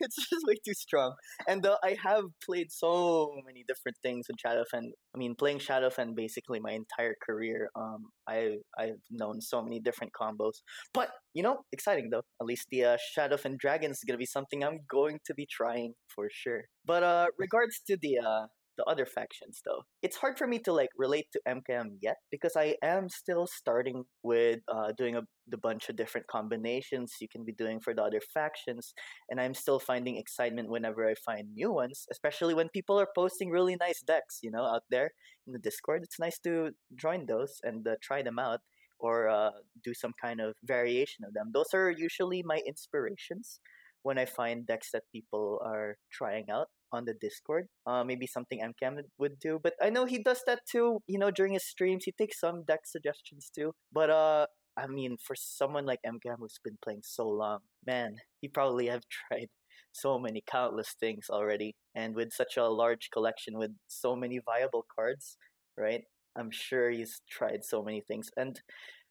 it's 0.00 0.16
just 0.16 0.46
way 0.46 0.56
too 0.64 0.74
strong. 0.74 1.14
And 1.46 1.64
uh, 1.66 1.76
I 1.84 1.96
have 2.02 2.24
played 2.44 2.70
so 2.70 3.34
many 3.44 3.64
different 3.66 3.96
things 4.02 4.26
in 4.28 4.36
Shadowfen. 4.36 4.90
I 5.14 5.18
mean, 5.18 5.34
playing 5.34 5.58
Shadowfen 5.58 6.14
basically 6.14 6.60
my 6.60 6.72
entire 6.72 7.14
career. 7.24 7.70
Um, 7.76 8.06
I 8.28 8.56
I've 8.78 9.00
known 9.10 9.40
so 9.40 9.62
many 9.62 9.80
different 9.80 10.12
combos. 10.12 10.62
But 10.94 11.10
you 11.34 11.42
know, 11.42 11.58
exciting 11.72 12.10
though. 12.10 12.22
At 12.40 12.46
least 12.46 12.68
the 12.70 12.84
uh, 12.84 12.96
Shadowfen 13.16 13.58
Dragons 13.58 13.98
is 13.98 14.04
gonna 14.06 14.18
be 14.18 14.26
something 14.26 14.64
I'm 14.64 14.80
going 14.88 15.18
to 15.26 15.34
be 15.34 15.46
trying 15.50 15.94
for 16.14 16.28
sure. 16.32 16.62
But 16.84 17.02
uh, 17.02 17.26
regards 17.38 17.80
to 17.86 17.96
the 18.00 18.18
uh 18.18 18.46
the 18.82 18.90
other 18.90 19.06
factions 19.06 19.60
though. 19.64 19.82
It's 20.02 20.16
hard 20.16 20.38
for 20.38 20.46
me 20.46 20.58
to 20.60 20.72
like 20.72 20.90
relate 20.96 21.26
to 21.32 21.40
MCAM 21.46 21.98
yet 22.00 22.16
because 22.30 22.54
i 22.56 22.74
am 22.82 23.08
still 23.08 23.46
starting 23.46 24.04
with 24.22 24.60
uh, 24.68 24.92
doing 24.96 25.16
a 25.16 25.22
the 25.48 25.58
bunch 25.58 25.88
of 25.88 25.96
different 25.96 26.26
combinations 26.28 27.14
you 27.20 27.28
can 27.28 27.44
be 27.44 27.52
doing 27.52 27.80
for 27.80 27.92
the 27.94 28.02
other 28.02 28.20
factions 28.32 28.94
and 29.28 29.40
i'm 29.40 29.54
still 29.54 29.80
finding 29.80 30.16
excitement 30.16 30.68
whenever 30.70 31.02
i 31.08 31.14
find 31.14 31.52
new 31.52 31.72
ones 31.72 32.06
especially 32.12 32.54
when 32.54 32.68
people 32.68 32.98
are 32.98 33.08
posting 33.14 33.50
really 33.50 33.76
nice 33.80 34.00
decks 34.06 34.38
you 34.42 34.52
know 34.52 34.64
out 34.64 34.84
there 34.90 35.10
in 35.46 35.52
the 35.52 35.58
discord. 35.58 36.02
It's 36.02 36.18
nice 36.18 36.38
to 36.40 36.70
join 36.94 37.26
those 37.26 37.60
and 37.62 37.86
uh, 37.86 37.96
try 38.02 38.22
them 38.22 38.38
out 38.38 38.60
or 38.98 39.28
uh, 39.28 39.50
do 39.82 39.94
some 39.94 40.12
kind 40.20 40.40
of 40.40 40.54
variation 40.64 41.24
of 41.26 41.34
them. 41.34 41.50
Those 41.52 41.74
are 41.74 41.90
usually 41.90 42.42
my 42.44 42.60
inspirations 42.66 43.60
when 44.02 44.18
I 44.18 44.26
find 44.26 44.66
decks 44.66 44.90
that 44.92 45.02
people 45.12 45.60
are 45.64 45.96
trying 46.12 46.46
out 46.50 46.68
on 46.92 47.04
the 47.04 47.14
Discord. 47.14 47.66
Uh, 47.86 48.04
maybe 48.04 48.26
something 48.26 48.60
MCAM 48.60 49.02
would 49.18 49.38
do, 49.38 49.58
but 49.62 49.74
I 49.82 49.90
know 49.90 50.04
he 50.06 50.18
does 50.22 50.42
that 50.46 50.60
too. 50.70 51.00
You 51.06 51.18
know, 51.18 51.30
during 51.30 51.54
his 51.54 51.64
streams, 51.64 52.04
he 52.04 52.12
takes 52.12 52.40
some 52.40 52.64
deck 52.64 52.80
suggestions 52.86 53.50
too. 53.54 53.72
But 53.92 54.10
uh, 54.10 54.46
I 54.76 54.86
mean, 54.86 55.16
for 55.22 55.34
someone 55.36 55.86
like 55.86 56.00
MCAM 56.06 56.36
who's 56.38 56.58
been 56.62 56.78
playing 56.82 57.02
so 57.04 57.28
long, 57.28 57.60
man, 57.86 58.16
he 58.40 58.48
probably 58.48 58.86
have 58.88 59.02
tried 59.28 59.48
so 59.92 60.18
many 60.18 60.42
countless 60.46 60.94
things 60.98 61.26
already, 61.30 61.74
and 61.94 62.14
with 62.14 62.32
such 62.32 62.56
a 62.56 62.64
large 62.68 63.10
collection 63.12 63.58
with 63.58 63.72
so 63.88 64.16
many 64.16 64.40
viable 64.44 64.86
cards, 64.94 65.36
right? 65.76 66.04
I'm 66.36 66.50
sure 66.50 66.90
he's 66.90 67.20
tried 67.30 67.64
so 67.64 67.82
many 67.82 68.00
things, 68.00 68.30
and 68.36 68.60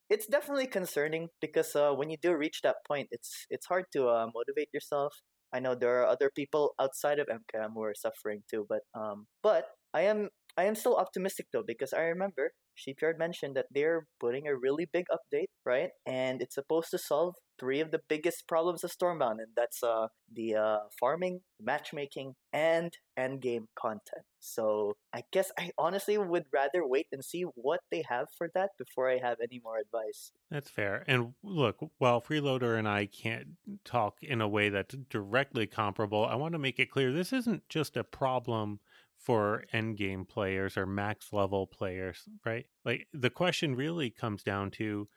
it's 0.09 0.27
definitely 0.27 0.67
concerning 0.67 1.29
because 1.39 1.75
uh, 1.75 1.91
when 1.93 2.09
you 2.09 2.17
do 2.21 2.35
reach 2.35 2.61
that 2.63 2.77
point, 2.87 3.07
it's 3.11 3.45
it's 3.49 3.65
hard 3.67 3.85
to 3.93 4.07
uh, 4.09 4.27
motivate 4.35 4.69
yourself. 4.73 5.13
I 5.53 5.59
know 5.59 5.75
there 5.75 6.01
are 6.01 6.07
other 6.07 6.31
people 6.33 6.73
outside 6.79 7.19
of 7.19 7.27
MCAM 7.27 7.73
who 7.73 7.83
are 7.83 7.95
suffering 7.95 8.43
too, 8.49 8.65
but 8.69 8.81
um, 8.95 9.27
but 9.43 9.65
I 9.93 10.01
am 10.01 10.29
I 10.57 10.65
am 10.65 10.75
still 10.75 10.95
optimistic 10.97 11.47
though 11.53 11.63
because 11.65 11.93
I 11.93 12.01
remember 12.03 12.51
Sheepyard 12.75 13.19
mentioned 13.19 13.55
that 13.55 13.67
they're 13.71 14.07
putting 14.19 14.47
a 14.47 14.55
really 14.55 14.87
big 14.91 15.05
update, 15.11 15.49
right? 15.65 15.89
And 16.05 16.41
it's 16.41 16.55
supposed 16.55 16.89
to 16.91 16.97
solve 16.97 17.35
three 17.61 17.79
of 17.79 17.91
the 17.91 18.01
biggest 18.09 18.47
problems 18.47 18.83
of 18.83 18.91
Stormbound, 18.91 19.39
and 19.39 19.53
that's 19.55 19.83
uh 19.83 20.07
the 20.33 20.55
uh 20.55 20.79
farming, 20.99 21.41
matchmaking, 21.61 22.33
and 22.51 22.91
endgame 23.17 23.67
content. 23.75 24.25
So 24.39 24.97
I 25.13 25.21
guess 25.31 25.51
I 25.57 25.71
honestly 25.77 26.17
would 26.17 26.45
rather 26.51 26.85
wait 26.85 27.07
and 27.11 27.23
see 27.23 27.43
what 27.55 27.81
they 27.91 28.03
have 28.09 28.27
for 28.37 28.49
that 28.55 28.71
before 28.79 29.09
I 29.09 29.19
have 29.19 29.37
any 29.41 29.61
more 29.63 29.77
advice. 29.77 30.31
That's 30.49 30.69
fair. 30.69 31.05
And 31.07 31.33
look, 31.43 31.77
while 31.99 32.21
Freeloader 32.21 32.77
and 32.77 32.87
I 32.87 33.05
can't 33.05 33.49
talk 33.85 34.17
in 34.23 34.41
a 34.41 34.49
way 34.49 34.69
that's 34.69 34.95
directly 35.09 35.67
comparable, 35.67 36.25
I 36.25 36.35
want 36.35 36.53
to 36.53 36.59
make 36.59 36.79
it 36.79 36.91
clear 36.91 37.13
this 37.13 37.31
isn't 37.31 37.69
just 37.69 37.95
a 37.95 38.03
problem 38.03 38.79
for 39.21 39.65
endgame 39.71 40.27
players 40.27 40.77
or 40.77 40.87
max 40.87 41.31
level 41.31 41.67
players, 41.67 42.27
right? 42.43 42.65
Like 42.83 43.07
the 43.13 43.29
question 43.29 43.75
really 43.75 44.09
comes 44.09 44.41
down 44.41 44.71
to 44.71 45.07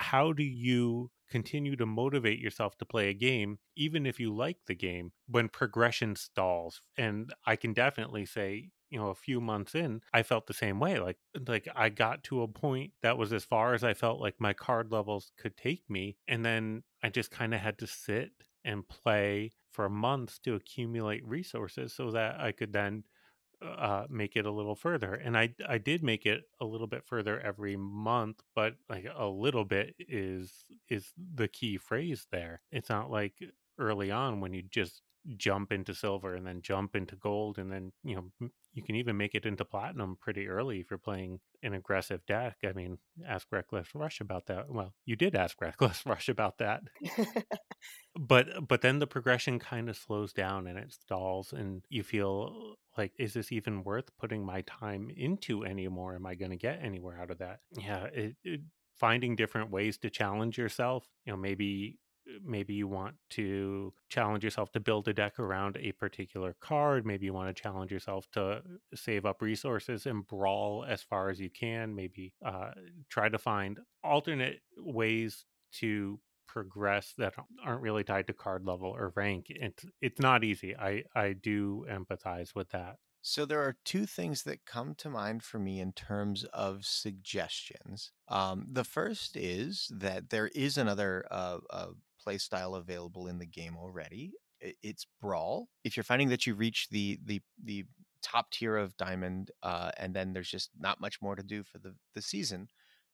how 0.00 0.32
do 0.32 0.42
you 0.42 1.10
continue 1.28 1.76
to 1.76 1.86
motivate 1.86 2.40
yourself 2.40 2.76
to 2.78 2.84
play 2.84 3.08
a 3.08 3.14
game 3.14 3.58
even 3.76 4.04
if 4.06 4.18
you 4.18 4.34
like 4.34 4.58
the 4.66 4.74
game 4.74 5.12
when 5.28 5.48
progression 5.48 6.16
stalls? 6.16 6.82
And 6.96 7.32
i 7.46 7.56
can 7.56 7.72
definitely 7.72 8.26
say 8.26 8.70
you 8.90 8.98
know 8.98 9.08
a 9.08 9.14
few 9.14 9.40
months 9.40 9.74
in 9.74 10.00
i 10.12 10.22
felt 10.22 10.46
the 10.46 10.52
same 10.52 10.80
way 10.80 10.98
like 10.98 11.16
like 11.46 11.68
i 11.76 11.88
got 11.88 12.24
to 12.24 12.42
a 12.42 12.48
point 12.48 12.92
that 13.02 13.16
was 13.16 13.32
as 13.32 13.44
far 13.44 13.72
as 13.72 13.84
i 13.84 13.94
felt 13.94 14.20
like 14.20 14.34
my 14.38 14.52
card 14.52 14.90
levels 14.90 15.32
could 15.38 15.56
take 15.56 15.88
me 15.88 16.16
and 16.28 16.44
then 16.44 16.82
i 17.02 17.08
just 17.08 17.30
kind 17.30 17.54
of 17.54 17.60
had 17.60 17.78
to 17.78 17.86
sit 17.86 18.32
and 18.64 18.88
play 18.88 19.52
for 19.70 19.88
months 19.88 20.38
to 20.40 20.54
accumulate 20.54 21.24
resources 21.24 21.94
so 21.94 22.10
that 22.10 22.40
i 22.40 22.50
could 22.52 22.72
then 22.72 23.04
uh, 23.62 24.06
make 24.08 24.36
it 24.36 24.46
a 24.46 24.50
little 24.50 24.74
further. 24.74 25.14
And 25.14 25.36
I 25.36 25.54
I 25.68 25.78
did 25.78 26.02
make 26.02 26.26
it 26.26 26.44
a 26.60 26.64
little 26.64 26.86
bit 26.86 27.04
further 27.04 27.40
every 27.40 27.76
month, 27.76 28.42
but 28.54 28.76
like 28.88 29.06
a 29.14 29.26
little 29.26 29.64
bit 29.64 29.94
is 29.98 30.64
is 30.88 31.12
the 31.34 31.48
key 31.48 31.76
phrase 31.78 32.26
there. 32.30 32.62
It's 32.72 32.88
not 32.88 33.10
like 33.10 33.34
early 33.80 34.10
on 34.10 34.40
when 34.40 34.52
you 34.52 34.62
just 34.62 35.02
jump 35.36 35.70
into 35.70 35.94
silver 35.94 36.34
and 36.34 36.46
then 36.46 36.62
jump 36.62 36.96
into 36.96 37.14
gold 37.14 37.58
and 37.58 37.70
then 37.70 37.92
you 38.02 38.14
know 38.14 38.48
you 38.72 38.82
can 38.82 38.94
even 38.94 39.16
make 39.16 39.34
it 39.34 39.44
into 39.44 39.64
platinum 39.64 40.16
pretty 40.18 40.48
early 40.48 40.80
if 40.80 40.90
you're 40.90 40.98
playing 40.98 41.40
an 41.62 41.74
aggressive 41.74 42.24
deck. 42.26 42.56
I 42.64 42.72
mean, 42.72 42.98
ask 43.28 43.46
Reckless 43.50 43.88
Rush 43.94 44.20
about 44.20 44.46
that. 44.46 44.70
Well, 44.70 44.94
you 45.04 45.16
did 45.16 45.34
ask 45.34 45.60
Reckless 45.60 46.06
Rush 46.06 46.28
about 46.28 46.58
that 46.58 46.82
but 48.18 48.66
but 48.66 48.80
then 48.82 48.98
the 48.98 49.06
progression 49.06 49.58
kind 49.58 49.88
of 49.88 49.96
slows 49.96 50.32
down 50.32 50.66
and 50.66 50.78
it 50.78 50.92
stalls 50.92 51.52
and 51.52 51.82
you 51.88 52.02
feel 52.02 52.74
like 52.96 53.12
is 53.18 53.34
this 53.34 53.52
even 53.52 53.84
worth 53.84 54.10
putting 54.18 54.44
my 54.44 54.62
time 54.62 55.10
into 55.16 55.64
anymore 55.64 56.14
am 56.14 56.26
i 56.26 56.34
going 56.34 56.50
to 56.50 56.56
get 56.56 56.80
anywhere 56.82 57.20
out 57.20 57.30
of 57.30 57.38
that 57.38 57.60
yeah 57.78 58.04
it, 58.12 58.34
it, 58.44 58.60
finding 58.98 59.36
different 59.36 59.70
ways 59.70 59.96
to 59.96 60.10
challenge 60.10 60.58
yourself 60.58 61.06
you 61.24 61.32
know 61.32 61.36
maybe 61.36 61.98
maybe 62.44 62.74
you 62.74 62.88
want 62.88 63.14
to 63.30 63.92
challenge 64.08 64.44
yourself 64.44 64.70
to 64.72 64.80
build 64.80 65.08
a 65.08 65.12
deck 65.12 65.38
around 65.38 65.76
a 65.80 65.92
particular 65.92 66.54
card 66.60 67.06
maybe 67.06 67.26
you 67.26 67.32
want 67.32 67.54
to 67.54 67.62
challenge 67.62 67.90
yourself 67.90 68.26
to 68.32 68.62
save 68.94 69.24
up 69.26 69.42
resources 69.42 70.06
and 70.06 70.26
brawl 70.26 70.84
as 70.88 71.02
far 71.02 71.30
as 71.30 71.40
you 71.40 71.50
can 71.50 71.94
maybe 71.94 72.32
uh, 72.44 72.70
try 73.08 73.28
to 73.28 73.38
find 73.38 73.78
alternate 74.02 74.60
ways 74.78 75.44
to 75.72 76.18
progress 76.52 77.14
that 77.16 77.34
aren't 77.64 77.80
really 77.80 78.02
tied 78.02 78.26
to 78.26 78.32
card 78.32 78.66
level 78.66 78.88
or 78.88 79.12
rank. 79.14 79.46
It's 79.48 79.84
it's 80.00 80.20
not 80.20 80.42
easy. 80.42 80.76
I 80.76 81.04
I 81.14 81.32
do 81.32 81.86
empathize 81.88 82.54
with 82.54 82.70
that. 82.70 82.96
So 83.22 83.44
there 83.44 83.60
are 83.60 83.76
two 83.84 84.06
things 84.06 84.44
that 84.44 84.64
come 84.64 84.94
to 84.96 85.10
mind 85.10 85.42
for 85.42 85.58
me 85.58 85.80
in 85.80 85.92
terms 85.92 86.44
of 86.44 86.84
suggestions. 86.86 88.12
Um, 88.28 88.66
the 88.70 88.84
first 88.84 89.36
is 89.36 89.90
that 89.94 90.30
there 90.30 90.48
is 90.48 90.78
another 90.78 91.26
uh, 91.30 91.58
uh, 91.68 91.88
play 92.22 92.38
style 92.38 92.74
available 92.74 93.26
in 93.26 93.38
the 93.38 93.46
game 93.46 93.76
already. 93.76 94.32
It's 94.60 95.06
brawl. 95.20 95.68
If 95.84 95.96
you're 95.96 96.04
finding 96.04 96.28
that 96.30 96.46
you 96.46 96.54
reach 96.54 96.88
the 96.90 97.18
the 97.24 97.40
the 97.62 97.84
top 98.22 98.50
tier 98.50 98.76
of 98.76 98.96
diamond, 98.96 99.50
uh, 99.62 99.90
and 99.96 100.14
then 100.14 100.32
there's 100.32 100.50
just 100.50 100.70
not 100.78 101.00
much 101.00 101.22
more 101.22 101.34
to 101.34 101.42
do 101.42 101.62
for 101.62 101.78
the 101.78 101.94
the 102.14 102.20
season, 102.22 102.68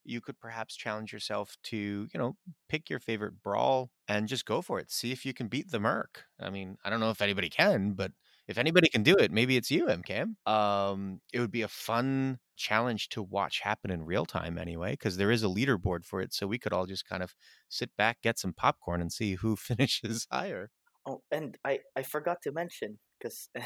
you 0.05 0.21
could 0.21 0.41
perhaps 0.41 0.77
challenge 0.77 1.13
yourself 1.13 1.57
to, 1.65 2.09
you 2.13 2.19
know, 2.19 2.37
pick 2.69 2.91
your 2.91 2.99
favorite 3.01 3.43
brawl 3.43 3.91
and 4.09 4.29
just 4.29 4.45
go 4.47 4.63
for 4.63 4.79
it. 4.81 4.91
See 4.91 5.13
if 5.13 5.25
you 5.25 5.35
can 5.35 5.49
beat 5.49 5.71
the 5.71 5.81
Merc. 5.81 6.25
I 6.41 6.51
mean, 6.51 6.77
I 6.85 6.91
don't 6.91 7.01
know 7.01 7.11
if 7.11 7.23
anybody 7.23 7.49
can, 7.49 7.93
but 7.93 8.13
if 8.49 8.59
anybody 8.59 8.89
can 8.89 9.03
do 9.03 9.17
it, 9.17 9.33
maybe 9.33 9.57
it's 9.57 9.71
you, 9.71 9.87
MCAM. 9.87 10.37
Um, 10.47 11.21
it 11.33 11.41
would 11.41 11.51
be 11.51 11.63
a 11.63 11.69
fun 11.69 12.39
challenge 12.57 13.09
to 13.11 13.23
watch 13.23 13.61
happen 13.61 13.91
in 13.91 14.05
real 14.05 14.25
time 14.25 14.59
anyway, 14.59 14.93
because 14.93 15.17
there 15.17 15.31
is 15.31 15.43
a 15.43 15.49
leaderboard 15.49 16.05
for 16.05 16.21
it. 16.21 16.33
So 16.33 16.47
we 16.47 16.59
could 16.59 16.73
all 16.73 16.87
just 16.87 17.07
kind 17.09 17.23
of 17.23 17.35
sit 17.69 17.91
back, 17.97 18.19
get 18.23 18.39
some 18.39 18.53
popcorn, 18.53 19.01
and 19.01 19.13
see 19.13 19.35
who 19.35 19.57
finishes 19.57 20.27
higher. 20.31 20.71
Oh, 21.09 21.23
and 21.31 21.57
I, 21.65 21.79
I 21.95 22.03
forgot 22.03 22.39
to 22.43 22.53
mention 22.53 22.99
because 23.19 23.49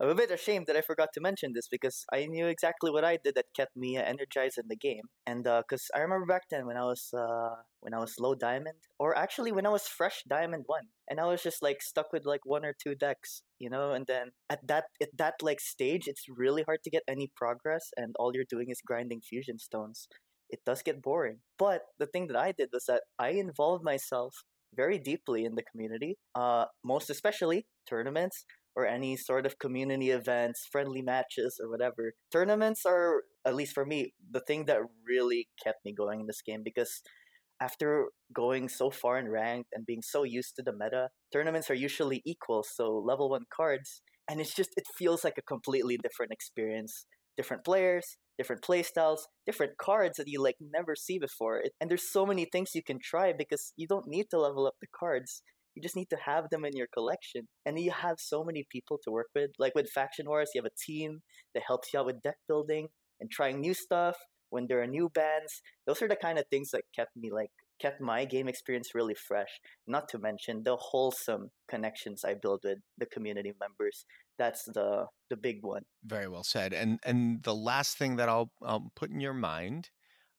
I'm 0.00 0.08
a 0.08 0.14
bit 0.14 0.30
ashamed 0.30 0.66
that 0.68 0.76
I 0.76 0.82
forgot 0.82 1.08
to 1.14 1.20
mention 1.20 1.52
this 1.52 1.66
because 1.68 2.04
I 2.12 2.26
knew 2.26 2.46
exactly 2.46 2.92
what 2.92 3.04
I 3.04 3.18
did 3.22 3.34
that 3.34 3.46
kept 3.56 3.76
me 3.76 3.96
uh, 3.96 4.02
energized 4.02 4.56
in 4.56 4.68
the 4.68 4.76
game. 4.76 5.02
And 5.26 5.42
because 5.44 5.90
uh, 5.92 5.98
I 5.98 6.00
remember 6.00 6.26
back 6.26 6.44
then 6.48 6.66
when 6.66 6.76
I 6.76 6.84
was 6.84 7.10
uh, 7.12 7.56
when 7.80 7.92
I 7.92 7.98
was 7.98 8.14
low 8.20 8.34
diamond, 8.36 8.78
or 9.00 9.16
actually 9.18 9.50
when 9.52 9.66
I 9.66 9.70
was 9.70 9.88
fresh 9.88 10.22
diamond 10.28 10.64
one, 10.66 10.86
and 11.08 11.18
I 11.18 11.26
was 11.26 11.42
just 11.42 11.60
like 11.60 11.82
stuck 11.82 12.12
with 12.12 12.24
like 12.24 12.46
one 12.46 12.64
or 12.64 12.74
two 12.80 12.94
decks, 12.94 13.42
you 13.58 13.68
know. 13.68 13.92
And 13.92 14.06
then 14.06 14.30
at 14.48 14.64
that 14.68 14.84
at 15.02 15.16
that 15.18 15.34
like 15.42 15.60
stage, 15.60 16.06
it's 16.06 16.24
really 16.28 16.62
hard 16.62 16.84
to 16.84 16.90
get 16.90 17.02
any 17.08 17.30
progress, 17.36 17.90
and 17.96 18.14
all 18.18 18.30
you're 18.32 18.44
doing 18.48 18.70
is 18.70 18.80
grinding 18.86 19.22
fusion 19.22 19.58
stones. 19.58 20.06
it 20.50 20.60
does 20.66 20.82
get 20.82 21.02
boring. 21.02 21.38
But 21.58 21.82
the 21.98 22.06
thing 22.06 22.26
that 22.28 22.36
I 22.36 22.52
did 22.52 22.70
was 22.72 22.84
that 22.86 23.02
I 23.18 23.30
involved 23.30 23.84
myself 23.84 24.34
very 24.74 24.98
deeply 24.98 25.44
in 25.44 25.54
the 25.54 25.62
community, 25.62 26.16
uh, 26.34 26.66
most 26.84 27.10
especially 27.10 27.66
tournaments 27.88 28.44
or 28.76 28.86
any 28.86 29.16
sort 29.16 29.46
of 29.46 29.58
community 29.58 30.10
events, 30.10 30.66
friendly 30.70 31.02
matches, 31.02 31.60
or 31.62 31.68
whatever. 31.68 32.14
Tournaments 32.30 32.86
are, 32.86 33.22
at 33.44 33.54
least 33.54 33.74
for 33.74 33.84
me, 33.84 34.12
the 34.30 34.40
thing 34.40 34.66
that 34.66 34.78
really 35.06 35.48
kept 35.62 35.84
me 35.84 35.92
going 35.92 36.20
in 36.20 36.26
this 36.26 36.42
game 36.42 36.62
because 36.64 37.02
after 37.60 38.06
going 38.32 38.68
so 38.68 38.90
far 38.90 39.18
in 39.18 39.28
ranked 39.28 39.70
and 39.72 39.84
being 39.84 40.02
so 40.02 40.22
used 40.22 40.54
to 40.56 40.62
the 40.62 40.72
meta, 40.72 41.08
tournaments 41.32 41.68
are 41.70 41.74
usually 41.74 42.22
equal, 42.24 42.64
so 42.66 43.02
level 43.04 43.28
one 43.30 43.44
cards, 43.54 44.02
and 44.28 44.40
it's 44.40 44.54
just 44.54 44.70
it 44.76 44.84
feels 44.96 45.24
like 45.24 45.36
a 45.36 45.42
completely 45.42 45.98
different 46.02 46.32
experience. 46.32 47.06
Different 47.36 47.64
players, 47.64 48.16
different 48.40 48.62
playstyles, 48.62 49.18
different 49.44 49.76
cards 49.76 50.16
that 50.16 50.26
you 50.26 50.42
like 50.42 50.56
never 50.60 50.96
see 50.96 51.18
before. 51.18 51.62
And 51.78 51.90
there's 51.90 52.10
so 52.10 52.24
many 52.24 52.46
things 52.46 52.70
you 52.74 52.82
can 52.82 52.98
try 52.98 53.34
because 53.36 53.74
you 53.76 53.86
don't 53.86 54.08
need 54.08 54.28
to 54.30 54.40
level 54.40 54.66
up 54.66 54.76
the 54.80 54.86
cards. 54.98 55.42
You 55.74 55.82
just 55.82 55.94
need 55.94 56.08
to 56.08 56.16
have 56.24 56.48
them 56.48 56.64
in 56.64 56.74
your 56.74 56.86
collection. 56.90 57.48
And 57.66 57.78
you 57.78 57.90
have 57.90 58.16
so 58.18 58.42
many 58.42 58.64
people 58.72 58.98
to 59.04 59.10
work 59.10 59.26
with. 59.34 59.50
Like 59.58 59.74
with 59.74 59.90
Faction 59.90 60.24
Wars, 60.26 60.52
you 60.54 60.62
have 60.62 60.72
a 60.72 60.90
team 60.90 61.20
that 61.52 61.64
helps 61.66 61.88
you 61.92 62.00
out 62.00 62.06
with 62.06 62.22
deck 62.22 62.38
building 62.48 62.88
and 63.20 63.30
trying 63.30 63.60
new 63.60 63.74
stuff 63.74 64.16
when 64.48 64.68
there 64.68 64.80
are 64.80 64.86
new 64.86 65.10
bans. 65.10 65.60
Those 65.86 66.00
are 66.00 66.08
the 66.08 66.16
kind 66.16 66.38
of 66.38 66.46
things 66.48 66.70
that 66.70 66.84
kept 66.96 67.10
me 67.14 67.30
like 67.30 67.50
kept 67.80 68.00
my 68.00 68.24
game 68.24 68.48
experience 68.48 68.94
really 68.94 69.14
fresh. 69.14 69.60
Not 69.86 70.08
to 70.10 70.18
mention 70.18 70.62
the 70.64 70.76
wholesome 70.76 71.50
connections 71.68 72.24
I 72.24 72.34
build 72.40 72.60
with 72.64 72.78
the 72.98 73.06
community 73.06 73.52
members. 73.60 74.04
That's 74.40 74.64
the 74.64 75.06
the 75.28 75.36
big 75.36 75.62
one. 75.62 75.82
Very 76.02 76.26
well 76.26 76.44
said. 76.44 76.72
And 76.72 76.98
and 77.04 77.42
the 77.42 77.54
last 77.54 77.98
thing 77.98 78.16
that 78.16 78.30
I'll, 78.30 78.50
I'll 78.62 78.90
put 78.96 79.10
in 79.10 79.20
your 79.20 79.34
mind, 79.34 79.90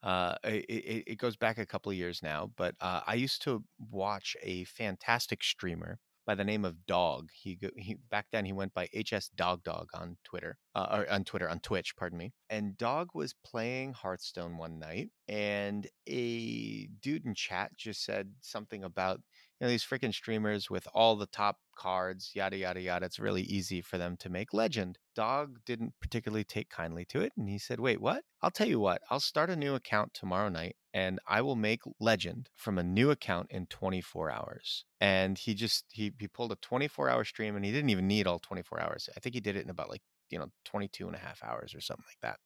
uh, 0.01 0.35
it, 0.43 1.03
it 1.05 1.17
goes 1.19 1.37
back 1.37 1.59
a 1.59 1.67
couple 1.67 1.91
of 1.91 1.97
years 1.99 2.23
now, 2.23 2.51
but 2.57 2.73
uh, 2.81 3.01
I 3.05 3.13
used 3.13 3.43
to 3.43 3.63
watch 3.91 4.35
a 4.41 4.63
fantastic 4.63 5.43
streamer 5.43 5.99
by 6.25 6.33
the 6.33 6.43
name 6.43 6.65
of 6.65 6.87
Dog. 6.87 7.29
He 7.31 7.59
he 7.77 7.97
back 8.09 8.25
then 8.31 8.43
he 8.43 8.53
went 8.53 8.73
by 8.73 8.87
HS 8.87 9.29
Dog 9.35 9.63
Dog 9.63 9.85
on 9.93 10.17
Twitter, 10.23 10.57
uh, 10.73 10.87
or 10.91 11.11
on 11.11 11.23
Twitter 11.23 11.47
on 11.47 11.59
Twitch, 11.59 11.95
pardon 11.95 12.17
me. 12.17 12.33
And 12.49 12.75
Dog 12.79 13.09
was 13.13 13.35
playing 13.45 13.93
Hearthstone 13.93 14.57
one 14.57 14.79
night, 14.79 15.09
and 15.27 15.85
a 16.07 16.87
dude 17.01 17.27
in 17.27 17.35
chat 17.35 17.71
just 17.77 18.03
said 18.03 18.31
something 18.41 18.83
about 18.83 19.21
you 19.61 19.67
know 19.67 19.71
these 19.71 19.85
freaking 19.85 20.13
streamers 20.13 20.71
with 20.71 20.87
all 20.91 21.15
the 21.15 21.27
top 21.27 21.57
cards, 21.77 22.31
yada 22.33 22.57
yada 22.57 22.81
yada. 22.81 23.05
It's 23.05 23.19
really 23.19 23.43
easy 23.43 23.79
for 23.79 23.99
them 23.99 24.17
to 24.17 24.29
make 24.29 24.55
legend. 24.55 24.97
Dog 25.15 25.59
didn't 25.67 25.93
particularly 26.01 26.43
take 26.43 26.67
kindly 26.67 27.05
to 27.05 27.21
it, 27.21 27.31
and 27.37 27.47
he 27.47 27.59
said, 27.59 27.79
"Wait, 27.79 28.01
what? 28.01 28.23
I'll 28.41 28.49
tell 28.49 28.67
you 28.67 28.79
what. 28.79 29.03
I'll 29.11 29.19
start 29.19 29.51
a 29.51 29.55
new 29.55 29.75
account 29.75 30.15
tomorrow 30.15 30.49
night, 30.49 30.77
and 30.95 31.19
I 31.27 31.43
will 31.43 31.55
make 31.55 31.81
legend 31.99 32.49
from 32.55 32.79
a 32.79 32.83
new 32.83 33.11
account 33.11 33.51
in 33.51 33.67
24 33.67 34.31
hours." 34.31 34.85
And 34.99 35.37
he 35.37 35.53
just 35.53 35.85
he 35.89 36.11
he 36.19 36.27
pulled 36.27 36.51
a 36.51 36.55
24 36.55 37.07
hour 37.07 37.23
stream, 37.23 37.55
and 37.55 37.63
he 37.63 37.71
didn't 37.71 37.91
even 37.91 38.07
need 38.07 38.25
all 38.25 38.39
24 38.39 38.81
hours. 38.81 39.09
I 39.15 39.19
think 39.19 39.35
he 39.35 39.41
did 39.41 39.55
it 39.55 39.63
in 39.63 39.69
about 39.69 39.91
like 39.91 40.01
you 40.31 40.39
know 40.39 40.47
22 40.65 41.05
and 41.05 41.15
a 41.15 41.19
half 41.19 41.43
hours 41.43 41.75
or 41.75 41.81
something 41.81 42.05
like 42.07 42.21
that. 42.23 42.39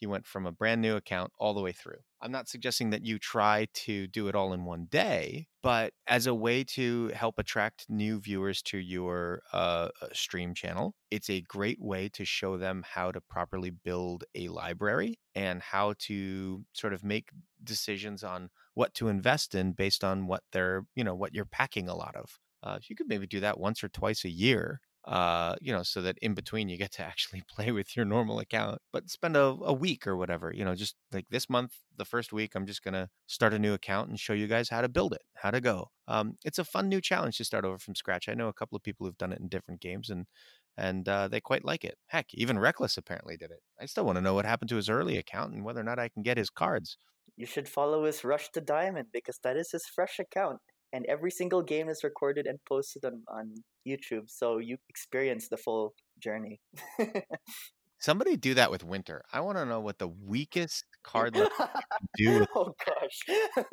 He 0.00 0.06
went 0.06 0.26
from 0.26 0.46
a 0.46 0.52
brand 0.52 0.80
new 0.80 0.96
account 0.96 1.30
all 1.38 1.52
the 1.52 1.60
way 1.60 1.72
through. 1.72 1.98
I'm 2.22 2.32
not 2.32 2.48
suggesting 2.48 2.88
that 2.90 3.04
you 3.04 3.18
try 3.18 3.66
to 3.74 4.06
do 4.06 4.28
it 4.28 4.34
all 4.34 4.54
in 4.54 4.64
one 4.64 4.86
day, 4.90 5.46
but 5.62 5.92
as 6.06 6.26
a 6.26 6.34
way 6.34 6.64
to 6.64 7.08
help 7.08 7.38
attract 7.38 7.84
new 7.90 8.18
viewers 8.18 8.62
to 8.62 8.78
your 8.78 9.42
uh, 9.52 9.88
uh, 10.00 10.06
stream 10.14 10.54
channel, 10.54 10.94
it's 11.10 11.28
a 11.28 11.42
great 11.42 11.80
way 11.80 12.08
to 12.14 12.24
show 12.24 12.56
them 12.56 12.82
how 12.88 13.12
to 13.12 13.20
properly 13.20 13.70
build 13.70 14.24
a 14.34 14.48
library 14.48 15.18
and 15.34 15.60
how 15.60 15.94
to 15.98 16.64
sort 16.72 16.94
of 16.94 17.04
make 17.04 17.28
decisions 17.62 18.24
on 18.24 18.48
what 18.72 18.94
to 18.94 19.08
invest 19.08 19.54
in 19.54 19.72
based 19.72 20.02
on 20.02 20.26
what 20.26 20.42
they're, 20.52 20.86
you 20.94 21.04
know, 21.04 21.14
what 21.14 21.34
you're 21.34 21.44
packing 21.44 21.88
a 21.88 21.94
lot 21.94 22.16
of. 22.16 22.38
Uh, 22.62 22.78
you 22.88 22.96
could 22.96 23.08
maybe 23.08 23.26
do 23.26 23.40
that 23.40 23.60
once 23.60 23.84
or 23.84 23.88
twice 23.88 24.24
a 24.24 24.30
year 24.30 24.80
uh, 25.06 25.56
you 25.60 25.72
know, 25.72 25.82
so 25.82 26.02
that 26.02 26.18
in 26.20 26.34
between 26.34 26.68
you 26.68 26.76
get 26.76 26.92
to 26.92 27.02
actually 27.02 27.42
play 27.54 27.72
with 27.72 27.96
your 27.96 28.04
normal 28.04 28.38
account, 28.38 28.78
but 28.92 29.10
spend 29.10 29.36
a, 29.36 29.56
a 29.62 29.72
week 29.72 30.06
or 30.06 30.16
whatever, 30.16 30.52
you 30.54 30.64
know, 30.64 30.74
just 30.74 30.94
like 31.12 31.26
this 31.30 31.48
month, 31.48 31.72
the 31.96 32.04
first 32.04 32.32
week, 32.32 32.52
I'm 32.54 32.66
just 32.66 32.82
going 32.82 32.94
to 32.94 33.08
start 33.26 33.54
a 33.54 33.58
new 33.58 33.72
account 33.72 34.10
and 34.10 34.20
show 34.20 34.32
you 34.32 34.46
guys 34.46 34.68
how 34.68 34.80
to 34.80 34.88
build 34.88 35.12
it, 35.14 35.22
how 35.36 35.50
to 35.50 35.60
go. 35.60 35.90
Um, 36.06 36.36
it's 36.44 36.58
a 36.58 36.64
fun 36.64 36.88
new 36.88 37.00
challenge 37.00 37.38
to 37.38 37.44
start 37.44 37.64
over 37.64 37.78
from 37.78 37.94
scratch. 37.94 38.28
I 38.28 38.34
know 38.34 38.48
a 38.48 38.52
couple 38.52 38.76
of 38.76 38.82
people 38.82 39.06
who've 39.06 39.18
done 39.18 39.32
it 39.32 39.40
in 39.40 39.48
different 39.48 39.80
games 39.80 40.10
and, 40.10 40.26
and 40.76 41.08
uh, 41.08 41.28
they 41.28 41.40
quite 41.40 41.64
like 41.64 41.84
it. 41.84 41.96
Heck, 42.06 42.26
even 42.34 42.58
Reckless 42.58 42.96
apparently 42.96 43.36
did 43.36 43.50
it. 43.50 43.60
I 43.80 43.86
still 43.86 44.04
want 44.04 44.16
to 44.16 44.22
know 44.22 44.34
what 44.34 44.46
happened 44.46 44.68
to 44.70 44.76
his 44.76 44.88
early 44.88 45.16
account 45.16 45.54
and 45.54 45.64
whether 45.64 45.80
or 45.80 45.84
not 45.84 45.98
I 45.98 46.08
can 46.08 46.22
get 46.22 46.38
his 46.38 46.50
cards. 46.50 46.98
You 47.36 47.46
should 47.46 47.68
follow 47.68 48.04
his 48.04 48.22
Rush 48.22 48.50
to 48.50 48.60
Diamond 48.60 49.08
because 49.12 49.38
that 49.42 49.56
is 49.56 49.70
his 49.70 49.86
fresh 49.86 50.18
account 50.18 50.60
and 50.92 51.06
every 51.06 51.30
single 51.30 51.62
game 51.62 51.88
is 51.88 52.04
recorded 52.04 52.46
and 52.46 52.58
posted 52.68 53.04
on, 53.04 53.22
on 53.28 53.54
YouTube, 53.86 54.28
so 54.28 54.58
you 54.58 54.76
experience 54.88 55.48
the 55.48 55.56
full 55.56 55.94
journey. 56.18 56.60
Somebody 57.98 58.36
do 58.36 58.54
that 58.54 58.70
with 58.70 58.82
Winter. 58.82 59.22
I 59.30 59.40
want 59.40 59.58
to 59.58 59.66
know 59.66 59.80
what 59.80 59.98
the 59.98 60.08
weakest 60.08 60.84
card 61.04 61.34
do. 61.34 62.46
oh 62.54 62.74
gosh. 62.86 63.64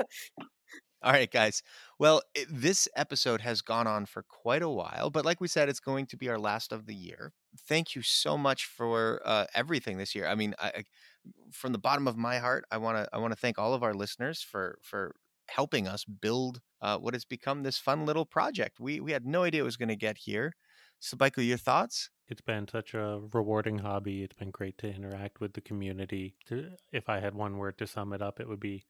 All 1.04 1.12
right, 1.12 1.32
guys. 1.32 1.62
Well, 2.00 2.22
it, 2.34 2.48
this 2.50 2.88
episode 2.96 3.40
has 3.42 3.62
gone 3.62 3.88
on 3.88 4.06
for 4.06 4.24
quite 4.24 4.64
a 4.64 4.70
while, 4.70 5.10
but 5.12 5.26
like 5.26 5.40
we 5.40 5.48
said, 5.48 5.70
it's 5.70 5.80
going 5.80 6.08
to 6.08 6.18
be 6.18 6.28
our 6.28 6.40
last 6.40 6.74
of 6.74 6.88
the 6.88 6.96
year. 6.96 7.34
Thank 7.68 7.96
you 7.96 8.02
so 8.02 8.38
much 8.38 8.66
for 8.66 9.22
uh, 9.24 9.46
everything 9.54 9.98
this 9.98 10.16
year. 10.16 10.28
I 10.28 10.36
mean, 10.36 10.56
I, 10.60 10.84
from 11.52 11.72
the 11.72 11.78
bottom 11.78 12.08
of 12.08 12.18
my 12.18 12.40
heart, 12.40 12.66
I 12.72 12.78
want 12.78 12.98
to 12.98 13.08
I 13.14 13.20
want 13.20 13.32
to 13.32 13.40
thank 13.40 13.60
all 13.60 13.74
of 13.74 13.84
our 13.84 13.94
listeners 13.94 14.42
for 14.42 14.80
for 14.82 15.16
helping 15.50 15.88
us 15.88 16.06
build 16.06 16.62
uh, 16.82 16.98
what 16.98 17.14
has 17.14 17.26
become 17.26 17.64
this 17.64 17.78
fun 17.78 18.06
little 18.06 18.26
project. 18.26 18.80
We 18.80 19.00
we 19.00 19.12
had 19.12 19.26
no 19.26 19.44
idea 19.44 19.62
it 19.62 19.66
was 19.66 19.78
going 19.78 19.90
to 19.90 19.96
get 19.96 20.18
here. 20.18 20.54
So, 21.00 21.16
Michael, 21.20 21.44
your 21.44 21.58
thoughts? 21.58 22.10
It's 22.28 22.42
been 22.42 22.68
such 22.68 22.94
a 22.94 23.22
rewarding 23.32 23.80
hobby. 23.80 24.24
It's 24.24 24.36
been 24.36 24.52
great 24.52 24.78
to 24.80 24.94
interact 24.94 25.40
with 25.40 25.54
the 25.54 25.62
community. 25.62 26.36
To, 26.48 26.72
if 26.92 27.08
I 27.08 27.20
had 27.20 27.36
one 27.36 27.58
word 27.58 27.78
to 27.78 27.88
sum 27.88 28.14
it 28.14 28.22
up, 28.22 28.40
it 28.40 28.48
would 28.48 28.60
be 28.60 28.84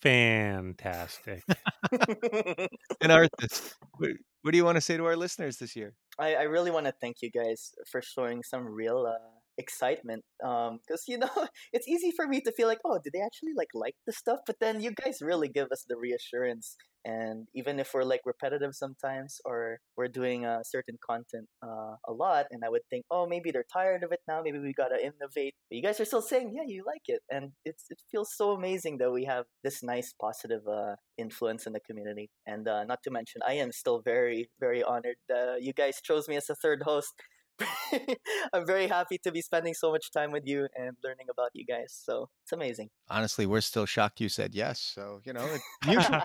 fantastic. 0.00 1.42
and 1.90 2.68
Arthas, 3.02 3.72
what, 3.96 4.10
what 4.42 4.50
do 4.52 4.58
you 4.58 4.64
want 4.64 4.76
to 4.76 4.82
say 4.82 4.96
to 4.96 5.06
our 5.06 5.16
listeners 5.16 5.56
this 5.56 5.74
year? 5.74 5.94
I, 6.18 6.34
I 6.34 6.42
really 6.42 6.70
want 6.70 6.86
to 6.86 6.92
thank 7.00 7.22
you 7.22 7.30
guys 7.30 7.74
for 7.90 8.02
showing 8.02 8.42
some 8.42 8.66
real 8.66 9.06
uh, 9.08 9.40
excitement 9.58 10.24
um 10.44 10.78
because 10.86 11.04
you 11.08 11.18
know 11.18 11.30
it's 11.72 11.88
easy 11.88 12.10
for 12.10 12.26
me 12.26 12.40
to 12.40 12.52
feel 12.52 12.68
like 12.68 12.80
oh 12.84 12.98
did 13.02 13.12
they 13.12 13.20
actually 13.20 13.52
like 13.56 13.68
like 13.74 13.94
the 14.06 14.12
stuff? 14.12 14.40
But 14.46 14.56
then 14.60 14.80
you 14.80 14.92
guys 14.92 15.18
really 15.20 15.48
give 15.48 15.68
us 15.72 15.84
the 15.88 15.96
reassurance 15.96 16.76
and 17.04 17.46
even 17.54 17.78
if 17.78 17.92
we're 17.92 18.02
like 18.02 18.22
repetitive 18.24 18.74
sometimes 18.74 19.38
or 19.44 19.78
we're 19.96 20.08
doing 20.08 20.46
uh, 20.46 20.62
certain 20.64 20.96
content 21.04 21.46
uh, 21.62 21.96
a 22.08 22.12
lot 22.12 22.46
and 22.50 22.62
i 22.64 22.68
would 22.68 22.80
think 22.88 23.04
oh 23.10 23.26
maybe 23.26 23.50
they're 23.50 23.66
tired 23.70 24.02
of 24.02 24.12
it 24.12 24.20
now 24.26 24.40
maybe 24.42 24.58
we 24.58 24.72
gotta 24.72 24.98
innovate 24.98 25.54
but 25.68 25.76
you 25.76 25.82
guys 25.82 26.00
are 26.00 26.04
still 26.04 26.22
saying 26.22 26.52
yeah 26.54 26.62
you 26.66 26.82
like 26.86 27.02
it 27.06 27.20
and 27.30 27.50
it's 27.64 27.84
it 27.90 27.98
feels 28.10 28.34
so 28.34 28.52
amazing 28.52 28.96
that 28.98 29.12
we 29.12 29.24
have 29.24 29.44
this 29.62 29.82
nice 29.82 30.14
positive 30.18 30.62
uh, 30.66 30.94
influence 31.18 31.66
in 31.66 31.72
the 31.72 31.80
community 31.80 32.30
and 32.46 32.66
uh, 32.68 32.84
not 32.84 33.02
to 33.02 33.10
mention 33.10 33.40
i 33.46 33.52
am 33.52 33.70
still 33.70 34.00
very 34.02 34.48
very 34.58 34.82
honored 34.82 35.16
you 35.60 35.72
guys 35.72 36.00
chose 36.02 36.28
me 36.28 36.36
as 36.36 36.48
a 36.48 36.54
third 36.54 36.82
host 36.84 37.12
I'm 38.52 38.66
very 38.66 38.88
happy 38.88 39.18
to 39.18 39.30
be 39.30 39.40
spending 39.40 39.74
so 39.74 39.92
much 39.92 40.10
time 40.10 40.32
with 40.32 40.44
you 40.46 40.66
and 40.76 40.96
learning 41.04 41.26
about 41.30 41.50
you 41.54 41.64
guys. 41.64 41.96
So 42.04 42.28
it's 42.44 42.52
amazing. 42.52 42.90
Honestly, 43.08 43.46
we're 43.46 43.60
still 43.60 43.86
shocked 43.86 44.20
you 44.20 44.28
said 44.28 44.54
yes. 44.54 44.80
So 44.80 45.20
you 45.24 45.32
know, 45.32 45.48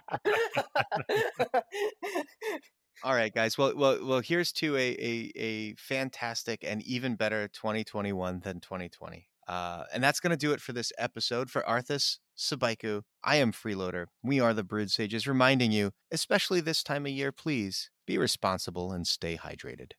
All 3.03 3.13
right, 3.13 3.33
guys. 3.33 3.57
Well, 3.57 3.73
well, 3.75 4.05
well. 4.05 4.19
Here's 4.19 4.51
to 4.53 4.75
a, 4.75 4.79
a 4.79 5.31
a 5.35 5.73
fantastic 5.75 6.63
and 6.63 6.81
even 6.83 7.15
better 7.15 7.47
2021 7.47 8.41
than 8.41 8.59
2020. 8.59 9.27
Uh, 9.47 9.85
and 9.91 10.03
that's 10.03 10.19
going 10.19 10.31
to 10.31 10.37
do 10.37 10.51
it 10.51 10.61
for 10.61 10.73
this 10.73 10.91
episode. 10.99 11.49
For 11.49 11.63
Arthas, 11.63 12.19
Sabaiku, 12.37 13.01
I 13.23 13.37
am 13.37 13.51
Freeloader. 13.51 14.05
We 14.21 14.39
are 14.39 14.53
the 14.53 14.63
Brewed 14.63 14.91
Sages, 14.91 15.27
reminding 15.27 15.71
you, 15.71 15.91
especially 16.11 16.61
this 16.61 16.83
time 16.83 17.07
of 17.07 17.11
year, 17.11 17.31
please 17.31 17.89
be 18.05 18.19
responsible 18.19 18.91
and 18.91 19.07
stay 19.07 19.37
hydrated. 19.37 19.93